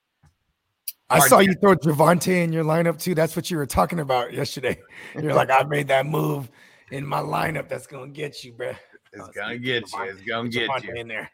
I 1.09 1.27
saw 1.27 1.39
you 1.39 1.53
throw 1.53 1.75
Javonte 1.75 2.43
in 2.43 2.51
your 2.51 2.63
lineup 2.63 2.99
too. 2.99 3.15
That's 3.15 3.35
what 3.35 3.51
you 3.51 3.57
were 3.57 3.65
talking 3.65 3.99
about 3.99 4.33
yesterday. 4.33 4.79
You're 5.13 5.33
like, 5.33 5.51
I 5.51 5.63
made 5.63 5.87
that 5.89 6.05
move. 6.05 6.49
in 6.91 7.05
my 7.05 7.19
lineup 7.19 7.67
that's 7.67 7.87
gonna 7.87 8.07
get 8.07 8.43
you, 8.43 8.53
bro. 8.53 8.73
It's 9.13 9.27
gonna 9.29 9.57
get 9.57 9.91
you. 9.91 10.03
It's 10.03 10.21
gonna 10.21 10.49
get 10.49 10.83
you. 10.83 10.93
in 10.95 11.07
there. 11.07 11.31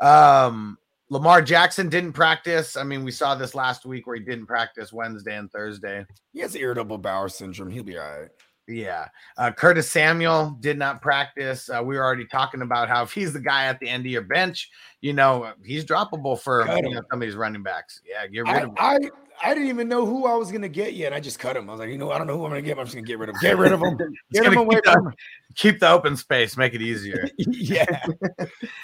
Um, 0.00 0.78
Lamar 1.10 1.42
Jackson 1.42 1.88
didn't 1.88 2.12
practice. 2.12 2.76
I 2.76 2.82
mean, 2.82 3.04
we 3.04 3.10
saw 3.10 3.34
this 3.34 3.54
last 3.54 3.86
week 3.86 4.06
where 4.06 4.16
he 4.16 4.22
didn't 4.22 4.46
practice 4.46 4.92
Wednesday 4.92 5.36
and 5.36 5.50
Thursday. 5.50 6.04
He 6.32 6.40
has 6.40 6.56
irritable 6.56 6.98
bowel 6.98 7.28
syndrome. 7.28 7.70
He'll 7.70 7.84
be 7.84 7.98
all 7.98 8.20
right. 8.20 8.30
Yeah. 8.66 9.08
Uh, 9.36 9.50
Curtis 9.50 9.90
Samuel 9.90 10.56
did 10.60 10.78
not 10.78 11.02
practice. 11.02 11.68
Uh, 11.68 11.82
we 11.84 11.96
were 11.96 12.04
already 12.04 12.26
talking 12.26 12.62
about 12.62 12.88
how 12.88 13.02
if 13.02 13.12
he's 13.12 13.32
the 13.32 13.40
guy 13.40 13.66
at 13.66 13.78
the 13.78 13.88
end 13.88 14.06
of 14.06 14.12
your 14.12 14.22
bench, 14.22 14.70
you 15.00 15.12
know, 15.12 15.52
he's 15.64 15.84
droppable 15.84 16.40
for 16.40 16.66
you 16.76 16.94
know, 16.94 17.02
some 17.10 17.20
of 17.20 17.20
these 17.20 17.34
running 17.34 17.62
backs. 17.62 18.00
Yeah, 18.08 18.26
get 18.26 18.40
rid 18.40 18.48
I, 18.48 18.56
of 18.56 18.62
him. 18.62 18.74
I 18.78 18.98
I 19.42 19.52
didn't 19.52 19.68
even 19.68 19.88
know 19.88 20.06
who 20.06 20.26
I 20.26 20.34
was 20.34 20.52
gonna 20.52 20.68
get 20.68 20.94
yet. 20.94 21.06
and 21.06 21.14
I 21.14 21.20
just 21.20 21.38
cut 21.38 21.56
him. 21.56 21.68
I 21.68 21.72
was 21.72 21.80
like, 21.80 21.90
you 21.90 21.98
know, 21.98 22.10
I 22.10 22.18
don't 22.18 22.26
know 22.26 22.36
who 22.36 22.44
I'm 22.44 22.50
gonna 22.50 22.62
get. 22.62 22.78
I'm 22.78 22.84
just 22.84 22.96
gonna 22.96 23.06
get 23.06 23.18
rid 23.18 23.28
of 23.28 23.34
him. 23.34 23.40
Get 23.42 23.58
rid 23.58 23.72
of 23.72 23.80
him. 23.80 23.98
Get 24.32 24.46
him 24.46 24.56
away 24.56 24.80
from 24.84 25.04
the, 25.04 25.12
keep 25.54 25.80
the 25.80 25.90
open 25.90 26.16
space, 26.16 26.56
make 26.56 26.74
it 26.74 26.82
easier. 26.82 27.28
yeah. 27.38 28.04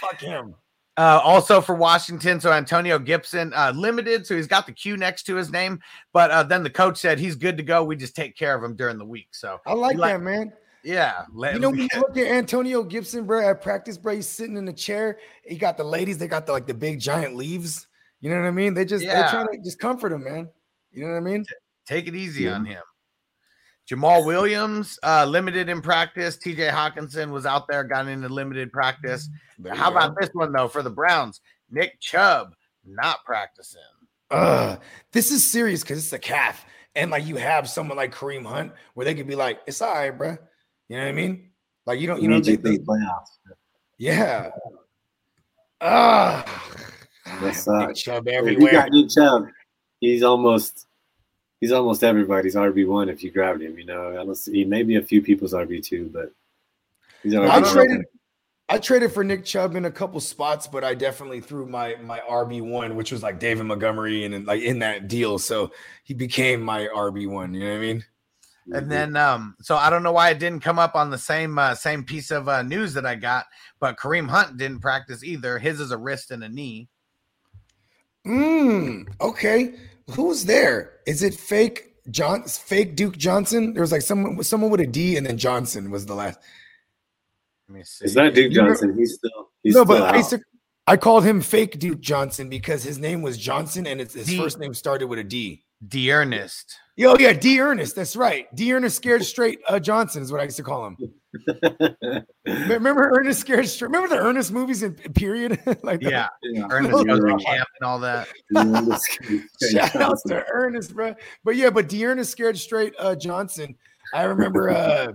Fuck 0.01 0.21
him. 0.21 0.55
Uh, 1.01 1.19
also 1.25 1.63
for 1.63 1.75
Washington, 1.75 2.39
so 2.39 2.53
Antonio 2.53 2.99
Gibson 2.99 3.55
uh, 3.55 3.73
limited, 3.75 4.27
so 4.27 4.37
he's 4.37 4.47
got 4.47 4.67
the 4.67 4.73
Q 4.73 4.99
next 4.99 5.23
to 5.23 5.35
his 5.35 5.51
name. 5.51 5.81
But 6.13 6.31
uh, 6.31 6.43
then 6.43 6.63
the 6.63 6.69
coach 6.69 6.99
said 6.99 7.19
he's 7.19 7.37
good 7.37 7.57
to 7.57 7.63
go. 7.63 7.83
We 7.83 7.97
just 7.97 8.15
take 8.15 8.37
care 8.37 8.55
of 8.55 8.63
him 8.63 8.77
during 8.77 8.99
the 8.99 9.07
week. 9.07 9.29
So 9.31 9.63
I 9.67 9.73
like 9.73 9.97
he 9.97 10.03
that, 10.03 10.21
man. 10.21 10.53
Yeah, 10.85 11.25
You 11.35 11.59
know, 11.59 11.71
when 11.71 11.79
you 11.81 11.89
look 11.97 12.19
at 12.19 12.27
Antonio 12.27 12.83
Gibson, 12.83 13.25
bro, 13.25 13.49
at 13.49 13.63
practice, 13.63 13.97
bro, 13.97 14.17
he's 14.17 14.29
sitting 14.29 14.59
in 14.59 14.67
the 14.67 14.75
chair. 14.75 15.17
He 15.43 15.57
got 15.57 15.79
the 15.79 15.85
ladies, 15.85 16.19
they 16.19 16.29
got 16.29 16.45
the 16.45 16.53
like 16.53 16.67
the 16.67 16.75
big 16.75 17.01
giant 17.01 17.35
leaves. 17.35 17.87
You 18.21 18.29
know 18.29 18.39
what 18.39 18.49
I 18.49 18.51
mean? 18.51 18.75
They 18.75 18.85
just 18.85 19.03
they're 19.03 19.27
trying 19.29 19.47
to 19.47 19.59
just 19.65 19.79
comfort 19.79 20.13
him, 20.13 20.25
man. 20.25 20.51
You 20.93 21.07
know 21.07 21.13
what 21.13 21.17
I 21.17 21.21
mean? 21.21 21.47
take 21.87 22.09
it 22.09 22.15
easy 22.15 22.47
on 22.47 22.67
him. 22.67 22.83
Jamaal 23.91 24.25
Williams 24.25 24.99
uh, 25.03 25.25
limited 25.25 25.69
in 25.69 25.83
practice. 25.83 26.37
TJ 26.39 26.71
Hockenson 26.71 27.31
was 27.31 27.45
out 27.47 27.67
there, 27.69 27.83
got 27.83 28.07
into 28.07 28.29
limited 28.29 28.71
practice. 28.73 29.29
There 29.59 29.75
How 29.75 29.91
about 29.91 30.15
go. 30.15 30.21
this 30.21 30.31
one 30.33 30.53
though 30.53 30.69
for 30.69 30.83
the 30.83 30.91
Browns? 30.91 31.41
Nick 31.71 31.99
Chubb 32.01 32.55
not 32.85 33.25
practicing. 33.25 33.81
Ugh, 34.31 34.81
this 35.13 35.33
is 35.33 35.51
serious 35.51 35.83
because 35.83 35.99
it's 35.99 36.13
a 36.13 36.19
calf. 36.19 36.65
And 36.95 37.11
like 37.11 37.27
you 37.27 37.37
have 37.37 37.69
someone 37.69 37.97
like 37.97 38.15
Kareem 38.15 38.45
Hunt 38.47 38.73
where 38.95 39.05
they 39.05 39.15
could 39.15 39.27
be 39.27 39.35
like, 39.35 39.61
it's 39.67 39.83
all 39.83 39.93
right, 39.93 40.11
bro. 40.17 40.37
You 40.89 40.97
know 40.97 41.03
what 41.03 41.09
I 41.09 41.13
mean? 41.13 41.51
Like 41.87 41.99
you 42.01 42.07
don't, 42.07 42.23
you 42.23 42.29
know, 42.29 42.37
Need 42.37 42.45
they, 42.45 42.57
they, 42.57 42.79
playoffs. 42.79 43.39
yeah. 43.99 44.51
Ah, 45.81 46.45
That 47.25 47.43
Nick 47.43 47.55
sucks. 47.55 48.01
Chubb 48.03 48.29
If 48.29 48.33
you 48.35 48.39
everywhere. 48.39 48.73
got 48.73 48.91
Nick 48.91 49.09
Chubb, 49.11 49.47
he's 50.01 50.23
almost 50.23 50.87
he's 51.61 51.73
almost 51.73 52.03
everybody's 52.03 52.55
RB 52.55 52.87
one 52.87 53.09
if 53.09 53.23
you 53.23 53.31
grabbed 53.31 53.63
him. 53.63 53.79
You 53.79 53.85
know, 53.85 54.11
I 54.11 54.25
don't 54.25 54.35
see, 54.35 54.53
he 54.53 54.65
may 54.65 54.83
be 54.83 54.97
a 54.97 55.03
few 55.03 55.23
people's 55.23 55.53
RB 55.53 55.83
two, 55.85 56.11
but 56.13 56.33
he's 57.23 57.35
RB 57.35 57.49
I 57.49 57.73
traded 57.73 58.05
I 58.71 58.79
traded 58.79 59.13
for 59.13 59.25
Nick 59.25 59.45
Chubb 59.45 59.75
in 59.75 59.85
a 59.85 59.91
couple 59.91 60.21
spots, 60.21 60.69
but 60.69 60.85
I 60.85 60.95
definitely 60.95 61.41
threw 61.41 61.67
my 61.67 61.97
my 62.03 62.21
RB 62.21 62.63
one, 62.63 62.95
which 62.95 63.11
was 63.11 63.23
like 63.23 63.41
David 63.41 63.65
Montgomery, 63.65 64.25
and 64.25 64.47
like 64.47 64.63
in 64.63 64.79
that 64.79 65.09
deal, 65.09 65.39
so 65.39 65.73
he 66.05 66.15
became 66.15 66.63
my 66.63 66.87
RB 66.87 67.29
one. 67.29 67.53
You 67.53 67.61
know 67.61 67.71
what 67.71 67.77
I 67.77 67.81
mean? 67.81 68.05
And 68.73 68.89
then, 68.89 69.17
um, 69.17 69.57
so 69.61 69.77
I 69.77 69.91
don't 69.91 70.05
know 70.05 70.13
why 70.13 70.31
it 70.31 70.39
didn't 70.39 70.63
come 70.63 70.79
up 70.79 70.95
on 70.95 71.11
the 71.11 71.19
same 71.19 71.59
uh, 71.59 71.75
same 71.75 72.05
piece 72.05 72.31
of 72.31 72.49
uh, 72.49 72.63
news 72.63 72.95
that 72.95 73.05
I 73.05 73.17
got, 73.17 73.47
but 73.81 73.97
Kareem 73.97 74.29
Hunt 74.29 74.57
didn't 74.57 74.81
practice 74.81 75.25
either. 75.25 75.59
His 75.59 75.81
is 75.81 75.91
a 75.91 75.99
wrist 75.99 76.31
and 76.31 76.45
a 76.45 76.49
knee. 76.49 76.89
Mm, 78.25 79.09
okay. 79.21 79.75
Who's 80.13 80.45
there? 80.45 80.99
Is 81.07 81.23
it 81.23 81.35
fake 81.35 81.95
John? 82.11 82.43
Fake 82.45 82.97
Duke 82.97 83.17
Johnson? 83.17 83.73
There 83.73 83.83
was 83.83 83.93
like 83.93 84.03
someone 84.03 84.43
someone 84.43 84.71
with 84.71 84.81
a 84.81 84.87
D, 84.87 85.17
and 85.17 85.27
then 85.27 85.39
Johnson 85.39 85.91
was 85.91 86.07
the 86.07 86.15
last. 86.15 86.39
Let 87.69 87.79
me 87.79 87.85
see. 87.85 88.05
It's 88.05 88.15
not 88.15 88.35
Duke 88.35 88.53
You 88.53 88.63
know- 88.63 88.69
Johnson. 88.69 88.97
He's 88.99 89.15
still 89.15 89.51
he's 89.63 89.75
no, 89.75 89.85
still 89.85 89.99
but 89.99 90.15
I, 90.15 90.17
used 90.19 90.31
to, 90.31 90.41
I 90.87 90.97
called 90.97 91.25
him 91.25 91.41
fake 91.41 91.79
Duke 91.79 92.01
Johnson 92.01 92.49
because 92.49 92.83
his 92.83 92.99
name 92.99 93.23
was 93.23 93.39
Johnson, 93.39 93.87
and 93.87 94.01
it's, 94.01 94.15
his 94.15 94.27
D. 94.27 94.39
first 94.39 94.59
name 94.59 94.75
started 94.75 95.07
with 95.07 95.19
a 95.19 95.25
D. 95.25 95.65
D'Ernest. 95.87 96.77
Yo, 97.01 97.17
yeah, 97.19 97.33
D'Ernest. 97.33 97.97
That's 97.97 98.15
right. 98.15 98.55
D'Ernest 98.55 98.95
scared 98.95 99.25
straight 99.25 99.59
uh, 99.67 99.81
Johnson 99.81 100.23
is 100.23 100.31
what 100.31 100.43
I 100.43 100.45
used 100.45 100.59
to 100.59 100.63
call 100.63 100.87
him. 100.87 100.99
Remember 102.47 103.11
Ernest 103.17 103.41
scared 103.41 103.67
straight? 103.69 103.89
Remember 103.89 104.15
the 104.15 104.21
Ernest 104.21 104.53
movies 104.53 104.83
in 104.83 104.93
period? 104.93 105.59
like 105.83 106.03
that? 106.03 106.11
Yeah, 106.11 106.29
Yeah. 106.43 106.67
Ernest 106.71 106.93
goes 107.07 107.21
to 107.21 107.39
camp 107.43 107.69
and 107.81 107.87
all 107.89 108.01
that. 108.01 108.29
Shout 109.73 109.97
out 109.97 110.19
to 110.27 110.45
Ernest, 110.53 110.95
bro. 110.95 111.15
But 111.43 111.57
yeah, 111.57 111.71
but 111.71 111.89
D. 111.89 112.05
Ernest 112.05 112.33
scared 112.33 112.59
straight 112.59 112.93
uh 112.99 113.15
Johnson. 113.15 113.77
I 114.13 114.25
remember 114.25 114.69
uh 114.69 115.13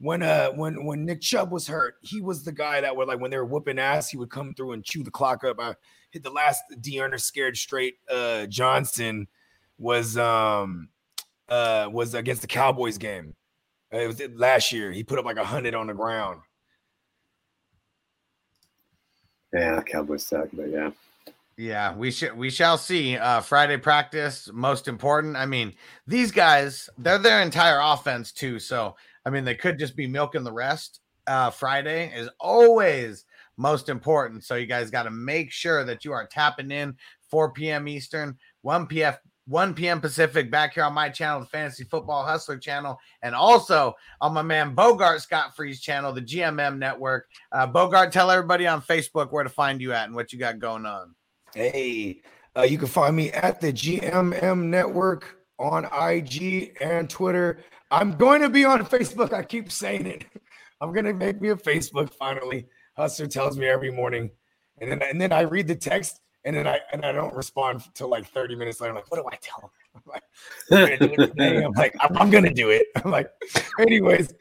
when 0.00 0.24
uh 0.24 0.50
when 0.50 0.84
when 0.84 1.04
Nick 1.04 1.20
Chubb 1.20 1.52
was 1.52 1.68
hurt, 1.68 1.94
he 2.00 2.20
was 2.20 2.42
the 2.42 2.50
guy 2.50 2.80
that 2.80 2.96
would 2.96 3.06
like 3.06 3.20
when 3.20 3.30
they 3.30 3.36
were 3.36 3.46
whooping 3.46 3.78
ass, 3.78 4.10
he 4.10 4.16
would 4.16 4.30
come 4.30 4.52
through 4.52 4.72
and 4.72 4.82
chew 4.82 5.04
the 5.04 5.12
clock 5.12 5.44
up. 5.44 5.60
I 5.60 5.76
hit 6.10 6.24
the 6.24 6.30
last 6.30 6.64
D'Ernest 6.80 7.24
scared 7.24 7.56
straight 7.56 7.98
uh 8.10 8.46
Johnson 8.46 9.28
was 9.78 10.16
um 10.18 10.88
uh 11.50 11.88
was 11.90 12.14
against 12.14 12.42
the 12.42 12.48
Cowboys 12.48 12.98
game. 12.98 13.34
It 13.90 14.06
was 14.06 14.20
last 14.36 14.72
year. 14.72 14.92
He 14.92 15.02
put 15.02 15.18
up 15.18 15.24
like 15.24 15.36
a 15.36 15.44
hundred 15.44 15.74
on 15.74 15.88
the 15.88 15.94
ground. 15.94 16.40
yeah, 19.52 19.82
Cowboys 19.82 20.24
suck, 20.24 20.48
but 20.52 20.70
yeah. 20.70 20.90
Yeah, 21.56 21.94
we 21.94 22.10
should 22.10 22.36
we 22.36 22.50
shall 22.50 22.78
see. 22.78 23.16
Uh 23.16 23.40
Friday 23.40 23.76
practice, 23.76 24.48
most 24.52 24.88
important. 24.88 25.36
I 25.36 25.46
mean, 25.46 25.74
these 26.06 26.30
guys, 26.30 26.88
they're 26.96 27.18
their 27.18 27.42
entire 27.42 27.80
offense 27.80 28.32
too. 28.32 28.58
So 28.58 28.96
I 29.26 29.30
mean, 29.30 29.44
they 29.44 29.54
could 29.54 29.78
just 29.78 29.96
be 29.96 30.06
milking 30.06 30.44
the 30.44 30.52
rest. 30.52 31.00
Uh 31.26 31.50
Friday 31.50 32.12
is 32.14 32.30
always 32.38 33.26
most 33.56 33.90
important. 33.90 34.44
So 34.44 34.54
you 34.54 34.66
guys 34.66 34.90
got 34.90 35.02
to 35.02 35.10
make 35.10 35.52
sure 35.52 35.84
that 35.84 36.04
you 36.04 36.12
are 36.12 36.26
tapping 36.26 36.70
in 36.70 36.96
4 37.30 37.52
p.m. 37.52 37.86
Eastern, 37.88 38.38
1 38.62 38.86
p.m. 38.86 39.14
1 39.50 39.74
p.m. 39.74 40.00
Pacific 40.00 40.48
back 40.48 40.74
here 40.74 40.84
on 40.84 40.94
my 40.94 41.08
channel, 41.08 41.40
the 41.40 41.46
Fantasy 41.46 41.82
Football 41.82 42.24
Hustler 42.24 42.56
channel, 42.56 42.98
and 43.22 43.34
also 43.34 43.94
on 44.20 44.32
my 44.32 44.42
man 44.42 44.76
Bogart 44.76 45.20
Scott 45.20 45.56
Freeze 45.56 45.80
channel, 45.80 46.12
the 46.12 46.22
GMM 46.22 46.78
network. 46.78 47.26
Uh, 47.50 47.66
Bogart, 47.66 48.12
tell 48.12 48.30
everybody 48.30 48.68
on 48.68 48.80
Facebook 48.80 49.32
where 49.32 49.42
to 49.42 49.50
find 49.50 49.80
you 49.80 49.92
at 49.92 50.06
and 50.06 50.14
what 50.14 50.32
you 50.32 50.38
got 50.38 50.60
going 50.60 50.86
on. 50.86 51.16
Hey, 51.52 52.22
uh, 52.56 52.62
you 52.62 52.78
can 52.78 52.86
find 52.86 53.16
me 53.16 53.32
at 53.32 53.60
the 53.60 53.72
GMM 53.72 54.66
Network 54.66 55.38
on 55.58 55.84
IG 55.84 56.76
and 56.80 57.10
Twitter. 57.10 57.58
I'm 57.90 58.16
going 58.16 58.42
to 58.42 58.48
be 58.48 58.64
on 58.64 58.86
Facebook. 58.86 59.32
I 59.32 59.42
keep 59.42 59.72
saying 59.72 60.06
it. 60.06 60.26
I'm 60.80 60.92
going 60.92 61.06
to 61.06 61.12
make 61.12 61.40
me 61.40 61.48
a 61.48 61.56
Facebook 61.56 62.10
finally. 62.10 62.68
Hustler 62.96 63.26
tells 63.26 63.58
me 63.58 63.66
every 63.66 63.90
morning, 63.90 64.30
and 64.78 64.92
then 64.92 65.02
and 65.02 65.20
then 65.20 65.32
I 65.32 65.40
read 65.40 65.66
the 65.66 65.74
text, 65.74 66.20
and 66.44 66.56
then 66.56 66.66
I 66.66 66.80
and 66.92 67.04
I 67.04 67.12
don't 67.12 67.34
respond 67.34 67.82
till 67.94 68.08
like 68.08 68.26
30 68.28 68.56
minutes 68.56 68.80
later. 68.80 68.90
I'm 68.90 68.96
like, 68.96 69.10
what 69.10 69.18
do 69.18 69.28
I 69.30 69.36
tell 69.40 69.60
him? 69.60 69.70
I'm 69.96 70.02
like, 70.06 70.22
I'm 70.70 70.98
gonna 70.98 71.16
do 71.16 71.22
it 71.22 71.26
today. 71.28 71.64
I'm 71.64 71.72
like, 71.72 71.94
I'm, 72.00 72.16
I'm 72.16 72.30
gonna 72.30 72.54
do 72.54 72.70
it. 72.70 72.86
I'm 73.04 73.10
like, 73.10 73.30
anyways. 73.78 74.34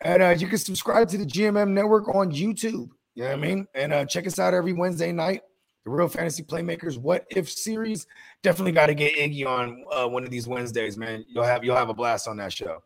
And 0.00 0.22
uh, 0.22 0.34
you 0.36 0.48
can 0.48 0.58
subscribe 0.58 1.08
to 1.10 1.18
the 1.18 1.24
GMM 1.24 1.70
Network 1.70 2.14
on 2.14 2.30
YouTube. 2.30 2.90
You 3.14 3.22
know 3.22 3.28
what 3.28 3.32
I 3.32 3.36
mean? 3.36 3.66
And 3.74 3.92
uh, 3.92 4.04
check 4.04 4.26
us 4.26 4.38
out 4.38 4.52
every 4.52 4.72
Wednesday 4.72 5.12
night 5.12 5.42
the 5.84 5.90
Real 5.90 6.08
Fantasy 6.08 6.42
Playmakers 6.42 6.98
What 6.98 7.26
If 7.30 7.50
series. 7.50 8.06
Definitely 8.42 8.72
got 8.72 8.86
to 8.86 8.94
get 8.94 9.14
Iggy 9.14 9.46
on 9.46 9.84
uh, 9.92 10.08
one 10.08 10.24
of 10.24 10.30
these 10.30 10.48
Wednesdays, 10.48 10.96
man. 10.96 11.24
You'll 11.28 11.44
have 11.44 11.62
you'll 11.62 11.76
have 11.76 11.90
a 11.90 11.94
blast 11.94 12.26
on 12.26 12.36
that 12.38 12.52
show. 12.52 12.82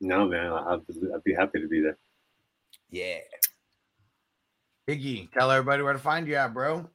No, 0.00 0.26
man, 0.26 0.52
I'd, 0.52 0.80
I'd 1.14 1.24
be 1.24 1.34
happy 1.34 1.60
to 1.60 1.68
be 1.68 1.80
there. 1.80 1.98
Yeah. 2.90 3.18
Iggy, 4.88 5.30
tell 5.32 5.50
everybody 5.50 5.82
where 5.82 5.92
to 5.92 5.98
find 5.98 6.26
you 6.26 6.34
at, 6.34 6.52
bro. 6.52 6.88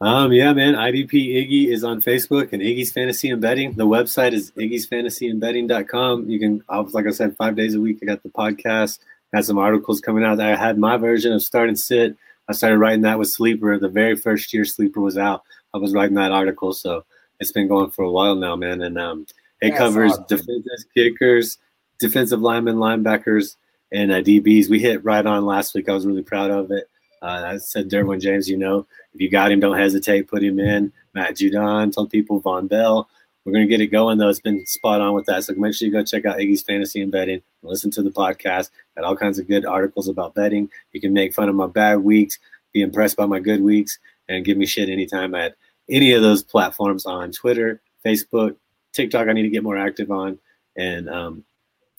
Um, 0.00 0.32
yeah, 0.32 0.52
man. 0.52 0.74
IDP 0.74 1.10
Iggy 1.12 1.72
is 1.72 1.84
on 1.84 2.02
Facebook 2.02 2.52
and 2.52 2.60
Iggy's 2.60 2.92
Fantasy 2.92 3.30
and 3.30 3.40
Betting. 3.40 3.72
The 3.74 3.86
website 3.86 4.32
is 4.32 4.50
iggy'sfantasyandbetting.com. 4.52 6.28
You 6.28 6.38
can, 6.38 6.62
I 6.68 6.80
was 6.80 6.94
like 6.94 7.06
I 7.06 7.10
said, 7.10 7.36
five 7.36 7.56
days 7.56 7.74
a 7.74 7.80
week. 7.80 7.98
I 8.02 8.06
got 8.06 8.22
the 8.22 8.28
podcast, 8.28 8.98
got 9.32 9.44
some 9.44 9.58
articles 9.58 10.00
coming 10.00 10.24
out. 10.24 10.40
I 10.40 10.56
had 10.56 10.78
my 10.78 10.96
version 10.96 11.32
of 11.32 11.42
Start 11.42 11.68
and 11.68 11.78
Sit. 11.78 12.16
I 12.48 12.52
started 12.52 12.78
writing 12.78 13.02
that 13.02 13.18
with 13.18 13.30
Sleeper. 13.30 13.78
The 13.78 13.88
very 13.88 14.16
first 14.16 14.52
year 14.52 14.64
Sleeper 14.64 15.00
was 15.00 15.16
out, 15.16 15.42
I 15.72 15.78
was 15.78 15.94
writing 15.94 16.16
that 16.16 16.32
article. 16.32 16.72
So 16.72 17.04
it's 17.40 17.52
been 17.52 17.68
going 17.68 17.90
for 17.90 18.04
a 18.04 18.10
while 18.10 18.34
now, 18.34 18.56
man. 18.56 18.82
And 18.82 18.98
um, 18.98 19.26
it 19.60 19.70
That's 19.70 19.78
covers 19.78 20.12
awesome. 20.12 20.26
defenses, 20.28 20.86
kickers, 20.94 21.58
defensive 21.98 22.40
linemen, 22.40 22.76
linebackers, 22.76 23.56
and 23.92 24.12
uh, 24.12 24.20
DBs. 24.20 24.68
We 24.68 24.80
hit 24.80 25.04
right 25.04 25.24
on 25.24 25.46
last 25.46 25.74
week. 25.74 25.88
I 25.88 25.94
was 25.94 26.06
really 26.06 26.22
proud 26.22 26.50
of 26.50 26.70
it. 26.70 26.88
Uh, 27.22 27.42
I 27.46 27.56
said 27.58 27.88
Derwin 27.88 28.20
James, 28.20 28.48
you 28.48 28.56
know, 28.56 28.86
if 29.12 29.20
you 29.20 29.30
got 29.30 29.52
him, 29.52 29.60
don't 29.60 29.78
hesitate, 29.78 30.28
put 30.28 30.42
him 30.42 30.58
in. 30.58 30.92
Matt 31.14 31.36
Judon, 31.36 31.92
told 31.92 32.10
people 32.10 32.42
Vonn 32.42 32.68
Bell. 32.68 33.08
We're 33.44 33.52
gonna 33.52 33.66
get 33.66 33.80
it 33.80 33.88
going 33.88 34.18
though. 34.18 34.28
It's 34.28 34.40
been 34.40 34.64
spot 34.66 35.00
on 35.00 35.14
with 35.14 35.26
that. 35.26 35.44
So 35.44 35.54
make 35.54 35.74
sure 35.74 35.86
you 35.86 35.92
go 35.92 36.02
check 36.02 36.24
out 36.24 36.38
Iggy's 36.38 36.62
Fantasy 36.62 37.02
and 37.02 37.12
Betting. 37.12 37.42
Listen 37.62 37.90
to 37.92 38.02
the 38.02 38.10
podcast. 38.10 38.70
Got 38.96 39.04
all 39.04 39.16
kinds 39.16 39.38
of 39.38 39.46
good 39.46 39.66
articles 39.66 40.08
about 40.08 40.34
betting. 40.34 40.70
You 40.92 41.00
can 41.00 41.12
make 41.12 41.34
fun 41.34 41.48
of 41.48 41.54
my 41.54 41.66
bad 41.66 41.98
weeks, 41.98 42.38
be 42.72 42.80
impressed 42.80 43.16
by 43.16 43.26
my 43.26 43.40
good 43.40 43.62
weeks, 43.62 43.98
and 44.28 44.44
give 44.44 44.56
me 44.56 44.64
shit 44.66 44.88
anytime 44.88 45.34
at 45.34 45.56
any 45.90 46.12
of 46.12 46.22
those 46.22 46.42
platforms 46.42 47.04
on 47.04 47.32
Twitter, 47.32 47.82
Facebook, 48.04 48.56
TikTok. 48.92 49.28
I 49.28 49.32
need 49.32 49.42
to 49.42 49.50
get 49.50 49.62
more 49.62 49.76
active 49.76 50.10
on, 50.10 50.38
and 50.76 51.10
um, 51.10 51.44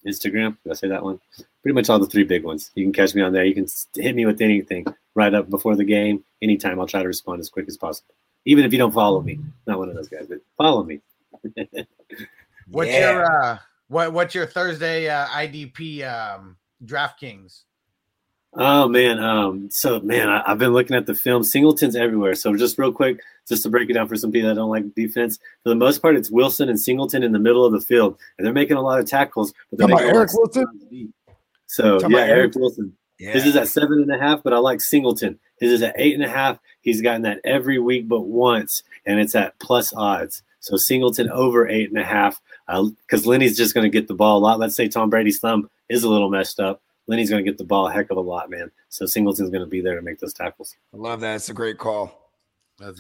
Instagram. 0.06 0.58
Did 0.64 0.72
I 0.72 0.76
say 0.76 0.88
that 0.88 1.04
one? 1.04 1.20
pretty 1.66 1.74
much 1.74 1.90
all 1.90 1.98
the 1.98 2.06
three 2.06 2.24
big 2.24 2.44
ones. 2.44 2.70
You 2.76 2.86
can 2.86 2.94
catch 2.94 3.16
me 3.16 3.24
on 3.24 3.34
there. 3.34 3.44
You 3.44 3.56
can 3.56 3.66
hit 3.96 4.16
me 4.16 4.28
with 4.28 4.40
anything 4.40 4.86
right 5.16 5.34
up 5.34 5.50
before 5.50 5.76
the 5.76 5.84
game, 5.84 6.24
anytime. 6.42 6.80
I'll 6.80 6.88
try 6.88 7.02
to 7.02 7.08
respond 7.08 7.40
as 7.40 7.50
quick 7.50 7.68
as 7.68 7.78
possible, 7.78 8.14
even 8.46 8.66
if 8.66 8.72
you 8.72 8.78
don't 8.78 8.94
follow 8.94 9.22
me. 9.22 9.40
Not 9.66 9.80
one 9.80 9.90
of 9.90 9.96
those 9.96 10.10
guys, 10.10 10.28
but 10.28 10.40
follow 10.58 10.84
me. 10.84 11.02
what's 12.70 12.92
yeah. 12.92 13.12
your 13.12 13.44
uh, 13.44 13.58
what 13.88 14.14
What's 14.14 14.36
your 14.36 14.46
Thursday 14.46 15.10
uh, 15.10 15.26
IDP 15.28 16.04
um, 16.04 16.58
DraftKings? 16.84 17.62
Oh 18.58 18.88
man, 18.88 19.20
um, 19.20 19.70
so 19.70 20.00
man, 20.00 20.30
I, 20.30 20.42
have 20.48 20.60
been 20.60 20.72
looking 20.72 20.96
at 20.96 21.06
the 21.06 21.14
film. 21.14 21.44
Singleton's 21.44 21.96
everywhere. 21.96 22.36
So 22.36 22.56
just 22.56 22.80
real 22.80 22.92
quick, 22.92 23.20
just 23.48 23.64
to 23.64 23.70
break 23.70 23.90
it 23.90 23.94
down 23.94 24.08
for 24.08 24.16
some 24.16 24.32
people 24.32 24.48
that 24.48 24.56
don't 24.56 24.70
like 24.70 24.96
defense, 24.96 25.40
for 25.64 25.70
the 25.70 25.76
most 25.76 26.02
part, 26.02 26.16
it's 26.16 26.32
Wilson 26.32 26.70
and 26.70 26.80
Singleton 26.80 27.22
in 27.22 27.34
the 27.34 27.40
middle 27.40 27.66
of 27.66 27.74
the 27.74 27.82
field, 27.82 28.18
and 28.38 28.46
they're 28.46 28.54
making 28.54 28.78
a 28.78 28.82
lot 28.82 29.00
of 29.00 29.08
tackles. 29.08 29.54
But 29.70 29.80
they're 29.80 29.88
making 29.90 30.08
Eric 30.08 30.32
Wilson. 30.34 31.14
So 31.68 32.00
yeah, 32.08 32.20
Eric, 32.20 32.30
Eric 32.30 32.56
Wilson. 32.56 32.96
Yeah. 33.20 33.32
His 33.32 33.46
is 33.46 33.56
at 33.56 33.68
seven 33.68 34.02
and 34.02 34.12
a 34.12 34.18
half, 34.18 34.44
but 34.44 34.54
I 34.54 34.58
like 34.58 34.82
Singleton. 34.82 35.40
This 35.60 35.72
is 35.72 35.82
at 35.82 35.96
eight 35.98 36.14
and 36.14 36.24
a 36.24 36.30
half. 36.30 36.60
He's 36.82 37.02
gotten 37.02 37.22
that 37.24 37.40
every 37.44 37.80
week 37.80 38.08
but 38.08 38.22
once, 38.22 38.84
and 39.06 39.20
it's 39.20 39.36
at 39.36 39.58
plus 39.60 39.94
odds. 39.94 40.44
So 40.60 40.78
Singleton 40.78 41.30
over 41.30 41.68
eight 41.68 41.90
and 41.90 42.00
a 42.00 42.04
half, 42.04 42.42
because 42.68 43.26
uh, 43.26 43.30
Lenny's 43.30 43.56
just 43.56 43.74
going 43.74 43.90
to 43.90 43.90
get 43.90 44.08
the 44.08 44.16
ball 44.16 44.38
a 44.38 44.40
lot. 44.40 44.60
Let's 44.60 44.76
say 44.76 44.88
Tom 44.88 45.10
Brady's 45.10 45.40
thumb 45.40 45.70
is 45.90 46.04
a 46.04 46.10
little 46.10 46.30
messed 46.30 46.60
up. 46.60 46.82
Lenny's 47.08 47.30
going 47.30 47.44
to 47.44 47.50
get 47.50 47.58
the 47.58 47.64
ball 47.64 47.88
a 47.88 47.94
heck 47.94 48.10
of 48.10 48.18
a 48.18 48.22
lot, 48.22 48.50
man. 48.50 48.72
So 48.90 49.06
Singleton's 49.06 49.52
going 49.52 49.64
to 49.64 49.70
be 49.70 49.80
there 49.80 49.96
to 49.96 50.02
make 50.02 50.20
those 50.20 50.34
tackles. 50.34 50.76
I 50.94 50.98
love 50.98 51.22
that. 51.22 51.36
It's 51.36 51.50
a 51.50 51.54
great 51.54 51.78
call. 51.78 52.26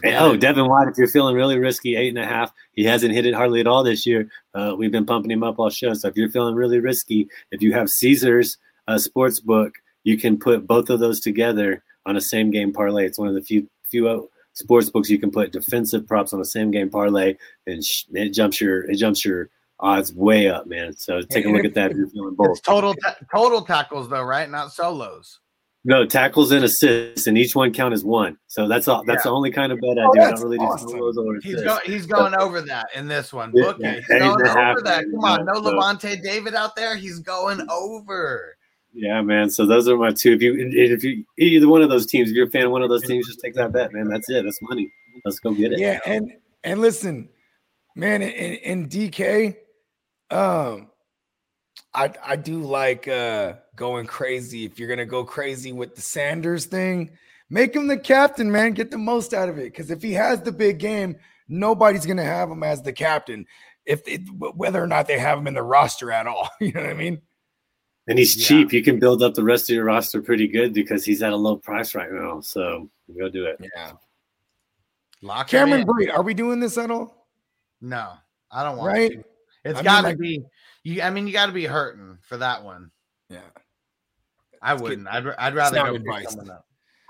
Hey, 0.04 0.16
oh, 0.16 0.38
Devin 0.38 0.70
White, 0.70 0.88
if 0.88 0.98
you're 0.98 1.08
feeling 1.08 1.36
really 1.36 1.60
risky, 1.60 1.98
eight 1.98 2.08
and 2.08 2.18
a 2.18 2.26
half. 2.26 2.54
He 2.72 2.86
hasn't 2.86 3.14
hit 3.14 3.26
it 3.26 3.34
hardly 3.34 3.60
at 3.60 3.68
all 3.68 3.84
this 3.84 4.06
year. 4.06 4.30
Uh, 4.54 4.74
we've 4.78 4.92
been 4.92 5.06
pumping 5.06 5.32
him 5.32 5.44
up 5.44 5.60
all 5.60 5.70
show. 5.70 5.94
So 5.94 6.08
if 6.08 6.16
you're 6.16 6.30
feeling 6.30 6.56
really 6.56 6.80
risky, 6.80 7.28
if 7.52 7.62
you 7.62 7.74
have 7.74 7.90
Caesars 7.90 8.58
uh, 8.88 8.98
sports 8.98 9.42
book, 9.42 9.74
you 10.06 10.18
can 10.18 10.38
put 10.38 10.66
both 10.66 10.90
of 10.90 11.02
those 11.02 11.20
together 11.20 11.84
on 12.06 12.16
a 12.16 12.22
same 12.22 12.52
game 12.52 12.72
parlay. 12.72 13.06
It's 13.06 13.20
one 13.20 13.28
of 13.28 13.34
the 13.34 13.42
few 13.42 13.70
few 13.84 14.08
uh, 14.08 14.22
sports 14.54 14.90
books 14.90 15.10
you 15.10 15.20
can 15.20 15.32
put 15.32 15.52
defensive 15.52 16.08
props 16.08 16.32
on 16.32 16.40
a 16.40 16.46
same 16.46 16.72
game 16.72 16.90
parlay, 16.90 17.36
and 17.68 17.84
it 18.14 18.30
jumps 18.30 18.62
your 18.62 18.90
it 18.90 18.96
jumps 18.96 19.26
your 19.26 19.50
odds 19.80 20.14
way 20.14 20.48
up, 20.48 20.68
man. 20.68 20.96
So 20.96 21.22
take 21.22 21.46
a 21.46 21.50
look 21.50 21.66
at 21.66 21.74
that 21.74 21.92
if 21.92 21.98
you're 21.98 22.08
feeling 22.08 22.36
bold. 22.36 22.64
total 22.64 22.94
ta- 22.94 23.18
total 23.34 23.64
tackles 23.64 24.08
though, 24.08 24.24
right? 24.24 24.50
Not 24.50 24.72
solos. 24.72 25.42
No 25.88 26.04
tackles 26.04 26.52
and 26.52 26.66
assists, 26.66 27.28
and 27.28 27.38
each 27.38 27.56
one 27.56 27.72
count 27.72 27.94
as 27.94 28.04
one. 28.04 28.40
So 28.48 28.68
that's 28.68 28.88
all. 28.88 29.04
That's 29.06 29.24
yeah. 29.24 29.30
the 29.30 29.36
only 29.36 29.52
kind 29.52 29.72
of 29.72 29.80
bet 29.80 30.00
I 30.00 30.06
oh, 30.06 30.14
do. 30.14 30.22
I 30.22 30.32
don't 30.32 30.42
really 30.42 30.58
awesome. 30.58 30.88
do 30.88 30.98
solos 30.98 31.18
or 31.18 31.40
He's, 31.44 31.62
go, 31.62 31.78
he's 31.86 32.08
going 32.08 32.34
so, 32.34 32.40
over 32.40 32.62
that 32.62 32.88
in 32.96 33.08
this 33.08 33.32
one. 33.32 33.52
Book 33.52 33.78
yeah, 33.80 33.98
He's 33.98 34.08
going 34.08 34.24
over 34.24 34.82
that. 34.82 35.06
Come 35.12 35.24
on, 35.24 35.46
no 35.46 35.54
so. 35.54 35.62
Lavonte 35.62 36.24
David 36.24 36.56
out 36.56 36.76
there. 36.76 36.96
He's 36.96 37.20
going 37.20 37.62
over. 37.70 38.56
Yeah, 38.96 39.22
man. 39.22 39.50
So 39.50 39.66
those 39.66 39.90
are 39.90 39.98
my 39.98 40.12
two. 40.12 40.32
If 40.32 40.42
you 40.42 40.56
if 40.58 41.04
you 41.04 41.26
either 41.38 41.68
one 41.68 41.82
of 41.82 41.90
those 41.90 42.06
teams, 42.06 42.30
if 42.30 42.36
you're 42.36 42.48
a 42.48 42.50
fan 42.50 42.66
of 42.66 42.72
one 42.72 42.82
of 42.82 42.90
those 42.90 43.06
teams, 43.06 43.28
just 43.28 43.42
take 43.42 43.54
that 43.56 43.74
bet, 43.74 43.92
man. 43.92 44.08
That's 44.08 44.30
it. 44.30 44.46
That's 44.46 44.62
money. 44.62 44.90
Let's 45.26 45.40
go 45.40 45.54
get 45.54 45.74
it. 45.74 45.80
Yeah, 45.80 46.00
and 46.06 46.32
and 46.64 46.80
listen, 46.80 47.28
man, 47.96 48.22
in, 48.22 48.30
in 48.30 48.90
DK, 48.90 49.58
um, 50.32 50.90
I 51.94 52.14
I 52.24 52.36
do 52.38 52.62
like 52.62 53.10
uh 53.10 53.56
going 53.76 54.06
crazy. 54.08 54.64
If 54.64 54.80
you're 54.80 54.88
gonna 54.88 55.06
go 55.06 55.26
crazy 55.26 55.74
with 55.74 55.96
the 55.96 56.02
Sanders 56.02 56.66
thing, 56.66 57.12
make 57.50 57.76
him 57.76 57.88
the 57.88 57.98
captain, 57.98 58.50
man. 58.50 58.72
Get 58.72 58.92
the 58.92 58.98
most 58.98 59.34
out 59.34 59.50
of 59.50 59.58
it. 59.58 59.74
Because 59.74 59.92
if 59.92 60.02
he 60.02 60.14
has 60.14 60.42
the 60.42 60.54
big 60.54 60.80
game, 60.80 61.18
nobody's 61.50 62.06
gonna 62.06 62.24
have 62.24 62.50
him 62.50 62.64
as 62.64 62.82
the 62.82 62.94
captain. 62.94 63.46
If 63.86 64.08
it, 64.08 64.22
whether 64.40 64.82
or 64.82 64.88
not 64.88 65.08
they 65.08 65.20
have 65.20 65.38
him 65.38 65.48
in 65.48 65.54
the 65.54 65.64
roster 65.64 66.14
at 66.14 66.28
all, 66.28 66.50
you 66.62 66.72
know 66.72 66.82
what 66.82 66.90
I 66.90 66.94
mean. 66.94 67.22
And 68.08 68.20
he's 68.20 68.38
yeah. 68.38 68.48
cheap. 68.48 68.74
You 68.74 68.84
can 68.84 69.00
build 69.00 69.24
up 69.24 69.34
the 69.34 69.44
rest 69.44 69.70
of 69.70 69.76
your 69.76 69.86
roster 69.86 70.22
pretty 70.22 70.48
good 70.48 70.74
because 70.74 71.04
he's 71.04 71.24
at 71.24 71.34
a 71.34 71.36
low 71.36 71.58
price 71.58 71.96
right 71.96 72.12
now. 72.12 72.40
So 72.42 72.90
go 73.18 73.30
do 73.30 73.46
it. 73.46 73.58
Yeah. 73.76 73.94
Lock 75.22 75.48
Cameron 75.48 75.86
Brate, 75.88 76.14
are 76.14 76.22
we 76.22 76.34
doing 76.34 76.60
this 76.60 76.78
at 76.78 76.92
all? 76.92 77.28
No, 77.82 78.12
I 78.52 78.64
don't 78.64 78.78
want 78.78 78.94
right? 78.94 79.12
to. 79.12 79.24
It's 79.64 79.82
got 79.82 80.02
to 80.02 80.08
like, 80.10 80.20
be 80.20 80.44
you. 80.84 81.02
I 81.02 81.10
mean, 81.10 81.26
you 81.26 81.34
got 81.34 81.48
to 81.48 81.52
be 81.52 81.66
hurting 81.66 82.20
for 82.22 82.38
that 82.38 82.64
one. 82.64 82.92
Yeah, 83.30 83.40
I 84.62 84.76
wouldn't. 84.76 85.08
I'd, 85.08 85.26
I'd 85.40 85.56
rather 85.56 85.78
go 85.78 85.96
advice. 85.96 86.38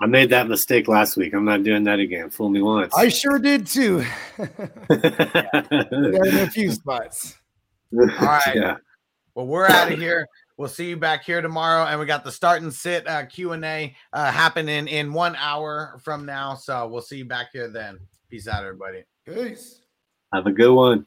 I 0.00 0.06
made 0.06 0.30
that 0.30 0.48
mistake 0.48 0.88
last 0.88 1.16
week. 1.16 1.34
I'm 1.34 1.44
not 1.44 1.62
doing 1.62 1.84
that 1.84 1.98
again. 1.98 2.30
Fool 2.30 2.48
me 2.48 2.60
once. 2.60 2.94
I 2.94 3.08
sure 3.08 3.38
did 3.38 3.66
too. 3.66 4.04
in 4.38 4.48
a 4.90 6.50
few 6.50 6.72
spots. 6.72 7.36
All 7.94 8.06
right. 8.06 8.54
Yeah. 8.54 8.76
Well, 9.34 9.46
we're 9.46 9.66
out 9.66 9.92
of 9.92 9.98
here. 9.98 10.26
We'll 10.56 10.68
see 10.68 10.88
you 10.88 10.96
back 10.96 11.22
here 11.22 11.42
tomorrow, 11.42 11.84
and 11.84 12.00
we 12.00 12.06
got 12.06 12.24
the 12.24 12.32
start 12.32 12.62
and 12.62 12.72
sit 12.72 13.06
uh, 13.06 13.26
Q 13.26 13.52
and 13.52 13.64
A 13.64 13.94
uh, 14.14 14.32
happening 14.32 14.88
in 14.88 15.12
one 15.12 15.36
hour 15.36 16.00
from 16.02 16.24
now. 16.24 16.54
So 16.54 16.88
we'll 16.88 17.02
see 17.02 17.18
you 17.18 17.26
back 17.26 17.48
here 17.52 17.68
then. 17.68 17.98
Peace 18.30 18.48
out, 18.48 18.64
everybody. 18.64 19.04
Peace. 19.26 19.82
Have 20.32 20.46
a 20.46 20.52
good 20.52 20.72
one. 20.72 21.06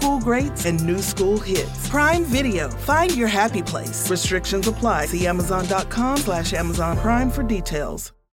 school 0.01 0.19
greats 0.19 0.65
and 0.65 0.83
new 0.83 0.99
school 0.99 1.39
hits. 1.39 1.89
Prime 1.89 2.23
Video. 2.25 2.69
Find 2.69 3.15
your 3.15 3.27
happy 3.27 3.61
place. 3.61 4.09
Restrictions 4.09 4.67
apply. 4.67 5.05
See 5.05 5.27
Amazon.com 5.27 6.17
slash 6.17 6.53
Amazon 6.53 6.97
Prime 6.97 7.29
for 7.29 7.43
details. 7.43 8.11